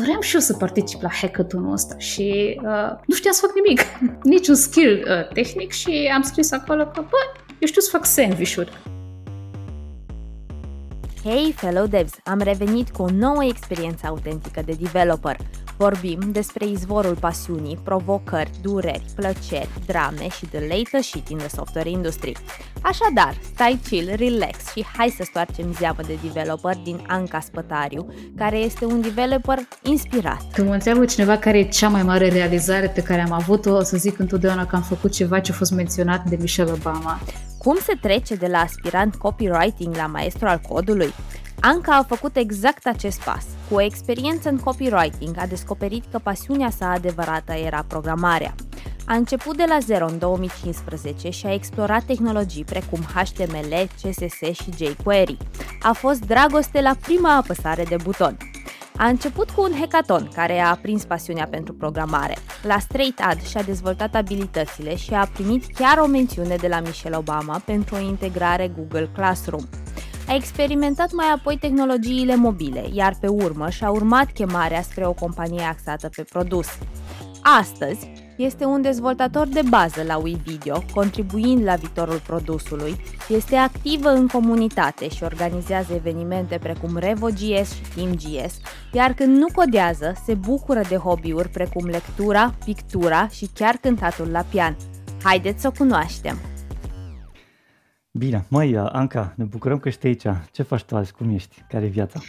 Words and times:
doream 0.00 0.20
și 0.20 0.34
eu 0.34 0.40
să 0.40 0.52
particip 0.52 1.02
la 1.02 1.08
hackathon-ul 1.08 1.72
ăsta 1.72 1.98
și 1.98 2.58
uh, 2.62 2.90
nu 3.06 3.14
știam 3.14 3.32
să 3.32 3.46
fac 3.46 3.54
nimic, 3.54 3.80
niciun 4.34 4.54
skill 4.54 5.06
uh, 5.08 5.28
tehnic 5.32 5.72
și 5.72 6.10
am 6.14 6.22
scris 6.22 6.52
acolo 6.52 6.86
că, 6.86 7.00
bă, 7.00 7.16
eu 7.58 7.68
știu 7.68 7.80
să 7.80 7.88
fac 7.90 8.04
sandwich-uri. 8.04 8.72
Hey, 11.24 11.52
fellow 11.56 11.86
devs! 11.86 12.12
Am 12.24 12.38
revenit 12.38 12.90
cu 12.90 13.02
o 13.02 13.10
nouă 13.10 13.44
experiență 13.44 14.06
autentică 14.06 14.62
de 14.64 14.72
developer– 14.72 15.36
Vorbim 15.76 16.18
despre 16.32 16.66
izvorul 16.66 17.16
pasiunii, 17.20 17.78
provocări, 17.84 18.50
dureri, 18.62 19.04
plăceri, 19.14 19.68
drame 19.86 20.28
și 20.28 20.46
the 20.46 20.60
latest 20.60 21.08
shit 21.08 21.28
in 21.28 21.36
the 21.36 21.48
software 21.48 21.90
industry. 21.90 22.32
Așadar, 22.82 23.38
stai 23.54 23.80
chill, 23.88 24.12
relax 24.16 24.72
și 24.72 24.84
hai 24.96 25.14
să 25.16 25.22
stoarcem 25.26 25.72
zeamă 25.78 25.98
de 26.06 26.18
developer 26.22 26.76
din 26.84 27.04
Anca 27.06 27.40
Spătariu, 27.40 28.14
care 28.36 28.56
este 28.56 28.84
un 28.84 29.00
developer 29.00 29.58
inspirat. 29.82 30.42
Când 30.52 30.68
mă 30.68 30.74
întreabă 30.74 31.04
cineva 31.04 31.36
care 31.36 31.58
e 31.58 31.68
cea 31.68 31.88
mai 31.88 32.02
mare 32.02 32.28
realizare 32.28 32.88
pe 32.88 33.02
care 33.02 33.20
am 33.20 33.32
avut-o, 33.32 33.70
o 33.70 33.82
să 33.82 33.96
zic 33.96 34.18
întotdeauna 34.18 34.66
că 34.66 34.76
am 34.76 34.82
făcut 34.82 35.12
ceva 35.12 35.40
ce 35.40 35.52
a 35.52 35.54
fost 35.54 35.72
menționat 35.72 36.24
de 36.28 36.36
Michelle 36.40 36.72
Obama. 36.72 37.20
Cum 37.64 37.76
se 37.76 37.98
trece 38.00 38.34
de 38.34 38.46
la 38.46 38.58
aspirant 38.58 39.14
copywriting 39.14 39.96
la 39.96 40.06
maestru 40.06 40.46
al 40.46 40.60
codului? 40.68 41.14
Anca 41.60 41.96
a 41.96 42.02
făcut 42.02 42.36
exact 42.36 42.86
acest 42.86 43.22
pas. 43.22 43.44
Cu 43.68 43.74
o 43.74 43.80
experiență 43.80 44.48
în 44.48 44.58
copywriting, 44.58 45.36
a 45.38 45.46
descoperit 45.46 46.04
că 46.10 46.18
pasiunea 46.18 46.70
sa 46.70 46.90
adevărată 46.90 47.52
era 47.52 47.84
programarea. 47.88 48.54
A 49.06 49.14
început 49.14 49.56
de 49.56 49.64
la 49.68 49.78
zero 49.78 50.06
în 50.06 50.18
2015 50.18 51.30
și 51.30 51.46
a 51.46 51.52
explorat 51.52 52.02
tehnologii 52.02 52.64
precum 52.64 53.00
HTML, 53.14 53.88
CSS 54.02 54.62
și 54.62 54.70
jQuery. 54.76 55.36
A 55.82 55.92
fost 55.92 56.20
dragoste 56.20 56.80
la 56.80 56.94
prima 57.00 57.36
apăsare 57.36 57.84
de 57.84 57.96
buton. 58.02 58.36
A 58.96 59.06
început 59.06 59.50
cu 59.50 59.62
un 59.62 59.72
hackathon 59.78 60.28
care 60.34 60.58
a 60.58 60.70
aprins 60.70 61.04
pasiunea 61.04 61.46
pentru 61.46 61.74
programare. 61.74 62.36
La 62.62 62.78
Straight 62.78 63.20
Ad 63.20 63.42
și-a 63.42 63.62
dezvoltat 63.62 64.14
abilitățile 64.14 64.96
și 64.96 65.14
a 65.14 65.26
primit 65.26 65.64
chiar 65.74 65.98
o 65.98 66.06
mențiune 66.06 66.56
de 66.56 66.68
la 66.68 66.80
Michelle 66.80 67.16
Obama 67.16 67.62
pentru 67.64 67.94
o 67.94 67.98
integrare 67.98 68.68
Google 68.76 69.10
Classroom. 69.14 69.62
A 70.28 70.34
experimentat 70.34 71.12
mai 71.12 71.26
apoi 71.34 71.58
tehnologiile 71.58 72.36
mobile, 72.36 72.84
iar 72.92 73.16
pe 73.20 73.26
urmă 73.26 73.70
și-a 73.70 73.90
urmat 73.90 74.32
chemarea 74.32 74.82
spre 74.82 75.06
o 75.06 75.12
companie 75.12 75.62
axată 75.62 76.08
pe 76.16 76.22
produs. 76.22 76.68
Astăzi, 77.42 78.12
este 78.36 78.64
un 78.64 78.82
dezvoltator 78.82 79.46
de 79.46 79.60
bază 79.68 80.02
la 80.02 80.16
WeVideo, 80.16 80.82
contribuind 80.94 81.64
la 81.64 81.74
viitorul 81.74 82.20
produsului, 82.26 82.96
este 83.28 83.56
activă 83.56 84.08
în 84.08 84.26
comunitate 84.26 85.08
și 85.08 85.22
organizează 85.22 85.92
evenimente 85.94 86.58
precum 86.62 86.96
RevoGS 86.96 87.72
și 87.74 87.82
TeamGS, 87.94 88.60
iar 88.92 89.12
când 89.12 89.36
nu 89.36 89.46
codează, 89.54 90.12
se 90.24 90.34
bucură 90.34 90.80
de 90.88 90.96
hobby-uri 90.96 91.48
precum 91.48 91.86
lectura, 91.86 92.54
pictura 92.64 93.28
și 93.28 93.48
chiar 93.54 93.74
cântatul 93.74 94.28
la 94.30 94.44
pian. 94.50 94.76
Haideți 95.22 95.60
să 95.60 95.66
o 95.66 95.70
cunoaștem! 95.78 96.36
Bine, 98.10 98.46
măi, 98.48 98.76
Anca, 98.76 99.32
ne 99.36 99.44
bucurăm 99.44 99.78
că 99.78 99.88
ești 99.88 100.06
aici. 100.06 100.26
Ce 100.52 100.62
faci 100.62 100.82
tu 100.82 100.96
azi? 100.96 101.12
Cum 101.12 101.30
ești? 101.30 101.62
Care 101.68 101.84
e 101.84 101.88
viața? 101.88 102.20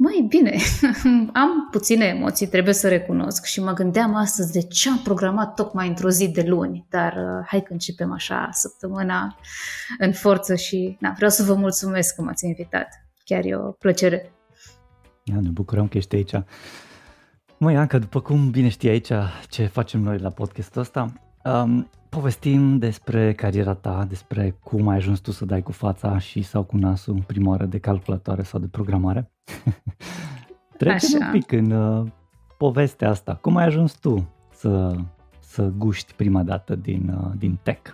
Mai 0.00 0.26
bine, 0.28 0.56
am 1.42 1.68
puține 1.70 2.04
emoții, 2.04 2.46
trebuie 2.46 2.74
să 2.74 2.88
recunosc 2.88 3.44
și 3.44 3.60
mă 3.60 3.72
gândeam 3.72 4.14
astăzi 4.14 4.52
de 4.52 4.60
ce 4.60 4.88
am 4.88 4.98
programat 4.98 5.54
tocmai 5.54 5.88
într-o 5.88 6.08
zi 6.08 6.28
de 6.28 6.42
luni, 6.42 6.86
dar 6.90 7.12
uh, 7.12 7.46
hai 7.46 7.62
că 7.62 7.72
începem 7.72 8.12
așa 8.12 8.48
săptămâna 8.52 9.36
în 9.98 10.12
forță 10.12 10.54
și 10.54 10.96
na, 11.00 11.12
vreau 11.16 11.30
să 11.30 11.42
vă 11.42 11.54
mulțumesc 11.54 12.14
că 12.14 12.22
m-ați 12.22 12.46
invitat. 12.46 12.88
Chiar 13.24 13.44
e 13.44 13.56
o 13.56 13.70
plăcere. 13.70 14.32
Ja, 15.24 15.40
ne 15.40 15.48
bucurăm 15.48 15.88
că 15.88 15.96
ești 15.96 16.14
aici. 16.14 16.32
Măi, 17.58 17.76
Anca, 17.76 17.98
după 17.98 18.20
cum 18.20 18.50
bine 18.50 18.68
știi 18.68 18.88
aici 18.88 19.12
ce 19.48 19.66
facem 19.66 20.00
noi 20.00 20.18
la 20.18 20.30
podcastul 20.30 20.80
ăsta, 20.80 21.12
um, 21.44 21.90
povestim 22.08 22.78
despre 22.78 23.32
cariera 23.32 23.74
ta, 23.74 24.06
despre 24.08 24.56
cum 24.62 24.88
ai 24.88 24.96
ajuns 24.96 25.18
tu 25.18 25.30
să 25.30 25.44
dai 25.44 25.62
cu 25.62 25.72
fața 25.72 26.18
și 26.18 26.42
sau 26.42 26.62
cu 26.62 26.76
nasul 26.76 27.22
prima 27.26 27.50
oară 27.50 27.64
de 27.64 27.78
calculatoare 27.78 28.42
sau 28.42 28.60
de 28.60 28.66
programare. 28.66 29.30
Trecem 30.78 31.20
un 31.20 31.30
pic 31.30 31.52
în 31.52 31.70
uh, 31.70 32.06
povestea 32.58 33.08
asta. 33.08 33.38
Cum 33.40 33.56
ai 33.56 33.64
ajuns 33.64 33.92
tu 33.92 34.28
să, 34.54 34.94
să 35.40 35.62
guști 35.62 36.12
prima 36.14 36.42
dată 36.42 36.74
din, 36.74 37.18
uh, 37.20 37.30
din 37.38 37.58
tech? 37.62 37.90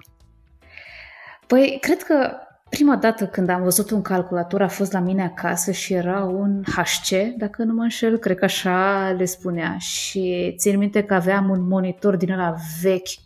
Păi, 1.46 1.78
cred 1.80 2.02
că 2.02 2.30
prima 2.68 2.96
dată 2.96 3.26
când 3.26 3.48
am 3.48 3.62
văzut 3.62 3.90
un 3.90 4.02
calculator 4.02 4.62
a 4.62 4.68
fost 4.68 4.92
la 4.92 5.00
mine 5.00 5.22
acasă 5.22 5.70
și 5.70 5.92
era 5.92 6.24
un 6.24 6.62
HC, 6.62 7.36
dacă 7.36 7.62
nu 7.64 7.74
mă 7.74 7.82
înșel, 7.82 8.16
cred 8.16 8.38
că 8.38 8.44
așa 8.44 9.10
le 9.16 9.24
spunea. 9.24 9.76
Și 9.78 10.54
țin 10.56 10.78
minte 10.78 11.02
că 11.02 11.14
aveam 11.14 11.48
un 11.48 11.68
monitor 11.68 12.16
din 12.16 12.32
ăla 12.32 12.54
vechi 12.82 13.02
uh, 13.02 13.23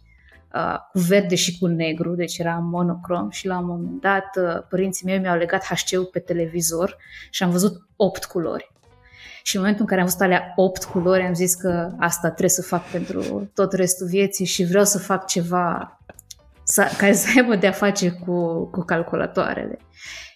cu 0.93 0.99
verde 1.09 1.35
și 1.35 1.59
cu 1.59 1.67
negru, 1.67 2.15
deci 2.15 2.39
era 2.39 2.55
monocrom 2.55 3.31
și 3.31 3.47
la 3.47 3.59
un 3.59 3.67
moment 3.67 4.01
dat 4.01 4.37
uh, 4.37 4.63
părinții 4.69 5.07
mei 5.07 5.19
mi-au 5.19 5.37
legat 5.37 5.65
HC-ul 5.65 6.05
pe 6.05 6.19
televizor 6.19 6.97
și 7.31 7.43
am 7.43 7.51
văzut 7.51 7.87
8 7.97 8.25
culori. 8.25 8.73
Și 9.43 9.57
în 9.57 9.61
momentul 9.61 9.83
în 9.83 9.89
care 9.89 10.01
am 10.01 10.07
văzut 10.07 10.21
alea 10.21 10.53
8 10.57 10.85
culori, 10.85 11.23
am 11.23 11.35
zis 11.35 11.55
că 11.55 11.91
asta 11.99 12.29
trebuie 12.29 12.49
să 12.49 12.63
fac 12.63 12.83
pentru 12.83 13.51
tot 13.55 13.73
restul 13.73 14.07
vieții 14.07 14.45
și 14.45 14.65
vreau 14.65 14.85
să 14.85 14.99
fac 14.99 15.27
ceva 15.27 15.99
să, 16.63 16.91
care 16.99 17.13
să 17.13 17.29
aibă 17.37 17.57
de-a 17.57 17.73
face 17.73 18.11
cu, 18.11 18.65
cu 18.65 18.81
calculatoarele. 18.81 19.79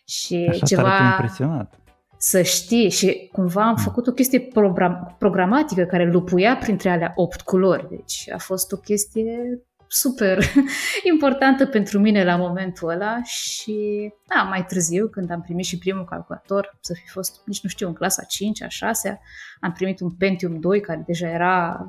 Și 0.05 0.47
Așa 0.51 0.67
ceva... 0.67 0.83
Tare 0.83 1.05
impresionat 1.05 1.83
să 2.25 2.43
știi 2.43 2.91
și 2.91 3.29
cumva 3.33 3.67
am 3.67 3.77
făcut 3.77 4.07
o 4.07 4.13
chestie 4.13 4.41
program, 4.41 5.15
programatică 5.19 5.85
care 5.85 6.11
lupuia 6.11 6.57
printre 6.57 6.91
alea 6.91 7.13
opt 7.15 7.41
culori. 7.41 7.89
Deci 7.91 8.31
a 8.35 8.39
fost 8.39 8.73
o 8.73 8.77
chestie 8.77 9.63
super 9.93 10.45
importantă 11.13 11.67
pentru 11.67 11.99
mine 11.99 12.25
la 12.25 12.37
momentul 12.37 12.89
ăla 12.89 13.23
și 13.23 14.13
da, 14.27 14.43
mai 14.43 14.65
târziu, 14.65 15.09
când 15.09 15.31
am 15.31 15.41
primit 15.41 15.65
și 15.65 15.79
primul 15.79 16.05
calculator, 16.05 16.79
să 16.81 16.93
fi 16.93 17.09
fost, 17.09 17.43
nici 17.47 17.63
nu 17.63 17.69
știu, 17.69 17.87
în 17.87 17.95
clasa 17.95 18.23
5 18.23 18.63
a 18.63 18.69
6 18.69 19.21
am 19.61 19.73
primit 19.73 20.01
un 20.01 20.11
Pentium 20.11 20.61
2 20.61 20.81
care 20.81 21.03
deja 21.07 21.29
era 21.29 21.87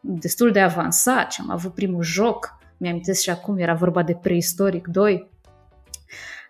destul 0.00 0.52
de 0.52 0.60
avansat 0.60 1.32
și 1.32 1.40
am 1.42 1.50
avut 1.50 1.74
primul 1.74 2.02
joc, 2.02 2.58
mi-am 2.76 3.00
și 3.22 3.30
acum, 3.30 3.58
era 3.58 3.74
vorba 3.74 4.02
de 4.02 4.14
Preistoric 4.14 4.86
2, 4.86 5.30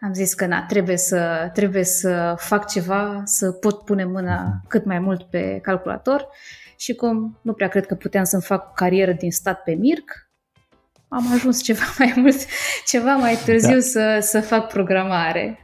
am 0.01 0.13
zis 0.13 0.35
că 0.35 0.47
na, 0.47 0.63
trebuie 0.63 0.97
să, 0.97 1.51
trebuie 1.53 1.85
să 1.85 2.35
fac 2.39 2.69
ceva, 2.69 3.23
să 3.25 3.53
pot 3.53 3.85
pune 3.85 4.05
mâna 4.05 4.63
cât 4.69 4.85
mai 4.85 4.99
mult 4.99 5.23
pe 5.23 5.59
calculator 5.63 6.29
și 6.77 6.95
cum 6.95 7.39
nu 7.43 7.53
prea 7.53 7.69
cred 7.69 7.87
că 7.87 7.95
puteam 7.95 8.25
să-mi 8.25 8.43
fac 8.43 8.75
carieră 8.75 9.13
din 9.13 9.31
stat 9.31 9.63
pe 9.63 9.73
Mirc, 9.73 10.26
am 11.09 11.33
ajuns 11.33 11.63
ceva 11.63 11.85
mai 11.99 12.13
mult, 12.17 12.47
ceva 12.87 13.15
mai 13.15 13.39
târziu 13.45 13.75
da. 13.75 13.81
să, 13.81 14.19
să 14.21 14.41
fac 14.41 14.67
programare. 14.69 15.61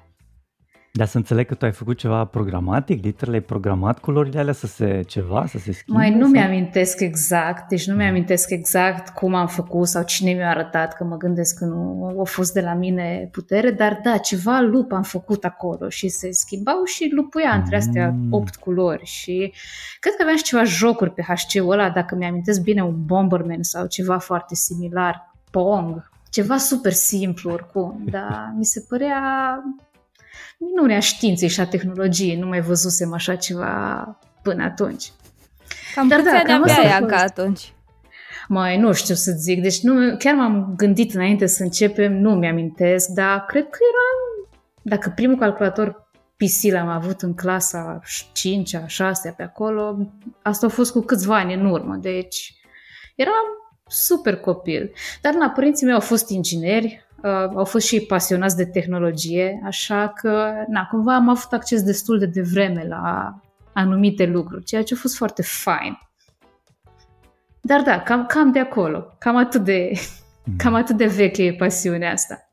Dar 0.94 1.06
să 1.06 1.16
înțeleg 1.16 1.46
că 1.46 1.54
tu 1.54 1.64
ai 1.64 1.72
făcut 1.72 1.98
ceva 1.98 2.24
programatic, 2.24 3.04
literele 3.04 3.36
ai 3.36 3.42
programat 3.42 3.98
culorile 3.98 4.38
alea 4.38 4.52
să 4.52 4.66
se 4.66 5.02
ceva, 5.06 5.46
să 5.46 5.58
se 5.58 5.72
schimbe? 5.72 6.00
Mai 6.00 6.10
nu 6.10 6.22
sau? 6.22 6.30
mi-amintesc 6.30 7.00
exact, 7.00 7.68
deci 7.68 7.86
nu 7.86 7.94
mi-amintesc 7.94 8.50
exact 8.50 9.08
cum 9.08 9.34
am 9.34 9.46
făcut 9.46 9.86
sau 9.86 10.02
cine 10.02 10.32
mi-a 10.32 10.48
arătat, 10.48 10.96
că 10.96 11.04
mă 11.04 11.16
gândesc 11.16 11.58
că 11.58 11.64
nu 11.64 12.16
a 12.20 12.24
fost 12.24 12.52
de 12.52 12.60
la 12.60 12.74
mine 12.74 13.28
putere, 13.30 13.70
dar 13.70 14.00
da, 14.02 14.16
ceva 14.16 14.60
lup 14.60 14.92
am 14.92 15.02
făcut 15.02 15.44
acolo 15.44 15.88
și 15.88 16.08
se 16.08 16.30
schimbau 16.30 16.84
și 16.84 17.10
lupuia 17.14 17.54
între 17.54 17.76
astea 17.76 18.10
mm. 18.10 18.32
opt 18.32 18.56
culori 18.56 19.04
și 19.04 19.52
cred 20.00 20.14
că 20.14 20.22
aveam 20.22 20.36
și 20.36 20.44
ceva 20.44 20.64
jocuri 20.64 21.12
pe 21.12 21.22
HC-ul 21.22 21.70
ăla, 21.70 21.90
dacă 21.90 22.14
mi-amintesc 22.14 22.62
bine, 22.62 22.82
un 22.82 23.04
Bomberman 23.04 23.62
sau 23.62 23.86
ceva 23.86 24.18
foarte 24.18 24.54
similar 24.54 25.31
Pong, 25.52 26.10
ceva 26.30 26.56
super 26.56 26.92
simplu 26.92 27.50
oricum, 27.50 28.02
dar 28.14 28.54
mi 28.56 28.64
se 28.64 28.84
părea 28.88 29.22
minunea 30.58 31.00
științei 31.00 31.48
și 31.48 31.60
a 31.60 31.66
tehnologiei. 31.66 32.36
Nu 32.36 32.46
mai 32.46 32.60
văzusem 32.60 33.12
așa 33.12 33.34
ceva 33.34 34.04
până 34.42 34.64
atunci. 34.64 35.12
Cam 35.94 36.08
Dar 36.08 36.20
da, 36.20 36.42
cam 36.44 36.62
asta 36.62 37.06
ca 37.06 37.16
atunci. 37.16 37.72
Mai 38.48 38.78
nu 38.78 38.92
știu 38.92 39.14
să 39.14 39.32
zic, 39.36 39.62
deci 39.62 39.80
nu, 39.80 40.16
chiar 40.16 40.34
m-am 40.34 40.72
gândit 40.76 41.14
înainte 41.14 41.46
să 41.46 41.62
începem, 41.62 42.12
nu 42.12 42.34
mi-amintesc, 42.34 43.08
dar 43.08 43.44
cred 43.44 43.62
că 43.70 43.78
era, 43.92 44.48
dacă 44.82 45.12
primul 45.14 45.38
calculator 45.38 46.10
PC 46.36 46.72
l-am 46.72 46.88
avut 46.88 47.20
în 47.20 47.34
clasa 47.34 48.00
5-a, 48.04 48.86
6 48.86 49.34
pe 49.36 49.42
acolo, 49.42 50.08
asta 50.42 50.66
a 50.66 50.68
fost 50.68 50.92
cu 50.92 51.00
câțiva 51.00 51.36
ani 51.36 51.54
în 51.54 51.64
urmă, 51.64 51.96
deci 51.96 52.54
eram 53.14 53.61
super 53.92 54.36
copil. 54.36 54.92
Dar, 55.20 55.34
na, 55.34 55.48
părinții 55.50 55.86
mei 55.86 55.94
au 55.94 56.00
fost 56.00 56.28
ingineri, 56.28 57.06
uh, 57.22 57.48
au 57.54 57.64
fost 57.64 57.86
și 57.86 58.00
pasionați 58.00 58.56
de 58.56 58.64
tehnologie, 58.64 59.62
așa 59.64 60.12
că, 60.16 60.52
na, 60.68 60.86
cumva 60.90 61.14
am 61.14 61.28
avut 61.28 61.52
acces 61.52 61.82
destul 61.82 62.18
de 62.18 62.26
devreme 62.26 62.86
la 62.88 63.34
anumite 63.72 64.26
lucruri, 64.26 64.64
ceea 64.64 64.82
ce 64.82 64.94
a 64.94 64.96
fost 65.00 65.16
foarte 65.16 65.42
fain. 65.42 65.98
Dar 67.60 67.82
da, 67.82 68.00
cam, 68.00 68.26
cam 68.26 68.52
de 68.52 68.58
acolo, 68.58 69.16
cam 69.18 69.36
atât 69.36 69.64
de, 69.64 69.92
mm. 70.44 70.56
cam 70.56 70.74
atât 70.74 70.96
de 70.96 71.06
veche 71.06 71.42
e 71.42 71.54
pasiunea 71.54 72.12
asta. 72.12 72.46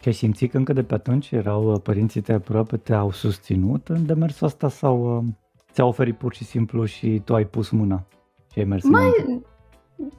Și 0.00 0.08
ai 0.08 0.14
simțit 0.14 0.50
că 0.50 0.56
încă 0.56 0.72
de 0.72 0.82
pe 0.82 0.94
atunci 0.94 1.30
erau 1.30 1.72
uh, 1.72 1.80
părinții 1.82 2.20
tăi 2.20 2.34
aproape, 2.34 2.76
te-au 2.76 3.12
susținut 3.12 3.88
în 3.88 4.06
demersul 4.06 4.46
ăsta 4.46 4.68
sau 4.68 5.16
uh, 5.16 5.24
ți-a 5.72 5.84
oferit 5.84 6.16
pur 6.16 6.34
și 6.34 6.44
simplu 6.44 6.84
și 6.84 7.22
tu 7.24 7.34
ai 7.34 7.44
pus 7.44 7.70
mâna 7.70 8.06
și 8.52 8.58
ai 8.58 8.64
mers 8.64 8.84
Mai, 8.84 9.42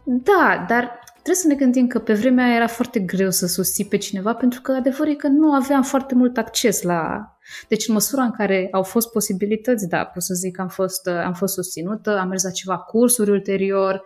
Da, 0.04 0.66
dar 0.68 1.00
trebuie 1.13 1.36
să 1.36 1.48
ne 1.48 1.56
gândim 1.56 1.88
că 1.88 2.00
pe 2.00 2.13
vremea 2.13 2.45
aia 2.45 2.56
era 2.56 2.68
foarte 2.68 3.00
greu 3.00 3.30
să 3.30 3.48
susții 3.48 3.86
pe 3.86 3.98
cineva 3.98 4.33
pentru 4.33 4.62
că 4.62 4.72
adevărul 4.72 5.12
e 5.13 5.16
că 5.16 5.28
nu 5.28 5.54
aveam 5.54 5.83
foarte 5.83 6.16
mult 6.16 6.38
acces 6.38 6.81
la... 6.81 7.31
Deci 7.68 7.88
în 7.88 7.94
măsura 7.94 8.24
în 8.24 8.31
care 8.31 8.68
au 8.72 8.83
fost 8.83 9.12
posibilități, 9.12 9.88
da, 9.88 10.06
pot 10.06 10.24
să 10.24 10.33
zic 10.33 10.56
că 10.56 10.62
am 10.62 10.68
fost, 10.68 11.07
am 11.07 11.33
fost 11.33 11.54
susținută, 11.54 12.18
am 12.19 12.28
mers 12.28 12.44
la 12.44 12.50
ceva 12.50 12.78
cursuri 12.78 13.31
ulterior, 13.31 14.04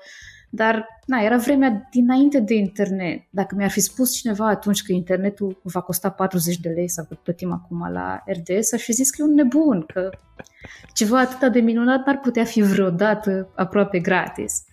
dar 0.49 0.87
na, 1.05 1.21
era 1.21 1.37
vremea 1.37 1.87
dinainte 1.91 2.39
de 2.39 2.53
internet. 2.53 3.21
Dacă 3.29 3.55
mi-ar 3.55 3.69
fi 3.69 3.79
spus 3.79 4.13
cineva 4.13 4.47
atunci 4.47 4.83
că 4.83 4.91
internetul 4.91 5.59
va 5.63 5.81
costa 5.81 6.09
40 6.09 6.57
de 6.57 6.69
lei 6.69 6.89
sau 6.89 7.05
cât 7.07 7.17
plătim 7.17 7.51
acum 7.51 7.91
la 7.91 8.23
RDS, 8.25 8.73
aș 8.73 8.81
fi 8.81 8.91
zis 8.91 9.09
că 9.09 9.21
e 9.21 9.25
un 9.25 9.33
nebun, 9.33 9.85
că 9.93 10.09
ceva 10.93 11.19
atât 11.19 11.51
de 11.51 11.59
minunat 11.59 12.05
n-ar 12.05 12.19
putea 12.19 12.43
fi 12.43 12.61
vreodată 12.61 13.51
aproape 13.55 13.99
gratis. 13.99 14.63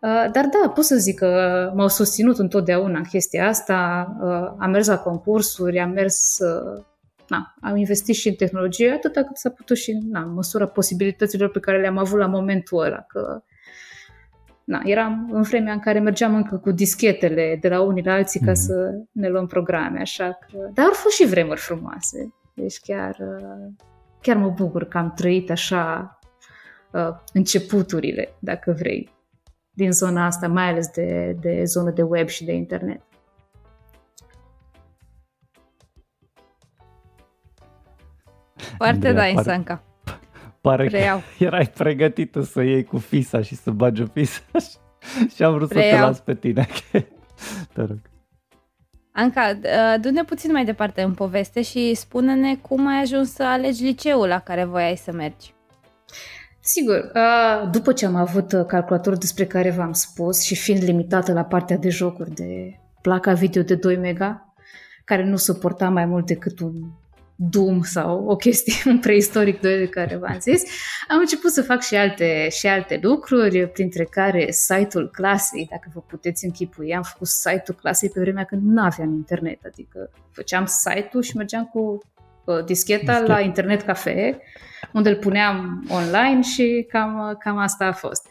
Uh, 0.00 0.30
dar 0.32 0.46
da, 0.46 0.68
pot 0.68 0.84
să 0.84 0.96
zic 0.96 1.18
că 1.18 1.72
m-au 1.74 1.88
susținut 1.88 2.38
întotdeauna 2.38 2.98
în 2.98 3.04
chestia 3.04 3.48
asta, 3.48 4.08
uh, 4.20 4.56
am 4.58 4.70
mers 4.70 4.86
la 4.86 4.98
concursuri, 4.98 5.78
am 5.78 5.90
mers, 5.90 6.38
uh, 6.38 6.84
na, 7.28 7.54
am 7.60 7.76
investit 7.76 8.14
și 8.14 8.28
în 8.28 8.34
tehnologie 8.34 8.90
atâta 8.90 9.22
cât 9.22 9.36
s-a 9.36 9.50
putut 9.50 9.76
și 9.76 9.98
na, 10.10 10.20
în 10.20 10.32
măsura 10.32 10.66
posibilităților 10.66 11.50
pe 11.50 11.60
care 11.60 11.80
le-am 11.80 11.98
avut 11.98 12.18
la 12.18 12.26
momentul 12.26 12.84
ăla, 12.84 13.04
că 13.08 13.42
na, 14.64 14.80
eram 14.84 15.28
în 15.32 15.42
vremea 15.42 15.72
în 15.72 15.80
care 15.80 15.98
mergeam 15.98 16.34
încă 16.34 16.56
cu 16.56 16.70
dischetele 16.70 17.58
de 17.60 17.68
la 17.68 17.80
unii 17.80 18.04
la 18.04 18.12
alții 18.12 18.40
ca 18.40 18.50
mm. 18.50 18.54
să 18.54 18.90
ne 19.12 19.28
luăm 19.28 19.46
programe, 19.46 20.00
așa 20.00 20.38
că... 20.40 20.70
Dar 20.74 20.84
au 20.84 20.92
fost 20.92 21.14
și 21.14 21.26
vremuri 21.26 21.60
frumoase. 21.60 22.34
Deci 22.54 22.80
chiar, 22.80 23.16
chiar 24.20 24.36
mă 24.36 24.48
bucur 24.48 24.84
că 24.84 24.98
am 24.98 25.12
trăit 25.16 25.50
așa 25.50 26.18
începuturile, 27.32 28.28
dacă 28.38 28.74
vrei, 28.78 29.18
din 29.80 29.92
zona 29.92 30.26
asta, 30.26 30.48
mai 30.48 30.68
ales 30.68 30.88
de, 30.88 31.36
de 31.40 31.64
zonă 31.64 31.90
de 31.90 32.02
web 32.02 32.28
și 32.28 32.44
de 32.44 32.52
internet. 32.52 33.00
Foarte 38.76 39.12
da, 39.12 39.42
Sanca. 39.42 39.82
Pare 40.60 40.84
Preiau. 40.86 41.18
că 41.18 41.24
erai 41.44 41.66
pregătită 41.66 42.40
să 42.40 42.62
iei 42.62 42.84
cu 42.84 42.98
fisa 42.98 43.42
și 43.42 43.54
să 43.54 43.70
bagi 43.70 44.02
o 44.02 44.06
fisa 44.06 44.42
și 45.34 45.42
am 45.42 45.54
vrut 45.54 45.68
Preiau. 45.68 45.90
să 45.90 45.96
te 45.96 46.06
las 46.06 46.20
pe 46.20 46.34
tine. 46.34 46.66
te 47.72 47.80
rog. 47.80 47.98
Anca, 49.12 49.58
du-ne 50.00 50.24
puțin 50.24 50.52
mai 50.52 50.64
departe 50.64 51.02
în 51.02 51.14
poveste 51.14 51.62
și 51.62 51.94
spune-ne 51.94 52.56
cum 52.56 52.86
ai 52.86 53.00
ajuns 53.00 53.32
să 53.32 53.42
alegi 53.42 53.84
liceul 53.84 54.28
la 54.28 54.38
care 54.38 54.64
voiai 54.64 54.96
să 54.96 55.12
mergi. 55.12 55.54
Sigur, 56.60 57.12
după 57.70 57.92
ce 57.92 58.06
am 58.06 58.14
avut 58.14 58.48
calculatorul 58.66 59.18
despre 59.18 59.46
care 59.46 59.70
v-am 59.70 59.92
spus 59.92 60.42
și 60.42 60.56
fiind 60.56 60.82
limitată 60.82 61.32
la 61.32 61.44
partea 61.44 61.76
de 61.76 61.88
jocuri 61.88 62.30
de 62.30 62.78
placa 63.02 63.32
video 63.32 63.62
de 63.62 63.74
2 63.74 63.96
mega, 63.96 64.54
care 65.04 65.24
nu 65.24 65.36
suporta 65.36 65.88
mai 65.88 66.04
mult 66.04 66.26
decât 66.26 66.60
un 66.60 66.72
Doom 67.42 67.82
sau 67.82 68.24
o 68.26 68.36
chestie, 68.36 68.74
un 68.90 68.98
preistoric 68.98 69.60
2 69.60 69.78
de 69.78 69.88
care 69.88 70.16
v-am 70.16 70.38
zis, 70.40 70.62
am 71.08 71.18
început 71.18 71.50
să 71.50 71.62
fac 71.62 71.82
și 71.82 71.94
alte, 71.94 72.48
și 72.48 72.66
alte 72.66 72.98
lucruri, 73.02 73.68
printre 73.68 74.04
care 74.04 74.50
site-ul 74.50 75.10
clasei, 75.10 75.66
dacă 75.70 75.90
vă 75.94 76.00
puteți 76.00 76.44
închipui. 76.44 76.94
Am 76.94 77.02
făcut 77.02 77.26
site-ul 77.26 77.78
clasei 77.80 78.08
pe 78.08 78.20
vremea 78.20 78.44
când 78.44 78.62
nu 78.62 78.82
aveam 78.82 79.12
internet, 79.12 79.58
adică 79.66 80.10
făceam 80.30 80.66
site-ul 80.66 81.22
și 81.22 81.36
mergeam 81.36 81.64
cu 81.64 81.98
uh, 82.44 82.64
discheta 82.64 83.12
Dischet. 83.12 83.28
la 83.28 83.40
internet 83.40 83.82
cafe, 83.82 84.40
unde 84.92 85.08
îl 85.08 85.16
puneam 85.16 85.86
online 85.88 86.40
și 86.40 86.86
cam, 86.88 87.36
cam 87.38 87.58
asta 87.58 87.84
a 87.84 87.92
fost. 87.92 88.26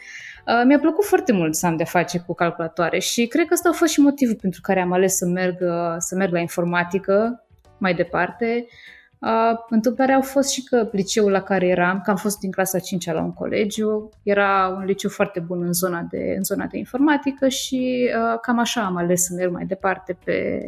Uh, 0.48 0.62
mi-a 0.66 0.80
plăcut 0.80 1.06
foarte 1.06 1.32
mult 1.32 1.56
să 1.56 1.66
am 1.66 1.76
de 1.76 1.84
face 1.84 2.20
cu 2.20 2.34
calculatoare 2.34 3.00
și 3.00 3.28
cred 3.28 3.46
că 3.46 3.54
ăsta 3.54 3.70
a 3.70 3.76
fost 3.76 3.92
și 3.92 4.00
motivul 4.00 4.36
pentru 4.42 4.62
care 4.62 4.82
am 4.82 4.92
ales 4.92 5.16
să 5.16 5.26
merg, 5.26 5.58
să 5.98 6.16
merg 6.16 6.32
la 6.32 6.40
informatică 6.40 7.44
mai 7.78 7.94
departe. 7.94 8.66
Uh, 9.20 9.60
întâmplarea 9.70 10.16
au 10.16 10.22
fost 10.22 10.50
și 10.52 10.64
că 10.64 10.90
liceul 10.92 11.32
la 11.32 11.42
care 11.42 11.68
eram, 11.68 12.02
că 12.04 12.10
am 12.10 12.16
fost 12.16 12.40
din 12.40 12.52
clasa 12.52 12.80
5 12.80 13.06
la 13.06 13.22
un 13.22 13.34
colegiu, 13.34 14.10
era 14.24 14.68
un 14.78 14.84
liceu 14.86 15.10
foarte 15.10 15.40
bun 15.40 15.64
în 15.64 15.74
zona 15.74 16.02
de, 16.02 16.34
în 16.38 16.44
zona 16.44 16.66
de 16.66 16.78
informatică 16.78 17.48
și 17.48 18.10
uh, 18.16 18.40
cam 18.42 18.60
așa 18.60 18.82
am 18.82 18.96
ales 18.96 19.24
să 19.24 19.34
merg 19.34 19.52
mai 19.52 19.66
departe 19.66 20.18
pe, 20.24 20.60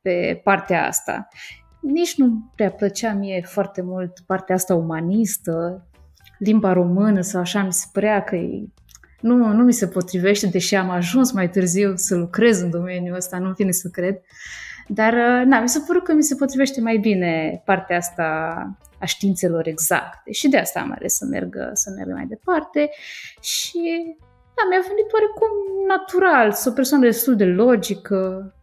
pe 0.00 0.40
partea 0.44 0.86
asta. 0.86 1.28
Nici 1.82 2.16
nu 2.16 2.50
prea 2.54 2.70
plăcea 2.70 3.12
mie 3.12 3.42
foarte 3.46 3.82
mult 3.82 4.18
partea 4.26 4.54
asta 4.54 4.74
umanistă, 4.74 5.86
limba 6.38 6.72
română 6.72 7.20
sau 7.20 7.40
așa, 7.40 7.62
mi 7.62 7.72
se 7.72 7.86
părea 7.92 8.22
că 8.24 8.36
e 8.36 8.64
nu, 9.20 9.52
nu 9.52 9.64
mi 9.64 9.72
se 9.72 9.86
potrivește, 9.86 10.46
deși 10.46 10.74
am 10.74 10.90
ajuns 10.90 11.32
mai 11.32 11.50
târziu 11.50 11.92
să 11.96 12.16
lucrez 12.16 12.60
în 12.60 12.70
domeniul 12.70 13.16
ăsta, 13.16 13.38
nu 13.38 13.52
vine 13.52 13.70
să 13.70 13.88
cred. 13.88 14.20
Dar, 14.86 15.12
uh, 15.12 15.46
na, 15.46 15.60
mi 15.60 15.68
se 15.68 15.82
părut 15.86 16.04
că 16.04 16.12
mi 16.12 16.22
se 16.22 16.34
potrivește 16.34 16.80
mai 16.80 16.96
bine 16.96 17.62
partea 17.64 17.96
asta 17.96 18.22
a 18.98 19.04
științelor 19.04 19.66
exacte 19.66 20.32
și 20.32 20.48
de 20.48 20.58
asta 20.58 20.80
am 20.80 20.92
ales 20.96 21.16
să 21.16 21.24
merg, 21.24 21.70
să 21.72 21.92
merg 21.96 22.12
mai 22.12 22.26
departe 22.26 22.90
și 23.40 23.80
da, 24.54 24.62
mi-a 24.68 24.82
venit 24.88 25.12
oarecum 25.12 25.50
natural, 25.88 26.52
sunt 26.52 26.72
o 26.72 26.76
persoană 26.76 27.04
destul 27.04 27.36
de 27.36 27.44
logică, 27.44 28.54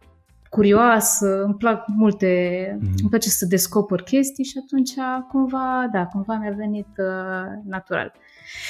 curioasă, 0.50 1.42
îmi 1.42 1.54
plac 1.54 1.84
multe, 1.86 2.28
mm-hmm. 2.76 3.00
îmi 3.00 3.08
place 3.08 3.28
să 3.28 3.46
descoper 3.46 4.02
chestii 4.02 4.44
și 4.44 4.60
atunci 4.64 4.90
cumva, 5.28 5.88
da, 5.92 6.06
cumva 6.06 6.34
mi-a 6.34 6.50
venit 6.50 6.88
uh, 6.96 7.62
natural. 7.64 8.12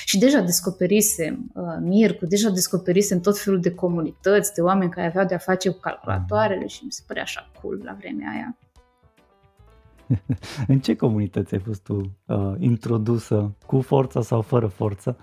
Și 0.05 0.19
deja 0.19 0.41
descoperisem 0.41 1.51
uh, 1.55 1.63
Mircu, 1.81 2.27
deja 2.27 2.51
descoperisem 2.51 3.21
tot 3.21 3.39
felul 3.39 3.61
de 3.61 3.75
comunități, 3.75 4.55
de 4.55 4.61
oameni 4.61 4.91
care 4.91 5.07
aveau 5.07 5.27
de-a 5.27 5.39
face 5.39 5.69
cu 5.69 5.79
calculatoarele 5.81 6.67
și 6.67 6.85
mi 6.85 6.93
se 6.93 7.03
părea 7.07 7.23
așa 7.23 7.51
cool 7.63 7.81
la 7.85 7.97
vremea 7.99 8.31
aia. 8.31 8.57
în 10.73 10.81
ce 10.81 10.97
comunități 10.97 11.55
ai 11.55 11.61
fost 11.61 11.83
tu 11.83 12.19
uh, 12.27 12.55
introdusă, 12.59 13.57
cu 13.67 13.81
forța 13.81 14.23
sau 14.23 14.43
fără 14.43 14.67
forță? 14.67 15.17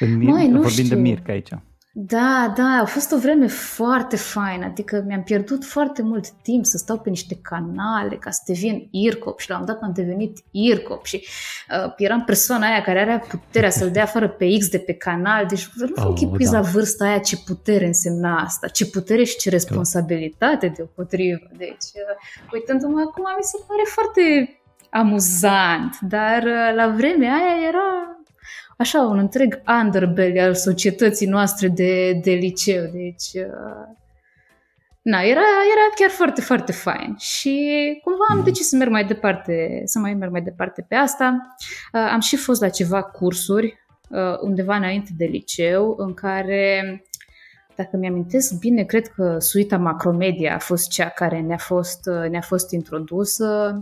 În 0.00 0.18
Mir- 0.18 0.28
Măi, 0.28 0.48
nu 0.48 0.60
vorbim 0.60 0.84
știu. 0.84 0.96
de 0.96 1.00
Mirca 1.00 1.32
aici. 1.32 1.50
Da, 1.92 2.52
da, 2.56 2.80
a 2.82 2.84
fost 2.84 3.12
o 3.12 3.18
vreme 3.18 3.46
foarte 3.46 4.16
faină, 4.16 4.64
adică 4.64 5.04
mi-am 5.06 5.22
pierdut 5.22 5.64
foarte 5.64 6.02
mult 6.02 6.30
timp 6.30 6.64
să 6.64 6.76
stau 6.76 6.98
pe 6.98 7.08
niște 7.08 7.38
canale 7.42 8.16
ca 8.16 8.30
să 8.30 8.42
devin 8.46 8.88
IRCOP 8.90 9.40
și 9.40 9.50
la 9.50 9.58
un 9.58 9.64
dat 9.64 9.82
am 9.82 9.92
devenit 9.92 10.38
IRCOP 10.50 11.04
și 11.04 11.26
uh, 11.84 11.92
eram 11.96 12.24
persoana 12.24 12.66
aia 12.66 12.82
care 12.82 13.00
are 13.00 13.24
puterea 13.28 13.70
să-l 13.70 13.90
dea 13.90 14.06
fără 14.06 14.28
pe 14.28 14.56
X 14.58 14.68
de 14.68 14.78
pe 14.78 14.92
canal, 14.92 15.46
deci 15.46 15.70
nu 15.74 15.86
vă 15.94 16.08
oh, 16.08 16.38
da. 16.38 16.50
la 16.50 16.60
vârsta 16.60 17.04
aia 17.04 17.18
ce 17.18 17.36
putere 17.44 17.86
însemna 17.86 18.36
asta, 18.36 18.68
ce 18.68 18.86
putere 18.86 19.24
și 19.24 19.36
ce 19.36 19.50
responsabilitate 19.50 20.68
deopotrivă. 20.68 21.50
Deci, 21.56 21.90
uh, 21.94 22.52
uitându-mă 22.52 23.00
acum, 23.00 23.24
mi 23.36 23.44
se 23.44 23.58
pare 23.66 23.82
foarte 23.84 24.54
amuzant, 24.90 25.98
dar 26.00 26.42
uh, 26.42 26.74
la 26.74 26.88
vremea 26.88 27.34
aia 27.34 27.68
era 27.68 28.19
așa 28.80 29.00
un 29.00 29.18
întreg 29.18 29.62
underbelly 29.82 30.40
al 30.40 30.54
societății 30.54 31.26
noastre 31.26 31.68
de, 31.68 32.12
de 32.12 32.30
liceu. 32.30 32.82
Deci, 32.82 33.44
uh, 33.44 33.88
na, 35.02 35.20
era, 35.20 35.40
era 35.74 35.86
chiar 35.94 36.10
foarte, 36.10 36.40
foarte 36.40 36.72
fain. 36.72 37.16
Și 37.16 37.60
cumva 38.04 38.24
am 38.30 38.44
decis 38.44 38.68
să 38.68 38.76
merg 38.76 38.90
mai 38.90 39.04
departe, 39.04 39.82
să 39.84 39.98
mai 39.98 40.14
merg 40.14 40.30
mai 40.30 40.42
departe 40.42 40.84
pe 40.88 40.94
asta. 40.94 41.56
Uh, 41.92 42.08
am 42.12 42.20
și 42.20 42.36
fost 42.36 42.60
la 42.60 42.68
ceva 42.68 43.02
cursuri 43.02 43.78
uh, 44.08 44.38
undeva 44.40 44.76
înainte 44.76 45.10
de 45.16 45.24
liceu, 45.24 45.94
în 45.98 46.14
care 46.14 47.02
dacă 47.74 47.96
mi-amintesc 47.96 48.58
bine, 48.58 48.82
cred 48.82 49.06
că 49.06 49.36
suita 49.38 49.78
Macromedia 49.78 50.54
a 50.54 50.58
fost 50.58 50.90
cea 50.90 51.08
care 51.08 51.40
ne-a 51.40 51.56
fost, 51.56 52.10
ne-a 52.30 52.40
fost 52.40 52.70
introdusă 52.70 53.80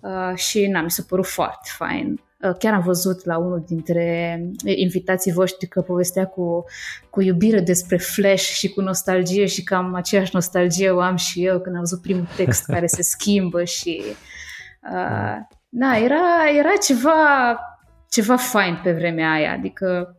uh, 0.00 0.34
și 0.34 0.66
na, 0.66 0.80
mi 0.80 0.90
s-a 0.90 1.04
părut 1.08 1.26
foarte 1.26 1.68
fain. 1.76 2.20
Uh, 2.44 2.54
chiar 2.58 2.74
am 2.74 2.82
văzut 2.82 3.24
la 3.24 3.38
unul 3.38 3.64
dintre 3.66 4.38
invitații 4.64 5.32
voștri 5.32 5.68
că 5.68 5.80
povestea 5.80 6.26
cu, 6.26 6.64
cu 7.10 7.22
iubire 7.22 7.60
despre 7.60 7.96
Flash 7.96 8.42
și 8.42 8.68
cu 8.68 8.80
nostalgie 8.80 9.46
și 9.46 9.62
cam 9.62 9.94
aceeași 9.94 10.30
nostalgie 10.34 10.90
o 10.90 11.00
am 11.00 11.16
și 11.16 11.44
eu 11.44 11.60
când 11.60 11.74
am 11.74 11.80
văzut 11.80 12.02
primul 12.02 12.28
text 12.36 12.64
care 12.74 12.86
se 12.86 13.02
schimbă 13.02 13.64
și 13.64 14.02
uh, 14.82 15.36
da, 15.68 15.98
era, 15.98 16.50
era 16.58 16.72
ceva, 16.86 17.58
ceva 18.10 18.36
fain 18.36 18.80
pe 18.82 18.92
vremea 18.92 19.32
aia, 19.32 19.52
adică 19.52 20.16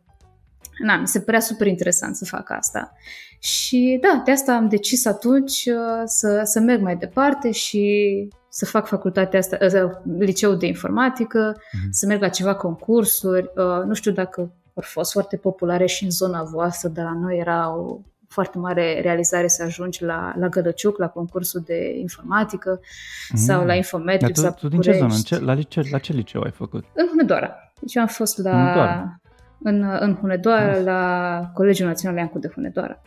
na, 0.83 0.97
mi 0.97 1.07
se 1.07 1.19
părea 1.21 1.39
super 1.39 1.67
interesant 1.67 2.15
să 2.15 2.25
fac 2.25 2.49
asta. 2.49 2.93
Și 3.39 3.99
da, 4.01 4.21
de 4.25 4.31
asta 4.31 4.55
am 4.55 4.69
decis 4.69 5.05
atunci 5.05 5.65
uh, 5.65 6.01
să, 6.05 6.41
să 6.43 6.59
merg 6.59 6.81
mai 6.81 6.95
departe 6.95 7.51
și 7.51 8.27
să 8.55 8.65
fac 8.65 8.87
facultatea 8.87 9.39
asta, 9.39 9.57
uh, 9.61 9.91
liceul 10.17 10.57
de 10.57 10.65
informatică, 10.65 11.53
mm-hmm. 11.55 11.89
să 11.89 12.05
merg 12.05 12.21
la 12.21 12.27
ceva 12.27 12.55
concursuri. 12.55 13.51
Uh, 13.55 13.83
nu 13.85 13.93
știu 13.93 14.11
dacă 14.11 14.39
au 14.73 14.83
fost 14.85 15.11
foarte 15.11 15.37
populare 15.37 15.85
și 15.85 16.03
în 16.03 16.09
zona 16.09 16.43
voastră, 16.43 16.89
dar 16.89 17.05
la 17.05 17.13
noi 17.13 17.37
era 17.37 17.75
o 17.75 17.99
foarte 18.27 18.57
mare 18.57 19.01
realizare 19.01 19.47
să 19.47 19.63
ajungi 19.63 20.03
la, 20.03 20.33
la 20.37 20.47
Gălăciuc, 20.47 20.97
la 20.97 21.07
concursul 21.07 21.61
de 21.65 21.97
informatică 21.99 22.79
mm. 23.29 23.37
sau 23.37 23.65
la 23.65 23.73
Infometrics. 23.73 24.41
tu, 24.41 24.51
tu 24.51 24.67
din 24.67 24.81
ce 24.81 24.91
zonă? 24.91 25.13
În 25.13 25.21
ce, 25.21 25.39
la, 25.39 25.53
lice, 25.53 25.81
la 25.91 25.97
ce 25.97 26.13
liceu 26.13 26.41
ai 26.41 26.51
făcut? 26.51 26.83
În 26.93 27.07
Hunedoara. 27.07 27.55
Deci 27.79 27.95
eu 27.95 28.01
am 28.01 28.07
fost 28.07 28.37
la, 28.37 29.19
în, 29.59 29.97
în 29.99 30.15
Hunedoara, 30.15 30.77
la 30.77 31.41
Colegiul 31.53 31.87
Național 31.87 32.17
Iancu 32.17 32.39
de 32.39 32.47
Hunedoara. 32.47 33.01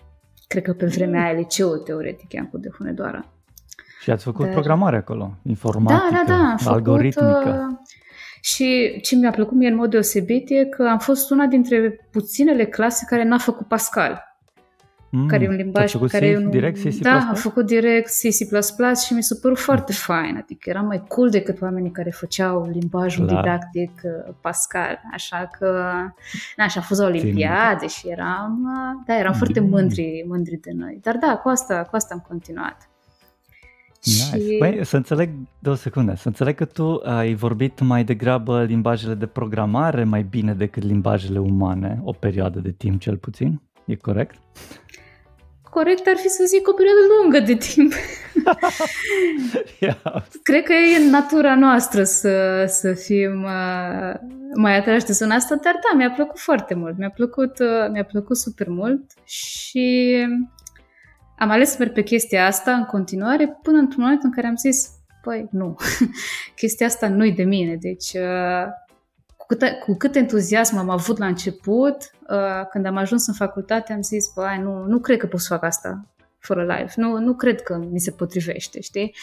Cred 0.47 0.63
că 0.63 0.73
pe 0.73 0.87
vremea 0.87 1.25
aia 1.25 1.33
liceul 1.33 1.79
teoretic 1.79 2.33
Iancu 2.33 2.59
de 2.59 2.69
Hunedoara. 2.79 3.33
Și 4.09 4.15
ați 4.15 4.25
făcut 4.25 4.45
Dar... 4.45 4.55
programare 4.55 4.97
acolo, 4.97 5.35
informatică, 5.43 6.09
da, 6.11 6.23
da, 6.27 6.33
da, 6.33 6.55
am 6.67 6.75
algoritmică. 6.75 7.43
Făcut, 7.45 7.53
uh, 7.53 7.77
și 8.41 8.99
ce 9.03 9.17
mi-a 9.17 9.31
plăcut 9.31 9.57
mie 9.57 9.69
în 9.69 9.75
mod 9.75 9.91
deosebit 9.91 10.51
e 10.51 10.65
că 10.65 10.89
am 10.91 10.99
fost 10.99 11.31
una 11.31 11.47
dintre 11.47 12.09
puținele 12.11 12.65
clase 12.65 13.05
care 13.09 13.25
n-a 13.25 13.39
făcut 13.39 13.67
Pascal. 13.67 14.23
Mm, 15.11 15.27
care 15.27 15.45
e 15.45 15.49
un 15.49 15.55
limbaj 15.55 15.97
care 15.97 16.27
e 16.27 16.37
un... 16.37 16.51
direct 16.51 16.83
C++? 16.83 17.01
Da, 17.01 17.27
am 17.29 17.35
făcut 17.35 17.67
direct 17.67 18.09
C++ 18.09 18.29
și 19.07 19.13
mi 19.13 19.23
s-a 19.23 19.37
părut 19.43 19.59
foarte 19.59 19.93
fain, 19.93 20.37
adică 20.43 20.71
era 20.71 20.81
mai 20.81 21.05
cool 21.09 21.31
decât 21.31 21.63
oamenii 21.63 21.91
care 21.91 22.11
făceau 22.11 22.69
limbajul 22.73 23.27
Clar. 23.27 23.43
didactic 23.43 24.01
uh, 24.05 24.35
Pascal, 24.41 25.01
așa 25.13 25.51
că 25.59 25.93
na, 26.57 26.69
și 26.69 26.79
a 26.79 26.81
fost 26.81 27.01
o 27.01 27.05
olimpiade 27.05 27.87
și 27.87 28.09
eram, 28.09 28.61
uh, 28.65 29.03
da, 29.07 29.19
eram 29.19 29.33
foarte 29.33 29.61
mândri, 29.61 30.25
mândri 30.29 30.57
de 30.57 30.71
noi. 30.75 30.99
Dar 31.03 31.17
da, 31.17 31.37
cu 31.37 31.49
asta, 31.49 31.87
cu 31.91 31.97
asta 31.97 32.15
am 32.15 32.25
continuat. 32.29 32.89
Nice. 34.05 34.45
Și... 34.45 34.57
Băi, 34.59 34.85
să 34.85 34.97
înțeleg, 34.97 35.31
două 35.59 35.77
secunde, 35.77 36.17
să 36.17 36.29
înțeleg 36.29 36.55
că 36.55 36.65
tu 36.65 37.01
ai 37.05 37.35
vorbit 37.35 37.81
mai 37.81 38.05
degrabă 38.05 38.63
limbajele 38.63 39.15
de 39.15 39.27
programare 39.27 40.05
mai 40.05 40.23
bine 40.23 40.55
decât 40.55 40.83
limbajele 40.83 41.39
umane, 41.39 42.01
o 42.05 42.13
perioadă 42.13 42.59
de 42.59 42.71
timp 42.71 43.01
cel 43.01 43.17
puțin, 43.17 43.61
e 43.85 43.95
corect? 43.95 44.35
Corect 45.71 46.07
ar 46.07 46.17
fi 46.17 46.29
să 46.29 46.45
zic 46.47 46.69
o 46.69 46.73
perioadă 46.73 47.01
lungă 47.21 47.41
de 47.41 47.55
timp. 47.55 47.93
yeah. 49.81 50.25
Cred 50.43 50.63
că 50.63 50.73
e 50.73 51.03
în 51.03 51.11
natura 51.11 51.55
noastră 51.55 52.05
să, 52.05 52.65
să 52.67 52.93
fim 52.93 53.43
uh, 53.43 54.15
mai 54.55 54.77
atrași 54.77 55.05
de 55.05 55.13
zona 55.13 55.35
asta, 55.35 55.55
dar 55.63 55.73
da, 55.73 55.97
mi-a 55.97 56.11
plăcut 56.11 56.39
foarte 56.39 56.75
mult. 56.75 56.99
Mi-a 56.99 57.11
plăcut, 57.11 57.59
uh, 57.59 57.91
mi-a 57.93 58.05
plăcut 58.05 58.37
super 58.37 58.69
mult 58.69 59.03
și 59.25 60.17
am 61.39 61.51
ales 61.51 61.71
să 61.71 61.77
merg 61.79 61.93
pe 61.93 62.03
chestia 62.03 62.47
asta 62.47 62.73
în 62.73 62.85
continuare 62.85 63.59
până 63.63 63.79
într-un 63.79 64.03
moment 64.03 64.23
în 64.23 64.31
care 64.31 64.47
am 64.47 64.57
zis, 64.57 64.91
păi 65.23 65.49
nu, 65.51 65.77
chestia 66.61 66.87
asta 66.87 67.09
nu-i 67.09 67.33
de 67.33 67.43
mine. 67.43 67.77
Deci 67.77 68.13
uh, 68.13 68.67
cu 69.37 69.47
cât, 69.47 69.63
cu 69.85 69.95
cât 69.95 70.15
entuziasm 70.15 70.77
am 70.77 70.89
avut 70.89 71.19
la 71.19 71.27
început, 71.27 71.97
uh, 72.29 72.67
când 72.71 72.87
am 72.87 72.97
ajuns 72.97 73.27
în 73.27 73.35
facultate 73.35 73.93
am 73.93 74.03
zis, 74.03 74.29
păi 74.29 74.61
nu, 74.63 74.85
nu 74.85 74.99
cred 74.99 75.19
că 75.19 75.27
pot 75.27 75.41
să 75.41 75.53
fac 75.53 75.63
asta 75.63 76.07
fără 76.39 76.61
live. 76.61 76.93
Nu, 76.97 77.19
nu 77.19 77.35
cred 77.35 77.63
că 77.63 77.77
mi 77.91 78.01
se 78.01 78.11
potrivește, 78.11 78.81
știi? 78.81 79.15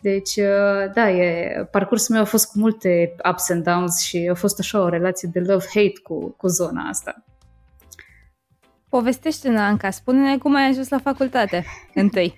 Deci, 0.00 0.36
uh, 0.36 0.92
da, 0.94 1.10
e, 1.10 1.68
parcursul 1.70 2.14
meu 2.14 2.24
a 2.24 2.26
fost 2.26 2.50
cu 2.50 2.58
multe 2.58 3.14
ups 3.30 3.50
and 3.50 3.64
downs 3.64 4.00
și 4.00 4.28
a 4.30 4.34
fost 4.34 4.58
așa 4.58 4.80
o 4.80 4.88
relație 4.88 5.28
de 5.32 5.40
love-hate 5.40 6.00
cu, 6.02 6.34
cu 6.36 6.46
zona 6.46 6.88
asta. 6.88 7.24
Povestește-ne, 8.88 9.60
Anca, 9.60 9.90
spune-ne 9.90 10.38
cum 10.38 10.54
ai 10.54 10.68
ajuns 10.68 10.88
la 10.88 10.98
facultate 10.98 11.64
întâi. 11.94 12.34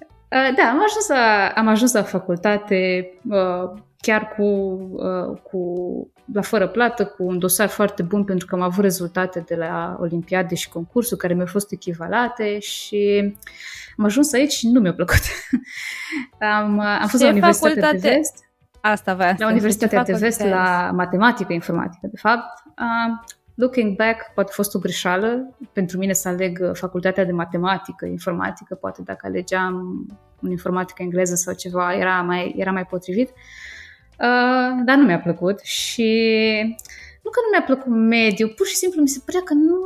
Uh, 0.00 0.54
da, 0.56 0.62
am 0.62 0.82
ajuns 0.84 1.08
la, 1.08 1.52
am 1.54 1.68
ajuns 1.68 1.92
la 1.92 2.02
facultate 2.02 3.10
uh, 3.28 3.80
chiar 3.96 4.28
cu, 4.28 4.42
uh, 4.92 5.38
cu, 5.42 5.60
la 6.32 6.40
fără 6.40 6.68
plată, 6.68 7.06
cu 7.06 7.24
un 7.24 7.38
dosar 7.38 7.68
foarte 7.68 8.02
bun 8.02 8.24
pentru 8.24 8.46
că 8.46 8.54
am 8.54 8.60
avut 8.60 8.82
rezultate 8.82 9.40
de 9.40 9.54
la 9.54 9.96
olimpiade 10.00 10.54
și 10.54 10.68
concursuri 10.68 11.20
care 11.20 11.34
mi-au 11.34 11.46
fost 11.46 11.72
echivalate 11.72 12.58
și 12.58 13.34
am 13.98 14.04
ajuns 14.04 14.32
aici 14.32 14.52
și 14.52 14.68
nu 14.68 14.80
mi-a 14.80 14.94
plăcut. 14.94 15.20
am, 16.58 16.78
am 16.78 17.06
fost 17.08 17.22
la 17.22 17.28
Universitatea 17.28 17.82
facultate? 17.82 18.08
de 18.08 18.14
Vest. 18.14 18.44
Asta 18.80 19.14
vrea 19.14 19.34
La 19.38 19.48
Universitatea 19.48 20.02
de 20.02 20.12
Vest, 20.12 20.40
la 20.40 20.90
matematică 20.94 21.52
informatică, 21.52 22.06
de 22.06 22.16
fapt. 22.16 22.62
Uh, 23.56 23.62
Looking 23.62 23.96
back, 23.96 24.32
poate 24.34 24.50
a 24.50 24.54
fost 24.54 24.74
o 24.74 24.78
greșeală 24.78 25.56
pentru 25.72 25.98
mine 25.98 26.12
să 26.12 26.28
aleg 26.28 26.58
uh, 26.62 26.70
facultatea 26.72 27.24
de 27.24 27.32
matematică, 27.32 28.06
informatică, 28.06 28.74
poate 28.74 29.02
dacă 29.02 29.26
alegeam 29.26 30.06
în 30.40 30.50
informatică 30.50 31.02
engleză 31.02 31.34
sau 31.34 31.54
ceva, 31.54 31.94
era 31.94 32.22
mai, 32.22 32.54
era 32.56 32.70
mai 32.70 32.86
potrivit. 32.86 33.28
Uh, 33.28 34.82
dar 34.84 34.96
nu 34.96 35.04
mi-a 35.04 35.20
plăcut 35.20 35.60
și 35.60 36.02
nu 37.22 37.30
că 37.30 37.40
nu 37.42 37.50
mi-a 37.52 37.62
plăcut 37.66 37.92
mediu, 37.92 38.48
pur 38.48 38.66
și 38.66 38.74
simplu 38.74 39.00
mi 39.00 39.08
se 39.08 39.22
părea 39.24 39.40
că 39.44 39.54
nu, 39.54 39.76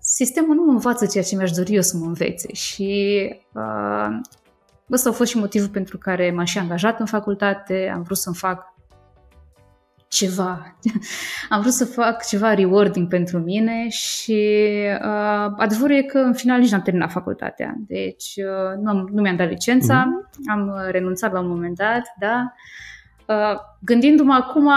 sistemul 0.00 0.54
nu 0.54 0.64
mă 0.64 0.70
învață 0.70 1.06
ceea 1.06 1.24
ce 1.24 1.36
mi-aș 1.36 1.50
dori 1.50 1.74
eu 1.74 1.82
să 1.82 1.96
mă 1.96 2.06
învețe 2.06 2.52
și 2.52 3.14
uh, 3.52 4.20
ăsta 4.90 5.08
a 5.08 5.12
fost 5.12 5.30
și 5.30 5.38
motivul 5.38 5.68
pentru 5.68 5.98
care 5.98 6.30
m-am 6.30 6.44
și 6.44 6.58
angajat 6.58 7.00
în 7.00 7.06
facultate, 7.06 7.90
am 7.94 8.02
vrut 8.02 8.16
să-mi 8.16 8.36
fac 8.36 8.71
ceva. 10.12 10.76
Am 11.48 11.60
vrut 11.60 11.72
să 11.72 11.84
fac 11.84 12.26
ceva 12.26 12.54
rewarding 12.54 13.08
pentru 13.08 13.38
mine 13.38 13.88
și 13.88 14.66
uh, 15.00 15.52
adevărul 15.56 15.96
e 15.96 16.02
că 16.02 16.18
în 16.18 16.34
final 16.34 16.58
nici 16.60 16.70
n-am 16.70 16.82
terminat 16.82 17.10
facultatea. 17.10 17.74
Deci 17.78 18.34
uh, 18.36 18.82
nu, 18.82 18.90
am, 18.90 19.08
nu 19.12 19.22
mi-am 19.22 19.36
dat 19.36 19.48
licența, 19.48 20.04
mm-hmm. 20.04 20.52
am 20.52 20.72
renunțat 20.90 21.32
la 21.32 21.40
un 21.40 21.48
moment 21.48 21.76
dat, 21.76 22.02
da. 22.18 22.52
Uh, 23.26 23.58
gândindu-mă 23.80 24.34
acum, 24.34 24.70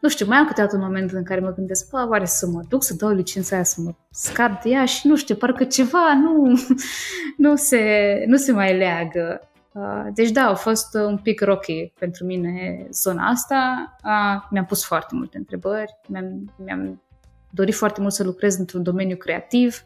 nu 0.00 0.08
știu, 0.08 0.26
mai 0.26 0.38
am 0.38 0.46
câteodată 0.46 0.76
un 0.76 0.82
moment 0.82 1.10
în 1.10 1.24
care 1.24 1.40
mă 1.40 1.52
gândesc, 1.54 1.90
bă, 1.90 2.06
oare 2.08 2.24
să 2.24 2.46
mă 2.46 2.62
duc 2.68 2.82
să 2.82 2.94
dau 2.94 3.10
licența 3.10 3.54
aia, 3.54 3.64
să 3.64 3.80
mă 3.80 3.94
scap 4.10 4.62
de 4.62 4.68
ea 4.68 4.84
și 4.84 5.06
nu 5.06 5.16
știu, 5.16 5.34
parcă 5.34 5.64
ceva 5.64 6.14
nu, 6.22 6.52
nu, 7.48 7.56
se, 7.56 7.82
nu 8.26 8.36
se 8.36 8.52
mai 8.52 8.76
leagă. 8.76 9.40
Uh, 9.72 10.06
deci 10.14 10.30
da, 10.30 10.42
a 10.42 10.54
fost 10.54 10.94
un 10.94 11.18
pic 11.18 11.40
rocky 11.40 11.92
pentru 11.98 12.24
mine 12.24 12.86
zona 12.90 13.26
asta. 13.26 13.94
Uh, 14.04 14.46
mi-am 14.50 14.64
pus 14.64 14.84
foarte 14.84 15.14
multe 15.14 15.36
întrebări, 15.36 15.98
mi-am, 16.08 16.52
mi-am 16.64 17.02
dorit 17.50 17.74
foarte 17.74 18.00
mult 18.00 18.12
să 18.12 18.24
lucrez 18.24 18.58
într-un 18.58 18.82
domeniu 18.82 19.16
creativ. 19.16 19.84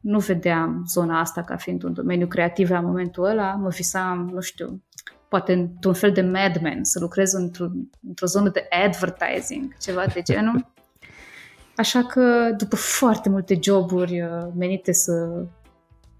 Nu 0.00 0.18
vedeam 0.18 0.84
zona 0.88 1.20
asta 1.20 1.42
ca 1.42 1.56
fiind 1.56 1.82
un 1.82 1.92
domeniu 1.92 2.26
creativ 2.26 2.70
la 2.70 2.80
momentul 2.80 3.24
ăla. 3.24 3.52
Mă 3.54 3.68
visam, 3.68 4.30
nu 4.32 4.40
știu, 4.40 4.82
poate 5.28 5.52
într-un 5.52 5.94
fel 5.94 6.12
de 6.12 6.20
madman, 6.20 6.84
să 6.84 7.00
lucrez 7.00 7.32
într-o, 7.32 7.66
într-o 8.08 8.26
zonă 8.26 8.48
de 8.48 8.66
advertising, 8.84 9.76
ceva 9.80 10.04
de 10.06 10.22
genul. 10.22 10.72
Așa 11.76 12.02
că 12.02 12.54
după 12.56 12.76
foarte 12.76 13.28
multe 13.28 13.58
joburi 13.62 14.20
uh, 14.20 14.46
menite 14.56 14.92
să 14.92 15.44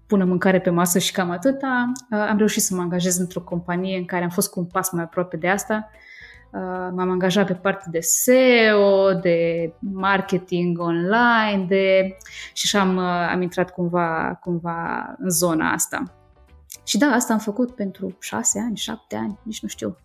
pună 0.07 0.25
mâncare 0.25 0.59
pe 0.59 0.69
masă 0.69 0.99
și 0.99 1.11
cam 1.11 1.29
atâta. 1.29 1.91
Uh, 2.11 2.17
am 2.29 2.37
reușit 2.37 2.61
să 2.61 2.75
mă 2.75 2.81
angajez 2.81 3.17
într-o 3.17 3.41
companie 3.41 3.97
în 3.97 4.05
care 4.05 4.23
am 4.23 4.29
fost 4.29 4.51
cu 4.51 4.59
un 4.59 4.65
pas 4.65 4.91
mai 4.91 5.03
aproape 5.03 5.37
de 5.37 5.47
asta. 5.47 5.89
Uh, 6.51 6.89
m-am 6.95 7.09
angajat 7.09 7.47
pe 7.47 7.53
partea 7.53 7.87
de 7.91 7.99
SEO, 7.99 9.13
de 9.13 9.73
marketing 9.79 10.79
online, 10.79 11.65
de... 11.67 12.17
și 12.53 12.63
așa 12.65 12.79
am, 12.79 12.95
uh, 12.95 13.29
am 13.31 13.41
intrat 13.41 13.71
cumva, 13.71 14.39
cumva 14.41 15.15
în 15.19 15.29
zona 15.29 15.71
asta. 15.71 16.03
Și 16.85 16.97
da, 16.97 17.05
asta 17.05 17.33
am 17.33 17.39
făcut 17.39 17.75
pentru 17.75 18.17
șase 18.19 18.59
ani, 18.59 18.75
șapte 18.75 19.15
ani, 19.15 19.39
nici 19.43 19.61
nu 19.61 19.67
știu. 19.67 19.97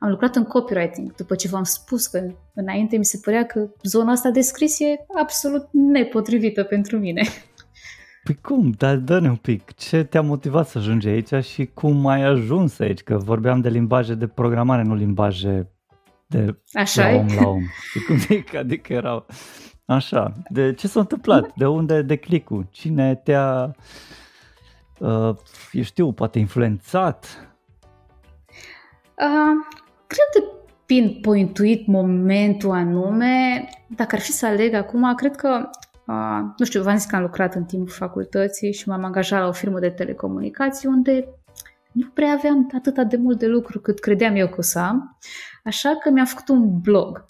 Am 0.00 0.10
lucrat 0.10 0.36
în 0.36 0.44
copywriting, 0.44 1.14
după 1.14 1.34
ce 1.34 1.48
v-am 1.48 1.62
spus 1.62 2.06
că 2.06 2.26
înainte 2.54 2.96
mi 2.96 3.04
se 3.04 3.20
părea 3.22 3.46
că 3.46 3.68
zona 3.82 4.12
asta 4.12 4.30
de 4.30 4.40
scris 4.40 4.80
e 4.80 5.04
absolut 5.20 5.68
nepotrivită 5.72 6.62
pentru 6.62 6.98
mine. 6.98 7.22
Păi 8.22 8.38
cum? 8.42 8.70
Dar 8.70 8.96
dă-ne 8.96 9.28
un 9.28 9.36
pic. 9.36 9.74
Ce 9.74 10.04
te-a 10.04 10.22
motivat 10.22 10.68
să 10.68 10.78
ajungi 10.78 11.08
aici 11.08 11.44
și 11.44 11.66
cum 11.66 12.06
ai 12.06 12.22
ajuns 12.22 12.78
aici? 12.78 13.00
Că 13.00 13.16
vorbeam 13.16 13.60
de 13.60 13.68
limbaje 13.68 14.14
de 14.14 14.26
programare, 14.26 14.82
nu 14.82 14.94
limbaje 14.94 15.70
de 16.26 16.56
Așa 16.72 17.10
la 17.10 17.16
om 17.16 17.26
la 17.40 17.48
om. 17.48 17.62
Și 17.90 18.04
cum 18.06 18.16
zic, 18.16 18.54
adică 18.54 18.92
erau... 18.92 19.26
Așa. 19.84 20.32
De 20.48 20.74
ce 20.74 20.88
s-a 20.88 21.00
întâmplat? 21.00 21.54
De 21.56 21.66
unde 21.66 22.02
de 22.02 22.16
clicul? 22.16 22.66
Cine 22.70 23.14
te-a, 23.14 23.74
uh, 24.98 25.34
eu 25.72 25.82
știu, 25.82 26.12
poate 26.12 26.38
influențat? 26.38 27.48
Uh, 29.16 29.66
cred 30.06 30.26
că 30.32 30.56
pinpointuit 30.86 31.86
momentul 31.86 32.70
anume, 32.70 33.68
dacă 33.86 34.14
ar 34.14 34.20
fi 34.20 34.32
să 34.32 34.46
aleg 34.46 34.74
acum, 34.74 35.14
cred 35.14 35.36
că 35.36 35.70
Uh, 36.10 36.40
nu 36.56 36.64
știu, 36.64 36.82
v-am 36.82 36.96
zis 36.96 37.06
că 37.06 37.16
am 37.16 37.22
lucrat 37.22 37.54
în 37.54 37.64
timpul 37.64 37.92
facultății 37.92 38.72
și 38.72 38.88
m-am 38.88 39.04
angajat 39.04 39.40
la 39.40 39.46
o 39.46 39.52
firmă 39.52 39.78
de 39.78 39.90
telecomunicații 39.90 40.88
unde 40.88 41.28
nu 41.92 42.06
prea 42.14 42.32
aveam 42.32 42.70
atât 42.76 43.08
de 43.08 43.16
mult 43.16 43.38
de 43.38 43.46
lucru 43.46 43.80
cât 43.80 43.98
credeam 43.98 44.34
eu 44.34 44.46
că 44.48 44.54
o 44.58 44.62
să 44.62 44.78
am, 44.78 45.18
așa 45.64 45.98
că 46.02 46.10
mi-am 46.10 46.26
făcut 46.26 46.48
un 46.48 46.80
blog. 46.80 47.24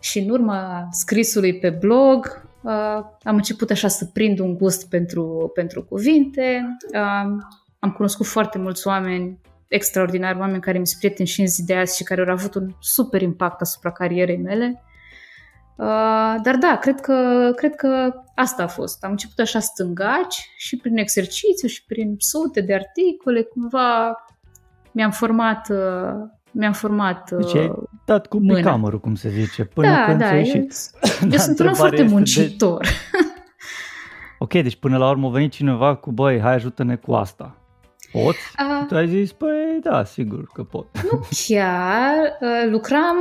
Și 0.00 0.18
în 0.18 0.30
urma 0.30 0.88
scrisului 0.90 1.58
pe 1.58 1.70
blog 1.70 2.44
uh, 2.62 3.00
am 3.22 3.34
început 3.34 3.70
așa 3.70 3.88
să 3.88 4.04
prind 4.04 4.38
un 4.38 4.56
gust 4.56 4.88
pentru, 4.88 5.50
pentru 5.54 5.84
cuvinte, 5.84 6.76
uh, 6.94 7.42
am 7.78 7.90
cunoscut 7.96 8.26
foarte 8.26 8.58
mulți 8.58 8.86
oameni 8.86 9.40
extraordinari, 9.68 10.38
oameni 10.38 10.60
care 10.60 10.78
mi 10.78 10.86
sunt 10.86 10.98
prieteni 10.98 11.28
și 11.28 11.40
în 11.40 11.46
zi 11.46 11.64
de 11.64 11.76
azi 11.76 11.96
și 11.96 12.02
care 12.02 12.20
au 12.20 12.34
avut 12.34 12.54
un 12.54 12.74
super 12.80 13.22
impact 13.22 13.60
asupra 13.60 13.92
carierei 13.92 14.38
mele 14.38 14.82
Uh, 14.84 14.91
dar 16.42 16.56
da, 16.60 16.78
cred 16.80 17.00
că, 17.00 17.50
cred 17.56 17.74
că 17.74 18.12
asta 18.34 18.62
a 18.62 18.66
fost. 18.66 19.04
Am 19.04 19.10
început 19.10 19.38
așa 19.38 19.58
stângaci 19.58 20.50
și 20.56 20.76
prin 20.76 20.96
exercițiu 20.96 21.68
și 21.68 21.84
prin 21.84 22.14
sute 22.18 22.60
de 22.60 22.74
articole, 22.74 23.42
cumva 23.42 24.16
mi-am 24.92 25.10
format 25.10 25.68
uh, 25.70 26.28
mi-am 26.50 26.72
format 26.72 27.30
Deci 27.30 27.54
ai 27.54 27.72
dat 28.04 28.26
cu 28.26 28.38
mâna. 28.38 28.54
picamărul, 28.58 29.00
cum 29.00 29.14
se 29.14 29.28
zice, 29.28 29.64
până 29.64 29.88
da, 29.88 30.04
când 30.04 30.18
da, 30.18 30.24
ți-a 30.26 30.34
eu, 30.36 30.42
ieșit. 30.44 30.74
eu 31.22 31.28
Dar 31.30 31.38
sunt 31.38 31.58
un 31.58 31.66
om 31.66 31.72
întrebarea 31.72 31.74
foarte 31.74 31.94
este 31.96 32.06
de- 32.06 32.12
muncitor. 32.14 32.86
Ok, 34.38 34.52
deci 34.52 34.76
până 34.76 34.98
la 34.98 35.08
urmă 35.10 35.26
a 35.26 35.30
venit 35.30 35.52
cineva 35.52 35.94
cu, 35.94 36.10
băi, 36.12 36.40
hai 36.40 36.54
ajută-ne 36.54 36.96
cu 36.96 37.12
asta. 37.12 37.56
Poți? 38.12 38.38
A, 38.56 38.84
Tu 38.88 38.94
ai 38.94 39.08
zis, 39.08 39.32
păi 39.32 39.78
da, 39.82 40.04
sigur 40.04 40.46
că 40.52 40.62
pot. 40.62 40.86
Nu 41.10 41.20
chiar, 41.46 42.14
uh, 42.40 42.70
lucram, 42.70 43.16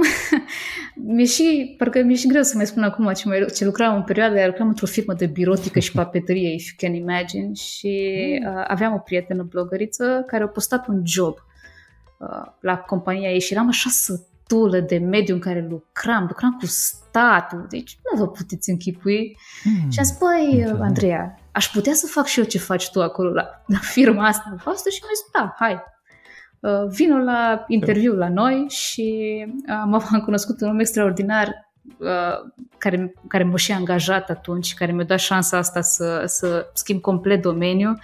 mi-e 1.15 1.25
și, 1.25 1.75
parcă 1.77 2.01
mi-e 2.01 2.15
și 2.15 2.27
greu 2.27 2.41
să 2.41 2.53
mai 2.55 2.65
spun 2.65 2.83
acum 2.83 3.12
ce, 3.13 3.27
mai, 3.27 3.45
ce 3.55 3.65
lucram 3.65 3.95
în 3.95 4.03
perioada 4.03 4.36
aia, 4.36 4.48
lucram 4.48 4.67
într-o 4.67 4.86
firmă 4.86 5.13
de 5.13 5.25
birotică 5.25 5.79
și 5.79 5.91
papeterie, 5.91 6.53
if 6.53 6.67
you 6.67 6.75
can 6.77 6.93
imagine, 6.93 7.53
și 7.53 8.15
uh, 8.45 8.63
aveam 8.67 8.93
o 8.93 8.98
prietenă 8.98 9.43
blogăriță 9.43 10.24
care 10.27 10.43
a 10.43 10.48
postat 10.48 10.88
un 10.88 11.01
job 11.05 11.36
uh, 12.17 12.51
la 12.60 12.77
compania 12.77 13.29
ei 13.29 13.39
și 13.39 13.53
eram 13.53 13.67
așa 13.67 13.89
sătulă 14.51 14.79
de 14.79 14.98
mediul 14.98 15.36
în 15.36 15.41
care 15.41 15.67
lucram, 15.70 16.25
lucram 16.27 16.58
cu 16.60 16.65
statul, 16.65 17.65
deci 17.70 18.00
nu 18.12 18.20
vă 18.20 18.27
puteți 18.27 18.70
închipui. 18.70 19.38
Hmm. 19.62 19.91
Și 19.91 20.00
am 20.00 20.05
zis, 20.05 20.17
băi, 20.17 20.60
Înțeleg. 20.60 20.81
Andreea, 20.81 21.39
aș 21.51 21.67
putea 21.67 21.93
să 21.93 22.08
fac 22.08 22.25
și 22.25 22.39
eu 22.39 22.46
ce 22.46 22.58
faci 22.58 22.91
tu 22.91 23.01
acolo 23.01 23.29
la, 23.29 23.63
la 23.65 23.77
firma 23.77 24.25
asta 24.25 24.55
voastră? 24.63 24.89
Și 24.89 25.00
mi-a 25.01 25.12
zis, 25.13 25.25
da, 25.34 25.55
hai. 25.58 25.84
Uh, 26.60 26.89
vino 26.89 27.17
la 27.17 27.63
interviu 27.67 28.13
la 28.13 28.29
noi 28.29 28.65
și 28.70 29.36
uh, 29.67 29.74
am, 29.81 29.93
am 29.93 30.22
cunoscut 30.24 30.62
un 30.62 30.67
om 30.67 30.79
extraordinar 30.79 31.72
uh, 31.98 32.51
care, 32.77 33.13
care 33.27 33.43
m-a 33.43 33.55
și 33.55 33.72
angajat 33.72 34.29
atunci, 34.29 34.74
care 34.74 34.91
mi-a 34.91 35.05
dat 35.05 35.20
șansa 35.20 35.58
asta 35.58 35.81
să, 35.81 36.24
să 36.25 36.70
schimb 36.74 37.01
complet 37.01 37.41
domeniu 37.41 37.98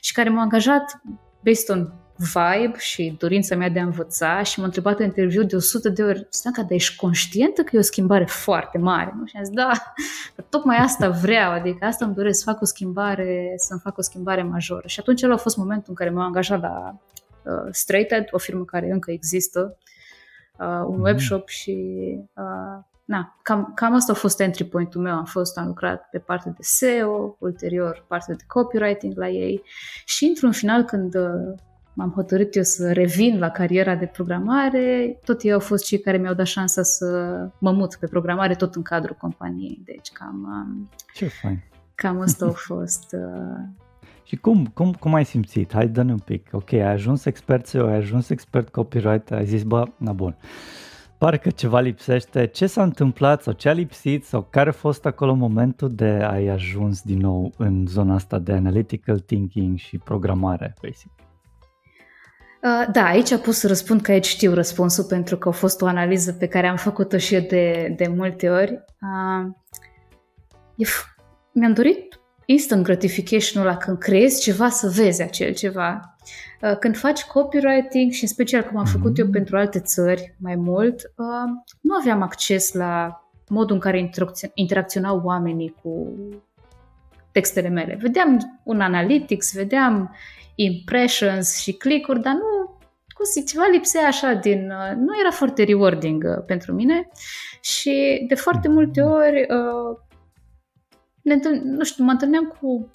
și 0.00 0.12
care 0.12 0.28
m-a 0.28 0.40
angajat 0.40 1.00
based 1.42 1.76
on 1.76 1.92
vibe 2.16 2.78
și 2.78 3.16
dorința 3.18 3.56
mea 3.56 3.68
de 3.68 3.80
a 3.80 3.84
învăța 3.84 4.42
și 4.42 4.58
m-a 4.58 4.64
întrebat 4.64 4.98
în 4.98 5.04
interviu 5.04 5.42
de 5.42 5.56
100 5.56 5.88
de 5.88 6.02
ori, 6.02 6.26
Stanca, 6.30 6.62
dar 6.62 6.70
ești 6.70 6.96
conștientă 6.96 7.62
că 7.62 7.76
e 7.76 7.78
o 7.78 7.82
schimbare 7.82 8.24
foarte 8.24 8.78
mare? 8.78 9.14
Nu? 9.18 9.26
Și 9.26 9.36
am 9.36 9.44
zis, 9.44 9.54
da, 9.54 9.70
dar 10.36 10.46
tocmai 10.48 10.76
asta 10.76 11.08
vreau, 11.24 11.52
adică 11.52 11.84
asta 11.84 12.04
îmi 12.04 12.14
doresc, 12.14 12.38
să 12.38 12.50
fac 12.50 12.60
o 12.60 12.64
schimbare, 12.64 13.52
să-mi 13.56 13.80
fac 13.82 13.98
o 13.98 14.02
schimbare 14.02 14.42
majoră. 14.42 14.86
Și 14.86 15.00
atunci 15.00 15.22
ăla 15.22 15.34
a 15.34 15.36
fost 15.36 15.56
momentul 15.56 15.86
în 15.88 15.94
care 15.94 16.10
m-am 16.10 16.24
angajat 16.24 16.60
la 16.60 16.98
uh, 17.42 17.68
Straight 17.70 18.10
Ed, 18.12 18.24
o 18.30 18.38
firmă 18.38 18.64
care 18.64 18.90
încă 18.90 19.10
există, 19.10 19.78
uh, 20.58 20.66
un 20.86 20.94
Mhm. 20.94 21.02
webshop 21.02 21.48
și 21.48 21.76
uh, 22.34 22.84
na, 23.04 23.38
cam, 23.42 23.72
cam 23.74 23.94
asta 23.94 24.12
a 24.12 24.14
fost 24.14 24.40
entry 24.40 24.64
point-ul 24.64 25.02
meu. 25.02 25.14
Am 25.14 25.24
fost, 25.24 25.58
am 25.58 25.66
lucrat 25.66 26.08
pe 26.10 26.18
partea 26.18 26.50
de 26.50 26.62
SEO, 26.62 27.36
ulterior 27.40 28.04
partea 28.08 28.34
de 28.34 28.44
copywriting 28.46 29.16
la 29.16 29.28
ei 29.28 29.62
și 30.04 30.24
într-un 30.24 30.52
final 30.52 30.82
când 30.82 31.14
uh, 31.14 31.54
m-am 31.96 32.10
hotărât 32.14 32.54
eu 32.56 32.62
să 32.62 32.92
revin 32.92 33.38
la 33.38 33.48
cariera 33.50 33.94
de 33.94 34.06
programare, 34.06 35.18
tot 35.24 35.42
ei 35.42 35.52
au 35.52 35.60
fost 35.60 35.84
cei 35.84 35.98
care 35.98 36.16
mi-au 36.16 36.34
dat 36.34 36.46
șansa 36.46 36.82
să 36.82 37.06
mă 37.58 37.72
mut 37.72 37.96
pe 38.00 38.06
programare 38.06 38.54
tot 38.54 38.74
în 38.74 38.82
cadrul 38.82 39.16
companiei. 39.20 39.80
Deci 39.84 40.08
cam, 40.12 40.66
um, 40.68 40.88
Ce 41.14 41.26
fain. 41.26 41.62
cam 41.94 42.20
asta 42.20 42.46
a 42.46 42.50
fost. 42.68 43.12
Uh, 43.12 43.64
Și 44.24 44.36
cum, 44.36 44.66
cum, 44.66 44.92
cum 44.92 45.14
ai 45.14 45.24
simțit? 45.24 45.72
Hai, 45.72 45.88
dă 45.88 46.00
un 46.00 46.18
pic. 46.18 46.48
Ok, 46.52 46.72
ai 46.72 46.80
ajuns 46.92 47.24
expert 47.24 47.66
SEO, 47.66 47.86
ai 47.86 47.96
ajuns 47.96 48.30
expert 48.30 48.68
copyright, 48.68 49.30
ai 49.30 49.44
zis, 49.46 49.62
bă, 49.62 49.84
na 49.96 50.12
bun. 50.12 50.36
Pare 51.18 51.38
că 51.38 51.50
ceva 51.50 51.80
lipsește. 51.80 52.46
Ce 52.46 52.66
s-a 52.66 52.82
întâmplat 52.82 53.42
sau 53.42 53.52
ce 53.52 53.68
a 53.68 53.72
lipsit 53.72 54.24
sau 54.24 54.46
care 54.50 54.68
a 54.68 54.72
fost 54.72 55.06
acolo 55.06 55.34
momentul 55.34 55.94
de 55.94 56.06
ai 56.08 56.46
ajuns 56.46 57.02
din 57.02 57.18
nou 57.18 57.52
în 57.56 57.86
zona 57.86 58.14
asta 58.14 58.38
de 58.38 58.52
analytical 58.52 59.18
thinking 59.18 59.78
și 59.78 59.98
programare, 59.98 60.74
basic? 60.82 61.10
Uh, 62.66 62.86
Da, 62.92 63.04
aici 63.04 63.36
pot 63.36 63.54
să 63.54 63.66
răspund 63.66 64.00
că 64.00 64.10
aici 64.10 64.26
știu 64.26 64.54
răspunsul 64.54 65.04
pentru 65.04 65.36
că 65.36 65.48
a 65.48 65.52
fost 65.52 65.82
o 65.82 65.86
analiză 65.86 66.32
pe 66.32 66.46
care 66.46 66.66
am 66.66 66.76
făcut-o 66.76 67.18
și 67.18 67.34
eu 67.34 67.40
de, 67.40 67.94
de 67.96 68.06
multe 68.16 68.48
ori. 68.50 68.84
Uh, 69.00 69.52
e 70.76 70.84
f- 70.84 71.14
mi-am 71.52 71.72
dorit 71.72 72.20
instant 72.44 72.82
gratification-ul 72.84 73.66
ăla 73.68 73.76
când 73.76 73.98
creezi 73.98 74.40
ceva 74.40 74.68
să 74.68 74.88
vezi 74.94 75.22
acel 75.22 75.52
ceva. 75.54 76.16
Uh, 76.62 76.76
Când 76.78 76.96
faci 76.96 77.24
copywriting 77.24 78.10
și 78.12 78.22
în 78.22 78.28
special 78.28 78.62
cum 78.62 78.76
am 78.78 78.84
făcut 78.84 79.18
eu 79.18 79.24
Mhm. 79.24 79.34
pentru 79.34 79.56
alte 79.56 79.78
țări 79.80 80.34
mai 80.40 80.54
mult, 80.54 80.94
uh, 81.16 81.50
nu 81.80 81.94
aveam 82.00 82.22
acces 82.22 82.72
la 82.72 83.20
modul 83.48 83.74
în 83.74 83.80
care 83.80 83.98
interacțio- 83.98 84.50
interacționau 84.54 85.20
oamenii 85.24 85.74
cu 85.82 86.12
textele 87.32 87.68
mele. 87.68 87.98
Vedeam 88.00 88.60
un 88.64 88.80
analytics, 88.80 89.54
vedeam 89.54 90.14
impressions 90.54 91.56
și 91.60 91.72
click-uri, 91.72 92.20
dar 92.22 92.32
nu, 92.32 92.55
cum 93.16 93.24
să 93.24 93.30
zic, 93.34 93.46
ceva 93.46 93.64
lipsea 93.72 94.06
așa 94.06 94.32
din... 94.32 94.70
uh, 94.70 94.96
Nu 94.96 95.18
era 95.20 95.30
foarte 95.30 95.64
rewarding 95.64 96.24
uh, 96.24 96.44
pentru 96.46 96.72
mine 96.72 97.08
și 97.60 98.24
de 98.28 98.34
foarte 98.34 98.68
multe 98.68 99.00
ori 99.02 99.40
uh, 99.40 99.98
ne 101.22 101.34
întâln- 101.34 101.62
nu 101.62 101.84
știu, 101.84 102.04
mă 102.04 102.10
întâlneam 102.10 102.56
cu 102.60 102.90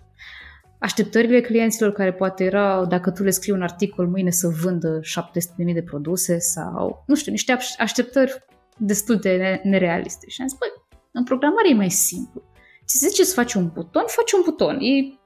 așteptările 0.79 1.41
clienților 1.41 1.91
care 1.91 2.13
poate 2.13 2.43
erau 2.43 2.86
dacă 2.86 3.12
tu 3.12 3.23
le 3.23 3.29
scrii 3.29 3.53
un 3.53 3.62
articol 3.62 4.07
mâine 4.07 4.29
să 4.29 4.47
vândă 4.47 4.99
700.000 4.99 5.73
de 5.73 5.84
produse 5.84 6.39
sau, 6.39 7.03
nu 7.07 7.15
știu, 7.15 7.31
niște 7.31 7.51
aș- 7.51 7.75
așteptări 7.77 8.45
destul 8.77 9.15
de 9.15 9.36
ne- 9.36 9.62
nerealiste. 9.63 10.25
Și 10.29 10.41
am 10.41 10.47
zis, 10.47 10.57
băi, 10.57 10.69
în 11.12 11.23
programare 11.23 11.69
e 11.69 11.73
mai 11.73 11.89
simplu. 11.89 12.43
Ți 12.86 12.97
se 12.97 13.07
zice 13.07 13.23
să 13.23 13.34
faci 13.34 13.53
un 13.53 13.69
buton, 13.73 14.03
faci 14.07 14.31
un 14.31 14.41
buton. 14.43 14.77
E, 14.79 15.17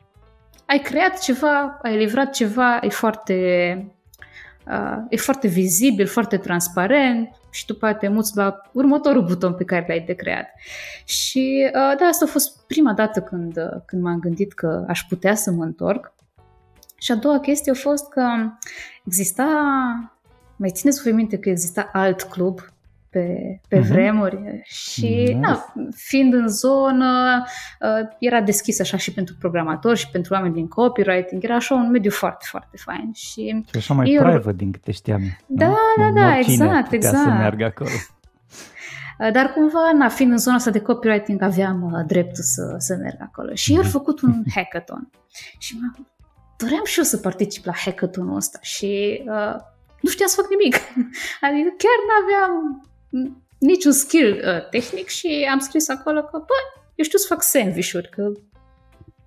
ai 0.66 0.80
creat 0.80 1.20
ceva, 1.20 1.80
ai 1.82 1.98
livrat 1.98 2.34
ceva, 2.34 2.80
e 2.82 2.90
foarte, 2.90 3.34
uh, 3.80 3.94
e 5.10 5.18
foarte 5.18 5.48
vizibil, 5.48 6.08
foarte 6.08 6.38
transparent 6.38 7.30
și 7.50 7.66
după 7.66 7.86
aceea 7.86 8.00
te 8.00 8.08
muți 8.08 8.38
la 8.38 8.62
următorul 8.72 9.26
buton 9.26 9.54
pe 9.54 9.64
care 9.64 9.86
l-ai 9.88 10.00
de 10.00 10.14
creat. 10.14 10.48
Și 11.06 11.66
uh, 11.68 11.98
da, 12.00 12.06
asta 12.06 12.26
a 12.26 12.32
fost 12.32 12.66
prima 12.68 12.94
dată 12.94 13.22
când, 13.22 13.58
uh, 13.58 13.82
când 13.86 14.02
m-am 14.02 14.20
gândit 14.20 14.54
că 14.54 14.86
aș 14.88 15.06
putea 15.10 15.36
să 15.36 15.52
mă 15.52 15.64
întorc. 15.64 16.14
Și 16.98 17.12
a 17.12 17.16
doua 17.16 17.40
chestie 17.40 17.72
a 17.72 17.76
fost 17.76 18.10
că 18.10 18.24
exista, 19.06 19.46
mai 20.56 20.72
țineți 20.72 21.02
voi 21.04 21.12
minte 21.12 21.38
că 21.38 21.50
exista 21.50 21.90
alt 21.94 22.22
club 22.22 22.60
pe, 23.20 23.60
pe 23.70 23.80
Mhm. 23.80 23.88
vremuri 23.88 24.62
și, 24.64 25.08
Nice. 25.08 25.34
na, 25.38 25.66
fiind 25.96 26.34
în 26.34 26.48
zonă, 26.48 27.44
uh, 27.80 28.08
era 28.20 28.42
deschis 28.42 28.80
așa 28.80 28.98
și 28.98 29.14
pentru 29.14 29.36
programatori 29.40 29.98
și 30.00 30.10
pentru 30.10 30.34
oameni 30.34 30.54
din 30.54 30.68
copywriting, 30.68 31.44
era 31.44 31.56
așa 31.56 31.76
un 31.76 31.90
mediu 31.92 32.12
foarte, 32.12 32.46
foarte 32.50 32.78
fain 32.78 33.12
și 33.14 33.64
Și 33.72 33.78
așa 33.78 33.94
mai 33.94 34.10
Eu- 34.12 34.24
private 34.24 34.54
din 34.56 34.72
câte 34.72 34.92
știam. 34.92 35.22
eu, 35.22 35.30
Da, 35.48 35.66
nu? 35.68 35.76
da, 35.98 36.08
Nu 36.10 36.14
da, 36.14 36.26
oricine 36.36 36.66
exact, 36.66 36.84
putea 36.90 37.10
să 37.10 37.16
exact. 37.18 37.38
meargă 37.38 37.66
acolo. 37.66 37.90
Uh, 39.20 39.32
Dar 39.32 39.52
cumva, 39.54 39.92
na, 39.94 40.10
fiind 40.10 40.32
în 40.32 40.38
zona 40.38 40.56
asta 40.56 40.72
de 40.72 40.80
copywriting, 40.82 41.42
aveam 41.42 41.82
uh, 41.84 42.04
dreptul 42.08 42.44
să, 42.44 42.76
să 42.78 42.96
merg 42.96 43.18
acolo. 43.22 43.54
Și 43.54 43.74
eu 43.74 43.80
am 43.82 43.88
făcut 43.88 44.22
un 44.22 44.44
hackathon. 44.56 45.10
Și 45.58 45.78
mă, 45.82 46.04
doream 46.58 46.84
și 46.86 46.98
eu 46.98 47.04
să 47.04 47.18
particip 47.18 47.66
la 47.66 47.74
hackathonul 47.86 48.36
ăsta 48.36 48.60
și 48.62 49.22
uh, 49.28 49.56
nu 50.02 50.10
știam 50.10 50.28
să 50.30 50.36
fac 50.42 50.50
nimic. 50.50 50.76
Adică 51.48 51.70
chiar 51.84 51.98
nu 52.08 52.14
aveam 52.24 52.52
niciun 53.60 53.92
skill 53.92 54.44
uh, 54.46 54.70
tehnic 54.70 55.08
și 55.08 55.48
am 55.52 55.60
scris 55.60 55.90
acolo 55.90 56.22
că, 56.22 56.38
bă, 56.38 56.54
eu 56.96 57.06
știu 57.06 57.18
să 57.18 57.26
fac 57.30 57.44
sandwich-uri, 57.44 58.10
că 58.10 58.32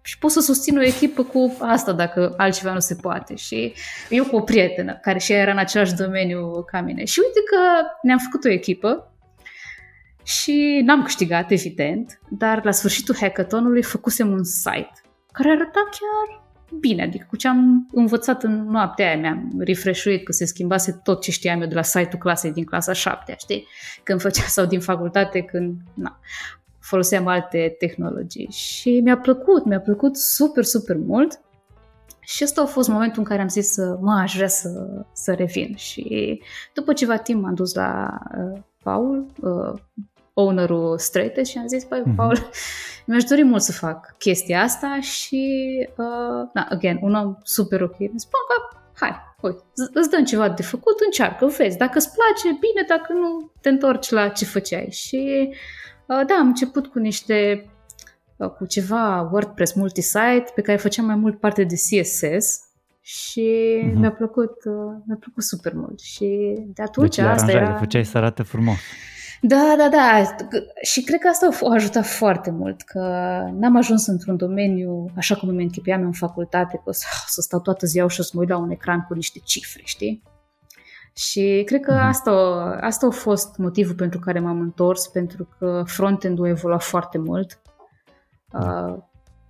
și 0.02 0.18
pot 0.18 0.30
să 0.30 0.40
susțin 0.40 0.78
o 0.78 0.82
echipă 0.82 1.22
cu 1.22 1.56
asta 1.60 1.92
dacă 1.92 2.34
altceva 2.36 2.72
nu 2.72 2.78
se 2.78 2.94
poate. 2.94 3.34
Și 3.34 3.74
eu 4.08 4.24
cu 4.24 4.36
o 4.36 4.40
prietenă 4.40 4.98
care 5.02 5.18
și 5.18 5.32
ea 5.32 5.40
era 5.40 5.50
în 5.50 5.58
același 5.58 5.94
domeniu 5.94 6.64
ca 6.64 6.80
mine. 6.80 7.04
Și 7.04 7.20
uite 7.24 7.40
că 7.50 7.86
ne-am 8.02 8.18
făcut 8.18 8.44
o 8.44 8.48
echipă 8.48 9.12
și 10.22 10.82
n-am 10.84 11.02
câștigat, 11.02 11.50
evident, 11.50 12.20
dar 12.28 12.64
la 12.64 12.70
sfârșitul 12.70 13.16
hackathonului 13.20 13.82
făcusem 13.82 14.30
un 14.30 14.44
site 14.44 14.92
care 15.32 15.50
arăta 15.50 15.88
chiar 15.90 16.42
bine, 16.80 17.02
adică 17.02 17.26
cu 17.28 17.36
ce 17.36 17.48
am 17.48 17.88
învățat 17.92 18.42
în 18.42 18.70
noaptea 18.70 19.06
aia, 19.06 19.18
mi-am 19.18 19.52
refreshuit 19.58 20.24
că 20.24 20.32
se 20.32 20.44
schimbase 20.44 21.00
tot 21.02 21.22
ce 21.22 21.30
știam 21.30 21.60
eu 21.60 21.68
de 21.68 21.74
la 21.74 21.82
site-ul 21.82 22.18
clasei 22.18 22.52
din 22.52 22.64
clasa 22.64 22.92
7 22.92 23.34
știi? 23.38 23.66
Când 24.02 24.20
făcea 24.20 24.42
sau 24.42 24.64
din 24.66 24.80
facultate, 24.80 25.40
când 25.40 25.76
na, 25.94 26.20
foloseam 26.78 27.26
alte 27.26 27.74
tehnologii. 27.78 28.48
Și 28.50 29.00
mi-a 29.00 29.18
plăcut, 29.18 29.64
mi-a 29.64 29.80
plăcut 29.80 30.16
super, 30.16 30.64
super 30.64 30.96
mult. 30.96 31.40
Și 32.20 32.44
ăsta 32.44 32.62
a 32.62 32.64
fost 32.64 32.88
momentul 32.88 33.18
în 33.18 33.24
care 33.24 33.40
am 33.40 33.48
zis 33.48 33.72
să 33.72 33.98
mă, 34.00 34.12
aș 34.12 34.34
vrea 34.34 34.48
să, 34.48 35.02
să 35.12 35.32
revin. 35.32 35.74
Și 35.76 36.40
după 36.74 36.92
ceva 36.92 37.16
timp 37.16 37.42
m-am 37.42 37.54
dus 37.54 37.74
la 37.74 38.18
uh, 38.38 38.60
Paul, 38.82 39.26
uh, 39.40 39.80
ownerul 40.42 40.98
Straight 40.98 41.36
Edge, 41.36 41.50
și 41.50 41.58
am 41.58 41.66
zis, 41.66 41.84
băi, 41.84 42.02
Mhm. 42.04 42.14
Paul, 42.14 42.50
mi-aș 43.06 43.24
dori 43.24 43.42
mult 43.42 43.62
să 43.62 43.72
fac 43.72 44.14
chestia 44.18 44.62
asta 44.62 44.98
și, 45.00 45.42
uh, 45.96 46.48
na, 46.52 46.66
again, 46.70 46.98
un 47.00 47.14
om 47.14 47.36
super 47.42 47.80
ok. 47.82 47.98
Mi 47.98 48.12
spun, 48.16 48.40
bă, 48.48 48.76
hai, 49.00 49.16
uite, 49.40 49.58
î- 49.62 49.90
îți 49.92 50.10
dăm 50.10 50.24
ceva 50.24 50.48
de 50.48 50.62
făcut, 50.62 51.00
încearcă, 51.04 51.46
vezi, 51.46 51.76
dacă 51.76 51.92
îți 51.98 52.10
place, 52.14 52.58
bine, 52.60 52.84
dacă 52.88 53.12
nu, 53.12 53.50
te 53.60 53.68
întorci 53.68 54.10
la 54.10 54.28
ce 54.28 54.44
făceai. 54.44 54.88
Și, 54.90 55.48
uh, 56.06 56.20
da, 56.26 56.34
am 56.40 56.46
început 56.46 56.86
cu 56.86 56.98
niște, 56.98 57.70
uh, 58.36 58.48
cu 58.50 58.66
ceva 58.66 59.28
WordPress 59.32 59.72
multisite 59.72 60.44
pe 60.54 60.60
care 60.62 60.78
făceam 60.78 61.04
mai 61.06 61.14
mult 61.16 61.40
parte 61.40 61.64
de 61.64 61.74
CSS 61.74 62.60
și 63.00 63.80
uh-huh. 63.82 63.94
mi-a 63.94 64.12
plăcut, 64.12 64.64
uh, 64.64 64.94
mi-a 65.06 65.16
plăcut 65.20 65.42
super 65.42 65.72
mult 65.74 66.00
și 66.00 66.54
de 66.74 66.82
atunci 66.82 67.16
deci 67.16 67.24
asta 67.24 67.50
era... 67.50 67.74
făceai 67.74 68.04
să 68.04 68.18
arate 68.18 68.42
frumos. 68.42 68.76
Da, 69.40 69.74
da, 69.78 69.88
da. 69.88 70.22
Și 70.82 71.02
cred 71.02 71.20
că 71.20 71.28
asta 71.28 71.48
a 71.62 71.72
ajutat 71.72 72.06
foarte 72.06 72.50
mult, 72.50 72.82
că 72.82 73.00
n-am 73.52 73.76
ajuns 73.76 74.06
într-un 74.06 74.36
domeniu 74.36 75.10
așa 75.16 75.36
cum 75.36 75.48
îmi 75.48 75.62
închipiam 75.62 76.02
în 76.02 76.12
facultate, 76.12 76.76
că 76.76 76.88
o 76.88 76.92
să, 76.92 77.06
să 77.26 77.40
stau 77.40 77.60
toată 77.60 77.86
ziua 77.86 78.08
și 78.08 78.20
o 78.20 78.22
să 78.22 78.30
mă 78.34 78.40
uit 78.40 78.48
la 78.48 78.56
un 78.56 78.70
ecran 78.70 79.04
cu 79.08 79.14
niște 79.14 79.40
cifre, 79.44 79.82
știi? 79.84 80.22
Și 81.14 81.62
cred 81.66 81.80
că 81.80 81.92
mhm. 81.92 82.02
asta, 82.02 82.30
asta 82.80 83.06
a 83.06 83.10
fost 83.10 83.56
motivul 83.56 83.94
pentru 83.94 84.18
care 84.18 84.40
m-am 84.40 84.60
întors, 84.60 85.06
pentru 85.06 85.48
că 85.58 85.82
frontend-ul 85.86 86.44
a 86.44 86.48
evoluat 86.48 86.82
foarte 86.82 87.18
mult. 87.18 87.60
Uh, 88.52 88.96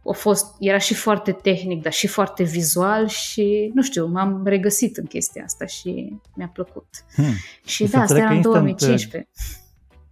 a 0.05 0.13
fost, 0.13 0.55
era 0.59 0.79
și 0.79 0.95
foarte 0.95 1.33
tehnic, 1.33 1.83
dar 1.83 1.93
și 1.93 2.07
foarte 2.07 2.43
vizual 2.43 3.07
și, 3.07 3.71
nu 3.75 3.83
știu, 3.83 4.07
m-am 4.07 4.43
regăsit 4.45 4.97
în 4.97 5.05
chestia 5.05 5.43
asta 5.45 5.67
și 5.67 6.19
mi-a 6.35 6.51
plăcut. 6.53 6.87
Hmm. 7.15 7.33
Și 7.65 7.89
da, 7.89 8.01
asta 8.01 8.19
era 8.19 8.31
în 8.31 8.41
2015 8.41 9.29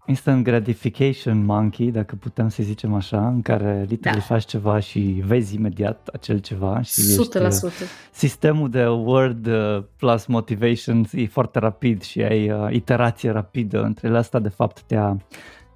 instant 0.06 0.44
gratification 0.44 1.44
monkey, 1.44 1.90
dacă 1.90 2.14
putem 2.14 2.48
să 2.48 2.62
zicem 2.62 2.94
așa, 2.94 3.28
în 3.28 3.42
care 3.42 3.84
literally 3.88 4.18
da. 4.18 4.24
faci 4.24 4.44
ceva 4.44 4.78
și 4.78 5.22
vezi 5.26 5.54
imediat 5.54 6.08
acel 6.12 6.38
ceva 6.38 6.80
și 6.80 7.00
100%. 7.40 7.46
Ești, 7.46 7.66
sistemul 8.12 8.70
de 8.70 8.86
word 8.86 9.46
uh, 9.46 9.82
plus 9.96 10.26
motivation 10.26 11.06
e 11.12 11.26
foarte 11.26 11.58
rapid 11.58 12.02
și 12.02 12.22
ai 12.22 12.50
uh, 12.50 12.68
iterație 12.70 13.30
rapidă 13.30 13.82
între 13.82 14.16
asta 14.16 14.38
de 14.38 14.48
fapt 14.48 14.82
te-a 14.82 15.16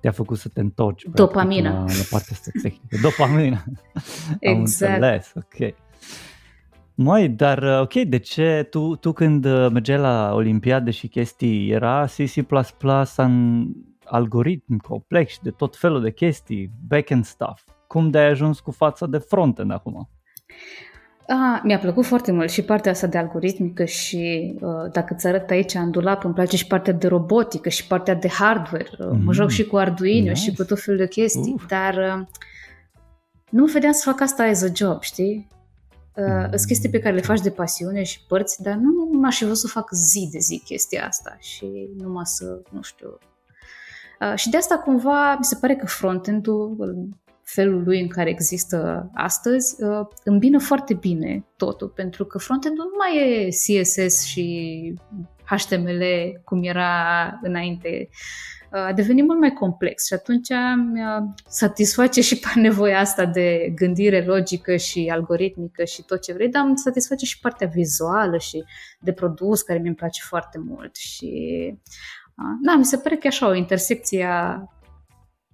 te-a 0.00 0.10
făcut 0.10 0.38
să 0.38 0.48
te 0.48 0.60
întorci 0.60 1.04
Dopamina. 1.14 1.70
La, 1.70 1.78
la 1.78 2.04
partea 2.10 2.30
asta 2.30 2.50
tehnică. 2.62 2.96
Dopamina. 3.02 3.64
exact. 4.38 4.44
Am 4.44 4.58
înțeles, 4.58 5.32
ok. 5.36 5.74
Mai, 6.94 7.28
dar 7.28 7.62
uh, 7.62 7.80
ok, 7.80 7.92
de 7.92 8.18
ce 8.18 8.66
tu, 8.70 8.96
tu 8.96 9.12
când 9.12 9.44
mergeai 9.44 9.98
la 9.98 10.30
Olimpiade 10.34 10.90
și 10.90 11.06
chestii, 11.08 11.70
era 11.70 12.06
C++ 12.06 12.46
în 13.16 13.66
algoritmi 14.10 14.78
complex 14.78 15.38
de 15.42 15.50
tot 15.50 15.76
felul 15.76 16.00
de 16.02 16.12
chestii, 16.12 16.70
back-end 16.88 17.24
stuff. 17.24 17.62
Cum 17.86 18.10
de-ai 18.10 18.26
ajuns 18.26 18.60
cu 18.60 18.70
fața 18.70 19.06
de 19.06 19.18
front-end 19.18 19.70
acum? 19.70 20.08
Ah, 21.32 21.60
mi-a 21.62 21.78
plăcut 21.78 22.04
foarte 22.04 22.32
mult 22.32 22.50
și 22.50 22.62
partea 22.62 22.90
asta 22.90 23.06
de 23.06 23.18
algoritmică 23.18 23.84
și 23.84 24.54
uh, 24.60 24.92
dacă 24.92 25.14
ți 25.14 25.26
arăt 25.26 25.50
aici 25.50 25.74
în 25.74 25.90
dulap, 25.90 26.24
îmi 26.24 26.34
place 26.34 26.56
și 26.56 26.66
partea 26.66 26.92
de 26.92 27.06
robotică 27.06 27.68
și 27.68 27.86
partea 27.86 28.14
de 28.14 28.28
hardware. 28.28 28.88
Uh, 28.98 29.06
mm, 29.10 29.20
mă 29.24 29.32
joc 29.32 29.50
și 29.50 29.64
cu 29.64 29.76
Arduino 29.76 30.28
nice. 30.28 30.40
și 30.40 30.54
cu 30.54 30.64
tot 30.64 30.80
felul 30.80 30.98
de 30.98 31.08
chestii, 31.08 31.52
Uf. 31.52 31.66
dar 31.66 31.94
uh, 31.94 32.26
nu 33.50 33.64
vedeam 33.64 33.92
să 33.92 34.10
fac 34.10 34.20
asta 34.20 34.42
as 34.42 34.62
a 34.62 34.68
job, 34.74 35.02
știi? 35.02 35.48
Uh, 36.16 36.24
mm. 36.26 36.50
Sunt 36.50 36.66
chestii 36.66 36.90
pe 36.90 36.98
care 36.98 37.14
le 37.14 37.20
faci 37.20 37.40
de 37.40 37.50
pasiune 37.50 38.02
și 38.02 38.20
părți, 38.28 38.62
dar 38.62 38.74
nu 38.74 39.18
m-aș 39.18 39.36
fi 39.36 39.44
vrut 39.44 39.56
să 39.56 39.66
fac 39.66 39.90
zi 39.92 40.28
de 40.32 40.38
zi 40.38 40.62
chestia 40.64 41.06
asta 41.06 41.36
și 41.38 41.66
numai 41.98 42.26
să, 42.26 42.62
nu 42.70 42.82
știu, 42.82 43.08
Uh, 43.08 43.29
și 44.34 44.50
de 44.50 44.56
asta 44.56 44.78
cumva 44.78 45.36
mi 45.38 45.44
se 45.44 45.56
pare 45.60 45.76
că 45.76 45.86
frontend-ul, 45.86 46.76
felul 47.42 47.82
lui 47.84 48.00
în 48.00 48.08
care 48.08 48.30
există 48.30 49.10
astăzi, 49.14 49.82
uh, 49.82 50.06
îmbină 50.24 50.58
foarte 50.58 50.94
bine 50.94 51.44
totul, 51.56 51.88
pentru 51.88 52.24
că 52.24 52.38
frontend-ul 52.38 52.84
nu 52.84 52.96
mai 52.98 53.44
e 53.44 53.48
CSS 53.48 54.24
și 54.24 54.94
HTML 55.44 56.02
cum 56.44 56.62
era 56.62 57.38
înainte. 57.42 58.08
Uh, 58.72 58.78
a 58.78 58.92
devenit 58.92 59.24
mult 59.24 59.38
mai 59.38 59.52
complex 59.52 60.06
și 60.06 60.14
atunci 60.14 60.48
mi 60.92 61.00
satisface 61.46 62.20
și 62.20 62.38
pe 62.38 62.60
nevoia 62.60 62.98
asta 62.98 63.26
de 63.26 63.72
gândire 63.74 64.24
logică 64.24 64.76
și 64.76 65.10
algoritmică 65.12 65.84
și 65.84 66.02
tot 66.02 66.22
ce 66.22 66.32
vrei, 66.32 66.48
dar 66.48 66.64
îmi 66.64 66.78
satisface 66.78 67.24
și 67.24 67.40
partea 67.40 67.66
vizuală 67.66 68.38
și 68.38 68.64
de 69.00 69.12
produs 69.12 69.62
care 69.62 69.78
mi-mi 69.78 69.94
place 69.94 70.22
foarte 70.24 70.58
mult 70.58 70.96
și 70.96 71.30
da, 72.60 72.74
mi 72.74 72.84
se 72.84 72.96
pare 72.96 73.14
că 73.14 73.20
e 73.24 73.28
așa 73.28 73.48
o 73.48 73.54
intersecție 73.54 74.24
a 74.24 74.64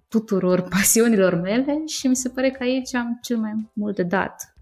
tuturor 0.08 0.62
pasiunilor 0.74 1.34
mele 1.34 1.82
și 1.86 2.06
mi 2.06 2.16
se 2.16 2.28
pare 2.28 2.50
că 2.50 2.62
aici 2.62 2.94
am 2.94 3.18
cel 3.22 3.36
mai 3.36 3.70
mult 3.72 3.96
de 3.96 4.02
dat, 4.02 4.54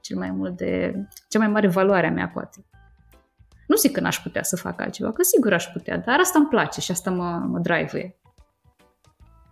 cel 0.00 0.16
mai 0.16 0.30
mult 0.30 0.56
de, 0.56 0.94
cea 1.28 1.38
mai 1.38 1.48
mare 1.48 1.68
valoare 1.68 2.06
a 2.06 2.10
mea, 2.10 2.28
poate. 2.28 2.64
Nu 3.66 3.76
zic 3.76 3.92
că 3.92 4.00
n-aș 4.00 4.18
putea 4.18 4.42
să 4.42 4.56
fac 4.56 4.80
altceva, 4.80 5.12
că 5.12 5.22
sigur 5.22 5.52
aș 5.52 5.66
putea, 5.66 5.98
dar 5.98 6.18
asta 6.18 6.38
îmi 6.38 6.48
place 6.48 6.80
și 6.80 6.90
asta 6.90 7.10
mă, 7.10 7.46
mă 7.46 7.58
drive 7.58 8.16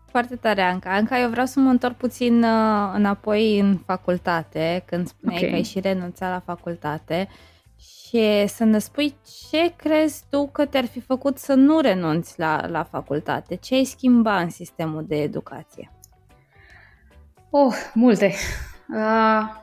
Foarte 0.06 0.36
tare, 0.36 0.62
Anca. 0.62 0.94
Anca, 0.94 1.18
eu 1.18 1.28
vreau 1.28 1.46
să 1.46 1.60
mă 1.60 1.70
întorc 1.70 1.96
puțin 1.96 2.42
uh, 2.42 2.92
înapoi 2.94 3.58
în 3.58 3.76
facultate, 3.76 4.82
când 4.86 5.06
spuneai 5.06 5.38
okay. 5.38 5.50
că 5.50 5.56
ai 5.56 5.62
și 5.62 5.80
renunțat 5.80 6.30
la 6.30 6.40
facultate. 6.54 7.28
Uh, 7.30 7.53
și 8.14 8.46
să 8.46 8.64
ne 8.64 8.78
spui 8.78 9.16
ce 9.48 9.74
crezi 9.76 10.22
tu 10.30 10.46
că 10.46 10.64
te-ar 10.64 10.84
fi 10.86 11.00
făcut 11.00 11.38
să 11.38 11.54
nu 11.54 11.80
renunți 11.80 12.38
la, 12.38 12.66
la 12.66 12.82
facultate? 12.82 13.54
Ce 13.54 13.74
ai 13.74 13.84
schimba 13.84 14.40
în 14.40 14.50
sistemul 14.50 15.04
de 15.06 15.16
educație? 15.22 15.92
Oh, 17.50 17.74
multe. 17.94 18.34
Uh, 18.88 19.62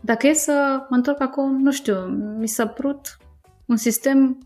dacă 0.00 0.26
e 0.26 0.32
să 0.32 0.86
mă 0.88 0.96
întorc 0.96 1.20
acum, 1.20 1.62
nu 1.62 1.72
știu, 1.72 1.94
mi 2.38 2.48
s-a 2.48 2.66
părut 2.66 3.18
un 3.66 3.76
sistem 3.76 4.38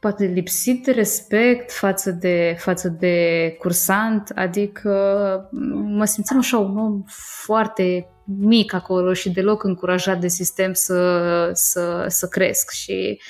poate 0.00 0.24
lipsit 0.24 0.84
de 0.84 0.92
respect 0.92 1.72
față 1.72 2.10
de, 2.10 2.56
față 2.58 2.88
de 2.88 3.56
cursant, 3.58 4.32
adică 4.34 5.48
mă 5.72 6.04
simțeam 6.04 6.38
așa 6.38 6.58
un 6.58 6.78
om 6.78 7.02
foarte 7.44 8.08
mic 8.36 8.72
acolo 8.72 9.12
și 9.12 9.30
deloc 9.30 9.64
încurajat 9.64 10.20
de 10.20 10.28
sistem 10.28 10.72
să, 10.72 11.50
să, 11.52 12.04
să 12.08 12.28
cresc 12.28 12.70
și 12.70 13.20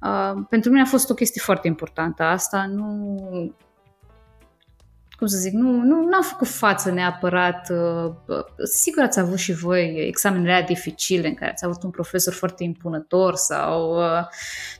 uh, 0.00 0.42
pentru 0.48 0.70
mine 0.70 0.82
a 0.82 0.86
fost 0.86 1.10
o 1.10 1.14
chestie 1.14 1.40
foarte 1.44 1.66
importantă 1.66 2.22
asta, 2.22 2.66
nu 2.66 3.16
cum 5.16 5.26
să 5.26 5.36
zic, 5.36 5.52
nu, 5.52 5.70
nu 5.82 6.14
am 6.14 6.22
făcut 6.22 6.48
față 6.48 6.90
neapărat. 6.90 7.70
Uh, 7.70 8.12
sigur 8.74 9.02
ați 9.02 9.18
avut 9.18 9.38
și 9.38 9.52
voi 9.52 10.06
examenele 10.06 10.64
dificile 10.66 11.28
în 11.28 11.34
care 11.34 11.50
ați 11.50 11.64
avut 11.64 11.82
un 11.82 11.90
profesor 11.90 12.32
foarte 12.32 12.64
impunător 12.64 13.34
sau, 13.34 13.96
uh, 13.96 14.20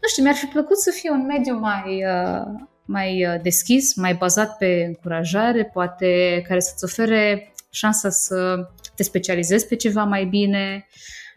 nu 0.00 0.08
știu, 0.08 0.22
mi-ar 0.22 0.34
fi 0.34 0.46
plăcut 0.46 0.78
să 0.78 0.90
fie 1.00 1.10
un 1.10 1.26
mediu 1.26 1.58
mai, 1.58 2.04
uh, 2.04 2.60
mai 2.84 3.38
deschis, 3.42 3.94
mai 3.94 4.14
bazat 4.14 4.56
pe 4.56 4.84
încurajare, 4.86 5.70
poate 5.72 6.42
care 6.48 6.60
să-ți 6.60 6.84
ofere 6.84 7.52
șansa 7.70 8.10
să 8.10 8.68
te 8.96 9.02
specializezi 9.02 9.68
pe 9.68 9.76
ceva 9.76 10.04
mai 10.04 10.24
bine. 10.24 10.86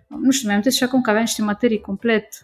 Nu 0.08 0.32
știu, 0.32 0.48
mi-am 0.48 0.62
și 0.62 0.84
acum 0.84 1.02
că 1.02 1.10
aveam 1.10 1.26
niște 1.26 1.42
materii 1.42 1.82
complet, 1.82 2.40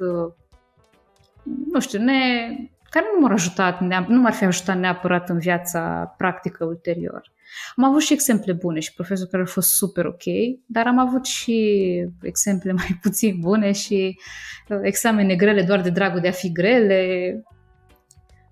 nu 1.71 1.79
știu, 1.79 1.99
ne, 1.99 2.47
care 2.89 3.05
nu 3.13 3.19
m-au 3.21 3.31
ajutat, 3.31 3.79
nu 4.07 4.21
m-ar 4.21 4.33
fi 4.33 4.43
ajutat 4.43 4.77
neapărat 4.77 5.29
în 5.29 5.39
viața 5.39 6.13
practică 6.17 6.65
ulterior. 6.65 7.33
Am 7.75 7.83
avut 7.83 8.01
și 8.01 8.13
exemple 8.13 8.53
bune 8.53 8.79
și 8.79 8.93
profesori 8.93 9.29
care 9.29 9.43
au 9.43 9.49
fost 9.49 9.69
super 9.69 10.05
ok, 10.05 10.23
dar 10.65 10.87
am 10.87 10.99
avut 10.99 11.25
și 11.25 11.57
exemple 12.21 12.71
mai 12.71 12.97
puțin 13.01 13.39
bune 13.39 13.71
și 13.71 14.19
uh, 14.69 14.77
examene 14.81 15.35
grele 15.35 15.61
doar 15.61 15.81
de 15.81 15.89
dragul 15.89 16.19
de 16.19 16.27
a 16.27 16.31
fi 16.31 16.51
grele. 16.51 17.43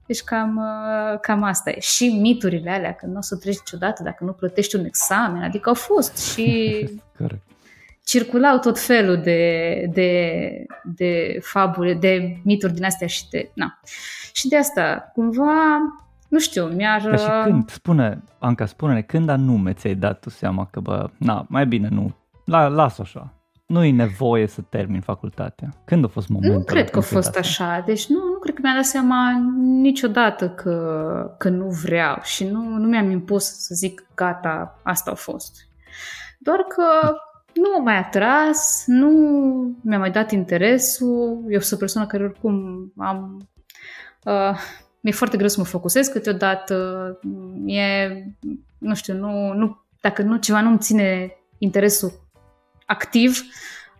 Deci 0.05 0.21
cam, 0.21 0.55
uh, 0.57 1.19
cam 1.19 1.43
asta 1.43 1.69
e. 1.69 1.79
Și 1.79 2.17
miturile 2.21 2.71
alea, 2.71 2.93
că 2.93 3.05
nu 3.05 3.17
o 3.17 3.21
să 3.21 3.37
treci 3.37 3.57
niciodată 3.57 4.03
dacă 4.03 4.23
nu 4.23 4.31
plătești 4.31 4.75
un 4.75 4.85
examen, 4.85 5.41
adică 5.41 5.69
au 5.69 5.75
fost 5.75 6.31
și 6.31 6.89
circulau 8.05 8.59
tot 8.59 8.79
felul 8.79 9.17
de, 9.17 9.89
de, 9.93 10.41
de 10.83 11.39
fabule, 11.41 11.93
de 11.93 12.37
mituri 12.43 12.73
din 12.73 12.85
astea 12.85 13.07
și 13.07 13.29
de... 13.29 13.51
Na. 13.53 13.79
Și 14.33 14.47
de 14.47 14.57
asta, 14.57 15.11
cumva, 15.13 15.77
nu 16.27 16.39
știu, 16.39 16.65
mi-ar... 16.65 17.01
Dar 17.01 17.19
și 17.19 17.27
când, 17.43 17.69
spune, 17.69 18.23
Anca, 18.39 18.65
spune-ne, 18.65 19.01
când 19.01 19.29
anume 19.29 19.73
ți-ai 19.73 19.95
dat 19.95 20.19
tu 20.19 20.29
seama 20.29 20.65
că, 20.71 20.79
bă, 20.79 21.09
na, 21.17 21.45
mai 21.49 21.67
bine 21.67 21.87
nu, 21.91 22.15
la, 22.45 22.67
las 22.67 22.99
așa, 22.99 23.33
nu 23.65 23.83
e 23.83 23.91
nevoie 23.91 24.47
să 24.47 24.61
termin 24.61 25.01
facultatea. 25.01 25.69
Când 25.85 26.03
a 26.03 26.07
fost 26.07 26.27
momentul? 26.27 26.57
Nu 26.57 26.63
cred 26.63 26.89
că 26.89 26.97
a 26.97 27.01
fost 27.01 27.37
așa. 27.37 27.83
Deci 27.85 28.07
nu, 28.07 28.15
nu 28.15 28.39
cred 28.39 28.55
că 28.55 28.61
mi-a 28.63 28.73
dat 28.73 28.85
seama 28.85 29.51
niciodată 29.57 30.49
că, 30.49 31.35
că 31.37 31.49
nu 31.49 31.65
vreau 31.65 32.19
și 32.23 32.45
nu, 32.45 32.61
nu 32.61 32.87
mi-am 32.87 33.09
impus 33.09 33.43
să 33.43 33.73
zic 33.75 34.05
gata, 34.15 34.79
asta 34.83 35.11
a 35.11 35.15
fost. 35.15 35.67
Doar 36.39 36.59
că 36.59 37.15
nu 37.53 37.69
m-a 37.75 37.83
mai 37.83 37.97
atras, 37.97 38.83
nu 38.87 39.09
mi-a 39.81 39.99
mai 39.99 40.11
dat 40.11 40.31
interesul. 40.31 41.43
Eu 41.49 41.59
sunt 41.59 41.71
o 41.71 41.77
persoană 41.77 42.07
care 42.07 42.23
oricum 42.23 42.91
am... 42.97 43.47
Uh, 44.25 44.59
mi-e 44.99 45.13
foarte 45.13 45.37
greu 45.37 45.49
să 45.49 45.59
mă 45.59 45.65
focusez 45.65 46.07
câteodată. 46.07 47.19
E, 47.65 47.83
nu 48.77 48.95
știu, 48.95 49.13
nu, 49.13 49.53
nu, 49.53 49.81
dacă 50.01 50.21
nu 50.21 50.37
ceva 50.37 50.61
nu-mi 50.61 50.77
ține 50.77 51.37
interesul 51.57 52.22
activ, 52.93 53.41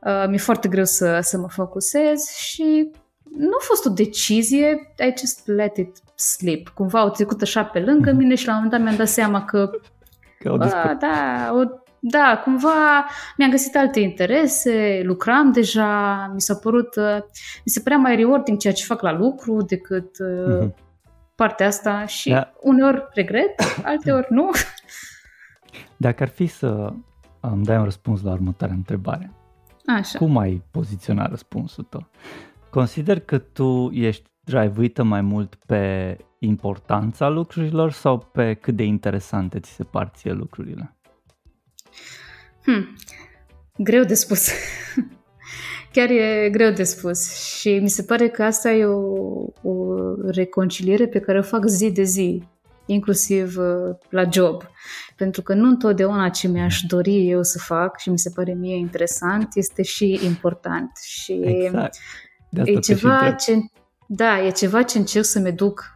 uh, 0.02 0.26
mi-e 0.28 0.38
foarte 0.38 0.68
greu 0.68 0.86
să, 0.86 1.20
să 1.22 1.38
mă 1.38 1.48
focusez 1.50 2.30
și 2.36 2.92
nu 3.38 3.52
a 3.60 3.62
fost 3.62 3.86
o 3.86 3.90
decizie, 3.90 4.94
I 4.98 5.14
just 5.20 5.48
let 5.48 5.78
it 5.78 5.98
slip. 6.16 6.70
Cumva 6.70 7.00
au 7.00 7.10
trecut 7.10 7.42
așa 7.42 7.64
pe 7.64 7.80
lângă 7.80 8.10
mhm. 8.10 8.20
mine 8.20 8.36
și 8.36 8.46
la 8.46 8.52
un 8.52 8.58
moment 8.58 8.76
dat 8.76 8.86
mi-am 8.86 8.98
dat 8.98 9.08
seama 9.08 9.46
că, 9.46 9.70
că 10.40 10.56
bă, 10.58 10.96
da, 11.00 11.50
o, 11.54 11.84
da, 12.00 12.42
cumva 12.44 13.06
mi-am 13.38 13.52
găsit 13.52 13.76
alte 13.76 14.00
interese, 14.00 15.02
lucram 15.04 15.52
deja, 15.52 16.28
mi 16.34 16.42
s-a 16.42 16.56
părut, 16.56 16.96
uh, 16.96 17.18
mi 17.66 17.72
se 17.72 17.80
părea 17.80 17.98
mai 17.98 18.16
rewarding 18.16 18.58
ceea 18.58 18.74
ce 18.74 18.86
fac 18.86 19.02
la 19.02 19.12
lucru 19.12 19.62
decât 19.62 20.16
uh-huh. 20.24 20.68
partea 21.36 21.68
asta 21.68 22.06
și 22.06 22.30
da. 22.30 22.52
uneori 22.62 23.08
regret, 23.14 23.54
alteori 23.84 24.28
nu. 24.30 24.50
Dacă 25.98 26.24
ar 26.24 26.30
fi 26.30 26.46
să 26.46 26.94
îmi 27.52 27.64
dai 27.64 27.78
un 27.78 27.84
răspuns 27.84 28.22
la 28.22 28.32
următoarea 28.32 28.76
întrebare, 28.76 29.34
Așa. 29.86 30.18
cum 30.18 30.38
ai 30.38 30.64
poziționa 30.72 31.28
răspunsul 31.28 31.84
tău? 31.84 32.10
Consider 32.70 33.20
că 33.20 33.38
tu 33.38 33.90
ești 33.94 34.24
drive 34.44 35.02
mai 35.02 35.22
mult 35.22 35.56
pe 35.56 36.18
importanța 36.40 37.30
lucrurilor 37.30 37.92
sau 37.92 38.18
pe 38.18 38.54
cât 38.54 38.76
de 38.76 38.84
interesante 38.84 39.60
ți 39.60 39.72
se 39.72 39.84
par 39.84 40.12
ție 40.16 40.32
lucrurile? 40.32 40.96
Hmm. 42.64 42.96
Greu 43.78 44.04
de 44.04 44.14
spus. 44.14 44.50
Chiar 45.92 46.10
e 46.10 46.50
greu 46.52 46.72
de 46.72 46.84
spus 46.84 47.36
și 47.36 47.80
mi 47.80 47.90
se 47.90 48.04
pare 48.04 48.28
că 48.28 48.44
asta 48.44 48.72
e 48.72 48.86
o, 48.86 49.00
o 49.62 49.96
reconciliere 50.26 51.08
pe 51.08 51.20
care 51.20 51.38
o 51.38 51.42
fac 51.42 51.66
zi 51.66 51.92
de 51.92 52.04
zi, 52.04 52.44
inclusiv 52.86 53.58
uh, 53.58 53.96
la 54.10 54.24
job. 54.32 54.64
Pentru 55.16 55.42
că 55.42 55.54
nu 55.54 55.68
întotdeauna 55.68 56.30
ce 56.30 56.48
mi-aș 56.48 56.82
dori 56.88 57.30
eu 57.30 57.44
să 57.44 57.60
fac 57.60 58.00
și 58.00 58.10
mi 58.10 58.20
se 58.20 58.32
pare 58.36 58.54
mie 58.54 58.76
interesant 58.76 59.48
este 59.56 59.82
și 59.82 60.20
important. 60.24 60.92
Și 61.02 61.40
exact. 61.44 61.98
e 62.64 62.80
ceva 62.80 63.32
ce, 63.32 63.58
da, 64.08 64.46
e 64.46 64.52
ceva 64.52 64.84
ce 64.84 64.98
încerc 64.98 65.26
să-mi 65.26 65.52
duc 65.52 65.94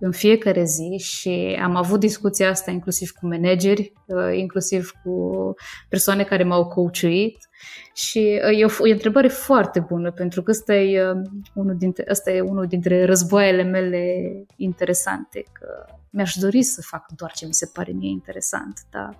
în 0.00 0.12
fiecare 0.12 0.64
zi 0.64 0.98
și 0.98 1.58
am 1.62 1.76
avut 1.76 2.00
discuția 2.00 2.48
asta 2.48 2.70
inclusiv 2.70 3.10
cu 3.10 3.26
manageri, 3.26 3.92
uh, 4.06 4.36
inclusiv 4.36 4.92
cu 5.02 5.54
persoane 5.88 6.24
care 6.24 6.42
m-au 6.42 6.66
coachuit 6.66 7.48
și 7.94 8.40
uh, 8.50 8.60
e 8.60 8.64
o, 8.64 8.86
e 8.86 8.90
o 8.90 8.92
întrebare 8.92 9.28
foarte 9.28 9.80
bună 9.80 10.10
pentru 10.10 10.42
că 10.42 10.50
ăsta 10.50 10.74
e, 10.74 11.10
uh, 11.10 11.16
unul 11.54 11.76
dintre, 11.78 12.04
ăsta 12.10 12.30
e 12.30 12.40
unul 12.40 12.66
dintre 12.66 13.04
războaiele 13.04 13.62
mele 13.62 14.32
interesante, 14.56 15.44
că 15.52 15.84
mi-aș 16.10 16.34
dori 16.34 16.62
să 16.62 16.82
fac 16.82 17.06
doar 17.16 17.32
ce 17.32 17.46
mi 17.46 17.54
se 17.54 17.66
pare 17.66 17.92
mie 17.92 18.10
interesant, 18.10 18.80
dar 18.90 19.18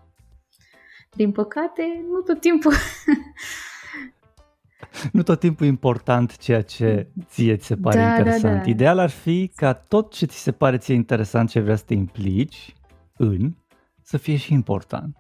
din 1.12 1.32
păcate 1.32 1.82
nu 2.10 2.20
tot 2.20 2.40
timpul 2.40 2.72
nu 5.12 5.22
tot 5.22 5.40
timpul 5.40 5.66
important 5.66 6.36
ceea 6.36 6.62
ce 6.62 7.08
ție 7.28 7.56
ți 7.56 7.66
se 7.66 7.76
pare 7.76 7.98
da, 7.98 8.08
interesant. 8.08 8.56
Da, 8.56 8.62
da. 8.62 8.70
Ideal 8.70 8.98
ar 8.98 9.10
fi 9.10 9.52
ca 9.54 9.72
tot 9.72 10.12
ce 10.12 10.26
ți 10.26 10.42
se 10.42 10.52
pare 10.52 10.78
ție 10.78 10.94
interesant 10.94 11.48
ce 11.48 11.60
vrea 11.60 11.76
să 11.76 11.84
te 11.86 11.94
implici 11.94 12.74
în, 13.16 13.54
să 14.02 14.16
fie 14.16 14.36
și 14.36 14.52
important. 14.52 15.16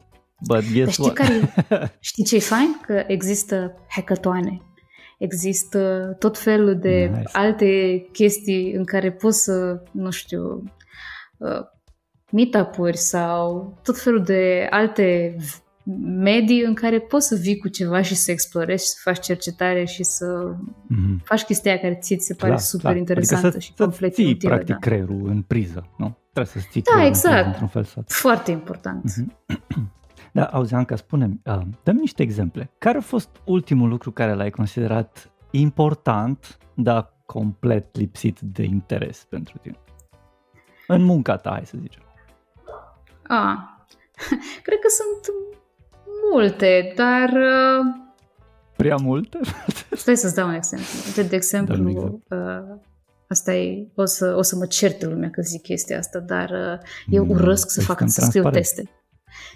But 0.46 0.72
guess 0.72 0.98
Dar 0.98 1.00
știi, 1.06 1.12
care, 1.12 1.52
știi 2.00 2.24
ce 2.24 2.36
e 2.36 2.40
fain? 2.40 2.80
Că 2.86 3.04
există 3.06 3.74
hackatoane. 3.88 4.60
Există 5.18 6.14
tot 6.18 6.38
felul 6.38 6.78
de 6.78 7.10
nice. 7.12 7.28
alte 7.32 8.02
chestii 8.12 8.72
în 8.72 8.84
care 8.84 9.12
poți 9.12 9.42
să, 9.42 9.82
nu 9.92 10.10
știu, 10.10 10.54
uh, 10.54 10.70
meetup-uri 12.30 12.96
sau 12.96 13.74
tot 13.82 13.98
felul 13.98 14.22
de 14.22 14.66
alte 14.70 15.36
medii 16.04 16.64
în 16.64 16.74
care 16.74 16.98
poți 16.98 17.26
să 17.26 17.34
vii 17.34 17.58
cu 17.58 17.68
ceva 17.68 18.02
și 18.02 18.14
să 18.14 18.30
explorezi 18.30 18.84
și 18.84 18.90
să 18.90 19.00
faci 19.02 19.20
cercetare 19.20 19.84
și 19.84 20.02
să 20.02 20.54
mm-hmm. 20.54 21.22
faci 21.24 21.42
chestia 21.42 21.78
care 21.78 21.98
ție 22.00 22.16
ți 22.16 22.26
se 22.26 22.34
pare 22.34 22.52
clar, 22.52 22.62
super 22.62 22.86
clar. 22.86 22.96
interesantă 22.96 23.46
adică 23.46 23.60
să, 23.60 23.66
și 23.66 23.74
complet 23.76 24.14
ții 24.14 24.24
inutilă, 24.24 24.52
practic 24.52 24.74
da. 24.74 24.80
creierul 24.80 25.28
în 25.28 25.42
priză, 25.42 25.86
nu? 25.96 26.16
Trebuie 26.32 26.62
să 26.62 26.68
ții 26.70 26.82
da, 26.94 27.06
exact. 27.06 27.46
într-un 27.46 27.68
fel. 27.68 27.84
Sau... 27.84 28.04
Foarte 28.06 28.50
important. 28.50 29.10
Mm-hmm. 29.10 29.56
Da, 30.32 30.44
auzi, 30.44 30.74
Anca, 30.74 30.96
spune 30.96 31.40
uh, 31.44 31.60
dăm 31.82 31.96
niște 31.96 32.22
exemple. 32.22 32.70
Care 32.78 32.98
a 32.98 33.00
fost 33.00 33.28
ultimul 33.44 33.88
lucru 33.88 34.10
care 34.10 34.34
l-ai 34.34 34.50
considerat 34.50 35.32
important, 35.50 36.58
dar 36.74 37.14
complet 37.26 37.96
lipsit 37.96 38.40
de 38.40 38.62
interes 38.62 39.26
pentru 39.28 39.58
tine? 39.58 39.78
În 40.94 41.02
munca 41.02 41.36
ta, 41.36 41.50
hai 41.50 41.66
să 41.66 41.76
zicem. 41.80 42.02
Ah, 43.22 43.56
cred 44.66 44.78
că 44.78 44.88
sunt 44.88 45.36
multe, 46.32 46.92
dar... 46.96 47.28
Uh, 47.28 48.08
Prea 48.76 48.96
multe? 48.96 49.38
Stai 49.90 50.16
să-ți 50.16 50.34
dau 50.34 50.48
un 50.48 50.54
exemplu. 50.54 50.86
De, 51.14 51.22
de 51.22 51.36
exemplu, 51.36 51.74
exemplu. 51.74 52.20
Uh, 52.30 52.78
asta 53.28 53.54
e, 53.54 53.88
o 53.94 54.04
să, 54.04 54.34
o 54.36 54.42
să 54.42 54.56
mă 54.56 54.66
certe 54.66 55.06
lumea 55.06 55.30
că 55.30 55.42
zic 55.42 55.62
chestia 55.62 55.98
asta, 55.98 56.18
dar 56.18 56.50
uh, 56.50 56.78
eu 57.06 57.24
mm, 57.24 57.30
urăsc 57.30 57.70
să 57.70 57.80
fac, 57.80 58.02
să 58.06 58.20
scriu 58.20 58.50
teste. 58.50 58.90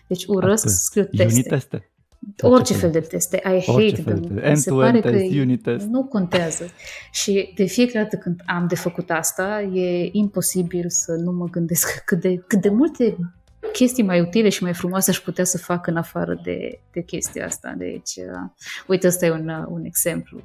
Deci 0.08 0.24
urăsc 0.24 0.68
să 0.68 0.76
scriu 0.76 1.04
teste. 1.04 1.48
teste. 1.48 1.93
Orice 2.40 2.74
fel 2.74 2.90
de 2.90 3.00
teste. 3.00 3.36
I 3.36 3.64
hate 3.66 4.02
them. 4.02 4.38
End 4.38 4.56
se 4.56 4.70
pare 4.70 5.00
că 5.00 5.08
unit 5.40 5.62
test. 5.62 5.86
nu 5.86 6.04
contează. 6.04 6.64
Și 7.12 7.52
de 7.56 7.64
fiecare 7.64 8.02
dată 8.02 8.16
când 8.16 8.42
am 8.46 8.66
de 8.66 8.74
făcut 8.74 9.10
asta, 9.10 9.60
e 9.62 10.08
imposibil 10.12 10.84
să 10.88 11.12
nu 11.12 11.32
mă 11.32 11.46
gândesc 11.46 11.88
cât 12.06 12.20
de, 12.20 12.36
cât 12.36 12.60
de 12.60 12.68
multe 12.68 13.16
chestii 13.72 14.02
mai 14.02 14.20
utile 14.20 14.48
și 14.48 14.62
mai 14.62 14.74
frumoase 14.74 15.10
aș 15.10 15.18
putea 15.18 15.44
să 15.44 15.58
fac 15.58 15.86
în 15.86 15.96
afară 15.96 16.40
de, 16.42 16.80
de 16.92 17.02
chestia 17.02 17.44
asta. 17.44 17.74
Deci, 17.78 18.16
uh, 18.16 18.50
uite, 18.86 19.06
ăsta 19.06 19.26
e 19.26 19.30
un, 19.30 19.48
uh, 19.48 19.64
un 19.68 19.84
exemplu. 19.84 20.42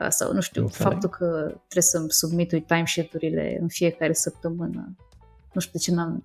Uh, 0.00 0.06
sau, 0.08 0.32
nu 0.32 0.40
știu, 0.40 0.62
Înțeleg. 0.62 0.90
faptul 0.90 1.08
că 1.08 1.26
trebuie 1.44 1.82
să-mi 1.82 2.10
submitui 2.10 2.60
timesheet-urile 2.60 3.58
în 3.60 3.68
fiecare 3.68 4.12
săptămână. 4.12 4.96
Nu 5.52 5.60
știu 5.60 5.72
de 5.72 5.78
ce 5.78 5.92
n-am 5.92 6.22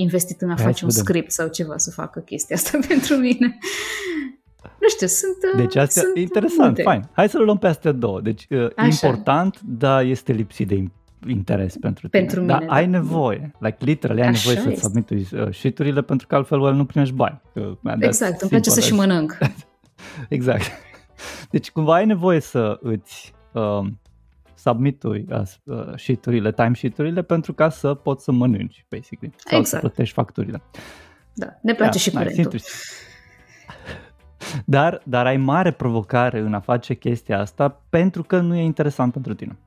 investit 0.00 0.40
în 0.40 0.50
a 0.50 0.54
Hai 0.54 0.64
face 0.64 0.84
un 0.84 0.90
script 0.90 1.30
sau 1.30 1.48
ceva 1.48 1.76
să 1.76 1.90
facă 1.90 2.20
chestia 2.20 2.56
asta 2.56 2.78
pentru 2.88 3.14
mine. 3.14 3.58
Nu 4.80 4.88
știu, 4.88 5.06
sunt 5.06 5.36
uh, 5.54 5.60
Deci 5.60 5.76
asta 5.76 6.00
e 6.14 6.20
interesant, 6.20 6.66
multe. 6.66 6.82
fain. 6.82 7.08
Hai 7.12 7.28
să 7.28 7.38
le 7.38 7.44
luăm 7.44 7.58
pe 7.58 7.66
astea 7.66 7.92
două. 7.92 8.20
Deci 8.20 8.46
uh, 8.50 8.68
important, 8.84 9.60
dar 9.64 10.04
este 10.04 10.32
lipsit 10.32 10.68
de 10.68 10.84
interes 11.28 11.76
pentru 11.76 12.08
tine. 12.08 12.22
Pentru 12.22 12.40
mine, 12.40 12.52
Dar 12.52 12.64
da. 12.64 12.74
ai 12.74 12.86
nevoie, 12.86 13.54
like 13.58 13.76
literally, 13.78 14.20
ai 14.20 14.28
Așa 14.28 14.50
nevoie 14.50 14.66
să-ți 14.66 14.82
submitui 14.82 15.28
uh, 15.32 15.54
sheet 15.54 16.04
pentru 16.06 16.26
că 16.26 16.34
altfel 16.34 16.60
well, 16.60 16.74
nu 16.74 16.84
primești 16.84 17.14
bani. 17.14 17.40
Exact, 17.98 18.40
îmi 18.40 18.50
place 18.50 18.70
să 18.70 18.80
și 18.80 18.94
mănânc. 18.94 19.38
exact. 20.28 20.70
Deci 21.50 21.70
cumva 21.70 21.94
ai 21.94 22.06
nevoie 22.06 22.40
să 22.40 22.78
îți 22.82 23.32
uh, 23.52 23.86
submitui 24.62 25.26
uh, 25.64 25.76
sheet-urile, 25.96 26.52
time 26.52 26.74
sheet 26.74 27.26
pentru 27.26 27.52
ca 27.52 27.68
să 27.68 27.94
poți 27.94 28.24
să 28.24 28.32
mănânci, 28.32 28.86
basically. 28.88 29.34
Sau 29.36 29.58
exact. 29.58 29.82
să 29.82 29.88
plătești 29.88 30.14
facturile. 30.14 30.62
Da, 31.34 31.46
ne 31.62 31.74
place 31.74 31.90
da, 31.90 31.98
și 31.98 32.10
curentul. 32.10 32.60
Dar, 34.64 35.02
dar 35.04 35.26
ai 35.26 35.36
mare 35.36 35.70
provocare 35.70 36.38
în 36.38 36.54
a 36.54 36.60
face 36.60 36.94
chestia 36.94 37.40
asta 37.40 37.82
pentru 37.88 38.22
că 38.22 38.40
nu 38.40 38.56
e 38.56 38.62
interesant 38.62 39.12
pentru 39.12 39.34
tine. 39.34 39.58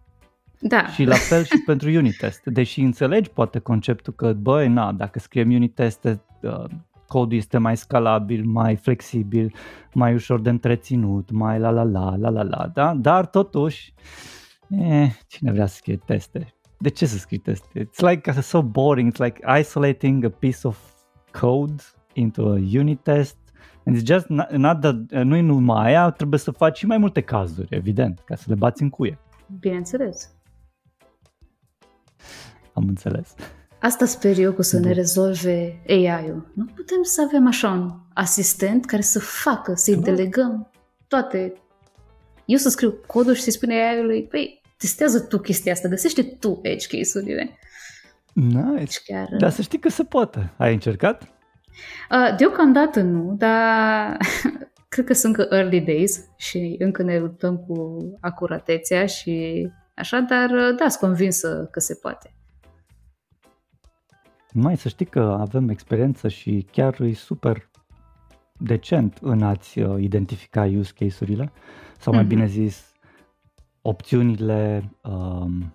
Da. 0.59 0.87
Și 0.87 1.03
la 1.03 1.15
fel 1.15 1.43
și 1.43 1.57
pentru 1.65 1.89
unit 2.03 2.17
test. 2.17 2.41
Deși 2.43 2.81
înțelegi 2.81 3.29
poate 3.29 3.59
conceptul 3.59 4.13
că, 4.13 4.33
băi, 4.33 4.67
na, 4.67 4.91
dacă 4.91 5.19
scriem 5.19 5.53
unit 5.53 5.75
teste, 5.75 6.21
uh, 6.41 6.63
codul 7.07 7.37
este 7.37 7.57
mai 7.57 7.77
scalabil, 7.77 8.43
mai 8.45 8.75
flexibil, 8.75 9.53
mai 9.93 10.13
ușor 10.13 10.41
de 10.41 10.49
întreținut, 10.49 11.31
mai 11.31 11.59
la 11.59 11.69
la 11.69 11.83
la 11.83 12.15
la 12.15 12.29
la 12.29 12.43
la, 12.43 12.67
da? 12.73 12.93
Dar 12.93 13.25
totuși, 13.25 13.93
eh, 14.69 15.11
cine 15.27 15.51
vrea 15.51 15.65
să 15.65 15.75
scrie 15.75 15.97
teste? 15.97 16.53
De 16.77 16.89
ce 16.89 17.05
să 17.05 17.17
scrii 17.17 17.37
teste? 17.37 17.83
It's 17.83 18.09
like 18.09 18.29
uh, 18.29 18.37
so 18.41 18.61
boring, 18.61 19.11
it's 19.11 19.23
like 19.23 19.59
isolating 19.59 20.25
a 20.25 20.29
piece 20.29 20.59
of 20.63 20.79
code 21.31 21.83
into 22.13 22.41
a 22.41 22.57
unit 22.57 23.03
test 23.03 23.37
and 23.85 23.95
it's 23.95 24.05
just 24.05 24.27
not, 24.27 24.51
not 24.51 24.81
that, 24.81 24.95
uh, 25.11 25.23
nu-i 25.23 25.41
numai 25.41 25.87
aia, 25.87 26.09
trebuie 26.09 26.39
să 26.39 26.51
faci 26.51 26.77
și 26.77 26.85
mai 26.85 26.97
multe 26.97 27.21
cazuri, 27.21 27.67
evident, 27.75 28.21
ca 28.25 28.35
să 28.35 28.43
le 28.47 28.55
bați 28.55 28.81
în 28.81 28.89
cuie. 28.89 29.19
Bineînțeles. 29.59 30.31
Am 32.73 32.85
înțeles. 32.87 33.35
Asta 33.79 34.05
sper 34.05 34.37
eu 34.37 34.51
că 34.51 34.61
să 34.61 34.79
ne 34.79 34.91
rezolve 34.91 35.81
AI-ul. 35.87 36.51
Nu 36.53 36.65
putem 36.65 37.01
să 37.01 37.21
avem 37.27 37.47
așa 37.47 37.69
un 37.69 37.91
asistent 38.13 38.85
care 38.85 39.01
să 39.01 39.19
facă, 39.19 39.73
să-i 39.73 39.95
delegăm 39.95 40.71
toate. 41.07 41.53
Eu 42.45 42.57
să 42.57 42.69
scriu 42.69 42.91
codul 43.07 43.33
și 43.33 43.41
să-i 43.41 43.51
spune 43.51 43.73
AI-ului, 43.73 44.23
păi, 44.23 44.61
testează 44.77 45.19
tu 45.19 45.37
chestia 45.37 45.71
asta, 45.71 45.87
găsește 45.87 46.23
tu 46.23 46.59
edge 46.61 46.97
case-urile. 46.97 47.57
Nice. 48.33 48.99
Chiar... 49.05 49.27
Dar 49.37 49.49
să 49.49 49.61
știi 49.61 49.79
că 49.79 49.89
se 49.89 50.03
poate. 50.03 50.53
Ai 50.57 50.73
încercat? 50.73 51.21
Uh, 52.11 52.35
deocamdată 52.37 53.01
nu, 53.01 53.35
dar 53.37 54.17
cred 54.89 55.05
că 55.05 55.13
sunt 55.13 55.35
încă 55.35 55.55
early 55.55 55.81
days 55.81 56.25
și 56.37 56.75
încă 56.79 57.03
ne 57.03 57.19
luptăm 57.19 57.57
cu 57.57 57.99
acuratețea 58.21 59.05
și 59.05 59.67
așa, 59.95 60.19
dar 60.19 60.49
da, 60.49 60.89
sunt 60.89 60.99
convinsă 60.99 61.67
că 61.71 61.79
se 61.79 61.95
poate. 62.01 62.33
Mai 64.53 64.77
să 64.77 64.87
știi 64.87 65.05
că 65.05 65.37
avem 65.39 65.69
experiență 65.69 66.27
și 66.27 66.67
chiar 66.71 67.01
e 67.01 67.13
super 67.13 67.69
decent 68.57 69.17
în 69.21 69.43
a-ți 69.43 69.79
uh, 69.79 70.01
identifica 70.01 70.63
use 70.77 70.91
case-urile 70.99 71.51
sau 72.03 72.13
mai 72.13 72.23
mm-hmm. 72.23 72.27
bine 72.27 72.45
zis 72.45 72.93
opțiunile 73.81 74.89
um, 75.03 75.73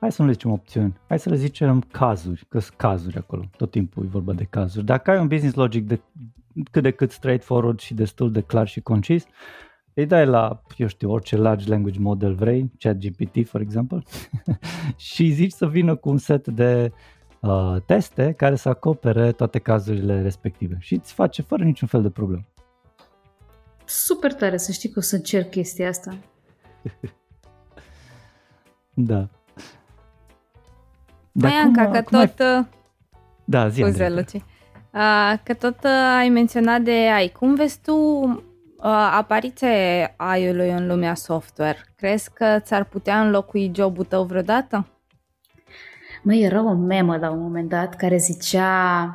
hai 0.00 0.12
să 0.12 0.22
nu 0.22 0.28
le 0.28 0.34
zicem 0.34 0.50
opțiuni, 0.50 0.96
hai 1.08 1.18
să 1.18 1.28
le 1.28 1.36
zicem 1.36 1.80
cazuri, 1.80 2.44
că 2.48 2.58
sunt 2.58 2.76
cazuri 2.76 3.16
acolo, 3.16 3.44
tot 3.56 3.70
timpul 3.70 4.04
e 4.04 4.08
vorba 4.08 4.32
de 4.32 4.44
cazuri. 4.50 4.84
Dacă 4.84 5.10
ai 5.10 5.18
un 5.18 5.26
business 5.26 5.54
logic 5.54 5.86
de 5.86 6.00
cât 6.70 6.82
de 6.82 6.90
cât 6.90 7.10
straightforward 7.10 7.78
și 7.78 7.94
destul 7.94 8.32
de 8.32 8.40
clar 8.40 8.68
și 8.68 8.80
concis, 8.80 9.26
îi 9.94 10.06
dai 10.06 10.26
la, 10.26 10.62
eu 10.76 10.86
știu, 10.86 11.10
orice 11.10 11.36
large 11.36 11.68
language 11.68 11.98
model 11.98 12.34
vrei, 12.34 12.72
ChatGPT, 12.78 13.48
for 13.48 13.60
example, 13.60 14.02
și 14.96 15.30
zici 15.30 15.52
să 15.52 15.68
vină 15.68 15.94
cu 15.94 16.08
un 16.08 16.18
set 16.18 16.48
de 16.48 16.92
uh, 17.40 17.76
teste 17.86 18.32
care 18.32 18.56
să 18.56 18.68
acopere 18.68 19.32
toate 19.32 19.58
cazurile 19.58 20.22
respective 20.22 20.76
și 20.80 20.94
îți 20.94 21.12
face 21.12 21.42
fără 21.42 21.64
niciun 21.64 21.88
fel 21.88 22.02
de 22.02 22.10
problemă. 22.10 22.44
Super 23.88 24.34
tare 24.34 24.56
să 24.56 24.72
știi 24.72 24.88
că 24.88 24.98
o 24.98 25.02
să 25.02 25.16
încerc 25.16 25.50
chestia 25.50 25.88
asta. 25.88 26.16
da. 29.10 29.28
Mai 31.32 31.52
Anca, 31.52 31.90
că 31.90 32.02
tot... 32.02 32.40
Ai... 32.40 32.58
Uh, 32.58 32.64
da, 33.44 33.68
zi 33.68 33.80
Scuze, 33.80 34.08
Luci. 34.08 34.32
Uh, 34.32 35.38
că 35.42 35.54
tot 35.54 35.84
uh, 35.84 36.16
ai 36.18 36.28
menționat 36.28 36.80
de 36.80 36.90
AI. 36.90 37.32
Cum 37.32 37.54
vezi 37.54 37.80
tu 37.84 37.94
uh, 37.94 39.10
apariția 39.16 40.14
AI-ului 40.16 40.70
în 40.70 40.86
lumea 40.86 41.14
software? 41.14 41.78
Crezi 41.96 42.30
că 42.32 42.58
ți-ar 42.60 42.84
putea 42.84 43.20
înlocui 43.20 43.72
jobul 43.74 44.04
tău 44.04 44.24
vreodată? 44.24 44.86
Măi, 46.22 46.42
era 46.42 46.62
o 46.62 46.74
memă 46.74 47.16
la 47.16 47.30
un 47.30 47.40
moment 47.40 47.68
dat 47.68 47.96
care 47.96 48.16
zicea 48.16 49.12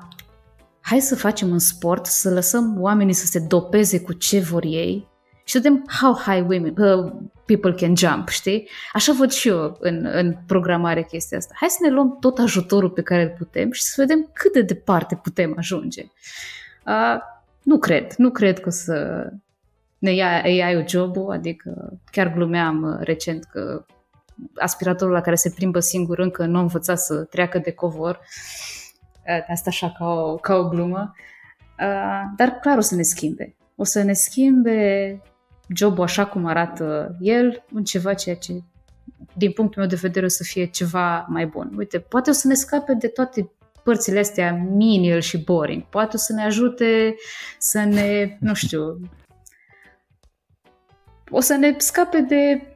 hai 0.85 0.99
să 0.99 1.15
facem 1.15 1.49
un 1.49 1.59
sport, 1.59 2.05
să 2.05 2.29
lăsăm 2.29 2.81
oamenii 2.81 3.13
să 3.13 3.25
se 3.25 3.39
dopeze 3.39 4.01
cu 4.01 4.13
ce 4.13 4.39
vor 4.39 4.63
ei 4.63 5.07
și 5.43 5.53
să 5.53 5.59
vedem 5.59 5.85
how 6.01 6.15
high 6.15 6.45
women, 6.49 6.77
uh, 6.77 7.13
people 7.45 7.73
can 7.73 7.95
jump, 7.95 8.27
știi? 8.27 8.69
Așa 8.93 9.13
văd 9.13 9.31
și 9.31 9.47
eu 9.47 9.77
în, 9.79 10.05
în 10.11 10.37
programare 10.47 11.03
chestia 11.03 11.37
asta. 11.37 11.53
Hai 11.57 11.69
să 11.69 11.77
ne 11.81 11.89
luăm 11.89 12.17
tot 12.19 12.37
ajutorul 12.37 12.89
pe 12.89 13.01
care 13.01 13.21
îl 13.21 13.33
putem 13.37 13.71
și 13.71 13.81
să 13.81 13.93
vedem 13.97 14.29
cât 14.33 14.53
de 14.53 14.61
departe 14.61 15.15
putem 15.15 15.53
ajunge. 15.57 16.01
Uh, 16.85 17.17
nu 17.61 17.77
cred, 17.77 18.13
nu 18.17 18.31
cred 18.31 18.59
că 18.59 18.67
o 18.67 18.71
să 18.71 19.27
ne 19.97 20.13
ia 20.13 20.41
AI-ul 20.41 20.87
job 20.87 21.29
adică 21.29 21.99
chiar 22.11 22.33
glumeam 22.33 22.83
uh, 22.83 23.05
recent 23.05 23.43
că 23.43 23.85
aspiratorul 24.55 25.13
la 25.13 25.21
care 25.21 25.35
se 25.35 25.53
plimbă 25.55 25.79
singur 25.79 26.19
încă 26.19 26.45
nu 26.45 26.57
a 26.57 26.61
învățat 26.61 26.99
să 26.99 27.23
treacă 27.23 27.57
de 27.57 27.71
covor. 27.71 28.19
Uh, 28.19 28.82
asta 29.47 29.69
așa 29.69 29.91
ca 29.97 30.05
o, 30.05 30.35
ca 30.35 30.55
o 30.55 30.67
glumă. 30.67 31.13
Uh, 31.79 32.21
dar 32.35 32.49
clar 32.49 32.77
o 32.77 32.81
să 32.81 32.95
ne 32.95 33.01
schimbe. 33.01 33.55
O 33.75 33.83
să 33.83 34.01
ne 34.01 34.13
schimbe 34.13 35.21
jobul 35.75 36.03
așa 36.03 36.25
cum 36.25 36.45
arată 36.45 37.15
el 37.19 37.63
în 37.73 37.83
ceva 37.83 38.13
ceea 38.13 38.35
ce 38.35 38.53
din 39.33 39.51
punctul 39.51 39.81
meu 39.81 39.89
de 39.89 39.95
vedere 40.01 40.25
o 40.25 40.29
să 40.29 40.43
fie 40.43 40.65
ceva 40.65 41.25
mai 41.29 41.45
bun. 41.45 41.73
Uite, 41.77 41.99
poate 41.99 42.29
o 42.29 42.33
să 42.33 42.47
ne 42.47 42.53
scape 42.53 42.93
de 42.93 43.07
toate 43.07 43.51
părțile 43.83 44.19
astea 44.19 44.53
menial 44.53 45.19
și 45.19 45.43
boring. 45.43 45.83
Poate 45.83 46.15
o 46.15 46.19
să 46.19 46.33
ne 46.33 46.43
ajute 46.43 47.15
să 47.57 47.83
ne, 47.83 48.37
nu 48.39 48.53
știu, 48.53 48.99
o 51.29 51.39
să 51.39 51.55
ne 51.55 51.75
scape 51.77 52.19
de 52.19 52.72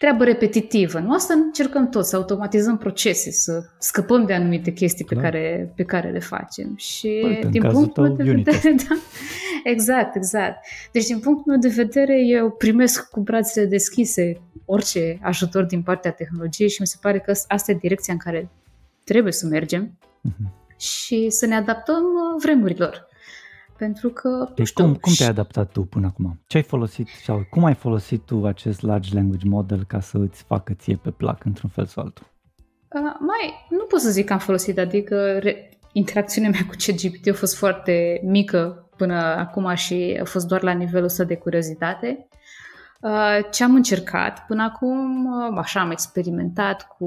treabă 0.00 0.24
repetitivă. 0.24 0.98
Nu 0.98 1.14
asta 1.14 1.34
încercăm 1.34 1.88
tot, 1.88 2.04
să 2.04 2.16
automatizăm 2.16 2.78
procese, 2.78 3.30
să 3.30 3.64
scăpăm 3.78 4.26
de 4.26 4.32
anumite 4.32 4.72
chestii 4.72 5.04
pe, 5.04 5.14
care, 5.14 5.72
pe 5.76 5.84
care 5.84 6.10
le 6.10 6.18
facem. 6.18 6.74
Și 6.76 7.22
Uite, 7.24 7.48
din 7.48 7.62
punctul 7.62 8.02
meu 8.02 8.16
de 8.16 8.22
vedere, 8.22 8.74
da, 8.88 8.96
exact, 9.64 10.16
exact. 10.16 10.66
Deci 10.92 11.06
din 11.06 11.18
punctul 11.18 11.52
meu 11.52 11.58
de 11.58 11.68
vedere, 11.68 12.26
eu 12.26 12.50
primesc 12.50 13.10
cu 13.10 13.20
brațele 13.20 13.66
deschise 13.66 14.40
orice 14.64 15.18
ajutor 15.22 15.64
din 15.64 15.82
partea 15.82 16.10
tehnologiei 16.10 16.68
și 16.68 16.80
mi 16.80 16.86
se 16.86 16.96
pare 17.00 17.18
că 17.18 17.32
asta 17.48 17.70
e 17.70 17.74
direcția 17.74 18.12
în 18.12 18.18
care 18.18 18.48
trebuie 19.04 19.32
să 19.32 19.46
mergem 19.46 19.98
uh-huh. 20.28 20.76
și 20.76 21.30
să 21.30 21.46
ne 21.46 21.54
adaptăm 21.54 22.02
uh, 22.02 22.42
vremurilor. 22.42 23.08
Pentru 23.80 24.08
că, 24.08 24.48
deci 24.54 24.66
știu, 24.66 24.84
cum, 24.84 24.94
cum 24.94 25.12
te-ai 25.16 25.28
adaptat 25.28 25.72
tu 25.72 25.82
până 25.82 26.06
acum? 26.06 26.40
Ce 26.46 26.56
ai 26.56 26.62
folosit 26.62 27.08
sau 27.24 27.46
cum 27.50 27.64
ai 27.64 27.74
folosit 27.74 28.24
tu 28.24 28.46
acest 28.46 28.82
large 28.82 29.14
language 29.14 29.48
model 29.48 29.84
ca 29.84 30.00
să 30.00 30.18
îți 30.18 30.42
facă 30.42 30.72
ție 30.72 30.96
pe 30.96 31.10
plac 31.10 31.44
într-un 31.44 31.70
fel 31.70 31.86
sau 31.86 32.04
altul? 32.04 32.26
Uh, 32.88 33.00
mai, 33.02 33.66
nu 33.70 33.84
pot 33.84 34.00
să 34.00 34.10
zic 34.10 34.26
că 34.26 34.32
am 34.32 34.38
folosit, 34.38 34.78
adică 34.78 35.38
re, 35.38 35.68
interacțiunea 35.92 36.50
mea 36.50 36.66
cu 36.68 36.74
ChatGPT 36.78 37.28
a 37.28 37.32
fost 37.32 37.56
foarte 37.56 38.20
mică 38.24 38.88
până 38.96 39.14
acum 39.14 39.74
și 39.74 40.18
a 40.20 40.24
fost 40.24 40.46
doar 40.46 40.62
la 40.62 40.72
nivelul 40.72 41.04
ăsta 41.04 41.24
de 41.24 41.36
curiozitate. 41.36 42.28
Uh, 43.00 43.38
ce 43.50 43.64
am 43.64 43.74
încercat 43.74 44.46
până 44.46 44.62
acum, 44.62 45.24
uh, 45.24 45.58
așa 45.58 45.80
am 45.80 45.90
experimentat 45.90 46.86
cu, 46.96 47.06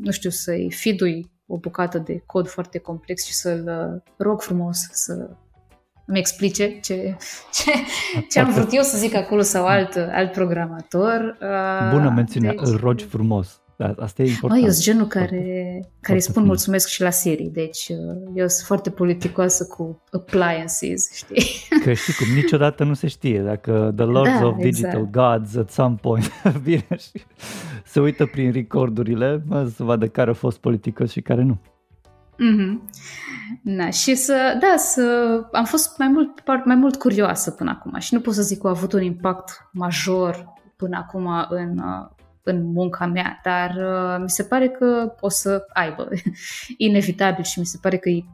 nu 0.00 0.10
știu, 0.10 0.30
să-i 0.30 0.70
fidui 0.70 1.30
o 1.46 1.58
bucată 1.58 1.98
de 1.98 2.22
cod 2.26 2.48
foarte 2.48 2.78
complex 2.78 3.24
și 3.24 3.34
să-l 3.34 3.64
uh, 3.66 4.12
rog 4.16 4.42
frumos 4.42 4.78
să 4.90 5.36
îmi 6.06 6.18
explice 6.18 6.78
ce, 6.80 7.16
ce, 7.56 7.70
ce 8.30 8.40
am 8.40 8.50
vrut 8.50 8.68
eu 8.70 8.82
să 8.82 8.96
zic 8.96 9.14
acolo 9.14 9.40
sau 9.40 9.66
alt, 9.66 9.96
alt 10.12 10.32
programator. 10.32 11.36
Bună 11.90 12.12
mențiune, 12.14 12.48
deci, 12.48 12.58
îl 12.60 12.76
rogi 12.76 13.04
frumos. 13.04 13.58
Da, 13.76 13.94
asta 13.98 14.22
e 14.22 14.28
important. 14.28 14.60
Mă, 14.60 14.66
eu 14.66 14.72
sunt 14.72 14.84
genul 14.84 15.06
care, 15.06 15.80
care 16.00 16.14
îi 16.14 16.20
spun 16.20 16.32
frumos. 16.32 16.48
mulțumesc 16.48 16.88
și 16.88 17.02
la 17.02 17.10
Siri, 17.10 17.50
deci 17.52 17.88
uh, 17.88 17.96
eu 18.34 18.48
sunt 18.48 18.66
foarte 18.66 18.90
politicoasă 18.90 19.64
cu 19.64 20.02
appliances, 20.12 21.12
știi? 21.20 21.44
Că 21.82 21.92
știi 21.92 22.14
cum, 22.14 22.34
niciodată 22.34 22.84
nu 22.84 22.94
se 22.94 23.06
știe 23.06 23.40
dacă 23.40 23.92
the 23.96 24.04
lords 24.04 24.38
da, 24.38 24.46
of 24.46 24.56
digital 24.56 25.06
exact. 25.06 25.10
gods 25.10 25.56
at 25.56 25.70
some 25.70 25.96
point 26.00 26.32
vine 26.64 26.96
și 26.98 27.24
se 27.84 28.00
uită 28.00 28.26
prin 28.26 28.52
recordurile 28.52 29.42
mă, 29.46 29.70
să 29.76 29.82
vadă 29.82 30.06
care 30.06 30.30
a 30.30 30.34
fost 30.34 30.58
politicos 30.58 31.10
și 31.10 31.20
care 31.20 31.42
nu. 31.42 31.58
Mm-hmm. 32.34 32.80
Na, 33.62 33.90
și 33.90 34.14
să, 34.14 34.58
da, 34.60 34.76
să, 34.76 35.02
am 35.52 35.64
fost 35.64 35.98
mai 35.98 36.08
mult, 36.08 36.42
mai 36.64 36.74
mult 36.74 36.96
curioasă 36.96 37.50
până 37.50 37.70
acum 37.70 37.98
și 37.98 38.14
nu 38.14 38.20
pot 38.20 38.34
să 38.34 38.42
zic 38.42 38.60
că 38.60 38.66
a 38.66 38.70
avut 38.70 38.92
un 38.92 39.02
impact 39.02 39.68
major 39.72 40.52
până 40.76 40.96
acum 40.96 41.46
în, 41.48 41.82
în 42.42 42.72
munca 42.72 43.06
mea, 43.06 43.40
dar 43.42 43.70
uh, 43.70 44.22
mi 44.22 44.30
se 44.30 44.42
pare 44.42 44.68
că 44.68 45.14
o 45.20 45.28
să 45.28 45.64
aibă 45.72 46.08
inevitabil 46.76 47.44
și 47.44 47.58
mi 47.58 47.66
se 47.66 47.78
pare 47.82 47.96
că 47.96 48.08
e 48.08 48.24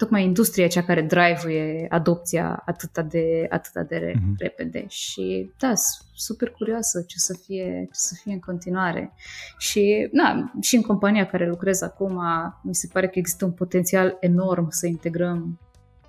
tocmai 0.00 0.24
industria 0.24 0.66
cea 0.66 0.82
care 0.82 1.02
drive 1.02 1.86
adopția 1.88 2.62
atât 2.66 2.98
de, 2.98 3.46
atât 3.50 3.88
de 3.88 4.12
mm-hmm. 4.12 4.36
repede 4.38 4.84
și 4.88 5.50
da, 5.58 5.72
super 6.14 6.50
curioasă 6.50 7.04
ce 7.06 7.18
să 7.18 7.38
fie, 7.44 7.84
ce 7.84 7.98
să 7.98 8.14
fie 8.22 8.32
în 8.32 8.38
continuare. 8.40 9.12
Și, 9.58 10.08
na, 10.12 10.52
și 10.60 10.76
în 10.76 10.82
compania 10.82 11.26
care 11.26 11.48
lucrez 11.48 11.82
acum, 11.82 12.20
mi 12.62 12.74
se 12.74 12.88
pare 12.92 13.08
că 13.08 13.18
există 13.18 13.44
un 13.44 13.52
potențial 13.52 14.16
enorm 14.20 14.66
să 14.70 14.86
integrăm 14.86 15.58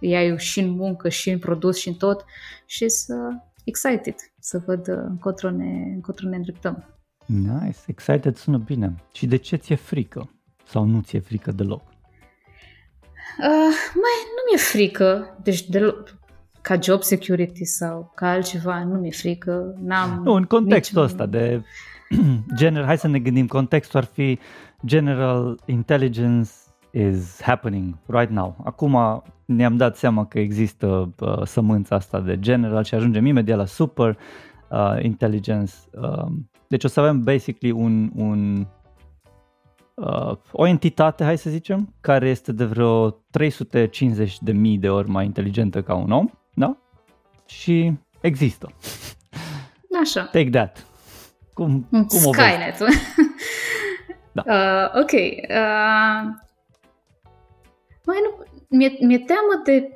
ai 0.01 0.37
și 0.37 0.59
în 0.59 0.69
muncă, 0.69 1.09
și 1.09 1.29
în 1.29 1.39
produs, 1.39 1.77
și 1.77 1.87
în 1.87 1.93
tot 1.93 2.25
și 2.65 2.89
să 2.89 3.15
excited 3.63 4.15
să 4.39 4.61
văd 4.65 4.87
încotro 4.87 5.49
ne, 5.49 5.91
încotro 5.93 6.29
ne 6.29 6.35
îndreptăm. 6.35 6.85
Nice, 7.25 7.79
excited 7.85 8.35
sună 8.35 8.57
bine. 8.57 8.95
Și 9.13 9.27
de 9.27 9.35
ce 9.35 9.55
ți-e 9.55 9.75
frică? 9.75 10.29
Sau 10.65 10.83
nu 10.83 11.01
ți-e 11.01 11.19
frică 11.19 11.51
deloc? 11.51 11.90
Uh, 13.39 13.73
mai 13.93 14.17
nu 14.35 14.41
mi-e 14.49 14.57
frică, 14.57 15.37
deci 15.43 15.69
de, 15.69 15.95
ca 16.61 16.77
job 16.81 17.01
security 17.01 17.65
sau 17.65 18.11
ca 18.15 18.29
altceva, 18.29 18.83
nu 18.83 18.99
mi-e 18.99 19.11
frică. 19.11 19.75
N-am 19.83 20.21
nu, 20.23 20.33
în 20.33 20.43
contextul 20.43 21.01
niciun... 21.01 21.19
ăsta 21.19 21.25
de 21.31 21.63
general, 22.61 22.85
hai 22.85 22.97
să 22.97 23.07
ne 23.07 23.19
gândim, 23.19 23.47
contextul 23.47 23.99
ar 23.99 24.05
fi 24.05 24.39
general 24.85 25.59
intelligence 25.65 26.49
is 26.91 27.41
happening 27.41 27.97
right 28.05 28.31
now. 28.31 28.55
Acum 28.63 29.23
ne-am 29.45 29.77
dat 29.77 29.97
seama 29.97 30.25
că 30.25 30.39
există 30.39 31.13
uh, 31.19 31.41
sămânța 31.45 31.95
asta 31.95 32.19
de 32.19 32.39
general 32.39 32.83
și 32.83 32.95
ajungem 32.95 33.25
imediat 33.25 33.57
la 33.57 33.65
super 33.65 34.17
uh, 34.69 35.03
intelligence. 35.03 35.73
Uh, 35.91 36.25
deci 36.67 36.83
o 36.83 36.87
să 36.87 36.99
avem 36.99 37.23
basically 37.23 37.71
un, 37.71 38.11
un 38.15 38.67
uh, 39.93 40.37
o 40.51 40.67
entitate, 40.67 41.23
hai 41.23 41.37
să 41.37 41.49
zicem, 41.49 41.93
care 42.01 42.29
este 42.29 42.51
de 42.51 42.65
vreo 42.65 43.09
350 43.09 44.41
de 44.41 44.51
mii 44.51 44.77
de 44.77 44.89
ori 44.89 45.09
mai 45.09 45.25
inteligentă 45.25 45.81
ca 45.81 45.95
un 45.95 46.11
om, 46.11 46.29
da? 46.53 46.77
Și 47.45 47.93
există. 48.21 48.73
Așa. 50.01 50.23
Take 50.23 50.49
that. 50.49 50.85
Cum, 51.53 51.87
cum 51.89 52.07
Skynet. 52.07 52.79
o 52.81 52.85
vezi? 52.85 52.99
da. 54.35 54.43
Uh, 54.45 55.01
ok. 55.01 55.11
Uh, 55.11 56.21
mai 58.05 58.17
nu, 58.23 58.45
mi-e, 58.67 58.97
mi-e 59.01 59.19
teamă 59.19 59.61
de 59.63 59.95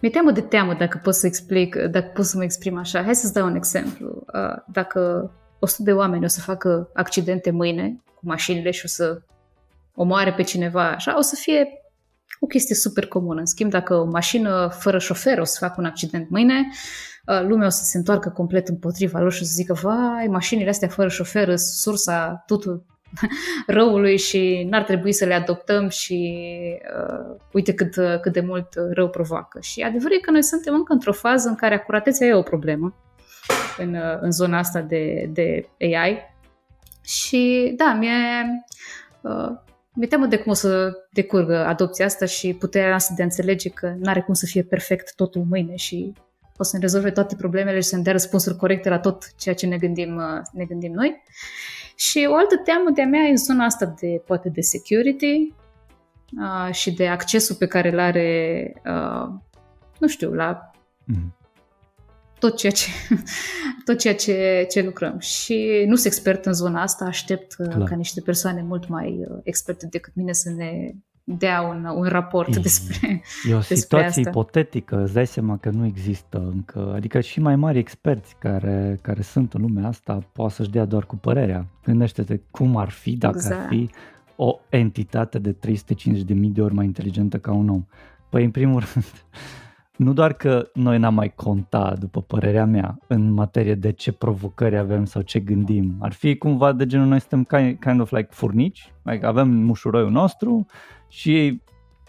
mi-e 0.00 0.10
teamă 0.10 0.30
de 0.30 0.40
teamă 0.40 0.74
dacă 0.74 1.00
pot 1.02 1.14
să 1.14 1.26
explic, 1.26 1.76
dacă 1.76 2.10
pot 2.14 2.24
să 2.24 2.36
mă 2.36 2.42
exprim 2.42 2.78
așa. 2.78 3.02
Hai 3.02 3.14
să-ți 3.14 3.32
dau 3.32 3.46
un 3.46 3.54
exemplu. 3.54 4.24
Uh, 4.34 4.62
dacă 4.66 5.30
100 5.58 5.82
de 5.82 5.92
oameni 5.92 6.24
o 6.24 6.28
să 6.28 6.40
facă 6.40 6.90
accidente 6.94 7.50
mâine 7.50 8.02
cu 8.20 8.26
mașinile 8.26 8.70
și 8.70 8.84
o 8.84 8.88
să 8.88 9.22
omoare 9.94 10.32
pe 10.32 10.42
cineva, 10.42 10.90
așa, 10.90 11.18
o 11.18 11.20
să 11.20 11.34
fie 11.38 11.68
o 12.40 12.46
chestie 12.46 12.74
super 12.74 13.06
comună. 13.06 13.40
În 13.40 13.46
schimb, 13.46 13.70
dacă 13.70 13.94
o 13.94 14.04
mașină 14.04 14.68
fără 14.78 14.98
șofer 14.98 15.38
o 15.38 15.44
să 15.44 15.56
facă 15.60 15.74
un 15.78 15.84
accident 15.84 16.30
mâine, 16.30 16.68
uh, 17.26 17.42
lumea 17.42 17.66
o 17.66 17.70
să 17.70 17.84
se 17.84 17.98
întoarcă 17.98 18.28
complet 18.28 18.68
împotriva 18.68 19.20
lor 19.20 19.32
și 19.32 19.42
o 19.42 19.44
să 19.44 19.52
zică, 19.54 19.72
vai, 19.72 20.26
mașinile 20.26 20.68
astea 20.68 20.88
fără 20.88 21.08
șofer 21.08 21.46
sunt 21.46 21.58
sursa 21.58 22.42
tuturor, 22.46 22.82
răului 23.66 24.18
și 24.18 24.66
n-ar 24.70 24.82
trebui 24.82 25.12
să 25.12 25.24
le 25.24 25.34
adoptăm 25.34 25.88
și 25.88 26.42
uh, 26.96 27.36
uite 27.52 27.74
cât, 27.74 27.94
cât 28.20 28.32
de 28.32 28.40
mult 28.40 28.68
rău 28.92 29.08
provoacă. 29.08 29.60
Și 29.60 29.80
adevărul 29.80 30.16
e 30.16 30.20
că 30.20 30.30
noi 30.30 30.42
suntem 30.42 30.74
încă 30.74 30.92
într-o 30.92 31.12
fază 31.12 31.48
în 31.48 31.54
care 31.54 31.74
acuratețea 31.74 32.26
e 32.26 32.34
o 32.34 32.42
problemă 32.42 32.94
în, 33.78 33.96
în 34.20 34.30
zona 34.30 34.58
asta 34.58 34.80
de, 34.80 35.30
de 35.32 35.68
AI. 35.78 36.29
Și 37.10 37.72
da, 37.76 37.92
mi-e, 37.92 38.64
uh, 39.20 39.50
mi-e 39.94 40.06
teamă 40.06 40.26
de 40.26 40.38
cum 40.38 40.50
o 40.50 40.54
să 40.54 40.92
decurgă 41.12 41.66
adopția 41.66 42.04
asta 42.04 42.24
și 42.24 42.54
puterea 42.54 42.94
asta 42.94 43.12
de 43.16 43.22
a 43.22 43.24
înțelege 43.24 43.68
că 43.68 43.94
nu 43.98 44.10
are 44.10 44.20
cum 44.20 44.34
să 44.34 44.46
fie 44.46 44.62
perfect 44.62 45.14
totul 45.14 45.44
mâine 45.48 45.76
și 45.76 46.12
o 46.56 46.62
să 46.62 46.70
ne 46.76 46.82
rezolve 46.82 47.10
toate 47.10 47.34
problemele 47.36 47.80
și 47.80 47.88
să 47.88 47.96
ne 47.96 48.02
dea 48.02 48.12
răspunsuri 48.12 48.56
corecte 48.56 48.88
la 48.88 48.98
tot 48.98 49.34
ceea 49.36 49.54
ce 49.54 49.66
ne 49.66 49.76
gândim, 49.76 50.16
uh, 50.16 50.40
ne 50.52 50.64
gândim 50.64 50.92
noi. 50.92 51.22
Și 51.96 52.26
o 52.30 52.34
altă 52.34 52.56
teamă 52.56 52.90
de-a 52.94 53.06
mea 53.06 53.22
e 53.22 53.30
în 53.30 53.36
zona 53.36 53.64
asta 53.64 53.94
de, 54.00 54.22
poate, 54.26 54.48
de 54.48 54.60
security 54.60 55.54
uh, 56.40 56.74
și 56.74 56.92
de 56.92 57.08
accesul 57.08 57.56
pe 57.56 57.66
care 57.66 57.90
îl 57.90 57.98
are, 57.98 58.72
uh, 58.84 59.28
nu 59.98 60.08
știu, 60.08 60.32
la 60.32 60.70
mm. 61.04 61.34
Tot 62.40 62.56
ceea, 62.56 62.72
ce, 62.72 62.86
tot 63.86 63.98
ceea 63.98 64.14
ce, 64.14 64.66
ce 64.70 64.82
lucrăm. 64.82 65.18
Și 65.18 65.84
nu 65.86 65.94
sunt 65.94 66.06
expert 66.06 66.46
în 66.46 66.52
zona 66.52 66.82
asta, 66.82 67.04
aștept 67.04 67.54
uh, 67.58 67.68
Clar. 67.68 67.88
ca 67.88 67.94
niște 67.94 68.20
persoane 68.20 68.62
mult 68.62 68.88
mai 68.88 69.26
uh, 69.30 69.38
experte 69.42 69.86
decât 69.90 70.14
mine 70.14 70.32
să 70.32 70.50
ne 70.50 70.94
dea 71.24 71.60
un, 71.60 71.84
un 71.84 72.04
raport 72.04 72.56
e, 72.56 72.60
despre 72.60 73.22
E 73.48 73.54
o 73.54 73.58
despre 73.68 73.74
situație 73.74 74.06
asta. 74.06 74.20
ipotetică, 74.20 75.02
îți 75.02 75.12
dai 75.12 75.26
seama 75.26 75.56
că 75.56 75.70
nu 75.70 75.84
există 75.84 76.50
încă, 76.52 76.92
adică 76.94 77.20
și 77.20 77.40
mai 77.40 77.56
mari 77.56 77.78
experți 77.78 78.36
care, 78.38 78.98
care 79.02 79.22
sunt 79.22 79.52
în 79.52 79.60
lumea 79.60 79.88
asta 79.88 80.28
poate 80.32 80.54
să-și 80.54 80.70
dea 80.70 80.84
doar 80.84 81.06
cu 81.06 81.16
părerea. 81.16 81.66
Gândește-te 81.84 82.40
cum 82.50 82.76
ar 82.76 82.88
fi 82.88 83.16
dacă 83.16 83.36
exact. 83.36 83.60
ar 83.60 83.66
fi 83.68 83.90
o 84.36 84.58
entitate 84.68 85.38
de 85.38 85.56
350.000 85.66 85.74
de 86.26 86.62
ori 86.62 86.74
mai 86.74 86.84
inteligentă 86.84 87.38
ca 87.38 87.52
un 87.52 87.68
om. 87.68 87.86
Păi, 88.28 88.44
în 88.44 88.50
primul 88.50 88.82
rând, 88.92 89.06
nu 90.00 90.12
doar 90.12 90.32
că 90.32 90.70
noi 90.74 90.98
n-am 90.98 91.14
mai 91.14 91.34
conta, 91.34 91.94
după 91.98 92.22
părerea 92.22 92.64
mea, 92.64 92.98
în 93.06 93.32
materie 93.32 93.74
de 93.74 93.92
ce 93.92 94.12
provocări 94.12 94.76
avem 94.76 95.04
sau 95.04 95.22
ce 95.22 95.40
gândim. 95.40 95.96
Ar 95.98 96.12
fi 96.12 96.36
cumva 96.36 96.72
de 96.72 96.86
genul 96.86 97.06
noi 97.06 97.20
suntem 97.20 97.44
kind, 97.44 97.78
kind 97.78 98.00
of 98.00 98.10
like 98.10 98.28
furnici, 98.30 98.92
like 99.02 99.26
avem 99.26 99.48
mușuroiul 99.48 100.10
nostru 100.10 100.66
și 101.08 101.62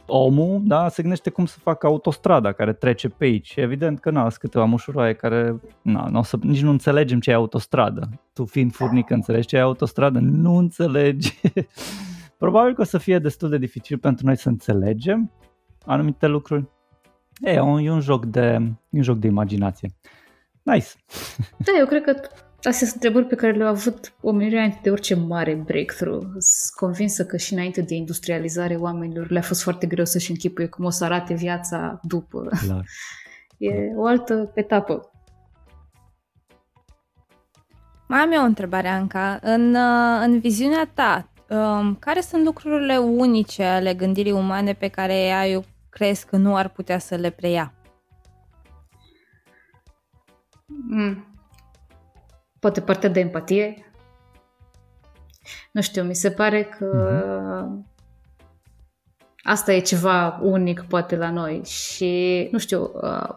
omul 0.05 0.61
da, 0.63 0.89
se 0.89 1.01
gândește 1.01 1.29
cum 1.29 1.45
să 1.45 1.59
facă 1.59 1.87
autostrada 1.87 2.51
care 2.51 2.73
trece 2.73 3.09
pe 3.09 3.25
aici. 3.25 3.53
Evident 3.55 3.99
că 3.99 4.09
nu, 4.09 4.19
sunt 4.19 4.33
câteva 4.33 4.65
mușuroaie 4.65 5.13
care 5.13 5.61
na, 5.81 6.07
n-o 6.09 6.23
să, 6.23 6.37
nici 6.41 6.61
nu 6.61 6.69
înțelegem 6.69 7.19
ce 7.19 7.31
e 7.31 7.33
autostradă. 7.33 8.09
Tu 8.33 8.45
fiind 8.45 8.73
furnic 8.73 9.09
înțelegi 9.09 9.47
ce 9.47 9.55
e 9.55 9.61
autostradă? 9.61 10.19
Nu 10.19 10.55
înțelegi. 10.55 11.39
Probabil 12.37 12.73
că 12.73 12.81
o 12.81 12.85
să 12.85 12.97
fie 12.97 13.19
destul 13.19 13.49
de 13.49 13.57
dificil 13.57 13.97
pentru 13.97 14.25
noi 14.25 14.37
să 14.37 14.49
înțelegem 14.49 15.31
anumite 15.85 16.27
lucruri 16.27 16.69
E, 17.41 17.59
un, 17.59 17.79
e 17.79 17.91
un 17.91 17.99
joc 17.99 18.25
de, 18.25 18.57
un 18.89 19.01
joc 19.01 19.17
de 19.17 19.27
imaginație. 19.27 19.89
Nice! 20.61 20.87
Da, 21.57 21.71
eu 21.79 21.85
cred 21.85 22.03
că 22.03 22.11
astea 22.63 22.87
sunt 22.87 22.93
întrebări 22.93 23.25
pe 23.25 23.35
care 23.35 23.51
le-au 23.51 23.69
avut 23.69 24.13
omenirea 24.21 24.57
înainte 24.57 24.79
de 24.83 24.91
orice 24.91 25.15
mare 25.15 25.53
breakthrough. 25.53 26.23
Sunt 26.23 26.73
convinsă 26.75 27.25
că 27.25 27.37
și 27.37 27.53
înainte 27.53 27.81
de 27.81 27.95
industrializare 27.95 28.75
oamenilor 28.75 29.29
le-a 29.29 29.41
fost 29.41 29.61
foarte 29.61 29.87
greu 29.87 30.05
să-și 30.05 30.31
închipuie 30.31 30.67
cum 30.67 30.85
o 30.85 30.89
să 30.89 31.03
arate 31.03 31.33
viața 31.33 31.99
după. 32.03 32.49
Clar. 32.65 32.85
E 33.57 33.93
o 33.95 34.05
altă 34.05 34.51
etapă. 34.55 35.11
Mai 38.07 38.19
am 38.19 38.31
eu 38.31 38.41
o 38.41 38.45
întrebare, 38.45 38.87
Anca. 38.87 39.39
În, 39.41 39.75
uh, 39.75 40.21
în 40.23 40.39
viziunea 40.39 40.89
ta, 40.93 41.31
um, 41.49 41.95
care 41.95 42.21
sunt 42.21 42.43
lucrurile 42.43 42.97
unice 42.97 43.63
ale 43.63 43.93
gândirii 43.93 44.31
umane 44.31 44.73
pe 44.73 44.87
care 44.87 45.13
ai 45.13 45.55
crezi 45.91 46.25
că 46.25 46.37
nu 46.37 46.55
ar 46.55 46.69
putea 46.69 46.99
să 46.99 47.15
le 47.15 47.29
preia? 47.29 47.73
Mm. 50.65 51.25
Poate 52.59 52.81
partea 52.81 53.09
de 53.09 53.19
empatie? 53.19 53.91
Nu 55.71 55.81
știu, 55.81 56.03
mi 56.03 56.15
se 56.15 56.31
pare 56.31 56.63
că 56.63 56.87
mm-hmm. 56.95 57.91
asta 59.43 59.73
e 59.73 59.79
ceva 59.79 60.39
unic 60.41 60.81
poate 60.81 61.15
la 61.15 61.29
noi 61.29 61.63
și, 61.63 62.47
nu 62.51 62.57
știu, 62.57 62.91
uh, 62.93 63.29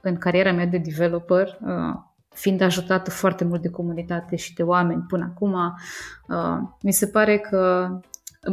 în 0.00 0.16
cariera 0.16 0.52
mea 0.52 0.66
de 0.66 0.78
developer, 0.78 1.58
uh, 1.60 1.94
fiind 2.28 2.60
ajutată 2.60 3.10
foarte 3.10 3.44
mult 3.44 3.62
de 3.62 3.70
comunitate 3.70 4.36
și 4.36 4.54
de 4.54 4.62
oameni 4.62 5.04
până 5.08 5.32
acum, 5.34 5.52
uh, 5.52 6.58
mi 6.82 6.92
se 6.92 7.06
pare 7.06 7.38
că 7.38 7.90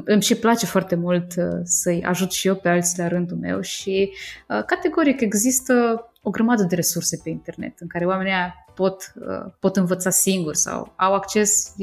îmi 0.06 0.22
și 0.22 0.36
place 0.36 0.66
foarte 0.66 0.96
mult 0.96 1.36
uh, 1.38 1.60
să-i 1.64 2.04
ajut 2.04 2.32
și 2.32 2.48
eu 2.48 2.56
pe 2.56 2.70
alții 2.70 3.00
la 3.00 3.08
rândul 3.08 3.38
meu 3.38 3.62
și 3.62 4.12
uh, 4.48 4.64
categoric 4.66 5.22
există 5.22 6.06
o 6.22 6.30
grămadă 6.30 6.64
de 6.64 6.76
resurse 6.76 7.20
pe 7.24 7.30
internet 7.30 7.80
în 7.80 7.88
care 7.88 8.06
oamenii 8.06 8.34
pot, 8.76 9.14
uh, 9.16 9.52
pot 9.60 9.76
învăța 9.76 10.10
singuri 10.10 10.58
sau 10.58 10.94
au 10.96 11.14
acces 11.14 11.74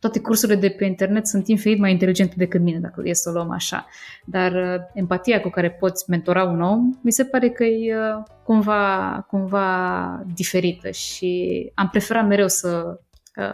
toate 0.00 0.20
cursurile 0.20 0.58
de 0.58 0.68
pe 0.68 0.84
internet 0.84 1.26
sunt 1.26 1.48
infinit 1.48 1.78
mai 1.78 1.90
inteligente 1.90 2.34
decât 2.36 2.60
mine, 2.60 2.78
dacă 2.78 3.02
e 3.04 3.12
să 3.12 3.28
o 3.28 3.32
luăm 3.32 3.50
așa. 3.50 3.86
Dar 4.24 4.80
empatia 4.94 5.40
cu 5.40 5.48
care 5.48 5.70
poți 5.70 6.10
mentora 6.10 6.44
un 6.44 6.60
om, 6.60 6.98
mi 7.02 7.12
se 7.12 7.24
pare 7.24 7.50
că 7.50 7.64
e 7.64 7.94
cumva, 8.42 9.26
cumva 9.28 10.24
diferită 10.34 10.90
și 10.90 11.70
am 11.74 11.88
preferat 11.88 12.26
mereu 12.26 12.48
să 12.48 13.00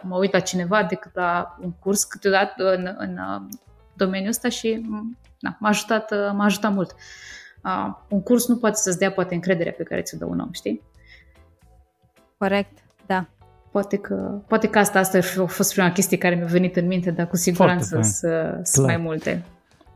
mă 0.02 0.16
uit 0.16 0.32
la 0.32 0.40
cineva 0.40 0.82
decât 0.82 1.14
la 1.14 1.56
un 1.60 1.72
curs 1.72 2.04
câteodată 2.04 2.74
în, 2.74 2.94
în 2.98 3.18
uh, 3.18 3.42
domeniul 3.94 4.28
ăsta 4.28 4.48
și 4.48 4.86
na, 5.40 5.56
m-a, 5.60 5.68
ajutat, 5.68 6.10
uh, 6.10 6.30
m-a 6.32 6.44
ajutat 6.44 6.72
mult. 6.72 6.94
Uh, 7.64 7.94
un 8.08 8.22
curs 8.22 8.48
nu 8.48 8.56
poate 8.56 8.76
să-ți 8.76 8.98
dea 8.98 9.12
poate 9.12 9.34
încrederea 9.34 9.72
pe 9.72 9.82
care 9.82 10.02
ți-o 10.02 10.18
dă 10.18 10.24
un 10.24 10.38
om, 10.38 10.52
știi? 10.52 10.82
Corect, 12.38 12.78
da. 13.06 13.26
Poate 13.70 13.96
că, 13.96 14.14
poate 14.46 14.68
că 14.68 14.78
asta, 14.78 14.98
asta 14.98 15.18
a 15.18 15.46
fost 15.46 15.72
prima 15.72 15.92
chestie 15.92 16.18
care 16.18 16.34
mi-a 16.34 16.46
venit 16.46 16.76
în 16.76 16.86
minte, 16.86 17.10
dar 17.10 17.28
cu 17.28 17.36
siguranță 17.36 18.00
sunt 18.62 18.86
mai 18.86 18.96
multe. 18.96 19.44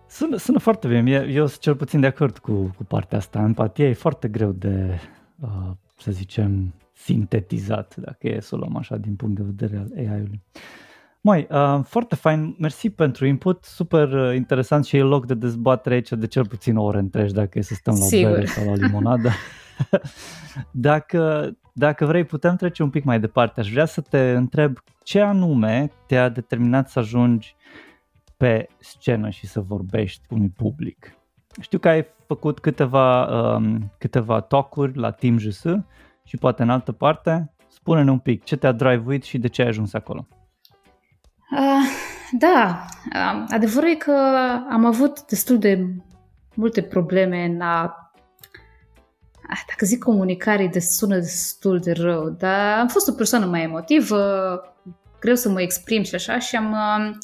Sună, 0.08 0.36
sună 0.36 0.58
foarte 0.58 0.88
bine. 0.88 1.26
Eu 1.30 1.46
sunt 1.46 1.60
cel 1.60 1.76
puțin 1.76 2.00
de 2.00 2.06
acord 2.06 2.38
cu, 2.38 2.52
cu 2.76 2.84
partea 2.84 3.18
asta. 3.18 3.38
Empatia 3.38 3.88
e 3.88 3.92
foarte 3.92 4.28
greu 4.28 4.50
de, 4.50 5.00
uh, 5.40 5.70
să 5.98 6.10
zicem, 6.10 6.74
sintetizat, 7.04 7.96
dacă 7.96 8.28
e 8.28 8.40
să 8.40 8.54
o 8.54 8.58
luăm 8.58 8.76
așa 8.76 8.96
din 8.96 9.14
punct 9.14 9.36
de 9.36 9.42
vedere 9.42 9.76
al 9.76 9.92
AI-ului. 9.96 10.42
Mai, 11.20 11.46
uh, 11.50 11.80
foarte 11.84 12.14
fain, 12.14 12.56
mersi 12.58 12.90
pentru 12.90 13.26
input, 13.26 13.64
super 13.64 14.12
uh, 14.12 14.34
interesant 14.34 14.84
și 14.84 14.96
e 14.96 15.02
loc 15.02 15.26
de 15.26 15.34
dezbatere 15.34 15.94
aici 15.94 16.12
de 16.12 16.26
cel 16.26 16.46
puțin 16.46 16.76
o 16.76 16.82
ore 16.82 16.98
întregi 16.98 17.32
dacă 17.32 17.58
e 17.58 17.62
să 17.62 17.74
stăm 17.74 17.94
la 17.98 18.04
o 18.04 18.30
bere 18.30 18.44
sau 18.44 18.64
la 18.64 18.74
limonadă. 18.74 19.30
dacă, 20.70 21.52
dacă 21.72 22.06
vrei 22.06 22.24
putem 22.24 22.56
trece 22.56 22.82
un 22.82 22.90
pic 22.90 23.04
mai 23.04 23.20
departe. 23.20 23.60
Aș 23.60 23.70
vrea 23.70 23.84
să 23.84 24.00
te 24.00 24.30
întreb 24.30 24.78
ce 25.02 25.20
anume 25.20 25.92
te-a 26.06 26.28
determinat 26.28 26.88
să 26.88 26.98
ajungi 26.98 27.56
pe 28.36 28.68
scenă 28.78 29.30
și 29.30 29.46
să 29.46 29.60
vorbești 29.60 30.26
unui 30.30 30.52
public. 30.56 31.16
Știu 31.60 31.78
că 31.78 31.88
ai 31.88 32.06
făcut 32.26 32.58
câteva, 32.58 33.24
um, 33.54 33.92
câteva 33.98 34.40
talk-uri 34.40 34.98
la 34.98 35.10
Team 35.10 35.38
JS 35.38 35.64
și 36.24 36.36
poate 36.36 36.62
în 36.62 36.70
altă 36.70 36.92
parte. 36.92 37.54
Spune-ne 37.68 38.10
un 38.10 38.18
pic 38.18 38.44
ce 38.44 38.56
te-a 38.56 38.72
drive 38.72 39.18
și 39.18 39.38
de 39.38 39.48
ce 39.48 39.62
ai 39.62 39.68
ajuns 39.68 39.92
acolo. 39.92 40.26
Uh, 41.50 41.88
da, 42.38 42.84
uh, 43.14 43.44
adevărul 43.48 43.90
e 43.90 43.94
că 43.94 44.12
am 44.70 44.84
avut 44.84 45.24
destul 45.26 45.58
de 45.58 45.86
multe 46.54 46.82
probleme 46.82 47.44
în 47.44 47.60
a 47.60 47.82
ah, 49.48 49.60
dacă 49.68 49.86
zic 49.86 50.02
comunicare, 50.02 50.66
de 50.66 50.78
sună 50.78 51.14
destul 51.14 51.78
de 51.78 51.92
rău, 51.92 52.28
dar 52.28 52.78
am 52.78 52.88
fost 52.88 53.08
o 53.08 53.12
persoană 53.12 53.46
mai 53.46 53.62
emotivă, 53.62 54.18
greu 55.20 55.34
să 55.34 55.48
mă 55.48 55.60
exprim 55.60 56.02
și 56.02 56.14
așa 56.14 56.38
și 56.38 56.56
am 56.56 56.72
uh, 56.72 57.16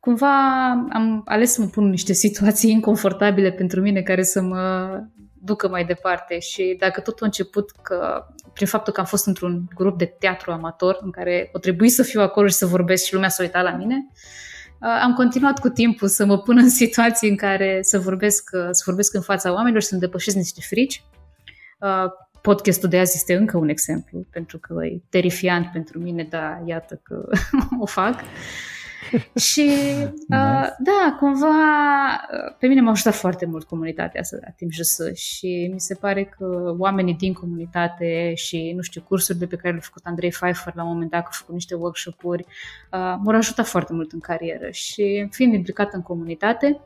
cumva 0.00 0.70
am 0.70 1.22
ales 1.24 1.52
să 1.52 1.60
mă 1.60 1.66
pun 1.66 1.84
în 1.84 1.90
niște 1.90 2.12
situații 2.12 2.70
inconfortabile 2.70 3.52
pentru 3.52 3.80
mine 3.80 4.02
care 4.02 4.22
să 4.22 4.42
mă 4.42 4.90
ducă 5.42 5.68
mai 5.68 5.84
departe 5.84 6.38
și 6.38 6.76
dacă 6.78 7.00
tot 7.00 7.20
a 7.20 7.24
început 7.24 7.70
că, 7.82 8.26
prin 8.52 8.66
faptul 8.66 8.92
că 8.92 9.00
am 9.00 9.06
fost 9.06 9.26
într-un 9.26 9.68
grup 9.74 9.98
de 9.98 10.04
teatru 10.04 10.50
amator 10.52 10.98
în 11.00 11.10
care 11.10 11.50
o 11.52 11.58
trebuie 11.58 11.88
să 11.88 12.02
fiu 12.02 12.20
acolo 12.20 12.46
și 12.46 12.54
să 12.54 12.66
vorbesc 12.66 13.04
și 13.04 13.14
lumea 13.14 13.28
să 13.28 13.42
uita 13.42 13.62
la 13.62 13.76
mine, 13.76 14.06
uh, 14.80 15.00
am 15.02 15.14
continuat 15.14 15.58
cu 15.58 15.68
timpul 15.68 16.08
să 16.08 16.24
mă 16.24 16.38
pun 16.38 16.56
în 16.56 16.68
situații 16.82 17.28
în 17.28 17.36
care 17.36 17.78
să 17.82 17.98
vorbesc, 17.98 18.50
uh, 18.52 18.68
să 18.70 18.82
vorbesc 18.84 19.14
în 19.14 19.20
fața 19.20 19.52
oamenilor, 19.52 19.82
să-mi 19.82 20.00
depășesc 20.00 20.36
niște 20.36 20.60
frici. 20.60 21.04
Uh, 21.80 22.10
podcastul 22.40 22.88
de 22.88 22.98
azi 22.98 23.16
este 23.16 23.34
încă 23.34 23.56
un 23.56 23.68
exemplu, 23.68 24.26
pentru 24.30 24.58
că 24.58 24.84
e 24.84 25.02
terifiant 25.08 25.66
pentru 25.72 25.98
mine, 25.98 26.26
dar 26.30 26.62
iată 26.64 27.00
că 27.02 27.28
o 27.80 27.86
fac. 27.86 28.14
Și 29.34 29.70
uh, 30.36 30.66
da, 30.78 31.16
cumva 31.18 31.48
pe 32.58 32.66
mine 32.66 32.80
m-a 32.80 32.90
ajutat 32.90 33.14
foarte 33.14 33.46
mult 33.46 33.66
comunitatea 33.66 34.20
asta 34.20 34.36
la 34.40 34.50
timp 34.50 34.70
jos 34.72 34.98
și 35.14 35.70
mi 35.72 35.80
se 35.80 35.94
pare 35.94 36.24
că 36.24 36.74
oamenii 36.78 37.14
din 37.14 37.32
comunitate 37.32 38.34
și, 38.34 38.72
nu 38.76 38.82
știu, 38.82 39.02
cursurile 39.02 39.46
pe 39.46 39.56
care 39.56 39.72
le-a 39.72 39.82
făcut 39.82 40.02
Andrei 40.04 40.30
Pfeiffer 40.30 40.74
la 40.74 40.82
un 40.82 40.92
moment 40.92 41.10
dat, 41.10 41.20
că 41.20 41.28
a 41.30 41.36
făcut 41.36 41.54
niște 41.54 41.74
workshop-uri, 41.74 42.42
uh, 42.92 43.16
m-au 43.22 43.36
ajutat 43.36 43.66
foarte 43.66 43.92
mult 43.92 44.12
în 44.12 44.20
carieră. 44.20 44.70
Și 44.70 45.28
fiind 45.30 45.54
implicat 45.54 45.92
în 45.92 46.02
comunitate, 46.02 46.80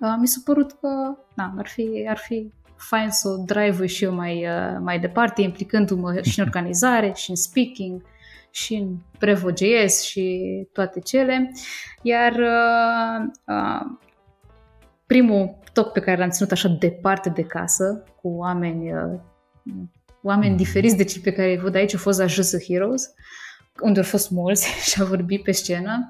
uh, 0.00 0.14
mi 0.20 0.26
s-a 0.26 0.40
părut 0.44 0.72
că 0.72 1.16
na, 1.34 1.54
ar, 1.58 1.66
fi, 1.66 2.06
ar 2.08 2.16
fi 2.16 2.52
fain 2.76 3.10
să 3.10 3.28
o 3.28 3.36
drive 3.36 3.86
și 3.86 4.04
eu 4.04 4.14
mai, 4.14 4.46
uh, 4.46 4.78
mai 4.80 5.00
departe, 5.00 5.42
implicându-mă 5.42 6.20
și 6.22 6.38
în 6.38 6.44
organizare, 6.48 7.12
și 7.14 7.30
în 7.30 7.36
speaking, 7.36 8.02
și 8.54 8.74
în 8.74 8.96
Prevo.js 9.18 10.02
și 10.02 10.42
toate 10.72 11.00
cele. 11.00 11.52
Iar 12.02 12.32
uh, 12.32 13.32
uh, 13.46 13.80
primul 15.06 15.58
top 15.72 15.92
pe 15.92 16.00
care 16.00 16.18
l-am 16.18 16.30
ținut 16.30 16.50
așa 16.50 16.68
departe 16.68 17.28
de 17.28 17.42
casă, 17.42 18.04
cu 18.20 18.28
oameni, 18.28 18.92
uh, 18.92 19.20
oameni 20.22 20.50
mm. 20.50 20.56
diferiți 20.56 20.96
de 20.96 21.04
cei 21.04 21.20
pe 21.22 21.32
care 21.32 21.50
îi 21.50 21.58
văd 21.58 21.74
aici, 21.74 21.94
a 21.94 21.98
fost 21.98 22.20
Ajuns 22.20 22.64
Heroes, 22.66 23.14
unde 23.80 23.98
au 23.98 24.04
fost 24.04 24.30
mulți 24.30 24.66
și 24.90 25.00
au 25.00 25.06
vorbit 25.06 25.42
pe 25.42 25.52
scenă. 25.52 26.08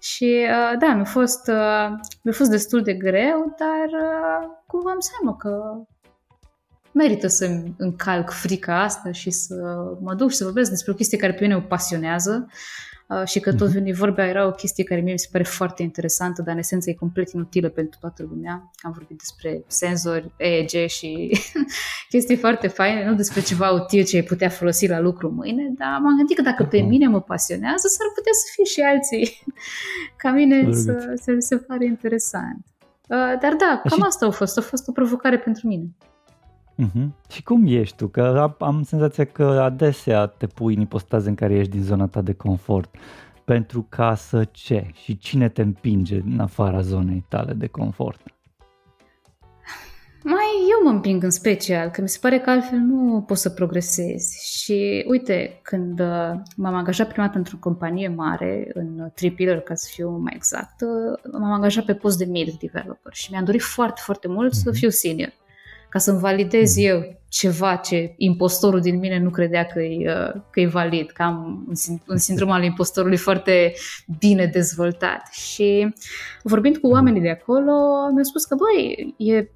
Și 0.00 0.46
uh, 0.48 0.78
da, 0.78 0.94
mi-a 0.94 1.04
fost, 1.04 1.48
uh, 1.48 1.88
mi-a 2.22 2.32
fost 2.32 2.50
destul 2.50 2.82
de 2.82 2.94
greu, 2.94 3.54
dar 3.58 4.00
uh, 4.02 4.48
cumva 4.66 4.90
am 4.90 5.00
seama 5.00 5.36
că 5.36 5.60
merită 6.92 7.26
să 7.26 7.62
încalc 7.76 8.30
frica 8.30 8.82
asta 8.82 9.12
și 9.12 9.30
să 9.30 9.54
mă 10.00 10.14
duc 10.14 10.30
și 10.30 10.36
să 10.36 10.44
vorbesc 10.44 10.70
despre 10.70 10.92
o 10.92 10.94
chestie 10.94 11.18
care 11.18 11.32
pe 11.32 11.42
mine 11.42 11.54
mă 11.54 11.60
pasionează 11.60 12.46
uh, 13.08 13.26
și 13.26 13.40
că 13.40 13.50
tot 13.50 13.66
mhm. 13.66 13.72
veni 13.72 13.92
vorbea 13.92 14.26
era 14.26 14.46
o 14.46 14.50
chestie 14.50 14.84
care 14.84 15.00
mie 15.00 15.12
mi 15.12 15.18
se 15.18 15.28
pare 15.32 15.44
foarte 15.44 15.82
interesantă, 15.82 16.42
dar 16.42 16.52
în 16.52 16.58
esență 16.58 16.90
e 16.90 16.94
complet 16.94 17.30
inutilă 17.30 17.68
pentru 17.68 17.98
toată 18.00 18.26
lumea. 18.28 18.70
Am 18.82 18.92
vorbit 18.92 19.16
despre 19.18 19.64
senzori, 19.66 20.32
EEG 20.36 20.88
și 20.88 21.40
chestii 22.10 22.36
foarte 22.36 22.68
faine, 22.68 23.04
nu 23.08 23.14
despre 23.14 23.40
ceva 23.40 23.70
util 23.70 24.04
ce 24.04 24.16
ai 24.16 24.22
putea 24.22 24.48
folosi 24.48 24.86
la 24.86 25.00
lucru 25.00 25.30
mâine, 25.30 25.72
dar 25.78 25.98
m-am 26.00 26.16
gândit 26.16 26.36
că 26.36 26.42
dacă 26.42 26.64
pe 26.64 26.78
mhm. 26.78 26.88
mine 26.88 27.06
mă 27.06 27.20
pasionează, 27.20 27.88
s-ar 27.88 28.06
putea 28.14 28.32
să 28.32 28.50
fie 28.54 28.64
și 28.64 28.80
alții 28.80 29.42
ca 30.22 30.30
mine 30.30 30.72
să, 30.72 31.14
să 31.22 31.34
se 31.38 31.56
pare 31.56 31.84
interesant. 31.84 32.64
Uh, 33.08 33.38
dar 33.40 33.54
da, 33.58 33.82
cam 33.88 34.02
asta 34.02 34.26
a 34.26 34.30
fost. 34.30 34.58
A 34.58 34.60
fost 34.60 34.88
o 34.88 34.92
provocare 34.92 35.38
pentru 35.38 35.66
mine. 35.66 35.86
Uh-huh. 36.86 37.06
Și 37.30 37.42
cum 37.42 37.66
ești 37.66 37.96
tu? 37.96 38.08
Că 38.08 38.54
am 38.58 38.82
senzația 38.82 39.24
că 39.24 39.44
adesea 39.44 40.26
te 40.26 40.46
pui 40.46 40.74
în 40.74 40.80
ipostaze 40.80 41.28
în 41.28 41.34
care 41.34 41.54
ești 41.54 41.72
din 41.72 41.82
zona 41.82 42.06
ta 42.06 42.20
de 42.20 42.32
confort. 42.32 42.94
Pentru 43.44 43.86
ca 43.88 44.14
să 44.14 44.44
ce? 44.44 44.90
Și 44.92 45.18
cine 45.18 45.48
te 45.48 45.62
împinge 45.62 46.22
în 46.32 46.40
afara 46.40 46.80
zonei 46.80 47.24
tale 47.28 47.52
de 47.52 47.66
confort? 47.66 48.20
Mai 50.24 50.44
eu 50.70 50.84
mă 50.84 50.90
împing 50.90 51.22
în 51.22 51.30
special, 51.30 51.88
că 51.90 52.00
mi 52.00 52.08
se 52.08 52.18
pare 52.20 52.38
că 52.38 52.50
altfel 52.50 52.78
nu 52.78 53.24
poți 53.26 53.40
să 53.40 53.50
progresezi. 53.50 54.62
Și 54.62 55.04
uite, 55.08 55.60
când 55.62 56.00
uh, 56.00 56.32
m-am 56.56 56.74
angajat 56.74 57.08
prima 57.08 57.26
dată 57.26 57.38
într-o 57.38 57.56
companie 57.60 58.08
mare, 58.08 58.70
în 58.74 59.10
Tripiller, 59.14 59.60
ca 59.60 59.74
să 59.74 59.88
fiu 59.92 60.10
mai 60.10 60.32
exact, 60.36 60.80
uh, 60.80 61.32
m-am 61.32 61.52
angajat 61.52 61.84
pe 61.84 61.94
post 61.94 62.18
de 62.18 62.24
mid 62.24 62.52
developer 62.52 63.12
și 63.12 63.30
mi-am 63.30 63.44
dorit 63.44 63.62
foarte, 63.62 64.00
foarte 64.04 64.28
mult 64.28 64.48
uh-huh. 64.48 64.62
să 64.62 64.68
mhm. 64.68 64.78
fiu 64.78 64.88
senior 64.88 65.32
ca 65.92 65.98
să-mi 65.98 66.18
validez 66.18 66.76
mm. 66.76 66.84
eu 66.84 67.20
ceva 67.28 67.76
ce 67.76 68.14
impostorul 68.16 68.80
din 68.80 68.98
mine 68.98 69.18
nu 69.18 69.30
credea 69.30 69.66
că 69.66 69.80
e, 69.80 70.12
uh, 70.12 70.42
că 70.50 70.60
e 70.60 70.66
valid, 70.66 71.10
că 71.10 71.22
am 71.22 71.66
un 72.08 72.16
sindrom 72.16 72.50
al 72.50 72.62
impostorului 72.62 73.16
foarte 73.16 73.74
bine 74.18 74.46
dezvoltat. 74.46 75.28
Și 75.30 75.94
vorbind 76.42 76.76
cu 76.76 76.86
oamenii 76.88 77.20
de 77.20 77.30
acolo, 77.30 77.72
mi-au 78.10 78.22
spus 78.22 78.44
că, 78.44 78.54
băi, 78.54 79.14
e 79.16 79.48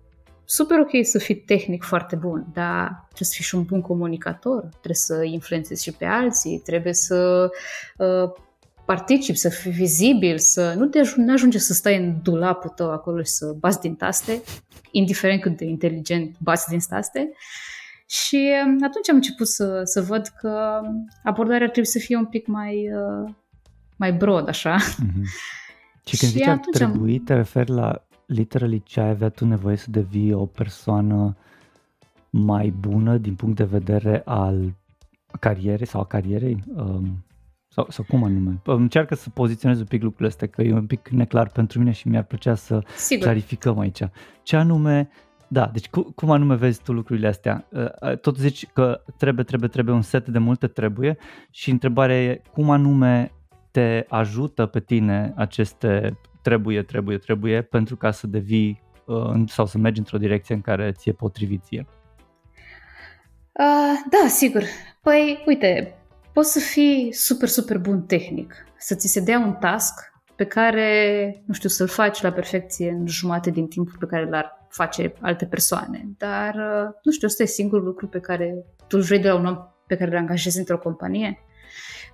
super 0.44 0.78
ok 0.78 0.90
să 1.02 1.18
fii 1.18 1.36
tehnic 1.36 1.84
foarte 1.84 2.16
bun, 2.16 2.46
dar 2.52 2.86
trebuie 3.06 3.28
să 3.28 3.34
fii 3.34 3.44
și 3.44 3.54
un 3.54 3.62
bun 3.62 3.80
comunicator, 3.80 4.60
trebuie 4.60 4.94
să 4.94 5.22
influențezi 5.24 5.82
și 5.82 5.92
pe 5.92 6.04
alții, 6.04 6.62
trebuie 6.64 6.92
să 6.92 7.48
uh, 7.96 8.30
participi, 8.86 9.38
să 9.38 9.48
fii 9.48 9.70
vizibil, 9.70 10.38
să 10.38 10.74
nu 10.76 10.86
te 10.86 10.98
ajunge, 10.98 11.32
ajunge 11.32 11.58
să 11.58 11.72
stai 11.72 11.96
în 11.96 12.16
dulapul 12.22 12.70
tău 12.70 12.90
acolo 12.90 13.22
și 13.22 13.30
să 13.30 13.56
bați 13.58 13.80
din 13.80 13.94
taste, 13.94 14.42
indiferent 14.90 15.40
cât 15.40 15.56
de 15.56 15.64
inteligent 15.64 16.36
bați 16.38 16.68
din 16.68 16.78
taste. 16.88 17.30
Și 18.06 18.52
um, 18.66 18.78
atunci 18.82 19.08
am 19.08 19.14
început 19.14 19.48
să, 19.48 19.80
să 19.84 20.02
văd 20.02 20.26
că 20.26 20.80
abordarea 21.22 21.66
trebuie 21.66 21.84
să 21.84 21.98
fie 21.98 22.16
un 22.16 22.26
pic 22.26 22.46
mai, 22.46 22.88
uh, 22.92 23.30
mai 23.96 24.12
broad, 24.12 24.48
așa. 24.48 24.76
Mm-hmm. 24.76 25.22
Și 26.04 26.16
când 26.16 26.32
zici 26.32 26.46
ar 26.46 26.60
trebui, 26.70 27.16
am... 27.18 27.24
te 27.24 27.34
referi 27.34 27.70
la 27.70 28.06
literally 28.26 28.82
ce 28.84 29.00
ai 29.00 29.08
avea 29.08 29.28
tu 29.28 29.46
nevoie 29.46 29.76
să 29.76 29.90
devii 29.90 30.32
o 30.32 30.46
persoană 30.46 31.36
mai 32.30 32.74
bună 32.80 33.16
din 33.16 33.34
punct 33.34 33.56
de 33.56 33.64
vedere 33.64 34.22
al 34.24 34.74
carierei 35.40 35.86
sau 35.86 36.00
a 36.00 36.06
carierei? 36.06 36.64
Um, 36.74 37.24
sau, 37.76 37.86
sau 37.88 38.04
cum 38.08 38.24
anume? 38.24 38.60
Încearcă 38.64 39.14
să 39.14 39.30
poziționez 39.30 39.78
un 39.78 39.84
pic 39.84 40.02
lucrurile 40.02 40.28
astea, 40.28 40.48
că 40.48 40.62
e 40.62 40.72
un 40.72 40.86
pic 40.86 41.08
neclar 41.08 41.48
pentru 41.48 41.78
mine 41.78 41.90
și 41.90 42.08
mi-ar 42.08 42.22
plăcea 42.22 42.54
să 42.54 42.82
Sigur. 42.96 43.24
clarificăm 43.24 43.78
aici. 43.78 44.00
Ce 44.42 44.56
anume, 44.56 45.08
da, 45.48 45.70
deci 45.72 45.88
cu, 45.88 46.12
cum 46.14 46.30
anume 46.30 46.54
vezi 46.54 46.82
tu 46.82 46.92
lucrurile 46.92 47.26
astea? 47.26 47.66
Uh, 47.70 47.84
uh, 48.00 48.18
tot 48.18 48.36
zici 48.36 48.66
că 48.66 49.02
trebuie, 49.16 49.44
trebuie, 49.44 49.68
trebuie 49.68 49.94
un 49.94 50.02
set 50.02 50.28
de 50.28 50.38
multe 50.38 50.66
trebuie 50.66 51.16
și 51.50 51.70
întrebarea 51.70 52.22
e 52.22 52.42
cum 52.52 52.70
anume 52.70 53.32
te 53.70 54.04
ajută 54.08 54.66
pe 54.66 54.80
tine 54.80 55.32
aceste 55.36 56.18
trebuie, 56.42 56.82
trebuie, 56.82 57.18
trebuie 57.18 57.62
pentru 57.62 57.96
ca 57.96 58.10
să 58.10 58.26
devii 58.26 58.82
uh, 59.04 59.42
sau 59.46 59.66
să 59.66 59.78
mergi 59.78 59.98
într-o 59.98 60.18
direcție 60.18 60.54
în 60.54 60.60
care 60.60 60.92
ți-e 60.92 61.12
potrivit 61.12 61.62
ție? 61.64 61.86
Uh, 63.52 64.10
da, 64.10 64.28
sigur. 64.28 64.62
Păi, 65.02 65.42
uite, 65.46 65.95
poți 66.36 66.52
să 66.52 66.58
fii 66.58 67.12
super, 67.12 67.48
super 67.48 67.78
bun 67.78 68.02
tehnic, 68.02 68.54
să 68.78 68.94
ți 68.94 69.08
se 69.08 69.20
dea 69.20 69.38
un 69.38 69.52
task 69.52 70.12
pe 70.34 70.44
care, 70.44 70.88
nu 71.46 71.54
știu, 71.54 71.68
să-l 71.68 71.86
faci 71.86 72.20
la 72.22 72.32
perfecție 72.32 72.90
în 72.90 73.06
jumate 73.06 73.50
din 73.50 73.66
timpul 73.66 73.96
pe 73.98 74.06
care 74.06 74.28
l-ar 74.28 74.66
face 74.68 75.14
alte 75.20 75.46
persoane. 75.46 76.08
Dar, 76.18 76.54
uh, 76.54 76.94
nu 77.02 77.12
știu, 77.12 77.26
ăsta 77.26 77.42
e 77.42 77.46
singurul 77.46 77.84
lucru 77.84 78.08
pe 78.08 78.20
care 78.20 78.64
tu 78.76 78.96
îl 78.96 79.02
vrei 79.02 79.18
de 79.18 79.28
la 79.28 79.34
un 79.34 79.46
om 79.46 79.56
pe 79.86 79.96
care 79.96 80.10
îl 80.10 80.16
angajezi 80.16 80.58
într-o 80.58 80.78
companie. 80.78 81.38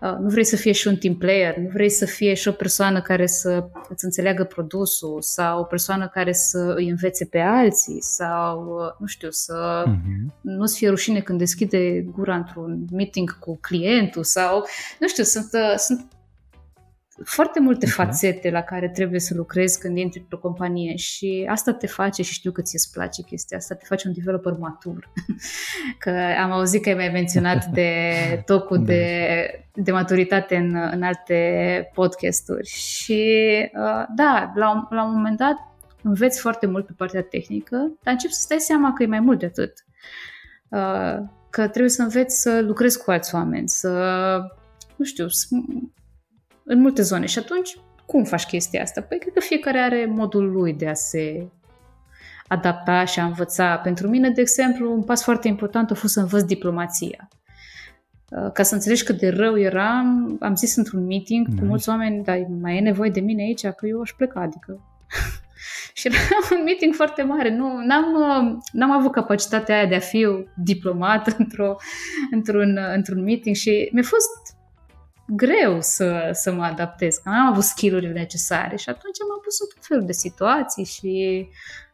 Uh, 0.02 0.16
nu 0.20 0.28
vrei 0.28 0.44
să 0.44 0.56
fie 0.56 0.72
și 0.72 0.88
un 0.88 0.96
team 0.96 1.16
player, 1.16 1.56
nu 1.56 1.68
vrei 1.72 1.90
să 1.90 2.06
fie 2.06 2.34
și 2.34 2.48
o 2.48 2.52
persoană 2.52 3.00
care 3.00 3.26
să 3.26 3.68
îți 3.88 4.04
înțeleagă 4.04 4.44
produsul 4.44 5.18
sau 5.20 5.60
o 5.60 5.64
persoană 5.64 6.08
care 6.08 6.32
să 6.32 6.74
îi 6.76 6.88
învețe 6.88 7.24
pe 7.24 7.38
alții 7.38 8.02
sau, 8.02 8.78
uh, 8.78 8.94
nu 8.98 9.06
știu, 9.06 9.30
să 9.30 9.84
uh-huh. 9.86 10.40
nu-ți 10.40 10.76
fie 10.76 10.88
rușine 10.88 11.20
când 11.20 11.38
deschide 11.38 12.00
gura 12.00 12.36
într-un 12.36 12.84
meeting 12.90 13.38
cu 13.38 13.58
clientul 13.60 14.24
sau, 14.24 14.64
nu 14.98 15.08
știu, 15.08 15.22
sunt, 15.22 15.48
uh, 15.52 15.74
sunt 15.76 16.06
foarte 17.24 17.60
multe 17.60 17.86
okay. 17.90 18.06
fațete 18.06 18.50
la 18.50 18.60
care 18.60 18.88
trebuie 18.88 19.20
să 19.20 19.34
lucrezi 19.34 19.80
când 19.80 19.96
intri 19.96 20.20
într-o 20.20 20.38
companie 20.38 20.96
și 20.96 21.46
asta 21.50 21.72
te 21.72 21.86
face 21.86 22.22
și 22.22 22.32
știu 22.32 22.52
că 22.52 22.62
ți-e 22.62 22.78
place 22.92 23.22
chestia 23.22 23.56
asta, 23.56 23.74
te 23.74 23.84
face 23.84 24.08
un 24.08 24.14
developer 24.14 24.52
matur. 24.52 25.12
că 25.98 26.10
am 26.42 26.50
auzit 26.50 26.82
că 26.82 26.88
ai 26.88 26.94
mai 26.94 27.08
menționat 27.08 27.66
de 27.78 27.92
tocul 28.46 28.78
da. 28.78 28.84
de, 28.84 29.64
de 29.74 29.92
maturitate 29.92 30.56
în, 30.56 30.74
în 30.92 31.02
alte 31.02 31.90
podcasturi 31.94 32.68
și 32.68 33.22
uh, 33.74 34.04
da, 34.14 34.52
la 34.54 34.70
un, 34.70 34.86
la 34.90 35.04
un 35.04 35.12
moment 35.14 35.36
dat 35.36 35.56
înveți 36.02 36.40
foarte 36.40 36.66
mult 36.66 36.86
pe 36.86 36.92
partea 36.96 37.22
tehnică, 37.22 37.76
dar 38.02 38.12
începi 38.12 38.32
să 38.32 38.40
stai 38.40 38.58
seama 38.58 38.92
că 38.92 39.02
e 39.02 39.06
mai 39.06 39.20
mult 39.20 39.38
de 39.38 39.46
atât. 39.46 39.84
Uh, 40.68 41.18
că 41.50 41.68
trebuie 41.68 41.90
să 41.90 42.02
înveți 42.02 42.40
să 42.40 42.60
lucrezi 42.60 43.02
cu 43.02 43.10
alți 43.10 43.34
oameni, 43.34 43.68
să, 43.68 43.90
nu 44.96 45.04
știu, 45.04 45.28
să 45.28 45.46
în 46.64 46.80
multe 46.80 47.02
zone. 47.02 47.26
Și 47.26 47.38
atunci, 47.38 47.76
cum 48.06 48.24
faci 48.24 48.44
chestia 48.44 48.82
asta? 48.82 49.00
Păi 49.00 49.18
cred 49.18 49.32
că 49.32 49.40
fiecare 49.40 49.78
are 49.78 50.06
modul 50.06 50.50
lui 50.50 50.72
de 50.72 50.88
a 50.88 50.94
se 50.94 51.46
adapta 52.48 53.04
și 53.04 53.20
a 53.20 53.24
învăța. 53.24 53.76
Pentru 53.76 54.08
mine, 54.08 54.30
de 54.30 54.40
exemplu, 54.40 54.92
un 54.92 55.02
pas 55.02 55.22
foarte 55.22 55.48
important 55.48 55.90
a 55.90 55.94
fost 55.94 56.12
să 56.12 56.20
învăț 56.20 56.42
diplomația. 56.42 57.28
Uh, 58.30 58.52
ca 58.52 58.62
să 58.62 58.74
înțelegi 58.74 59.04
cât 59.04 59.18
de 59.18 59.28
rău 59.28 59.58
eram, 59.58 60.36
am 60.40 60.54
zis 60.54 60.76
într-un 60.76 61.06
meeting 61.06 61.46
nice. 61.46 61.60
cu 61.60 61.66
mulți 61.66 61.88
oameni, 61.88 62.24
dar 62.24 62.46
mai 62.60 62.76
e 62.76 62.80
nevoie 62.80 63.10
de 63.10 63.20
mine 63.20 63.42
aici, 63.42 63.66
că 63.66 63.86
eu 63.86 64.00
aș 64.00 64.12
pleca, 64.12 64.40
adică... 64.40 64.80
și 65.94 66.06
era 66.06 66.16
un 66.58 66.64
meeting 66.64 66.94
foarte 66.94 67.22
mare, 67.22 67.56
nu, 67.56 67.84
n-am, 67.84 68.14
uh, 68.14 68.58
n-am 68.72 68.90
avut 68.90 69.12
capacitatea 69.12 69.76
aia 69.76 69.86
de 69.86 69.94
a 69.94 69.98
fi 69.98 70.26
diplomat 70.56 71.26
într-o, 71.38 71.76
într-un, 72.30 72.78
într-un 72.94 73.22
meeting 73.22 73.56
și 73.56 73.88
mi-a 73.92 74.02
fost 74.02 74.56
greu 75.26 75.80
să, 75.80 76.30
să 76.32 76.52
mă 76.52 76.64
adaptez, 76.64 77.16
că 77.16 77.28
n-am 77.28 77.50
avut 77.50 77.62
skill-urile 77.62 78.12
necesare 78.12 78.76
și 78.76 78.88
atunci 78.88 79.18
m-am 79.28 79.40
pus 79.42 79.60
în 79.60 79.66
tot 79.74 79.86
felul 79.86 80.04
de 80.06 80.12
situații 80.12 80.84
și 80.84 81.46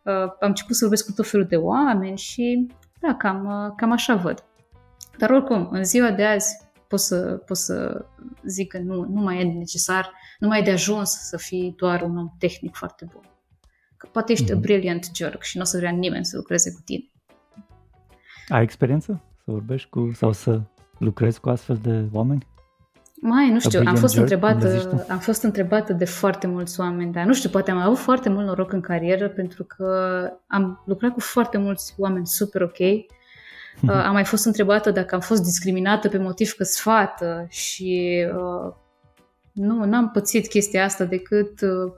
uh, 0.02 0.14
am 0.14 0.48
început 0.48 0.74
să 0.74 0.80
vorbesc 0.80 1.06
cu 1.06 1.12
tot 1.12 1.28
felul 1.28 1.46
de 1.46 1.56
oameni 1.56 2.18
și 2.18 2.66
da, 3.00 3.14
cam, 3.14 3.44
uh, 3.44 3.72
cam 3.76 3.92
așa 3.92 4.14
văd. 4.14 4.44
Dar 5.18 5.30
oricum, 5.30 5.68
în 5.70 5.84
ziua 5.84 6.10
de 6.10 6.24
azi, 6.24 6.68
pot 6.88 7.00
să, 7.00 7.42
pot 7.46 7.56
să 7.56 8.04
zic 8.44 8.68
că 8.68 8.78
nu, 8.78 9.06
nu 9.08 9.20
mai 9.20 9.40
e 9.40 9.44
necesar, 9.44 10.12
nu 10.38 10.48
mai 10.48 10.60
e 10.60 10.62
de 10.62 10.70
ajuns 10.70 11.10
să 11.10 11.36
fii 11.36 11.74
doar 11.76 12.02
un 12.02 12.16
om 12.16 12.28
tehnic 12.38 12.74
foarte 12.74 13.06
bun. 13.12 13.22
Că 13.96 14.08
poate 14.12 14.32
ești 14.32 14.44
mm-hmm. 14.44 14.52
a 14.52 14.54
mhm. 14.54 14.62
brilliant 14.62 15.10
jerk 15.14 15.42
și 15.42 15.56
nu 15.56 15.62
o 15.62 15.66
să 15.66 15.76
vrea 15.76 15.90
nimeni 15.90 16.24
să 16.24 16.36
lucreze 16.36 16.72
cu 16.72 16.80
tine. 16.84 17.04
Ai 18.48 18.62
experiență 18.62 19.22
să 19.44 19.50
vorbești 19.50 19.88
cu 19.88 20.10
sau 20.14 20.32
să 20.32 20.60
lucrezi 20.98 21.40
cu 21.40 21.48
astfel 21.48 21.76
de 21.76 22.04
oameni? 22.12 22.46
Mai, 23.20 23.50
nu 23.50 23.60
știu, 23.60 23.82
am 23.84 23.94
fost, 23.94 24.16
întrebată, 24.16 25.06
am 25.08 25.18
fost 25.18 25.42
întrebată 25.42 25.92
de 25.92 26.04
foarte 26.04 26.46
mulți 26.46 26.80
oameni, 26.80 27.12
dar 27.12 27.24
nu 27.24 27.34
știu, 27.34 27.48
poate 27.48 27.70
am 27.70 27.78
avut 27.78 27.98
foarte 27.98 28.28
mult 28.28 28.46
noroc 28.46 28.72
în 28.72 28.80
carieră 28.80 29.28
pentru 29.28 29.64
că 29.64 30.20
am 30.46 30.82
lucrat 30.86 31.12
cu 31.12 31.20
foarte 31.20 31.58
mulți 31.58 31.94
oameni 31.98 32.26
super 32.26 32.62
ok. 32.62 32.78
Uh, 33.82 33.90
am 33.90 34.12
mai 34.12 34.24
fost 34.24 34.44
întrebată 34.44 34.90
dacă 34.90 35.14
am 35.14 35.20
fost 35.20 35.42
discriminată 35.42 36.08
pe 36.08 36.18
motiv 36.18 36.50
că 36.50 36.64
sfată 36.64 37.46
și 37.48 38.24
uh, 38.34 38.74
nu, 39.52 39.84
n-am 39.84 40.10
pățit 40.10 40.48
chestia 40.48 40.84
asta 40.84 41.04
decât, 41.04 41.60
uh, 41.60 41.92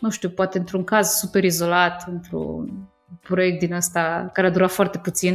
nu 0.00 0.10
știu, 0.10 0.30
poate 0.30 0.58
într-un 0.58 0.84
caz 0.84 1.08
super 1.08 1.44
izolat, 1.44 2.04
într-un 2.06 2.88
proiect 3.22 3.58
din 3.58 3.74
asta 3.74 4.30
care 4.32 4.46
a 4.46 4.50
durat 4.50 4.70
foarte 4.70 4.98
puțin. 4.98 5.34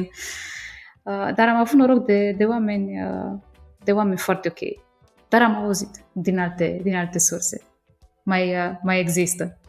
Uh, 1.03 1.29
dar 1.35 1.47
am 1.47 1.55
avut 1.55 1.79
noroc 1.79 2.05
de, 2.05 2.35
de 2.37 2.43
oameni 2.45 3.03
uh, 3.03 3.39
de 3.83 3.91
oameni 3.91 4.17
foarte 4.17 4.47
ok. 4.49 4.88
Dar 5.30 5.41
am 5.41 5.55
auzit 5.55 5.89
din 6.11 6.39
alte, 6.39 6.80
din 6.84 6.95
alte 6.95 7.19
surse. 7.19 7.61
Mai, 8.23 8.49
uh, 8.49 8.77
mai 8.84 8.99
există. 8.99 9.59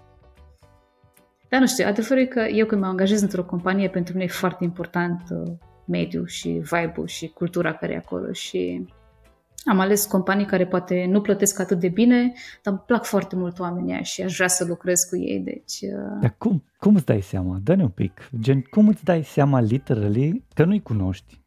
Dar 1.48 1.60
nu 1.60 1.66
știu, 1.66 1.86
adevărul 1.86 2.22
e 2.22 2.26
că 2.26 2.40
eu 2.40 2.66
când 2.66 2.80
mă 2.80 2.86
angajez 2.86 3.22
într-o 3.22 3.44
companie, 3.44 3.88
pentru 3.88 4.12
mine 4.12 4.24
e 4.24 4.28
foarte 4.28 4.64
important 4.64 5.22
uh, 5.30 5.52
mediul 5.86 6.26
și 6.26 6.48
vibe-ul 6.48 7.06
și 7.06 7.28
cultura 7.28 7.72
care 7.72 7.92
e 7.92 7.96
acolo 7.96 8.32
și 8.32 8.86
am 9.64 9.78
ales 9.78 10.04
companii 10.04 10.46
care 10.46 10.66
poate 10.66 11.06
nu 11.08 11.20
plătesc 11.20 11.60
atât 11.60 11.80
de 11.80 11.88
bine, 11.88 12.32
dar 12.62 12.72
îmi 12.72 12.82
plac 12.86 13.04
foarte 13.04 13.36
mult 13.36 13.58
oamenii 13.58 14.04
și 14.04 14.22
aș 14.22 14.34
vrea 14.34 14.48
să 14.48 14.64
lucrez 14.64 15.02
cu 15.02 15.16
ei, 15.16 15.40
deci... 15.40 15.80
Uh... 15.80 16.20
Dar 16.20 16.34
cum, 16.38 16.64
cum 16.78 16.94
îți 16.94 17.04
dai 17.04 17.20
seama? 17.20 17.60
Dă-ne 17.62 17.82
un 17.82 17.88
pic. 17.88 18.30
Gen, 18.40 18.60
cum 18.60 18.88
îți 18.88 19.04
dai 19.04 19.24
seama 19.24 19.60
literally 19.60 20.44
că 20.54 20.64
nu-i 20.64 20.82
cunoști? 20.82 21.39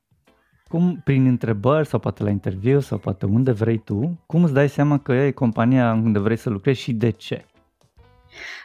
Cum 0.74 1.02
prin 1.04 1.26
întrebări 1.26 1.88
sau 1.88 2.00
poate 2.00 2.24
la 2.24 2.30
interviu 2.30 2.80
sau 2.80 2.98
poate 2.98 3.26
unde 3.26 3.52
vrei 3.52 3.78
tu, 3.78 4.24
cum 4.26 4.44
îți 4.44 4.54
dai 4.54 4.70
seama 4.70 5.00
că 5.00 5.12
e 5.12 5.32
compania 5.32 5.94
unde 5.94 6.20
vrei 6.20 6.38
să 6.38 6.50
lucrezi 6.50 6.80
și 6.80 6.94
de 6.94 7.10
ce? 7.10 7.46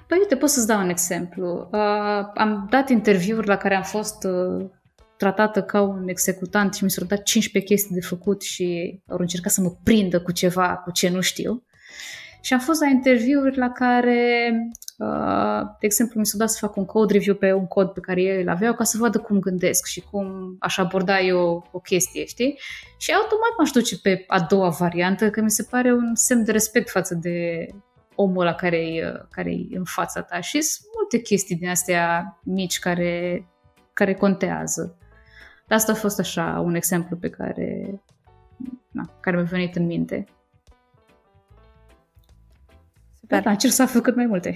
Păi 0.06 0.18
uite, 0.18 0.36
pot 0.36 0.48
să-ți 0.48 0.66
dau 0.66 0.80
un 0.80 0.88
exemplu. 0.88 1.68
Uh, 1.72 1.80
am 2.34 2.66
dat 2.70 2.88
interviuri 2.88 3.46
la 3.46 3.56
care 3.56 3.74
am 3.74 3.82
fost 3.82 4.24
uh, 4.24 4.66
tratată 5.16 5.62
ca 5.62 5.80
un 5.80 6.09
executant 6.09 6.74
și 6.74 6.84
mi 6.84 6.90
s-au 6.90 7.06
dat 7.06 7.22
15 7.22 7.72
chestii 7.72 7.94
de 7.94 8.06
făcut 8.06 8.42
și 8.42 9.00
au 9.09 9.16
încercat 9.18 9.52
să 9.52 9.61
mă 9.61 9.72
prindă 9.82 10.20
cu 10.20 10.32
ceva, 10.32 10.76
cu 10.76 10.90
ce 10.90 11.09
nu 11.09 11.20
știu. 11.20 11.62
Și 12.40 12.52
am 12.52 12.61
fost 12.61 12.80
la 12.80 12.88
interviuri 12.88 13.56
la 13.56 13.70
care, 13.70 14.50
uh, 14.52 14.88
de 15.80 15.86
exemplu, 15.86 16.18
mi 16.20 16.26
s-a 16.26 16.38
dat 16.38 16.51
să 16.51 16.66
fac 16.66 16.76
un 16.76 16.84
code 16.84 17.12
review 17.12 17.34
pe 17.34 17.53
un 17.53 17.66
cod 17.66 17.88
pe 17.88 18.01
care 18.01 18.22
ei 18.22 18.42
îl 18.42 18.49
aveau 18.49 18.74
ca 18.74 18.84
să 18.84 18.99
vadă 18.99 19.18
cum 19.18 19.38
gândesc 19.38 19.86
și 19.86 20.01
cum 20.11 20.57
aș 20.59 20.78
aborda 20.78 21.20
eu 21.20 21.68
o 21.72 21.78
chestie, 21.78 22.24
știi? 22.24 22.59
Și 22.99 23.12
automat 23.12 23.51
m-aș 23.59 23.70
duce 23.70 23.99
pe 24.01 24.24
a 24.26 24.40
doua 24.40 24.68
variantă, 24.68 25.30
că 25.30 25.40
mi 25.40 25.51
se 25.51 25.66
pare 25.70 25.92
un 25.92 26.14
semn 26.14 26.44
de 26.44 26.53
respect 26.53 26.90
față 26.90 27.14
de 27.14 27.66
omul 28.14 28.44
la 28.44 28.55
care 28.55 28.76
e, 28.76 29.12
care 29.30 29.51
e 29.51 29.76
în 29.76 29.84
fața 29.84 30.22
ta. 30.22 30.40
Și 30.40 30.61
sunt 30.61 30.86
multe 30.96 31.18
chestii 31.18 31.57
din 31.57 31.68
astea 31.68 32.38
mici 32.42 32.78
care, 32.78 33.46
care 33.92 34.14
contează. 34.14 34.99
Asta 35.68 35.92
a 35.92 35.94
fost 35.94 36.18
așa 36.18 36.62
un 36.64 36.74
exemplu 36.74 37.16
pe 37.16 37.30
care, 37.30 38.01
na, 38.90 39.18
care 39.20 39.36
mi-a 39.36 39.44
venit 39.44 39.76
în 39.76 39.86
minte. 39.86 40.24
Super. 43.29 43.43
Da, 43.43 43.51
încerc 43.51 43.72
să 43.72 43.83
aflu 43.83 44.01
cât 44.01 44.16
mai 44.16 44.26
multe. 44.26 44.55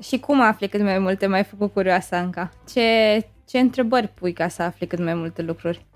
Și 0.00 0.18
cum 0.18 0.40
afli 0.40 0.68
cât 0.68 0.82
mai 0.82 0.98
multe? 0.98 1.26
Mai 1.26 1.44
făcut 1.44 1.72
curioasă, 1.72 2.14
Anca. 2.14 2.50
Ce, 2.68 2.82
ce 3.46 3.58
întrebări 3.58 4.08
pui 4.08 4.32
ca 4.32 4.48
să 4.48 4.62
afli 4.62 4.86
cât 4.86 4.98
mai 4.98 5.14
multe 5.14 5.42
lucruri? 5.42 5.86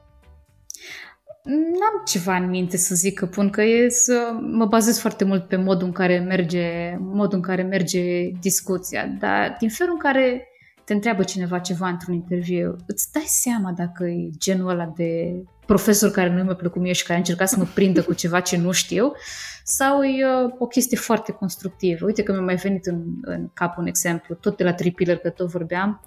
N-am 1.44 2.02
ceva 2.06 2.36
în 2.36 2.48
minte 2.48 2.76
să 2.76 2.94
zic 2.94 3.18
că 3.18 3.26
pun, 3.26 3.50
că 3.50 3.62
e 3.62 3.88
să 3.88 4.36
mă 4.40 4.66
bazez 4.66 5.00
foarte 5.00 5.24
mult 5.24 5.48
pe 5.48 5.56
modul 5.56 5.86
în 5.86 5.92
care 5.92 6.18
merge, 6.18 6.96
modul 6.98 7.36
în 7.36 7.42
care 7.42 7.62
merge 7.62 8.30
discuția, 8.40 9.06
dar 9.06 9.56
din 9.58 9.68
felul 9.68 9.92
în 9.92 9.98
care 9.98 10.48
te 10.84 10.92
întreabă 10.92 11.22
cineva 11.22 11.58
ceva 11.58 11.88
într-un 11.88 12.14
interviu, 12.14 12.76
îți 12.86 13.12
dai 13.12 13.24
seama 13.26 13.72
dacă 13.72 14.04
e 14.04 14.30
genul 14.38 14.68
ăla 14.68 14.92
de 14.96 15.42
profesor 15.68 16.10
care 16.10 16.34
nu 16.34 16.42
mi-a 16.42 16.54
plăcut 16.54 16.82
mie 16.82 16.92
și 16.92 17.02
care 17.02 17.14
a 17.14 17.16
încercat 17.16 17.48
să 17.48 17.58
mă 17.58 17.66
prindă 17.74 18.02
cu 18.02 18.14
ceva 18.14 18.40
ce 18.40 18.56
nu 18.56 18.70
știu, 18.70 19.12
sau 19.64 20.02
e 20.02 20.26
uh, 20.26 20.54
o 20.58 20.66
chestie 20.66 20.96
foarte 20.96 21.32
constructivă. 21.32 22.04
Uite 22.04 22.22
că 22.22 22.32
mi-a 22.32 22.40
mai 22.40 22.54
venit 22.54 22.86
în, 22.86 23.02
în 23.22 23.48
cap 23.54 23.78
un 23.78 23.86
exemplu, 23.86 24.34
tot 24.34 24.56
de 24.56 24.64
la 24.64 24.74
Tripiller, 24.74 25.16
că 25.16 25.30
tot 25.30 25.48
vorbeam. 25.48 26.00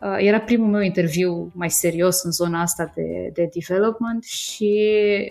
Uh, 0.00 0.16
era 0.18 0.40
primul 0.40 0.68
meu 0.68 0.80
interviu 0.80 1.52
mai 1.54 1.70
serios 1.70 2.22
în 2.22 2.30
zona 2.30 2.60
asta 2.60 2.92
de, 2.94 3.30
de 3.32 3.50
development 3.58 4.24
și 4.24 4.72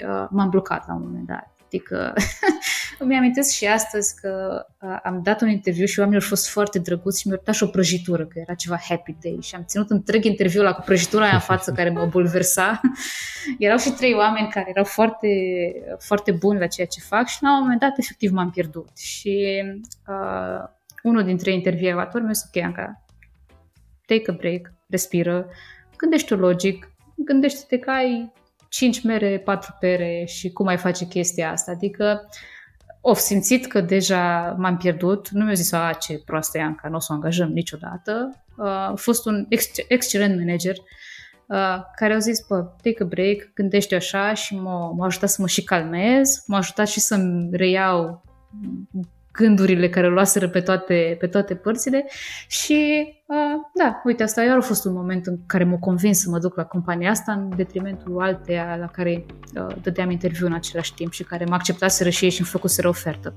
uh, 0.07 0.27
m-am 0.29 0.49
blocat 0.49 0.87
la 0.87 0.93
un 0.93 1.01
moment 1.03 1.27
dat. 1.27 1.50
Adică 1.73 2.13
îmi 2.99 3.15
amintesc 3.15 3.51
și 3.51 3.65
astăzi 3.65 4.15
că 4.21 4.65
am 5.03 5.21
dat 5.23 5.41
un 5.41 5.49
interviu 5.49 5.85
și 5.85 5.99
oamenii 5.99 6.21
au 6.21 6.27
fost 6.27 6.49
foarte 6.49 6.79
drăguți 6.79 7.19
și 7.19 7.27
mi-au 7.27 7.41
dat 7.43 7.55
și 7.55 7.63
o 7.63 7.67
prăjitură, 7.67 8.25
că 8.25 8.39
era 8.39 8.53
ceva 8.53 8.77
happy 8.87 9.15
day 9.21 9.37
și 9.41 9.55
am 9.55 9.63
ținut 9.65 9.89
întreg 9.89 10.23
interviul 10.23 10.63
la 10.63 10.73
cu 10.73 10.81
prăjitura 10.81 11.23
aia 11.23 11.33
în 11.33 11.39
față 11.39 11.71
care 11.77 11.89
mă 11.89 12.05
bulversa. 12.05 12.81
Erau 13.59 13.77
și 13.77 13.91
trei 13.91 14.13
oameni 14.13 14.49
care 14.49 14.69
erau 14.69 14.83
foarte, 14.83 15.27
foarte 15.99 16.31
buni 16.31 16.59
la 16.59 16.67
ceea 16.67 16.87
ce 16.87 16.99
fac 16.99 17.27
și 17.27 17.37
la 17.43 17.53
un 17.53 17.61
moment 17.61 17.79
dat 17.79 17.97
efectiv 17.97 18.31
m-am 18.31 18.49
pierdut. 18.49 18.97
Și 18.97 19.63
uh, 20.07 20.69
unul 21.03 21.23
dintre 21.23 21.53
intervievatori 21.53 22.23
mi-a 22.23 22.33
zis, 22.33 22.49
ok, 22.53 22.63
Anca, 22.63 23.05
take 24.05 24.31
a 24.31 24.33
break, 24.33 24.73
respiră, 24.89 25.47
gândește 25.97 26.35
logic, 26.35 26.91
gândește-te 27.15 27.77
că 27.77 27.89
ai 27.89 28.31
5 28.71 29.03
mere, 29.03 29.39
4 29.39 29.75
pere 29.79 30.23
și 30.27 30.51
cum 30.51 30.67
ai 30.67 30.77
face 30.77 31.05
chestia 31.05 31.51
asta. 31.51 31.71
Adică 31.71 32.29
of 33.01 33.19
simțit 33.19 33.67
că 33.67 33.81
deja 33.81 34.55
m-am 34.57 34.77
pierdut, 34.77 35.29
nu 35.29 35.45
mi-a 35.45 35.53
zis, 35.53 35.71
a, 35.71 35.93
ce 35.99 36.21
proastă 36.25 36.57
e 36.57 36.61
Anca, 36.61 36.89
nu 36.89 36.95
o 36.95 36.99
să 36.99 37.07
o 37.11 37.13
angajăm 37.13 37.49
niciodată. 37.51 38.43
Uh, 38.57 38.65
a 38.65 38.93
fost 38.95 39.25
un 39.25 39.45
ex- 39.49 39.85
excelent 39.87 40.37
manager 40.37 40.75
uh, 40.77 41.77
care 41.95 42.13
au 42.13 42.19
zis, 42.19 42.45
bă, 42.47 42.61
take 42.81 43.03
a 43.03 43.05
break, 43.05 43.51
gândește 43.53 43.95
așa 43.95 44.33
și 44.33 44.55
m-a, 44.55 44.91
m-a 44.91 45.05
ajutat 45.05 45.29
să 45.29 45.41
mă 45.41 45.47
și 45.47 45.63
calmez, 45.63 46.43
m-a 46.47 46.57
ajutat 46.57 46.87
și 46.87 46.99
să-mi 46.99 47.49
reiau 47.51 48.23
gândurile 49.31 49.89
care 49.89 50.07
luaseră 50.07 50.49
pe 50.49 50.59
toate, 50.59 51.15
pe 51.19 51.27
toate 51.27 51.55
părțile 51.55 52.05
și 52.47 53.07
uh, 53.25 53.35
da, 53.73 54.01
uite, 54.03 54.23
asta 54.23 54.43
iar 54.43 54.57
a 54.57 54.61
fost 54.61 54.85
un 54.85 54.93
moment 54.93 55.25
în 55.25 55.37
care 55.45 55.63
m-a 55.63 55.77
convins 55.77 56.19
să 56.19 56.29
mă 56.29 56.39
duc 56.39 56.55
la 56.55 56.63
compania 56.63 57.09
asta 57.09 57.31
în 57.31 57.49
detrimentul 57.55 58.21
alteia 58.21 58.75
la 58.79 58.87
care 58.87 59.25
uh, 59.55 59.75
dădeam 59.81 60.09
interviu 60.09 60.45
în 60.45 60.53
același 60.53 60.93
timp 60.93 61.11
și 61.11 61.23
care 61.23 61.45
m-a 61.45 61.55
acceptat 61.55 61.91
să 61.91 62.09
și 62.09 62.23
ei 62.23 62.29
și 62.29 62.39
îmi 62.39 62.49
făcuseră 62.49 62.87
ofertă. 62.87 63.35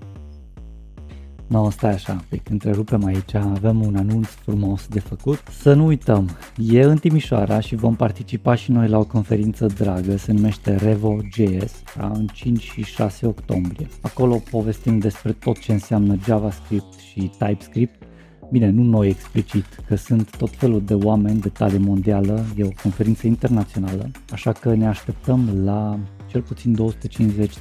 No, 1.46 1.70
stai 1.70 1.92
așa, 1.92 2.24
pic, 2.28 2.48
întrerupem 2.48 3.04
aici, 3.04 3.34
avem 3.34 3.82
un 3.82 3.96
anunț 3.96 4.26
frumos 4.26 4.86
de 4.88 5.00
făcut. 5.00 5.42
Să 5.60 5.74
nu 5.74 5.86
uităm, 5.86 6.30
e 6.56 6.82
în 6.82 6.96
Timișoara 6.96 7.60
și 7.60 7.74
vom 7.74 7.96
participa 7.96 8.54
și 8.54 8.70
noi 8.70 8.88
la 8.88 8.98
o 8.98 9.04
conferință 9.04 9.66
dragă, 9.66 10.16
se 10.16 10.32
numește 10.32 10.74
Revo.js, 10.74 11.82
da, 11.96 12.10
în 12.14 12.26
5 12.26 12.62
și 12.62 12.84
6 12.84 13.26
octombrie. 13.26 13.88
Acolo 14.00 14.42
povestim 14.50 14.98
despre 14.98 15.32
tot 15.32 15.58
ce 15.58 15.72
înseamnă 15.72 16.16
JavaScript 16.24 16.98
și 16.98 17.30
TypeScript, 17.38 18.02
Bine, 18.50 18.70
nu 18.70 18.82
noi 18.82 19.08
explicit, 19.08 19.64
că 19.86 19.96
sunt 19.96 20.36
tot 20.36 20.50
felul 20.50 20.82
de 20.84 20.94
oameni 20.94 21.40
de 21.40 21.48
tale 21.48 21.78
mondială, 21.78 22.44
e 22.56 22.64
o 22.64 22.68
conferință 22.82 23.26
internațională, 23.26 24.10
așa 24.30 24.52
că 24.52 24.74
ne 24.74 24.86
așteptăm 24.86 25.62
la 25.64 25.98
cel 26.26 26.42
puțin 26.42 26.76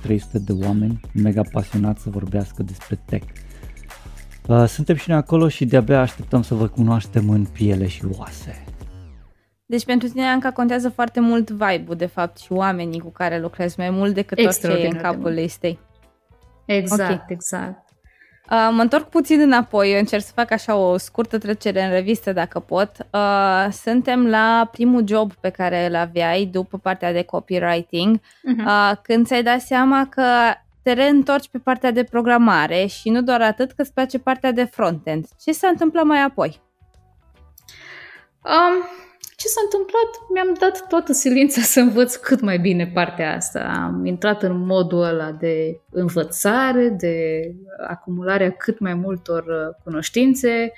250-300 0.08 0.20
de 0.32 0.52
oameni 0.52 1.00
mega 1.14 1.42
pasionați 1.52 2.02
să 2.02 2.10
vorbească 2.10 2.64
despre 2.64 3.00
tech. 3.06 3.26
Uh, 4.48 4.64
suntem 4.68 4.96
și 4.96 5.10
noi 5.10 5.18
acolo 5.18 5.48
și 5.48 5.66
de-abia 5.66 6.00
așteptăm 6.00 6.42
să 6.42 6.54
vă 6.54 6.68
cunoaștem 6.68 7.30
în 7.30 7.46
piele 7.46 7.88
și 7.88 8.04
oase. 8.18 8.64
Deci 9.66 9.86
pentru 9.86 10.08
tine, 10.08 10.28
Anca, 10.28 10.52
contează 10.52 10.90
foarte 10.90 11.20
mult 11.20 11.50
vibe-ul, 11.50 11.96
de 11.96 12.06
fapt, 12.06 12.38
și 12.38 12.52
oamenii 12.52 13.00
cu 13.00 13.10
care 13.10 13.40
lucrezi, 13.40 13.80
mai 13.80 13.90
mult 13.90 14.14
decât 14.14 14.38
orice 14.38 14.68
e 14.68 14.88
în 14.88 14.98
capul 14.98 15.32
listei. 15.32 15.80
Exact, 16.66 17.02
okay. 17.02 17.26
exact. 17.28 17.84
Uh, 18.52 18.70
mă 18.72 18.82
întorc 18.82 19.10
puțin 19.10 19.40
înapoi, 19.40 19.92
eu 19.92 20.00
încerc 20.00 20.24
să 20.24 20.32
fac 20.36 20.52
așa 20.52 20.76
o 20.76 20.98
scurtă 20.98 21.38
trecere 21.38 21.84
în 21.84 21.90
revistă 21.90 22.34
dacă 22.34 22.60
pot. 22.60 22.92
Uh, 23.12 23.68
suntem 23.72 24.28
la 24.28 24.70
primul 24.72 25.04
job 25.08 25.34
pe 25.34 25.50
care 25.50 25.86
îl 25.86 25.96
aveai 25.96 26.46
după 26.46 26.78
partea 26.78 27.12
de 27.14 27.22
copywriting, 27.22 28.20
uh-huh. 28.20 28.66
uh, 28.66 28.92
când 29.02 29.26
ți-ai 29.26 29.44
dat 29.44 29.62
seama 29.62 30.08
că 30.10 30.24
te 30.84 30.94
reîntorci 30.94 31.50
pe 31.50 31.58
partea 31.58 31.92
de 31.92 32.04
programare 32.04 32.86
și 32.86 33.10
nu 33.10 33.22
doar 33.22 33.42
atât, 33.42 33.72
că 33.72 33.82
îți 33.82 33.94
place 33.94 34.20
partea 34.20 34.52
de 34.52 34.64
frontend. 34.64 35.26
Ce 35.40 35.52
s-a 35.52 35.68
întâmplat 35.68 36.04
mai 36.04 36.22
apoi? 36.22 36.62
Um, 38.44 38.84
ce 39.36 39.48
s-a 39.48 39.62
întâmplat? 39.64 40.10
Mi-am 40.34 40.56
dat 40.60 40.88
toată 40.88 41.14
silința 41.14 41.62
să 41.62 41.80
învăț 41.80 42.16
cât 42.16 42.42
mai 42.42 42.60
bine 42.60 42.88
partea 42.88 43.36
asta. 43.36 43.60
Am 43.86 44.06
intrat 44.06 44.44
în 44.44 44.66
modul 44.66 45.04
ăla 45.04 45.32
de 45.32 45.80
învățare, 45.92 46.90
de 46.90 47.42
acumularea 47.88 48.52
cât 48.52 48.80
mai 48.80 48.94
multor 48.94 49.44
uh, 49.44 49.76
cunoștințe. 49.84 50.72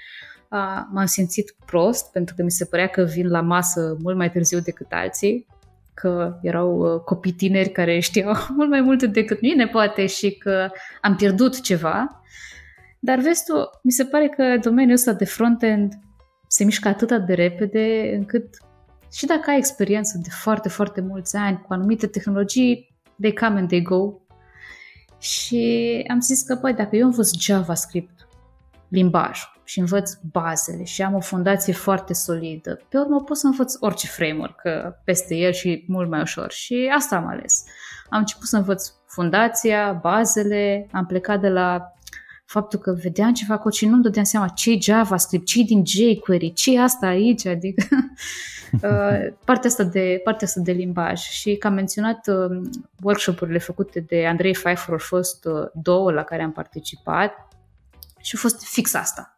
M-am 0.91 1.06
simțit 1.06 1.56
prost 1.66 2.12
pentru 2.12 2.36
că 2.36 2.43
mi 2.43 2.51
se 2.51 2.66
părea 2.66 2.88
că 2.88 3.01
vin 3.03 3.30
la 3.30 3.41
masă 3.41 3.97
mult 4.01 4.18
mai 4.18 4.32
târziu 4.32 4.60
decât 4.60 4.88
alții, 4.89 5.47
că 5.96 6.39
erau 6.41 6.78
uh, 6.78 7.02
copii 7.02 7.32
tineri 7.32 7.70
care 7.70 8.00
știau 8.00 8.36
mult 8.58 8.70
mai 8.70 8.82
multe 8.82 9.08
decât 9.08 9.41
mine, 9.41 9.68
poate, 9.68 10.06
și 10.06 10.32
că 10.32 10.70
am 11.02 11.16
pierdut 11.16 11.62
ceva. 11.62 12.22
Dar 13.00 13.20
vezi 13.20 13.43
tu, 13.46 13.54
mi 13.84 13.91
se 13.91 14.04
pare 14.04 14.28
că 14.28 14.58
domeniul 14.62 14.93
ăsta 14.93 15.14
de 15.14 15.26
front-end 15.26 15.93
se 16.48 16.64
mișcă 16.64 16.88
atât 16.88 17.26
de 17.26 17.34
repede 17.34 18.12
încât 18.16 18.58
și 19.12 19.26
dacă 19.26 19.50
ai 19.50 19.58
experiență 19.58 20.20
de 20.24 20.30
foarte, 20.30 20.70
foarte 20.70 21.02
mulți 21.02 21.36
ani 21.36 21.62
cu 21.68 21.74
anumite 21.74 22.08
tehnologii, 22.08 22.96
they 23.20 23.34
come 23.34 23.60
and 23.60 23.68
they 23.68 23.82
go. 23.82 24.14
Și 25.20 26.06
am 26.10 26.20
zis 26.20 26.41
că, 26.41 26.56
păi, 26.56 26.74
dacă 26.74 26.96
eu 26.96 27.06
învăț 27.06 27.39
JavaScript, 27.39 28.28
limbajul, 28.88 29.55
și 29.66 29.80
învăț 29.80 30.13
bazele 30.32 30.84
și 30.84 31.01
am 31.01 31.13
o 31.13 31.20
fundație 31.20 31.74
foarte 31.74 32.13
solidă, 32.13 32.82
pe 32.89 32.97
urmă 32.97 33.22
pot 33.22 33.38
să 33.38 33.45
învăț 33.45 33.76
orice 33.80 34.07
framework 34.07 34.61
peste 35.03 35.36
el 35.36 35.51
și 35.51 35.84
mult 35.88 36.09
mai 36.09 36.22
ușor. 36.22 36.51
Și 36.51 36.91
asta 36.95 37.16
am 37.16 37.28
ales. 37.28 37.63
Am 38.09 38.20
început 38.20 38.47
să 38.47 38.57
învăț 38.57 38.91
fundația, 39.05 39.99
bazele, 40.01 40.88
am 40.91 41.05
plecat 41.05 41.39
de 41.39 41.49
la 41.49 41.95
faptul 42.45 42.80
că 42.80 42.91
vedeam 42.91 43.34
ceva 43.34 43.57
cod 43.57 43.74
și 43.74 43.86
nu-mi 43.86 44.01
dădeam 44.01 44.24
seama 44.24 44.47
ce 44.47 44.78
JavaScript, 44.80 45.45
ce 45.45 45.63
din 45.63 45.84
jQuery, 45.86 46.53
ce 46.53 46.80
asta 46.80 47.07
aici, 47.07 47.45
adică 47.45 47.84
uh, 48.74 49.34
partea, 49.45 49.70
asta 49.70 49.84
de, 49.84 50.22
partea 50.24 50.47
asta 50.47 50.59
de 50.63 50.72
limbaj. 50.72 51.20
Și 51.20 51.55
că 51.55 51.68
am 51.68 51.74
menționat 51.74 52.28
uh, 52.28 52.61
workshop-urile 53.01 53.57
făcute 53.57 53.99
de 53.99 54.28
Andrei 54.28 54.51
Pfeiffer, 54.51 54.91
au 54.91 54.97
fost 54.97 55.45
uh, 55.45 55.68
două 55.74 56.11
la 56.11 56.24
care 56.24 56.43
am 56.43 56.51
participat 56.51 57.47
și 58.22 58.36
a 58.36 58.39
fost 58.39 58.66
fix 58.66 58.93
asta. 58.93 59.34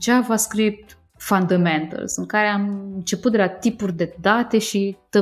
JavaScript 0.00 0.98
Fundamentals, 1.16 2.16
în 2.16 2.26
care 2.26 2.46
am 2.46 2.92
început 2.94 3.32
de 3.32 3.38
la 3.38 3.48
tipuri 3.48 3.92
de 3.92 4.16
date 4.20 4.58
și 4.58 4.96
the 5.10 5.20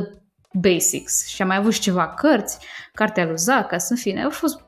basics. 0.53 1.27
Și 1.27 1.41
am 1.41 1.47
mai 1.47 1.57
avut 1.57 1.73
și 1.73 1.79
ceva 1.79 2.07
cărți, 2.07 2.59
cartea 2.93 3.25
lui 3.25 3.37
Zacas, 3.37 3.89
în 3.89 3.95
fine, 3.95 4.23
au 4.23 4.29
fost 4.29 4.65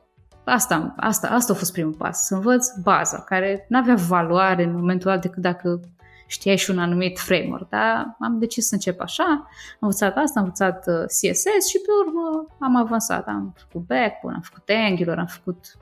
Asta, 0.50 0.94
asta, 0.96 1.28
asta 1.28 1.52
a 1.52 1.56
fost 1.56 1.72
primul 1.72 1.92
pas, 1.92 2.26
să 2.26 2.34
învăț 2.34 2.68
baza, 2.82 3.20
care 3.20 3.66
nu 3.68 3.78
avea 3.78 3.94
valoare 3.94 4.62
în 4.62 4.72
momentul 4.72 5.10
ăla 5.10 5.18
decât 5.18 5.42
dacă 5.42 5.80
știai 6.26 6.56
și 6.56 6.70
un 6.70 6.78
anumit 6.78 7.18
framework, 7.18 7.68
dar 7.68 8.16
am 8.20 8.38
decis 8.38 8.66
să 8.66 8.74
încep 8.74 9.00
așa, 9.00 9.24
am 9.24 9.78
învățat 9.80 10.16
asta, 10.16 10.40
am 10.40 10.44
învățat 10.44 10.86
uh, 10.86 11.04
CSS 11.04 11.68
și 11.68 11.78
pe 11.78 11.90
urmă 12.06 12.46
am 12.60 12.76
avansat, 12.76 13.26
am 13.26 13.54
făcut 13.56 13.86
backbone, 13.86 14.34
am 14.34 14.40
făcut 14.40 14.70
Angular, 14.88 15.18
am 15.18 15.26
făcut, 15.26 15.76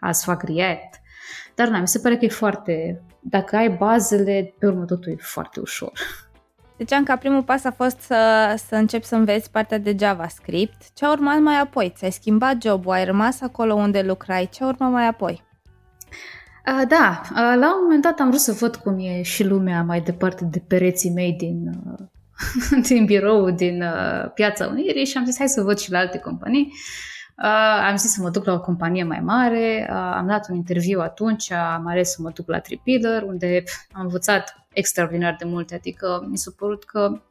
azi 0.00 0.24
fac 0.24 0.42
React, 0.42 1.00
dar 1.54 1.68
nu, 1.68 1.78
mi 1.78 1.88
se 1.88 1.98
pare 1.98 2.16
că 2.16 2.24
e 2.24 2.28
foarte, 2.28 3.02
dacă 3.20 3.56
ai 3.56 3.68
bazele, 3.68 4.54
pe 4.58 4.66
urmă 4.66 4.84
totul 4.84 5.12
e 5.12 5.16
foarte 5.18 5.60
ușor. 5.60 5.92
Ziceam 6.78 7.04
că 7.04 7.16
primul 7.18 7.42
pas 7.42 7.64
a 7.64 7.70
fost 7.70 8.00
să, 8.00 8.54
să 8.68 8.74
începi 8.74 9.04
să 9.04 9.14
înveți 9.14 9.50
partea 9.50 9.78
de 9.78 9.96
JavaScript. 9.98 10.92
Ce 10.94 11.04
a 11.04 11.10
urmat 11.10 11.38
mai 11.38 11.60
apoi? 11.60 11.92
Ți-ai 11.96 12.10
schimbat 12.10 12.62
jobul, 12.62 12.92
ai 12.92 13.04
rămas 13.04 13.40
acolo 13.40 13.74
unde 13.74 14.02
lucrai. 14.02 14.48
Ce 14.52 14.64
a 14.64 14.66
urmat 14.66 14.90
mai 14.90 15.06
apoi? 15.06 15.44
Uh, 16.66 16.82
da, 16.88 17.20
uh, 17.30 17.36
la 17.36 17.74
un 17.74 17.82
moment 17.82 18.02
dat 18.02 18.20
am 18.20 18.28
vrut 18.28 18.40
să 18.40 18.52
văd 18.52 18.76
cum 18.76 18.98
e 18.98 19.22
și 19.22 19.44
lumea 19.44 19.82
mai 19.82 20.00
departe 20.00 20.44
de 20.44 20.62
pereții 20.66 21.10
mei 21.10 21.32
din, 21.32 21.70
uh, 21.86 22.06
din 22.88 23.04
birou, 23.04 23.50
din 23.50 23.82
uh, 23.82 24.30
Piața 24.34 24.66
Unirii 24.66 25.06
și 25.06 25.16
am 25.16 25.24
zis 25.24 25.38
hai 25.38 25.48
să 25.48 25.62
văd 25.62 25.78
și 25.78 25.90
la 25.90 25.98
alte 25.98 26.18
companii. 26.18 26.72
Uh, 27.42 27.86
am 27.88 27.96
zis 27.96 28.12
să 28.12 28.22
mă 28.22 28.30
duc 28.30 28.44
la 28.44 28.52
o 28.52 28.60
companie 28.60 29.04
mai 29.04 29.20
mare, 29.20 29.88
uh, 29.90 29.96
am 29.96 30.26
dat 30.26 30.48
un 30.48 30.56
interviu 30.56 31.00
atunci, 31.00 31.50
am 31.50 31.86
ales 31.86 32.10
să 32.10 32.22
mă 32.22 32.30
duc 32.30 32.48
la 32.48 32.58
Tripiller, 32.58 33.22
unde 33.22 33.62
am 33.92 34.02
învățat 34.02 34.66
extraordinar 34.72 35.36
de 35.38 35.44
multe, 35.44 35.74
adică 35.74 36.26
mi 36.30 36.38
s-a 36.38 36.50
părut 36.56 36.84
că, 36.84 37.22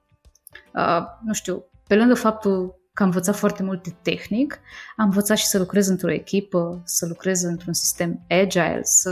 uh, 0.73 1.01
nu 1.25 1.33
știu, 1.33 1.63
pe 1.87 1.95
lângă 1.95 2.13
faptul 2.13 2.75
că 2.93 3.03
am 3.03 3.09
învățat 3.09 3.35
foarte 3.35 3.63
multe 3.63 3.97
tehnic, 4.01 4.59
am 4.95 5.05
învățat 5.05 5.37
și 5.37 5.45
să 5.45 5.57
lucrez 5.57 5.87
într-o 5.87 6.11
echipă, 6.11 6.81
să 6.85 7.05
lucrez 7.05 7.43
într-un 7.43 7.73
sistem 7.73 8.25
agile, 8.29 8.79
să... 8.83 9.09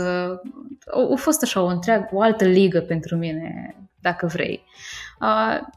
A, 0.86 1.08
a 1.12 1.16
fost 1.16 1.42
așa 1.42 1.60
o 1.62 1.66
întreagă, 1.66 2.08
o 2.12 2.22
altă 2.22 2.44
ligă 2.44 2.80
pentru 2.80 3.16
mine, 3.16 3.74
dacă 4.00 4.26
vrei. 4.26 4.64
Uh, 4.64 5.07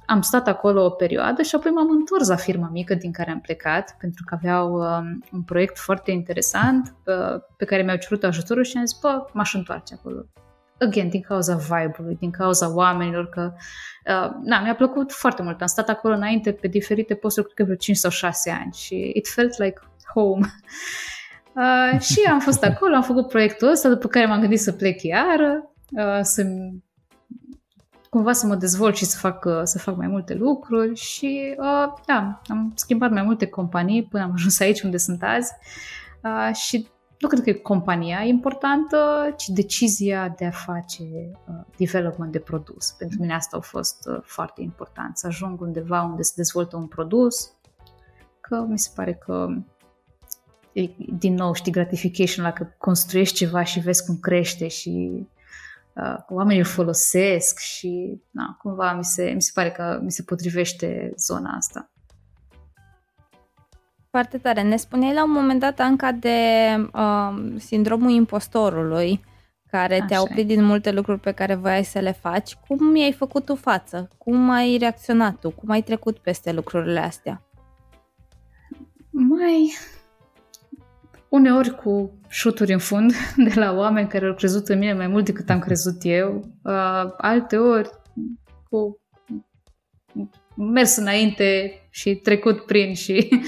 am 0.05 0.21
stat 0.21 0.47
acolo 0.47 0.85
o 0.85 0.89
perioadă 0.89 1.41
și 1.41 1.55
apoi 1.55 1.71
m-am 1.71 1.89
întors 1.89 2.27
la 2.27 2.35
firma 2.35 2.69
mică 2.71 2.93
din 2.93 3.11
care 3.11 3.31
am 3.31 3.39
plecat, 3.39 3.95
pentru 3.99 4.23
că 4.25 4.35
aveau 4.35 4.73
um, 4.73 5.23
un 5.31 5.41
proiect 5.41 5.77
foarte 5.77 6.11
interesant 6.11 6.95
uh, 7.05 7.41
pe 7.57 7.65
care 7.65 7.81
mi-au 7.81 7.97
cerut 7.97 8.23
ajutorul 8.23 8.63
și 8.63 8.77
am 8.77 8.85
zis, 8.85 8.99
bă, 8.99 9.25
m-aș 9.33 9.53
întoarce 9.53 9.93
acolo 9.93 10.25
again, 10.81 11.09
din 11.09 11.21
cauza 11.21 11.55
vibe-ului, 11.55 12.15
din 12.19 12.31
cauza 12.31 12.75
oamenilor, 12.75 13.29
că 13.29 13.53
uh, 14.05 14.31
na, 14.43 14.61
mi-a 14.61 14.75
plăcut 14.75 15.11
foarte 15.11 15.41
mult. 15.41 15.61
Am 15.61 15.67
stat 15.67 15.89
acolo 15.89 16.13
înainte 16.13 16.51
pe 16.51 16.67
diferite 16.67 17.13
posturi, 17.13 17.45
cred 17.45 17.57
că 17.57 17.63
vreo 17.63 17.75
5 17.75 17.97
sau 17.97 18.09
6 18.09 18.49
ani 18.49 18.73
și 18.73 19.11
it 19.15 19.27
felt 19.27 19.57
like 19.57 19.79
home. 20.13 20.47
Uh, 21.55 21.99
și 21.99 22.21
am 22.29 22.39
fost 22.39 22.63
acolo, 22.63 22.95
am 22.95 23.01
făcut 23.01 23.27
proiectul 23.27 23.69
ăsta, 23.69 23.89
după 23.89 24.07
care 24.07 24.25
m-am 24.25 24.39
gândit 24.39 24.59
să 24.59 24.71
plec 24.71 25.01
iară, 25.01 25.73
uh, 25.91 26.19
să 26.21 26.43
cumva 28.11 28.33
să 28.33 28.45
mă 28.45 28.55
dezvolt 28.55 28.95
și 28.95 29.05
să 29.05 29.17
fac, 29.17 29.45
uh, 29.45 29.61
să 29.63 29.79
fac 29.79 29.95
mai 29.95 30.07
multe 30.07 30.33
lucruri 30.33 30.95
și 30.95 31.55
uh, 31.57 31.93
da, 32.05 32.41
am 32.47 32.71
schimbat 32.75 33.11
mai 33.11 33.21
multe 33.21 33.47
companii 33.47 34.03
până 34.03 34.23
am 34.23 34.31
ajuns 34.31 34.59
aici 34.59 34.81
unde 34.81 34.97
sunt 34.97 35.23
azi 35.23 35.51
uh, 36.23 36.55
și 36.55 36.87
nu 37.19 37.27
cred 37.27 37.43
că 37.43 37.49
e 37.49 37.53
compania 37.53 38.23
importantă, 38.23 38.97
ci 39.37 39.47
decizia 39.47 40.33
de 40.37 40.45
a 40.45 40.51
face 40.51 41.03
uh, 41.03 41.55
development 41.77 42.31
de 42.31 42.39
produs. 42.39 42.91
Pentru 42.91 43.17
mine 43.21 43.33
asta 43.33 43.57
a 43.57 43.59
fost 43.59 44.07
uh, 44.07 44.19
foarte 44.23 44.61
important, 44.61 45.17
să 45.17 45.27
ajung 45.27 45.61
undeva 45.61 46.01
unde 46.01 46.21
se 46.21 46.33
dezvoltă 46.35 46.75
un 46.77 46.87
produs, 46.87 47.53
că 48.41 48.65
mi 48.67 48.79
se 48.79 48.89
pare 48.95 49.13
că 49.13 49.47
e, 50.73 50.89
din 51.17 51.33
nou, 51.33 51.53
știi, 51.53 51.71
gratification 51.71 52.45
la 52.45 52.51
că 52.51 52.67
construiești 52.77 53.35
ceva 53.35 53.63
și 53.63 53.79
vezi 53.79 54.05
cum 54.05 54.17
crește 54.17 54.67
și 54.67 55.09
uh, 55.13 55.25
oamenii 56.29 56.59
îl 56.59 56.65
folosesc 56.65 57.59
și 57.59 58.21
na, 58.31 58.57
cumva 58.61 58.93
mi 58.93 59.03
se, 59.03 59.31
mi 59.33 59.41
se 59.41 59.51
pare 59.53 59.71
că 59.71 59.99
mi 60.03 60.11
se 60.11 60.23
potrivește 60.23 61.13
zona 61.17 61.49
asta. 61.57 61.91
Foarte 64.09 64.37
tare. 64.37 64.61
Ne 64.61 64.75
spuneai 64.75 65.13
la 65.13 65.23
un 65.23 65.31
moment 65.31 65.59
dat, 65.59 65.79
Anca, 65.79 66.11
de 66.11 66.37
uh, 66.93 67.55
sindromul 67.57 68.09
impostorului, 68.09 69.23
care 69.69 69.95
Așa 69.95 70.05
te-a 70.05 70.21
oprit 70.21 70.47
din 70.47 70.63
multe 70.63 70.91
lucruri 70.91 71.19
pe 71.19 71.31
care 71.31 71.55
voiai 71.55 71.83
să 71.83 71.99
le 71.99 72.11
faci. 72.11 72.55
Cum 72.67 72.95
i-ai 72.95 73.11
făcut 73.11 73.45
tu 73.45 73.55
față? 73.55 74.09
Cum 74.17 74.49
ai 74.49 74.77
reacționat 74.77 75.39
tu? 75.39 75.49
Cum 75.49 75.69
ai 75.69 75.81
trecut 75.81 76.17
peste 76.17 76.51
lucrurile 76.51 76.99
astea? 76.99 77.41
Mai 79.09 79.73
uneori 81.31 81.75
cu 81.75 82.19
șuturi 82.27 82.73
în 82.73 82.79
fund 82.79 83.13
de 83.47 83.59
la 83.59 83.71
oameni 83.71 84.07
care 84.07 84.25
au 84.25 84.33
crezut 84.33 84.67
în 84.67 84.77
mine 84.77 84.93
mai 84.93 85.07
mult 85.07 85.25
decât 85.25 85.49
am 85.49 85.59
crezut 85.59 85.97
eu, 86.01 86.57
uh, 86.63 87.13
alte 87.17 87.57
ori 87.57 87.89
cu 88.69 88.99
mers 90.55 90.95
înainte 90.95 91.79
și 91.89 92.15
trecut 92.15 92.65
prin 92.65 92.93
și 92.93 93.29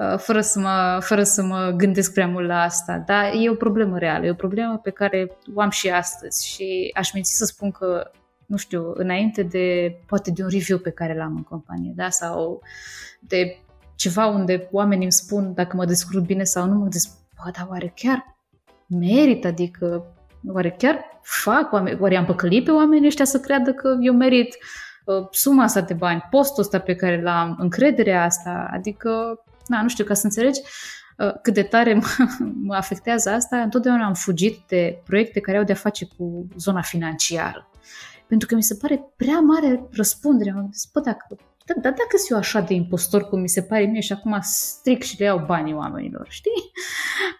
Uh, 0.00 0.18
fără 0.18 0.40
să, 0.40 0.58
mă, 0.58 0.98
fără 1.02 1.22
să 1.22 1.42
mă 1.42 1.74
gândesc 1.76 2.12
prea 2.12 2.26
mult 2.26 2.46
la 2.46 2.62
asta. 2.62 3.02
Dar 3.06 3.32
e 3.34 3.50
o 3.50 3.54
problemă 3.54 3.98
reală, 3.98 4.26
e 4.26 4.30
o 4.30 4.34
problemă 4.34 4.78
pe 4.78 4.90
care 4.90 5.36
o 5.54 5.60
am 5.60 5.70
și 5.70 5.90
astăzi 5.90 6.46
și 6.46 6.90
aș 6.94 7.12
minți 7.12 7.36
să 7.36 7.44
spun 7.44 7.70
că 7.70 8.10
nu 8.46 8.56
știu, 8.56 8.92
înainte 8.94 9.42
de, 9.42 9.96
poate 10.06 10.30
de 10.30 10.42
un 10.42 10.48
review 10.48 10.78
pe 10.78 10.90
care 10.90 11.16
l-am 11.16 11.34
în 11.36 11.42
companie, 11.42 11.92
da? 11.96 12.10
sau 12.10 12.62
de 13.20 13.56
ceva 14.00 14.26
unde 14.26 14.68
oamenii 14.70 15.02
îmi 15.02 15.12
spun 15.12 15.54
dacă 15.54 15.76
mă 15.76 15.84
descurc 15.84 16.24
bine 16.24 16.44
sau 16.44 16.66
nu, 16.66 16.74
mă 16.74 16.80
gândesc, 16.80 17.08
bă, 17.36 17.50
dar 17.56 17.66
oare 17.70 17.92
chiar 17.96 18.36
merită, 18.88 19.46
adică 19.46 20.04
oare 20.46 20.70
chiar 20.70 21.04
fac 21.22 21.72
oameni, 21.72 22.00
oare 22.00 22.16
am 22.16 22.24
păcălit 22.24 22.64
pe 22.64 22.70
oamenii 22.70 23.06
ăștia 23.06 23.24
să 23.24 23.40
creadă 23.40 23.72
că 23.72 23.96
eu 24.00 24.14
merit 24.14 24.56
uh, 25.04 25.26
suma 25.30 25.62
asta 25.62 25.80
de 25.80 25.94
bani, 25.94 26.26
postul 26.30 26.62
ăsta 26.62 26.78
pe 26.78 26.94
care 26.94 27.22
l-am, 27.22 27.56
încrederea 27.58 28.24
asta, 28.24 28.68
adică 28.72 29.42
na, 29.66 29.82
nu 29.82 29.88
știu, 29.88 30.04
ca 30.04 30.14
să 30.14 30.24
înțelegi 30.24 30.60
uh, 31.18 31.32
cât 31.42 31.54
de 31.54 31.62
tare 31.62 31.94
mă, 32.00 32.06
mă 32.62 32.74
afectează 32.74 33.30
asta, 33.30 33.56
întotdeauna 33.56 34.06
am 34.06 34.14
fugit 34.14 34.58
de 34.68 35.02
proiecte 35.04 35.40
care 35.40 35.58
au 35.58 35.64
de-a 35.64 35.74
face 35.74 36.06
cu 36.16 36.46
zona 36.56 36.80
financiară. 36.80 37.70
Pentru 38.26 38.48
că 38.48 38.54
mi 38.54 38.62
se 38.62 38.74
pare 38.80 39.00
prea 39.16 39.40
mare 39.40 39.88
răspundere. 39.92 40.50
Mă 40.52 40.60
gândesc, 40.60 40.92
bă, 40.92 41.00
dacă, 41.00 41.26
da, 41.74 41.80
dar 41.80 41.92
dacă 41.92 42.16
sunt 42.16 42.30
eu 42.30 42.36
așa 42.36 42.60
de 42.60 42.74
impostor 42.74 43.28
cum 43.28 43.40
mi 43.40 43.48
se 43.48 43.62
pare 43.62 43.84
mie 43.84 44.00
și 44.00 44.12
acum 44.12 44.38
stric 44.40 45.02
și 45.02 45.18
le 45.18 45.24
iau 45.24 45.44
banii 45.46 45.74
oamenilor, 45.74 46.26
știi? 46.28 46.72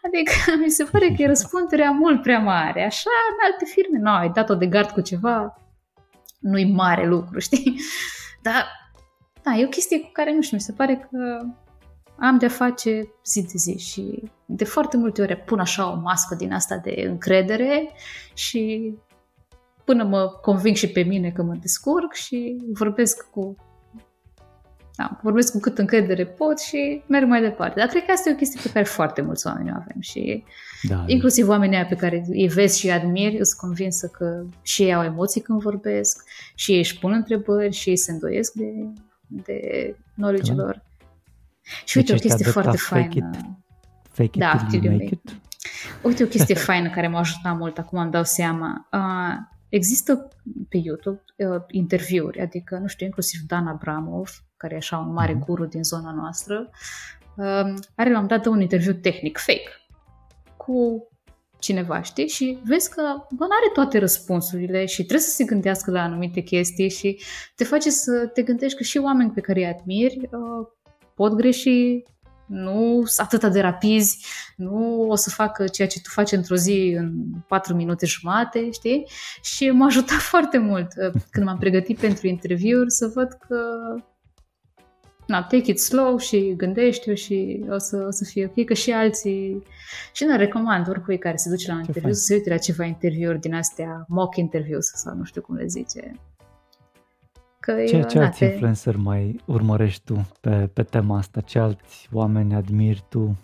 Adică 0.04 0.32
mi 0.64 0.70
se 0.70 0.84
pare 0.84 1.06
că 1.06 1.22
e 1.22 1.26
răspunderea 1.26 1.90
mult 1.90 2.22
prea 2.22 2.38
mare. 2.38 2.84
Așa, 2.84 3.10
în 3.30 3.52
alte 3.52 3.64
firme, 3.64 3.98
nu, 3.98 4.10
ai 4.10 4.30
dat-o 4.30 4.54
de 4.54 4.66
gard 4.66 4.90
cu 4.90 5.00
ceva, 5.00 5.58
nu-i 6.40 6.72
mare 6.72 7.06
lucru, 7.06 7.38
știi? 7.48 7.80
Dar, 8.42 8.66
da, 9.42 9.54
e 9.54 9.64
o 9.64 9.68
chestie 9.68 10.00
cu 10.00 10.10
care, 10.12 10.34
nu 10.34 10.42
știu, 10.42 10.56
mi 10.56 10.62
se 10.62 10.72
pare 10.72 11.08
că 11.10 11.40
am 12.18 12.38
de-a 12.38 12.48
face 12.48 13.12
zi 13.24 13.42
de 13.42 13.52
zi 13.54 13.78
și 13.78 14.22
de 14.46 14.64
foarte 14.64 14.96
multe 14.96 15.22
ori 15.22 15.36
pun 15.36 15.58
așa 15.58 15.92
o 15.92 16.00
mască 16.00 16.34
din 16.34 16.52
asta 16.52 16.76
de 16.76 17.04
încredere 17.06 17.90
și 18.34 18.94
până 19.84 20.04
mă 20.04 20.28
conving 20.28 20.76
și 20.76 20.88
pe 20.88 21.02
mine 21.02 21.30
că 21.30 21.42
mă 21.42 21.54
descurc 21.60 22.12
și 22.12 22.56
vorbesc 22.72 23.30
cu 23.30 23.56
da, 25.00 25.20
vorbesc 25.22 25.52
cu 25.52 25.58
cât 25.58 25.78
încredere 25.78 26.24
pot 26.24 26.58
și 26.58 27.02
merg 27.06 27.28
mai 27.28 27.40
departe. 27.40 27.78
Dar 27.78 27.88
cred 27.88 28.04
că 28.04 28.12
asta 28.12 28.28
e 28.28 28.32
o 28.32 28.36
chestie 28.36 28.60
pe 28.62 28.70
care 28.72 28.84
foarte 28.84 29.22
mulți 29.22 29.46
oameni 29.46 29.70
o 29.70 29.74
avem 29.74 30.00
și 30.00 30.44
da, 30.82 30.94
da. 30.94 31.04
inclusiv 31.06 31.44
da. 31.44 31.50
oamenii 31.50 31.84
pe 31.84 31.94
care 31.94 32.24
îi 32.28 32.48
vezi 32.48 32.78
și 32.78 32.86
îi 32.86 32.92
admiri, 32.92 33.46
sunt 33.46 33.60
convinsă 33.60 34.06
că 34.06 34.44
și 34.62 34.82
ei 34.82 34.94
au 34.94 35.02
emoții 35.04 35.40
când 35.40 35.60
vorbesc, 35.60 36.24
și 36.54 36.72
ei 36.72 36.78
își 36.78 36.98
pun 36.98 37.12
întrebări, 37.12 37.74
și 37.74 37.88
ei 37.88 37.96
se 37.96 38.12
îndoiesc 38.12 38.52
de, 38.52 38.72
de 39.26 39.60
knowledge 40.14 40.52
da. 40.52 40.62
lor. 40.62 40.82
Și 41.84 41.96
uite, 41.96 42.12
deci 42.12 42.24
o 42.24 42.26
chestie 42.26 42.50
foarte 42.50 42.76
faină. 42.76 43.04
Fake 43.04 43.18
it, 43.18 43.44
fake 44.10 44.30
it 44.32 44.36
da, 44.36 44.66
till 44.68 44.84
you 44.84 44.92
make 44.92 45.04
it. 45.04 45.12
it. 45.12 45.34
Uite, 46.02 46.22
o 46.22 46.26
chestie 46.26 46.54
faină 46.54 46.90
care 46.90 47.08
m-a 47.08 47.18
ajutat 47.18 47.56
mult, 47.56 47.78
acum 47.78 47.98
îmi 47.98 48.10
dau 48.10 48.24
seama. 48.24 48.88
Uh, 48.92 49.56
există 49.68 50.28
pe 50.68 50.76
YouTube 50.76 51.22
uh, 51.36 51.62
interviuri, 51.70 52.40
adică, 52.40 52.78
nu 52.78 52.86
știu, 52.86 53.06
inclusiv 53.06 53.40
Dan 53.46 53.66
Abramov, 53.66 54.44
care 54.60 54.74
e 54.74 54.76
așa 54.76 54.98
un 54.98 55.12
mare 55.12 55.32
mhm. 55.32 55.44
guru 55.44 55.64
din 55.64 55.82
zona 55.82 56.12
noastră, 56.12 56.70
uh, 57.36 57.74
are 57.94 58.10
la 58.12 58.18
un 58.18 58.26
dat 58.26 58.46
un 58.46 58.60
interviu 58.60 58.92
tehnic, 58.92 59.38
fake, 59.38 59.70
cu 60.56 61.08
cineva, 61.58 62.02
știi? 62.02 62.28
Și 62.28 62.58
vezi 62.64 62.90
că 62.90 63.02
bă, 63.30 63.44
are 63.44 63.70
toate 63.72 63.98
răspunsurile 63.98 64.86
și 64.86 64.96
trebuie 64.96 65.20
să 65.20 65.34
se 65.34 65.44
gândească 65.44 65.90
la 65.90 66.02
anumite 66.02 66.40
chestii 66.40 66.90
și 66.90 67.20
te 67.54 67.64
face 67.64 67.90
să 67.90 68.30
te 68.34 68.42
gândești 68.42 68.76
că 68.76 68.82
și 68.82 68.98
oameni 68.98 69.30
pe 69.30 69.40
care 69.40 69.60
îi 69.60 69.66
admiri 69.66 70.20
uh, 70.30 70.66
pot 71.14 71.32
greși, 71.32 72.02
nu 72.46 73.02
sunt 73.04 73.26
atât 73.26 73.52
de 73.52 73.60
rapizi, 73.60 74.26
nu 74.56 75.06
o 75.08 75.14
să 75.14 75.30
facă 75.30 75.66
ceea 75.66 75.88
ce 75.88 76.00
tu 76.00 76.10
faci 76.10 76.32
într-o 76.32 76.56
zi 76.56 76.94
în 76.96 77.12
4 77.48 77.74
minute 77.74 78.06
jumate, 78.06 78.70
știi? 78.70 79.06
Și 79.42 79.70
m-a 79.70 79.86
ajutat 79.86 80.18
foarte 80.32 80.58
mult 80.58 80.86
uh, 80.96 81.20
când 81.30 81.46
m-am 81.46 81.58
pregătit 81.58 81.98
pentru 81.98 82.26
interviuri 82.26 82.90
să 82.90 83.10
văd 83.14 83.28
că 83.48 83.56
na, 85.30 85.42
take 85.42 85.70
it 85.70 85.80
slow 85.80 86.18
și 86.18 86.54
gândește 86.56 87.14
și 87.14 87.64
o 87.68 87.78
să, 87.78 88.04
o 88.06 88.10
să 88.10 88.24
fie 88.24 88.52
ok, 88.56 88.64
că 88.64 88.74
și 88.74 88.90
alții, 88.90 89.62
și 90.12 90.24
nu 90.24 90.36
recomand 90.36 90.88
oricui 90.88 91.18
care 91.18 91.36
se 91.36 91.48
duce 91.50 91.68
la 91.68 91.74
un 91.74 91.80
interviu 91.86 92.12
să 92.12 92.22
se 92.22 92.34
uite 92.34 92.50
la 92.50 92.56
ceva 92.56 92.84
interviuri 92.84 93.40
din 93.40 93.54
astea, 93.54 94.04
mock 94.08 94.36
interviews 94.36 94.86
sau 94.86 95.16
nu 95.16 95.24
știu 95.24 95.40
cum 95.40 95.54
le 95.54 95.66
zice. 95.66 96.14
Că 97.60 97.72
ce, 97.88 97.96
e, 97.96 98.02
ce 98.02 98.18
alți 98.18 98.38
te... 98.38 98.44
influencer 98.44 98.96
mai 98.96 99.40
urmărești 99.44 100.04
tu 100.04 100.28
pe, 100.40 100.70
pe 100.72 100.82
tema 100.82 101.16
asta? 101.16 101.40
Ce 101.40 101.58
alți 101.58 102.08
oameni 102.12 102.54
admiri 102.54 103.04
tu 103.08 103.38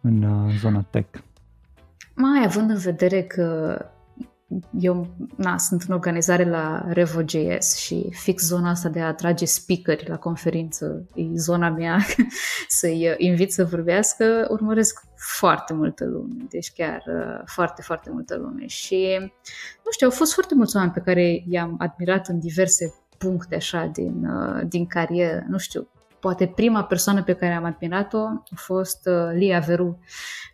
în, 0.00 0.22
în 0.22 0.46
uh, 0.46 0.54
zona 0.60 0.82
tech? 0.90 1.18
Mai 2.14 2.44
având 2.44 2.70
în 2.70 2.76
vedere 2.78 3.22
că 3.22 3.76
eu 4.80 5.06
na, 5.36 5.58
sunt 5.58 5.82
în 5.88 5.94
organizare 5.94 6.44
la 6.44 6.84
Revo.js 6.88 7.76
și 7.76 8.06
fix 8.10 8.46
zona 8.46 8.70
asta 8.70 8.88
de 8.88 9.00
a 9.00 9.06
atrage 9.06 9.44
speakeri 9.44 10.08
la 10.08 10.16
conferință 10.16 11.06
e 11.14 11.22
zona 11.34 11.70
mea 11.70 11.98
să-i 12.68 13.14
invit 13.18 13.52
să 13.52 13.64
vorbească, 13.64 14.46
urmăresc 14.50 15.00
foarte 15.16 15.72
multă 15.72 16.04
lume, 16.04 16.46
deci 16.48 16.72
chiar 16.72 17.02
uh, 17.06 17.42
foarte, 17.44 17.82
foarte 17.82 18.10
multă 18.10 18.36
lume. 18.36 18.66
Și 18.66 19.18
nu 19.84 19.90
știu, 19.90 20.06
au 20.06 20.12
fost 20.12 20.32
foarte 20.32 20.54
mulți 20.54 20.76
oameni 20.76 20.94
pe 20.94 21.00
care 21.00 21.44
i-am 21.48 21.74
admirat 21.78 22.28
în 22.28 22.38
diverse 22.38 22.94
puncte 23.18 23.54
așa 23.54 23.90
din, 23.92 24.26
uh, 24.26 24.62
din 24.68 24.86
carieră, 24.86 25.44
nu 25.48 25.58
știu, 25.58 25.88
poate 26.22 26.46
prima 26.46 26.84
persoană 26.84 27.22
pe 27.22 27.34
care 27.34 27.52
am 27.52 27.64
admirat-o 27.64 28.18
a 28.26 28.54
fost 28.54 29.06
uh, 29.06 29.30
Lia 29.32 29.58
Veru, 29.58 29.98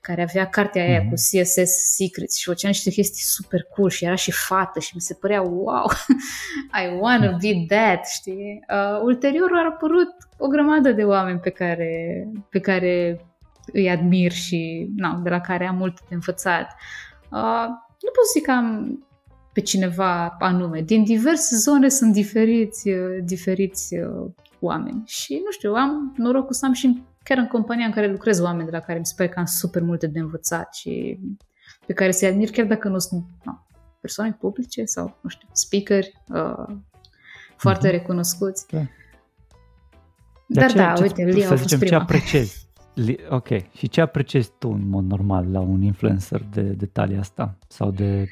care 0.01 0.23
avea 0.23 0.47
cartea 0.47 0.83
aia 0.83 1.01
mm-hmm. 1.01 1.09
cu 1.09 1.15
CSS 1.15 1.95
Secrets 1.97 2.37
și 2.37 2.45
făcea 2.45 2.69
niște 2.69 2.91
chestii 2.91 3.23
super 3.23 3.63
cool 3.63 3.89
și 3.89 4.05
era 4.05 4.15
și 4.15 4.33
fată 4.33 4.81
și 4.81 4.91
mi 4.95 5.01
se 5.01 5.15
părea 5.15 5.43
wow, 5.43 5.91
I 6.83 6.99
wanna 7.01 7.37
be 7.41 7.65
that, 7.69 8.07
știi? 8.07 8.65
Uh, 8.71 9.01
ulterior 9.03 9.51
au 9.53 9.69
apărut 9.69 10.15
o 10.39 10.47
grămadă 10.47 10.93
de 10.93 11.05
oameni 11.05 11.39
pe 11.39 11.51
care, 11.51 12.25
pe 12.51 12.61
care 12.61 13.21
îi 13.73 13.91
admir 13.91 14.33
și 14.33 14.89
na, 14.97 15.21
de 15.23 15.29
la 15.29 15.41
care 15.41 15.67
am 15.67 15.77
mult 15.77 15.99
de 16.09 16.15
învățat. 16.15 16.75
Uh, 17.31 17.67
nu 18.01 18.11
pot 18.15 18.27
zic 18.35 18.45
că 18.45 18.51
am 18.51 18.99
pe 19.53 19.61
cineva 19.61 20.37
anume. 20.39 20.81
Din 20.81 21.05
diverse 21.05 21.57
zone 21.57 21.89
sunt 21.89 22.13
diferiți, 22.13 22.89
uh, 22.89 23.19
diferiți 23.25 23.95
uh, 23.95 24.31
oameni. 24.61 25.03
Și, 25.07 25.41
nu 25.45 25.51
știu, 25.51 25.73
am 25.73 26.15
norocul 26.17 26.55
să 26.55 26.67
am 26.67 26.73
și 26.73 27.03
chiar 27.23 27.39
în 27.39 27.47
compania 27.47 27.87
în 27.87 27.93
care 27.93 28.11
lucrez 28.11 28.41
oameni 28.41 28.65
de 28.65 28.77
la 28.77 28.81
care 28.81 28.99
mi 28.99 29.07
se 29.07 29.15
pare 29.17 29.29
că 29.29 29.39
am 29.39 29.45
super 29.45 29.83
multe 29.83 30.07
de 30.07 30.19
învățat 30.19 30.75
și 30.75 31.19
pe 31.87 31.93
care 31.93 32.11
să-i 32.11 32.29
admir 32.29 32.51
chiar 32.51 32.67
dacă 32.67 32.89
nu 32.89 32.99
sunt 32.99 33.25
no, 33.45 33.53
persoane 34.01 34.37
publice 34.41 34.85
sau, 34.85 35.19
nu 35.21 35.29
știu, 35.29 35.49
speakeri 35.53 36.23
uh, 36.29 36.77
foarte 37.57 37.89
mm-hmm. 37.89 37.93
recunoscuți. 37.93 38.67
Da. 38.71 38.79
Dar, 40.47 40.73
Dar 40.73 40.87
da, 40.87 40.93
ce, 40.93 41.03
uite, 41.03 41.25
Lia 41.25 41.47
a 41.47 41.49
fost 41.49 41.63
zicem, 41.63 41.79
prima. 41.79 41.97
Ce 41.97 42.03
apreciezi? 42.03 42.67
Ok. 43.29 43.49
Și 43.73 43.89
ce 43.89 44.01
apreciezi 44.01 44.53
tu 44.59 44.69
în 44.69 44.89
mod 44.89 45.05
normal 45.05 45.51
la 45.51 45.61
un 45.61 45.83
influencer 45.83 46.43
de, 46.51 46.63
de 46.63 46.87
talia 46.87 47.19
asta? 47.19 47.59
Sau 47.69 47.91
de... 47.91 48.29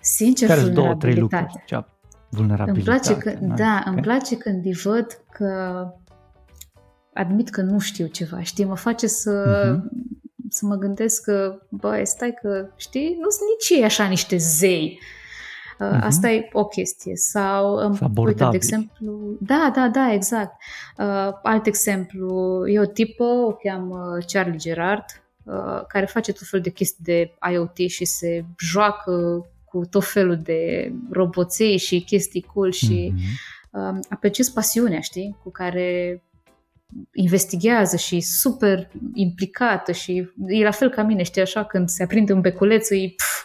Sincer, 0.00 0.48
Care 0.48 0.60
sunt 0.60 0.74
două, 0.74 0.94
trei 0.94 1.14
lucruri? 1.14 1.62
Ce 1.66 1.74
vulnerabilitate. 2.32 3.08
Îmi 3.12 3.18
place 3.20 3.30
că, 3.30 3.46
da, 3.46 3.54
da 3.54 3.76
okay. 3.80 3.92
îmi 3.92 4.02
place 4.02 4.36
când 4.36 4.64
îi 4.64 4.72
văd 4.72 5.06
că 5.32 5.84
admit 7.14 7.50
că 7.50 7.60
nu 7.60 7.78
știu 7.78 8.06
ceva, 8.06 8.42
știi, 8.42 8.64
mă 8.64 8.76
face 8.76 9.06
să, 9.06 9.44
uh-huh. 9.54 9.80
să 10.48 10.66
mă 10.66 10.74
gândesc 10.74 11.22
că, 11.22 11.58
băi, 11.68 12.06
stai 12.06 12.34
că, 12.42 12.68
știi, 12.76 13.16
nu 13.20 13.30
sunt 13.30 13.48
nici 13.58 13.78
ei 13.78 13.84
așa 13.84 14.04
niște 14.04 14.36
zei. 14.36 14.98
Uh-huh. 15.74 16.00
Asta 16.00 16.30
e 16.30 16.48
o 16.52 16.64
chestie. 16.64 17.16
Sau, 17.16 17.86
um, 17.86 17.98
uite, 18.16 18.46
de 18.50 18.56
exemplu, 18.56 19.36
da, 19.40 19.72
da, 19.74 19.88
da, 19.88 20.12
exact. 20.12 20.62
Uh, 20.96 21.30
alt 21.42 21.66
exemplu, 21.66 22.62
e 22.66 22.80
o 22.80 22.84
tipă, 22.84 23.24
o 23.24 23.52
cheamă 23.52 24.18
Charlie 24.26 24.56
Gerard, 24.56 25.04
uh, 25.44 25.86
care 25.88 26.06
face 26.06 26.32
tot 26.32 26.46
felul 26.46 26.64
de 26.64 26.70
chestii 26.70 27.04
de 27.04 27.34
IoT 27.52 27.76
și 27.76 28.04
se 28.04 28.44
joacă 28.58 29.46
cu 29.72 29.86
tot 29.90 30.04
felul 30.04 30.36
de 30.36 30.92
roboței 31.10 31.76
și 31.76 32.00
chestii 32.00 32.42
cool 32.54 32.70
și 32.70 33.12
mm-hmm. 33.14 33.70
uh, 33.70 33.98
apreciez 34.08 34.48
pasiunea, 34.48 35.00
știi, 35.00 35.36
cu 35.42 35.50
care 35.50 36.22
investigează 37.12 37.96
și 37.96 38.20
super 38.20 38.90
implicată 39.14 39.92
și 39.92 40.30
e 40.46 40.64
la 40.64 40.70
fel 40.70 40.90
ca 40.90 41.02
mine, 41.02 41.22
știi, 41.22 41.42
așa, 41.42 41.64
când 41.64 41.88
se 41.88 42.02
aprinde 42.02 42.32
un 42.32 42.40
beculeț, 42.40 42.90
e, 42.90 43.14
pf, 43.16 43.44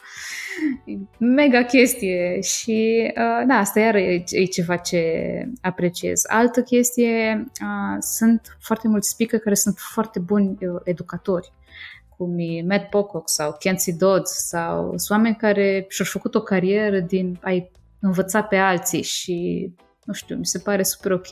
e 0.85 0.93
mega 1.17 1.63
chestie 1.63 2.41
și 2.41 3.07
uh, 3.07 3.47
da, 3.47 3.55
asta 3.55 3.79
iar 3.79 3.95
e, 3.95 4.23
e 4.29 4.45
ceva 4.45 4.75
ce 4.75 5.01
apreciez. 5.61 6.23
Altă 6.27 6.61
chestie, 6.61 7.45
uh, 7.61 7.97
sunt 7.99 8.57
foarte 8.59 8.87
mulți 8.87 9.09
speaker 9.09 9.39
care 9.39 9.55
sunt 9.55 9.77
foarte 9.77 10.19
buni 10.19 10.47
uh, 10.49 10.81
educatori 10.83 11.51
cum 12.17 12.35
e 12.37 12.63
Matt 12.67 12.89
Pocock 12.89 13.29
sau 13.29 13.55
Kenzie 13.59 13.95
Dodds 13.97 14.31
sau 14.31 14.83
sunt 14.97 15.09
oameni 15.09 15.35
care 15.35 15.85
și-au 15.89 16.07
făcut 16.09 16.35
o 16.35 16.41
carieră 16.41 16.99
din 16.99 17.39
a 17.41 17.69
învăța 17.99 18.43
pe 18.43 18.55
alții 18.55 19.01
și 19.01 19.69
nu 20.03 20.13
știu, 20.13 20.35
mi 20.35 20.45
se 20.45 20.59
pare 20.59 20.83
super 20.83 21.11
ok. 21.11 21.31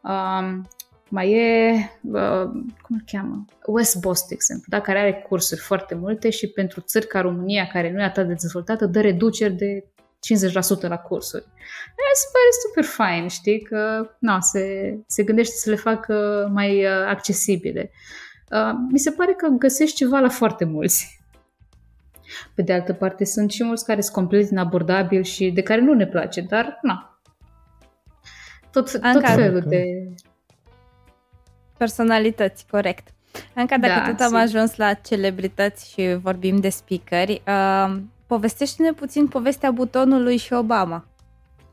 Um, 0.00 0.68
mai 1.08 1.32
e, 1.32 1.72
uh, 2.02 2.44
cum 2.82 2.96
îl 2.96 3.02
cheamă? 3.06 3.44
West 3.66 4.00
Boss, 4.00 4.26
de 4.26 4.34
exemplu, 4.34 4.66
da? 4.68 4.80
care 4.80 4.98
are 4.98 5.24
cursuri 5.28 5.60
foarte 5.60 5.94
multe 5.94 6.30
și 6.30 6.46
pentru 6.46 6.80
țări 6.80 7.06
ca 7.06 7.20
România, 7.20 7.66
care 7.66 7.92
nu 7.92 8.00
e 8.00 8.04
atât 8.04 8.26
de 8.26 8.32
dezvoltată, 8.32 8.86
dă 8.86 9.00
reduceri 9.00 9.52
de 9.52 9.84
50% 10.84 10.88
la 10.88 10.98
cursuri. 10.98 11.44
E, 11.86 12.14
se 12.14 12.26
pare 12.32 12.50
super 12.66 12.84
fain, 12.84 13.28
știi, 13.28 13.60
că 13.60 14.10
na, 14.18 14.40
se, 14.40 14.94
se 15.06 15.22
gândește 15.22 15.54
să 15.56 15.70
le 15.70 15.76
facă 15.76 16.48
mai 16.52 16.84
uh, 16.84 16.90
accesibile. 17.06 17.90
Uh, 17.92 18.29
mi 18.90 18.98
se 18.98 19.10
pare 19.10 19.32
că 19.32 19.48
găsești 19.48 19.96
ceva 19.96 20.18
la 20.18 20.28
foarte 20.28 20.64
mulți. 20.64 21.20
Pe 22.54 22.62
de 22.62 22.72
altă 22.72 22.92
parte, 22.92 23.24
sunt 23.24 23.50
și 23.50 23.64
mulți 23.64 23.84
care 23.84 24.00
sunt 24.00 24.14
complet 24.14 24.50
inabordabili 24.50 25.24
și 25.24 25.50
de 25.50 25.62
care 25.62 25.80
nu 25.80 25.94
ne 25.94 26.06
place, 26.06 26.40
dar 26.40 26.78
na. 26.82 27.20
Tot, 28.72 29.00
tot 29.12 29.28
felul 29.28 29.60
de... 29.66 29.84
Personalități, 31.76 32.66
corect. 32.70 33.08
Încă 33.54 33.76
dacă 33.76 34.00
da, 34.00 34.10
tot 34.10 34.20
am 34.20 34.34
ajuns 34.34 34.76
la 34.76 34.92
celebrități 34.92 35.90
și 35.90 36.18
vorbim 36.22 36.56
de 36.56 36.68
speakeri, 36.68 37.42
uh, 37.46 37.96
povestește-ne 38.26 38.92
puțin 38.92 39.28
povestea 39.28 39.70
butonului 39.70 40.36
și 40.36 40.52
Obama. 40.52 41.04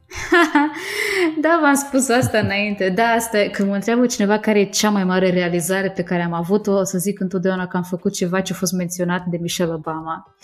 da, 1.41 1.59
v-am 1.61 1.73
spus 1.73 2.09
asta 2.09 2.37
înainte. 2.37 2.89
Da, 2.89 3.03
asta, 3.03 3.37
când 3.51 3.69
mă 3.69 3.75
întreabă 3.75 4.05
cineva 4.05 4.39
care 4.39 4.59
e 4.59 4.65
cea 4.65 4.89
mai 4.89 5.03
mare 5.03 5.29
realizare 5.29 5.89
pe 5.89 6.03
care 6.03 6.21
am 6.21 6.33
avut-o, 6.33 6.71
o 6.71 6.83
să 6.83 6.97
zic 6.97 7.19
întotdeauna 7.19 7.67
că 7.67 7.77
am 7.77 7.83
făcut 7.83 8.13
ceva 8.13 8.41
ce 8.41 8.53
a 8.53 8.55
fost 8.55 8.73
menționat 8.73 9.25
de 9.25 9.37
Michelle 9.37 9.73
Obama. 9.73 10.35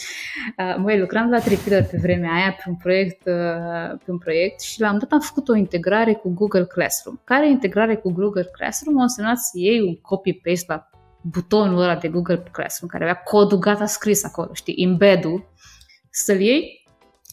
Uh, 0.58 0.76
măi, 0.78 1.00
lucram 1.00 1.30
la 1.30 1.40
Tripiller 1.40 1.84
pe 1.84 1.98
vremea 2.02 2.34
aia 2.34 2.52
pe 2.52 2.64
un 2.70 2.76
proiect, 2.76 3.26
uh, 3.26 3.98
pe 4.06 4.12
un 4.12 4.18
proiect 4.18 4.62
și 4.62 4.82
la 4.82 4.92
un 4.92 5.00
dat 5.00 5.12
am 5.12 5.20
făcut 5.20 5.50
o 5.50 5.56
integrare 5.56 6.14
cu 6.14 6.30
Google 6.30 6.66
Classroom. 6.66 7.20
Care 7.24 7.50
integrare 7.50 7.96
cu 7.96 8.12
Google 8.12 8.50
Classroom? 8.52 9.00
a 9.00 9.02
însemnat 9.02 9.38
să 9.38 9.52
iei 9.54 9.82
un 9.82 9.96
copy-paste 9.96 10.66
la 10.68 10.90
butonul 11.22 11.82
ăla 11.82 11.96
de 11.96 12.08
Google 12.08 12.44
Classroom, 12.52 12.90
care 12.90 13.04
avea 13.04 13.22
codul 13.22 13.58
gata 13.58 13.86
scris 13.86 14.24
acolo, 14.24 14.50
știi, 14.54 14.76
embed-ul, 14.84 15.52
să-l 16.10 16.40
iei 16.40 16.83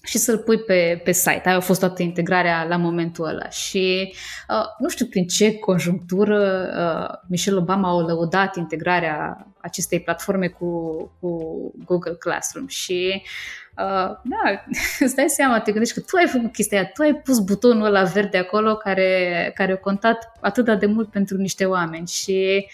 și 0.02 0.18
să-l 0.18 0.38
pui 0.38 0.58
pe, 0.58 1.00
pe 1.04 1.12
site. 1.12 1.42
Aia 1.44 1.56
a 1.56 1.60
fost 1.60 1.80
toată 1.80 2.02
integrarea 2.02 2.64
la 2.64 2.76
momentul 2.76 3.24
ăla. 3.26 3.48
Și 3.48 4.14
uh, 4.48 4.64
nu 4.78 4.88
știu 4.88 5.06
prin 5.06 5.26
ce 5.26 5.58
conjunctură 5.58 6.70
uh, 6.76 7.18
Michelle 7.28 7.58
Obama 7.58 7.88
a 7.88 8.00
lăudat 8.00 8.56
integrarea 8.56 9.46
acestei 9.60 10.00
platforme 10.00 10.48
cu, 10.48 10.68
cu 11.20 11.38
Google 11.84 12.14
Classroom 12.14 12.66
și 12.66 13.22
uh, 13.80 14.16
da, 14.24 14.64
îți 15.04 15.14
dai 15.14 15.28
seama, 15.28 15.60
te 15.60 15.70
gândești 15.70 15.94
că 15.94 16.00
tu 16.00 16.16
ai 16.16 16.26
făcut 16.26 16.52
chestia 16.52 16.78
aia, 16.78 16.90
tu 16.94 17.02
ai 17.02 17.14
pus 17.14 17.38
butonul 17.38 17.86
ăla 17.86 18.02
verde 18.02 18.38
acolo 18.38 18.76
care, 18.76 19.52
care 19.54 19.72
a 19.72 19.76
contat 19.78 20.32
atât 20.40 20.78
de 20.78 20.86
mult 20.86 21.10
pentru 21.10 21.36
niște 21.36 21.64
oameni 21.64 22.06
și 22.06 22.66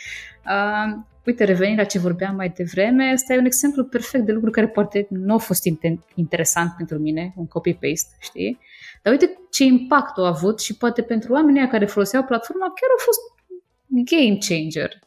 uh, 0.46 0.98
Uite, 1.26 1.44
revenind 1.44 1.78
la 1.78 1.84
ce 1.84 1.98
vorbeam 1.98 2.34
mai 2.34 2.48
devreme, 2.48 3.10
ăsta 3.12 3.34
e 3.34 3.38
un 3.38 3.44
exemplu 3.44 3.84
perfect 3.84 4.24
de 4.24 4.32
lucru 4.32 4.50
care 4.50 4.68
poate 4.68 5.06
nu 5.10 5.34
a 5.34 5.38
fost 5.38 5.62
interesant 6.14 6.72
pentru 6.76 6.98
mine, 6.98 7.32
un 7.36 7.46
copy-paste, 7.46 8.16
știi? 8.18 8.58
Dar 9.02 9.12
uite 9.12 9.38
ce 9.50 9.64
impact 9.64 10.18
a 10.18 10.26
avut 10.26 10.60
și 10.60 10.76
poate 10.76 11.02
pentru 11.02 11.32
oamenii 11.32 11.68
care 11.68 11.86
foloseau 11.86 12.22
platforma 12.22 12.66
chiar 12.66 12.90
a 12.98 13.02
fost 13.04 13.18
game 13.86 14.38
changer. 14.48 14.98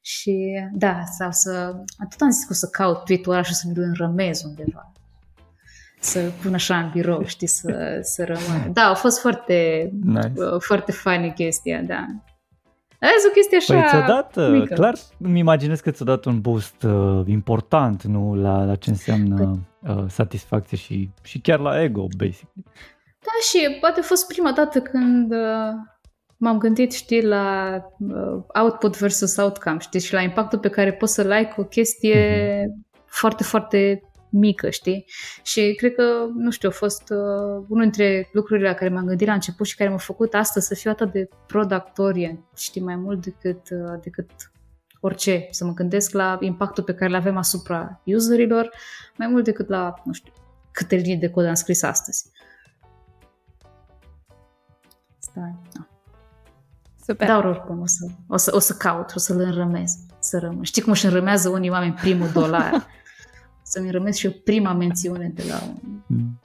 Și 0.00 0.62
da, 0.72 1.02
sau 1.18 1.30
să... 1.30 1.50
Atât 2.04 2.20
am 2.20 2.30
zis 2.30 2.44
că 2.44 2.50
o 2.50 2.54
să 2.54 2.68
caut 2.68 3.04
tweet-ul 3.04 3.32
ăla 3.32 3.42
și 3.42 3.54
să 3.54 3.64
mi-l 3.68 3.82
înrămez 3.82 4.42
undeva. 4.44 4.92
Să 6.02 6.30
pun 6.42 6.54
așa 6.54 6.78
în 6.78 6.90
birou, 6.92 7.24
știi, 7.24 7.46
să, 7.46 7.98
să 8.00 8.24
rămână. 8.24 8.70
Da, 8.72 8.82
a 8.82 8.94
fost 8.94 9.20
foarte, 9.20 9.90
nice. 10.04 10.32
foarte 10.58 10.92
funny 10.92 11.32
chestia, 11.32 11.82
da. 11.82 12.06
Azi 13.00 13.26
o 13.28 13.32
chestie 13.34 13.56
așa 13.56 13.74
păi 13.74 13.88
ți-a 13.88 14.06
dat, 14.06 14.36
uh, 14.36 14.48
mică. 14.50 14.74
clar, 14.74 14.94
îmi 15.18 15.38
imaginez 15.38 15.80
că 15.80 15.90
ți-a 15.90 16.04
dat 16.04 16.24
un 16.24 16.40
boost 16.40 16.82
uh, 16.82 17.22
important, 17.26 18.02
nu, 18.02 18.34
la, 18.34 18.64
la 18.64 18.74
ce 18.74 18.90
înseamnă 18.90 19.58
uh, 19.80 20.04
satisfacție 20.08 20.76
și, 20.76 21.10
și 21.22 21.40
chiar 21.40 21.58
la 21.58 21.82
ego, 21.82 22.06
basic. 22.16 22.48
Da, 23.18 23.32
și 23.48 23.78
poate 23.80 24.00
a 24.00 24.02
fost 24.02 24.26
prima 24.26 24.52
dată 24.52 24.80
când 24.80 25.32
uh, 25.32 25.72
m-am 26.36 26.58
gândit, 26.58 26.92
știi, 26.92 27.24
la 27.24 27.76
uh, 27.98 28.42
output 28.62 28.98
versus 28.98 29.36
outcome, 29.36 29.78
știi, 29.78 30.00
și 30.00 30.12
la 30.12 30.20
impactul 30.20 30.58
pe 30.58 30.68
care 30.68 30.92
poți 30.92 31.14
să-l 31.14 31.30
ai 31.30 31.48
cu 31.48 31.60
o 31.60 31.64
chestie 31.64 32.26
uh-huh. 32.64 33.04
foarte, 33.06 33.42
foarte 33.42 34.02
mică, 34.32 34.70
știi? 34.70 35.04
Și 35.42 35.74
cred 35.76 35.94
că, 35.94 36.26
nu 36.34 36.50
știu, 36.50 36.68
a 36.68 36.72
fost 36.72 37.10
uh, 37.10 37.64
unul 37.68 37.82
dintre 37.82 38.28
lucrurile 38.32 38.68
la 38.68 38.74
care 38.74 38.90
m-am 38.90 39.06
gândit 39.06 39.26
la 39.26 39.32
început 39.32 39.66
și 39.66 39.76
care 39.76 39.90
m-a 39.90 39.96
făcut 39.96 40.34
astăzi 40.34 40.66
să 40.66 40.74
fiu 40.74 40.90
atât 40.90 41.12
de 41.12 41.28
product 41.46 41.98
orient, 41.98 42.44
știi, 42.56 42.80
mai 42.80 42.96
mult 42.96 43.22
decât, 43.22 43.70
uh, 43.70 44.00
decât 44.02 44.30
orice, 45.00 45.46
să 45.50 45.64
mă 45.64 45.72
gândesc 45.72 46.12
la 46.12 46.36
impactul 46.40 46.84
pe 46.84 46.94
care 46.94 47.10
îl 47.10 47.16
avem 47.16 47.36
asupra 47.36 48.00
userilor, 48.04 48.70
mai 49.16 49.26
mult 49.26 49.44
decât 49.44 49.68
la, 49.68 49.94
nu 50.04 50.12
știu, 50.12 50.32
câte 50.72 50.96
linii 50.96 51.16
de 51.16 51.30
cod 51.30 51.46
am 51.46 51.54
scris 51.54 51.82
astăzi. 51.82 52.30
Stai, 55.18 55.58
da. 55.72 55.86
Super. 57.06 57.26
Dar 57.26 57.44
oricum 57.44 57.80
o 57.80 57.86
să, 57.86 58.06
o 58.28 58.36
să, 58.36 58.54
o 58.54 58.58
să 58.58 58.74
caut, 58.74 59.12
o 59.14 59.18
să-l 59.18 59.40
înrămez, 59.40 59.96
să 60.18 60.38
rămân. 60.38 60.62
Știi 60.62 60.82
cum 60.82 60.92
își 60.92 61.06
înrămează 61.06 61.48
unii 61.48 61.70
oameni 61.70 61.92
primul 61.92 62.28
dolar? 62.28 62.86
să-mi 63.62 63.90
rămesc 63.90 64.18
și 64.18 64.26
eu 64.26 64.32
prima 64.44 64.72
mențiune 64.72 65.30
de 65.34 65.42
la... 65.48 65.60
Mm. 66.06 66.40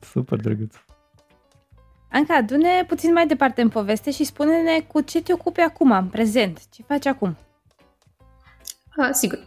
Super 0.00 0.38
drăguț. 0.38 0.74
Anca, 2.12 2.34
adu-ne 2.34 2.84
puțin 2.86 3.12
mai 3.12 3.26
departe 3.26 3.62
în 3.62 3.68
poveste 3.68 4.10
și 4.10 4.24
spune-ne 4.24 4.80
cu 4.80 5.00
ce 5.00 5.22
te 5.22 5.32
ocupi 5.32 5.60
acum, 5.60 5.90
în 5.90 6.06
prezent. 6.06 6.68
Ce 6.70 6.82
faci 6.82 7.06
acum? 7.06 7.36
Uh, 8.96 9.08
sigur. 9.12 9.38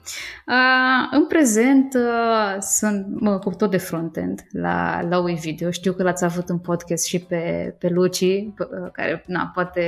Uh, 0.47 1.07
în 1.11 1.27
prezent 1.27 1.93
uh, 1.93 2.55
sunt, 2.59 3.21
mă 3.21 3.31
ocup 3.31 3.57
tot 3.57 3.71
de 3.71 3.77
frontend 3.77 4.41
la, 4.51 5.01
la 5.01 5.19
UI 5.19 5.33
Video. 5.33 5.71
Știu 5.71 5.93
că 5.93 6.03
l-ați 6.03 6.23
avut 6.23 6.49
în 6.49 6.59
podcast 6.59 7.05
și 7.05 7.19
pe, 7.19 7.75
pe 7.79 7.89
Luci, 7.89 8.21
uh, 8.21 8.91
care, 8.91 9.23
na, 9.27 9.51
poate 9.53 9.83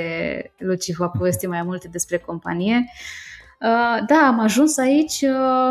Luci 0.57 0.95
va 0.95 1.07
povesti 1.07 1.47
mai 1.47 1.61
multe 1.61 1.87
despre 1.87 2.17
companie. 2.17 2.85
Uh, 3.59 4.05
da, 4.07 4.27
am 4.27 4.39
ajuns 4.39 4.77
aici 4.77 5.21
uh, 5.21 5.69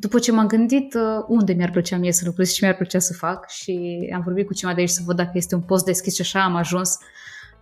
după 0.00 0.18
ce 0.18 0.32
m-am 0.32 0.46
gândit 0.46 0.94
uh, 0.94 1.24
unde 1.26 1.52
mi-ar 1.52 1.70
plăcea 1.70 1.96
mie 1.96 2.12
să 2.12 2.22
lucrez 2.26 2.48
și 2.48 2.54
ce 2.54 2.64
mi-ar 2.64 2.76
plăcea 2.76 2.98
să 2.98 3.12
fac 3.12 3.48
și 3.48 3.98
am 4.14 4.22
vorbit 4.22 4.46
cu 4.46 4.54
cineva 4.54 4.74
de 4.74 4.80
aici 4.80 4.90
să 4.90 5.02
văd 5.04 5.16
dacă 5.16 5.30
este 5.34 5.54
un 5.54 5.60
post 5.60 5.84
deschis 5.84 6.14
și 6.14 6.20
așa 6.20 6.44
am 6.44 6.54
ajuns 6.54 6.98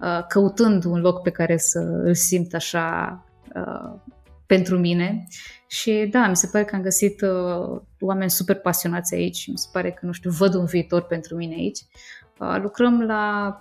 uh, 0.01 0.27
căutând 0.29 0.85
un 0.85 1.01
loc 1.01 1.23
pe 1.23 1.31
care 1.31 1.57
să 1.57 1.79
îl 1.79 2.15
simt 2.15 2.55
așa 2.55 3.25
uh, 3.55 4.01
pentru 4.47 4.79
mine 4.79 5.27
și 5.67 6.09
da, 6.11 6.27
mi 6.27 6.37
se 6.37 6.49
pare 6.53 6.65
că 6.65 6.75
am 6.75 6.83
găsit 6.83 7.21
uh, 7.21 7.81
oameni 8.01 8.31
super 8.31 8.59
pasionați 8.59 9.15
aici, 9.15 9.47
mi 9.47 9.59
se 9.59 9.69
pare 9.73 9.91
că, 9.91 10.07
nu 10.07 10.13
știu, 10.13 10.31
văd 10.31 10.55
un 10.55 10.65
viitor 10.65 11.03
pentru 11.03 11.37
mine 11.37 11.55
aici. 11.55 11.79
Uh, 12.39 12.57
lucrăm 12.63 13.03
la 13.03 13.57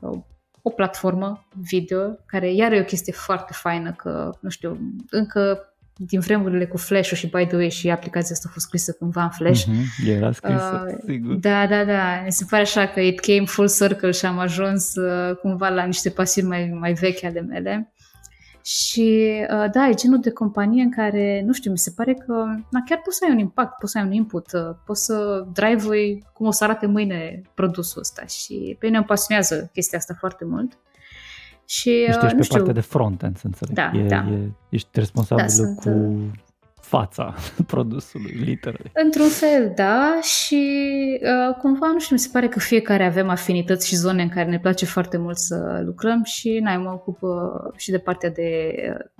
uh, 0.00 0.18
o 0.62 0.70
platformă 0.70 1.46
video, 1.60 1.98
care 2.26 2.52
iar 2.52 2.72
e 2.72 2.80
o 2.80 2.84
chestie 2.84 3.12
foarte 3.12 3.52
faină, 3.52 3.92
că, 3.92 4.30
nu 4.40 4.48
știu, 4.48 4.78
încă 5.10 5.74
din 5.96 6.20
vremurile 6.20 6.66
cu 6.66 6.76
Flash-ul 6.76 7.16
și, 7.16 7.26
by 7.26 7.46
the 7.46 7.56
way, 7.56 7.70
și 7.70 7.90
aplicația 7.90 8.34
asta 8.34 8.46
a 8.48 8.52
fost 8.52 8.66
scrisă 8.66 8.92
cândva 8.92 9.22
în 9.22 9.30
Flash. 9.30 9.64
Mm-hmm, 9.64 10.08
era 10.08 10.32
scrisă, 10.32 10.86
uh, 10.88 10.96
sigur. 11.06 11.34
Da, 11.34 11.66
da, 11.66 11.84
da. 11.84 12.22
Mi 12.24 12.32
se 12.32 12.46
pare 12.50 12.62
așa 12.62 12.86
că 12.86 13.00
it 13.00 13.20
came 13.20 13.44
full 13.44 13.68
circle 13.68 14.10
și 14.10 14.26
am 14.26 14.38
ajuns 14.38 14.94
uh, 14.94 15.36
cumva 15.36 15.68
la 15.68 15.84
niște 15.84 16.10
pasiuni 16.10 16.48
mai, 16.48 16.76
mai 16.80 16.92
vechi 16.92 17.24
ale 17.24 17.40
mele. 17.40 17.92
Și 18.62 19.32
uh, 19.50 19.70
da, 19.72 19.88
e 19.88 19.94
genul 19.94 20.20
de 20.20 20.30
companie 20.30 20.82
în 20.82 20.90
care, 20.90 21.42
nu 21.46 21.52
știu, 21.52 21.70
mi 21.70 21.78
se 21.78 21.92
pare 21.96 22.14
că 22.14 22.32
na, 22.70 22.82
chiar 22.86 23.00
poți 23.04 23.16
să 23.16 23.24
ai 23.26 23.32
un 23.32 23.38
impact, 23.38 23.78
poți 23.78 23.92
să 23.92 23.98
ai 23.98 24.04
un 24.04 24.12
input, 24.12 24.52
uh, 24.52 24.76
poți 24.86 25.04
să 25.04 25.46
drive 25.52 26.18
cum 26.32 26.46
o 26.46 26.50
să 26.50 26.64
arate 26.64 26.86
mâine 26.86 27.42
produsul 27.54 28.00
ăsta 28.00 28.24
și 28.26 28.76
pe 28.78 28.86
mine 28.86 28.98
îmi 28.98 29.06
pasionează 29.06 29.70
chestia 29.72 29.98
asta 29.98 30.14
foarte 30.18 30.44
mult. 30.44 30.78
Și, 31.66 31.90
deci 31.90 32.08
ești 32.08 32.24
uh, 32.24 32.32
pe 32.36 32.42
știu. 32.42 32.56
partea 32.56 32.72
de 32.72 32.80
front-end, 32.80 33.36
să 33.36 33.46
înțeleg. 33.46 33.74
Da, 33.74 33.90
e, 33.94 34.06
da. 34.06 34.28
E, 34.32 34.50
ești 34.68 34.88
responsabil 34.92 35.44
da, 35.44 35.50
sunt, 35.50 35.80
cu 35.80 35.88
uh, 35.88 36.22
fața 36.86 37.34
produsului, 37.72 38.32
literal. 38.44 38.90
Într-un 39.04 39.28
fel, 39.28 39.72
da, 39.74 40.18
și 40.22 40.62
uh, 41.22 41.56
cumva, 41.56 41.86
nu 41.86 42.00
știu, 42.00 42.14
mi 42.14 42.20
se 42.20 42.28
pare 42.32 42.48
că 42.48 42.58
fiecare 42.58 43.04
avem 43.04 43.28
afinități 43.28 43.86
și 43.86 43.96
zone 43.96 44.22
în 44.22 44.28
care 44.28 44.50
ne 44.50 44.58
place 44.58 44.84
foarte 44.84 45.16
mult 45.16 45.36
să 45.36 45.82
lucrăm 45.84 46.22
și, 46.22 46.58
na, 46.62 46.76
mă 46.76 46.90
ocup 46.90 47.22
uh, 47.22 47.30
și 47.76 47.90
de 47.90 47.98
partea 47.98 48.30
de 48.30 48.72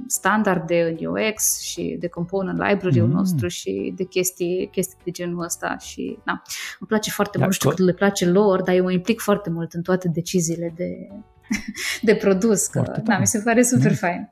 standarde 0.06 0.96
în 0.98 1.06
UX 1.06 1.60
și 1.60 1.96
de 2.00 2.08
component 2.08 2.58
library-ul 2.58 3.06
mm. 3.06 3.12
nostru 3.12 3.48
și 3.48 3.92
de 3.96 4.04
chestii, 4.04 4.68
chestii 4.72 4.98
de 5.04 5.10
genul 5.10 5.44
ăsta 5.44 5.76
și, 5.78 6.18
na, 6.24 6.42
îmi 6.78 6.88
place 6.88 7.10
foarte 7.10 7.38
da, 7.38 7.44
mult, 7.44 7.52
nu 7.52 7.58
știu 7.58 7.70
cât 7.70 7.86
le 7.86 7.98
place 7.98 8.26
lor, 8.26 8.62
dar 8.62 8.74
eu 8.74 8.82
mă 8.82 8.92
implic 8.92 9.20
foarte 9.20 9.50
mult 9.50 9.72
în 9.72 9.82
toate 9.82 10.08
deciziile 10.08 10.72
de 10.76 11.08
de 12.02 12.14
produs. 12.14 12.66
Că, 12.66 13.00
da, 13.04 13.18
mi 13.18 13.26
se 13.26 13.42
pare 13.44 13.62
super 13.62 13.90
mm. 13.90 13.96
fain. 13.96 14.30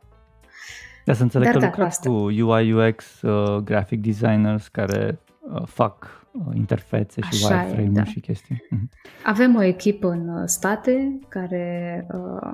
Da, 1.04 1.12
să 1.12 1.22
înțeleg 1.22 1.46
Dar 1.46 1.54
că 1.54 1.60
da, 1.60 1.66
lucrați 1.66 2.00
cu 2.00 2.12
UI, 2.12 2.72
UX, 2.72 3.22
uh, 3.22 3.56
graphic 3.56 4.00
designers 4.00 4.68
care 4.68 5.18
uh, 5.40 5.62
fac 5.66 6.26
uh, 6.32 6.54
interfețe 6.54 7.20
și 7.20 7.44
Așa 7.44 7.54
wireframe-uri 7.54 7.94
da. 7.94 8.04
și 8.04 8.20
chestii. 8.20 8.64
Uh-huh. 8.72 9.00
Avem 9.24 9.56
o 9.56 9.62
echipă 9.62 10.08
în 10.08 10.28
uh, 10.28 10.42
state 10.46 11.18
care 11.28 12.06
uh, 12.12 12.52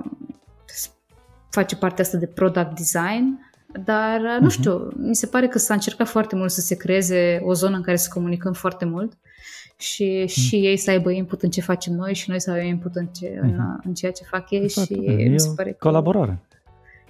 face 1.49 1.75
partea 1.75 2.03
asta 2.03 2.17
de 2.17 2.27
product 2.27 2.75
design, 2.75 3.39
dar 3.83 4.19
uh, 4.19 4.37
nu 4.39 4.47
uh-huh. 4.47 4.51
știu, 4.51 4.87
mi 4.95 5.15
se 5.15 5.27
pare 5.27 5.47
că 5.47 5.57
s-a 5.57 5.73
încercat 5.73 6.07
foarte 6.07 6.35
mult 6.35 6.51
să 6.51 6.61
se 6.61 6.75
creeze 6.75 7.39
o 7.43 7.53
zonă 7.53 7.75
în 7.75 7.81
care 7.81 7.97
să 7.97 8.09
comunicăm 8.13 8.53
foarte 8.53 8.85
mult 8.85 9.17
și 9.81 10.17
mm. 10.19 10.27
și 10.27 10.55
ei 10.55 10.77
să 10.77 10.89
aibă 10.89 11.11
input 11.11 11.41
în 11.41 11.49
ce 11.49 11.61
facem 11.61 11.93
noi 11.93 12.13
și 12.13 12.29
noi 12.29 12.41
să 12.41 12.51
avem 12.51 12.65
input 12.65 12.95
în, 12.95 13.07
ce, 13.07 13.27
mm-hmm. 13.27 13.41
în, 13.41 13.49
mhm. 13.49 13.81
în 13.85 13.93
ceea 13.93 14.11
ce 14.11 14.23
fac 14.23 14.51
ei 14.51 14.61
exact. 14.61 14.87
și 14.87 14.93
mi 15.29 15.39
se 15.39 15.49
pare 15.55 15.69
că 15.69 15.77
colaborare. 15.79 16.39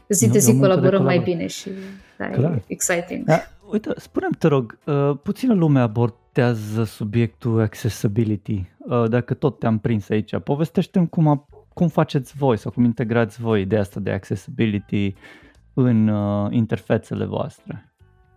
Zi 0.08 0.30
de 0.30 0.40
zi 0.40 0.60
colaborăm 0.60 1.04
mai 1.04 1.20
bine 1.20 1.48
și 1.48 1.70
da, 2.18 2.30
Clar. 2.30 2.52
e 2.52 2.64
exciting. 2.68 3.26
Da, 3.26 3.40
uite, 3.72 3.90
spune-mi, 3.96 4.36
te 4.40 4.48
rog, 4.48 4.78
uh, 4.86 5.12
puțină 5.24 5.54
lume 5.54 5.80
abordează 5.80 6.84
subiectul 6.84 7.60
accessibility. 7.60 8.66
Uh, 8.78 9.10
dacă 9.10 9.34
tot 9.34 9.60
te-am 9.60 9.80
prins 9.80 10.10
aici, 10.10 10.38
povestește-mi 10.38 11.10
cum, 11.10 11.48
cum 11.74 11.88
faceți 11.88 12.36
voi 12.38 12.58
sau 12.58 12.72
cum 12.72 12.84
integrați 12.84 13.42
voi 13.42 13.62
ideea 13.62 13.82
asta 13.82 14.00
de 14.00 14.12
accessibility 14.12 15.16
în 15.74 16.08
uh, 16.08 16.52
interfețele 16.52 17.26
voastre. 17.26 17.91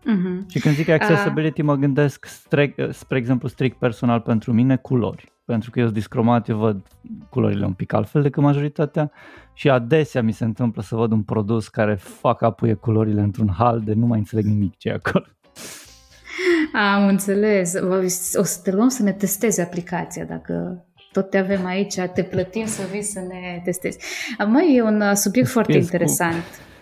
Uh-huh. 0.04 0.46
Și 0.48 0.58
când 0.58 0.74
zic 0.74 0.88
accessibility, 0.88 1.60
uh. 1.60 1.66
mă 1.66 1.74
gândesc, 1.74 2.24
spre, 2.24 2.74
spre 2.90 3.18
exemplu, 3.18 3.48
strict 3.48 3.78
personal 3.78 4.20
pentru 4.20 4.52
mine, 4.52 4.76
culori. 4.76 5.32
pentru 5.44 5.70
că 5.70 5.78
eu 5.78 5.84
sunt 5.84 5.96
discromat, 5.96 6.48
eu 6.48 6.56
văd 6.56 6.86
culorile 7.28 7.64
un 7.64 7.72
pic 7.72 7.92
altfel 7.92 8.22
decât 8.22 8.42
majoritatea 8.42 9.10
și 9.52 9.70
adesea 9.70 10.22
mi 10.22 10.32
se 10.32 10.44
întâmplă 10.44 10.82
să 10.82 10.96
văd 10.96 11.12
un 11.12 11.22
produs 11.22 11.68
care 11.68 11.94
fac 11.94 12.42
apuie 12.42 12.74
culorile 12.74 13.20
într-un 13.20 13.54
hal 13.58 13.80
de 13.80 13.92
nu 13.92 14.06
mai 14.06 14.18
înțeleg 14.18 14.44
nimic 14.44 14.76
ce 14.76 14.88
e 14.88 14.92
acolo. 14.92 15.24
Am 16.72 17.06
înțeles. 17.06 17.74
O 18.34 18.42
să 18.42 18.60
te 18.62 18.70
luăm 18.72 18.88
să 18.88 19.02
ne 19.02 19.12
testezi 19.12 19.60
aplicația 19.60 20.24
dacă 20.24 20.84
tot 21.12 21.30
te 21.30 21.38
avem 21.38 21.66
aici, 21.66 21.94
te 22.14 22.22
plătim 22.22 22.66
să 22.66 22.82
vii 22.90 23.02
să 23.02 23.20
ne 23.20 23.60
testezi. 23.64 23.98
Mai 24.46 24.74
e 24.74 24.82
un 24.82 25.00
uh, 25.00 25.12
subiect 25.12 25.48
foarte 25.48 25.76
interesant. 25.76 26.34
Cu... 26.34 26.73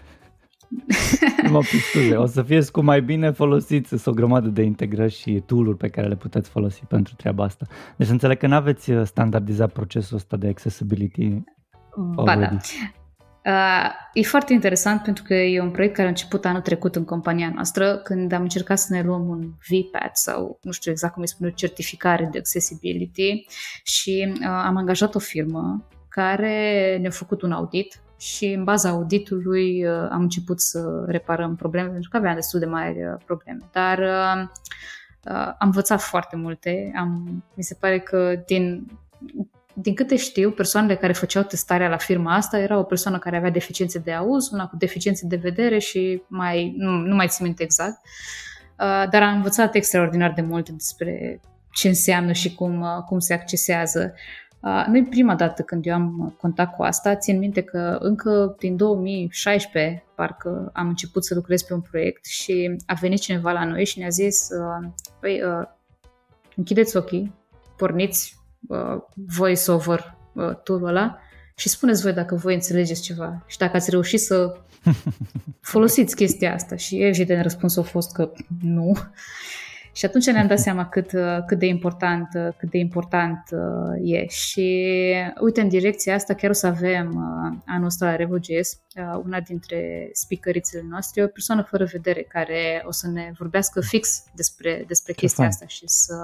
mă 1.50 1.62
scuze, 1.62 2.14
o 2.14 2.26
să 2.26 2.42
fie 2.42 2.64
cu 2.64 2.80
mai 2.80 3.02
bine 3.02 3.30
folosiți, 3.30 3.88
sunt 3.88 4.06
o 4.06 4.12
grămadă 4.12 4.48
de 4.48 4.62
integrări 4.62 5.12
și 5.12 5.42
tool 5.46 5.74
pe 5.74 5.88
care 5.88 6.08
le 6.08 6.16
puteți 6.16 6.48
folosi 6.48 6.84
pentru 6.84 7.14
treaba 7.14 7.44
asta. 7.44 7.66
Deci 7.96 8.08
înțeleg 8.08 8.38
că 8.38 8.46
nu 8.46 8.54
aveți 8.54 8.90
uh, 8.90 9.06
standardizat 9.06 9.72
procesul 9.72 10.16
ăsta 10.16 10.36
de 10.36 10.48
accessibility 10.48 11.42
Ba 11.96 12.36
da. 12.36 12.56
Uh, 13.44 13.90
e 14.12 14.22
foarte 14.22 14.52
interesant 14.52 15.02
pentru 15.02 15.24
că 15.26 15.34
e 15.34 15.60
un 15.60 15.70
proiect 15.70 15.94
care 15.94 16.06
a 16.06 16.10
început 16.10 16.44
anul 16.44 16.60
trecut 16.60 16.96
în 16.96 17.04
compania 17.04 17.50
noastră 17.54 17.96
când 17.96 18.32
am 18.32 18.42
încercat 18.42 18.78
să 18.78 18.94
ne 18.94 19.02
luăm 19.02 19.28
un 19.28 19.52
VPAT 19.68 20.16
sau 20.16 20.58
nu 20.62 20.72
știu 20.72 20.90
exact 20.90 21.12
cum 21.12 21.22
îi 21.22 21.28
spune, 21.28 21.52
certificare 21.54 22.28
de 22.32 22.38
accessibility 22.38 23.44
și 23.82 24.32
uh, 24.40 24.46
am 24.46 24.76
angajat 24.76 25.14
o 25.14 25.18
firmă 25.18 25.88
care 26.08 26.98
ne-a 27.00 27.10
făcut 27.10 27.42
un 27.42 27.52
audit 27.52 28.02
și 28.22 28.46
în 28.46 28.64
baza 28.64 28.88
auditului 28.88 29.86
uh, 29.86 30.08
am 30.10 30.20
început 30.20 30.60
să 30.60 31.04
reparăm 31.06 31.56
probleme 31.56 31.88
pentru 31.88 32.10
că 32.10 32.16
aveam 32.16 32.34
destul 32.34 32.60
de 32.60 32.66
mari 32.66 33.04
uh, 33.04 33.14
probleme. 33.24 33.58
Dar 33.72 33.98
uh, 33.98 34.48
uh, 35.24 35.46
am 35.58 35.66
învățat 35.66 36.00
foarte 36.00 36.36
multe. 36.36 36.92
Am, 36.96 37.44
mi 37.54 37.62
se 37.62 37.76
pare 37.80 37.98
că 37.98 38.42
din 38.46 38.86
din 39.74 39.94
câte 39.94 40.16
știu, 40.16 40.50
persoanele 40.50 40.96
care 40.96 41.12
făceau 41.12 41.42
testarea 41.42 41.88
la 41.88 41.96
firma 41.96 42.34
asta 42.34 42.58
era 42.58 42.78
o 42.78 42.82
persoană 42.82 43.18
care 43.18 43.36
avea 43.36 43.50
deficiențe 43.50 43.98
de 43.98 44.12
auz, 44.12 44.50
una 44.50 44.66
cu 44.66 44.76
deficiențe 44.76 45.26
de 45.26 45.36
vedere 45.36 45.78
și 45.78 46.22
mai, 46.26 46.74
nu, 46.76 46.90
nu 46.90 47.14
mai 47.14 47.28
țin 47.28 47.44
minte 47.44 47.62
exact, 47.62 48.00
uh, 48.04 49.08
dar 49.10 49.22
am 49.22 49.34
învățat 49.34 49.74
extraordinar 49.74 50.32
de 50.32 50.40
multe 50.40 50.72
despre 50.72 51.40
ce 51.72 51.88
înseamnă 51.88 52.32
și 52.32 52.54
cum, 52.54 52.80
uh, 52.80 53.02
cum 53.06 53.18
se 53.18 53.34
accesează. 53.34 54.14
Uh, 54.62 54.84
nu 54.88 54.96
e 54.96 55.06
prima 55.10 55.34
dată 55.34 55.62
când 55.62 55.86
eu 55.86 55.94
am 55.94 56.36
contact 56.40 56.74
cu 56.76 56.82
asta, 56.82 57.16
țin 57.16 57.38
minte 57.38 57.62
că 57.62 57.96
încă 58.00 58.56
din 58.58 58.76
2016 58.76 60.04
parcă 60.14 60.70
am 60.72 60.88
început 60.88 61.24
să 61.24 61.34
lucrez 61.34 61.62
pe 61.62 61.74
un 61.74 61.80
proiect 61.80 62.24
și 62.24 62.76
a 62.86 62.94
venit 62.94 63.20
cineva 63.20 63.52
la 63.52 63.64
noi 63.64 63.84
și 63.84 63.98
ne-a 63.98 64.08
zis 64.08 64.48
păi, 65.20 65.40
închideți 66.56 66.96
ochii, 66.96 67.32
porniți 67.76 68.40
uh, 68.68 69.02
voice-over 69.14 70.16
uh, 70.32 70.54
tool 70.62 70.84
ăla 70.84 71.18
și 71.54 71.68
spuneți 71.68 72.02
voi 72.02 72.12
dacă 72.12 72.34
voi 72.34 72.54
înțelegeți 72.54 73.02
ceva 73.02 73.44
și 73.46 73.58
dacă 73.58 73.76
ați 73.76 73.90
reușit 73.90 74.20
să 74.20 74.56
folosiți 75.72 76.16
chestia 76.16 76.54
asta. 76.54 76.76
Și 76.76 77.02
evident 77.02 77.42
răspunsul 77.42 77.82
a 77.82 77.84
fost 77.84 78.12
că 78.12 78.32
nu. 78.62 78.96
Și 79.92 80.04
atunci 80.04 80.26
ne-am 80.26 80.46
dat 80.46 80.58
seama 80.58 80.88
cât, 80.88 81.12
uh, 81.12 81.44
cât 81.46 81.58
de 81.58 81.66
important, 81.66 82.28
uh, 82.34 82.48
cât 82.58 82.70
de 82.70 82.78
important 82.78 83.42
uh, 83.50 84.12
e. 84.12 84.26
Și 84.26 85.14
uite, 85.40 85.60
în 85.60 85.68
direcția 85.68 86.14
asta 86.14 86.34
chiar 86.34 86.50
o 86.50 86.52
să 86.52 86.66
avem 86.66 87.16
anul 87.66 87.86
ăsta 87.86 88.06
la 88.06 88.16
RevoJS, 88.16 88.80
una 89.24 89.40
dintre 89.40 90.10
speakerițele 90.12 90.84
noastre, 90.88 91.22
o 91.22 91.26
persoană 91.26 91.62
fără 91.62 91.84
vedere 91.84 92.22
care 92.22 92.82
o 92.86 92.92
să 92.92 93.08
ne 93.08 93.32
vorbească 93.38 93.80
fix 93.80 94.24
despre, 94.34 94.84
despre 94.86 95.12
chestia 95.12 95.46
asta 95.46 95.66
și 95.66 95.82
să... 95.86 96.14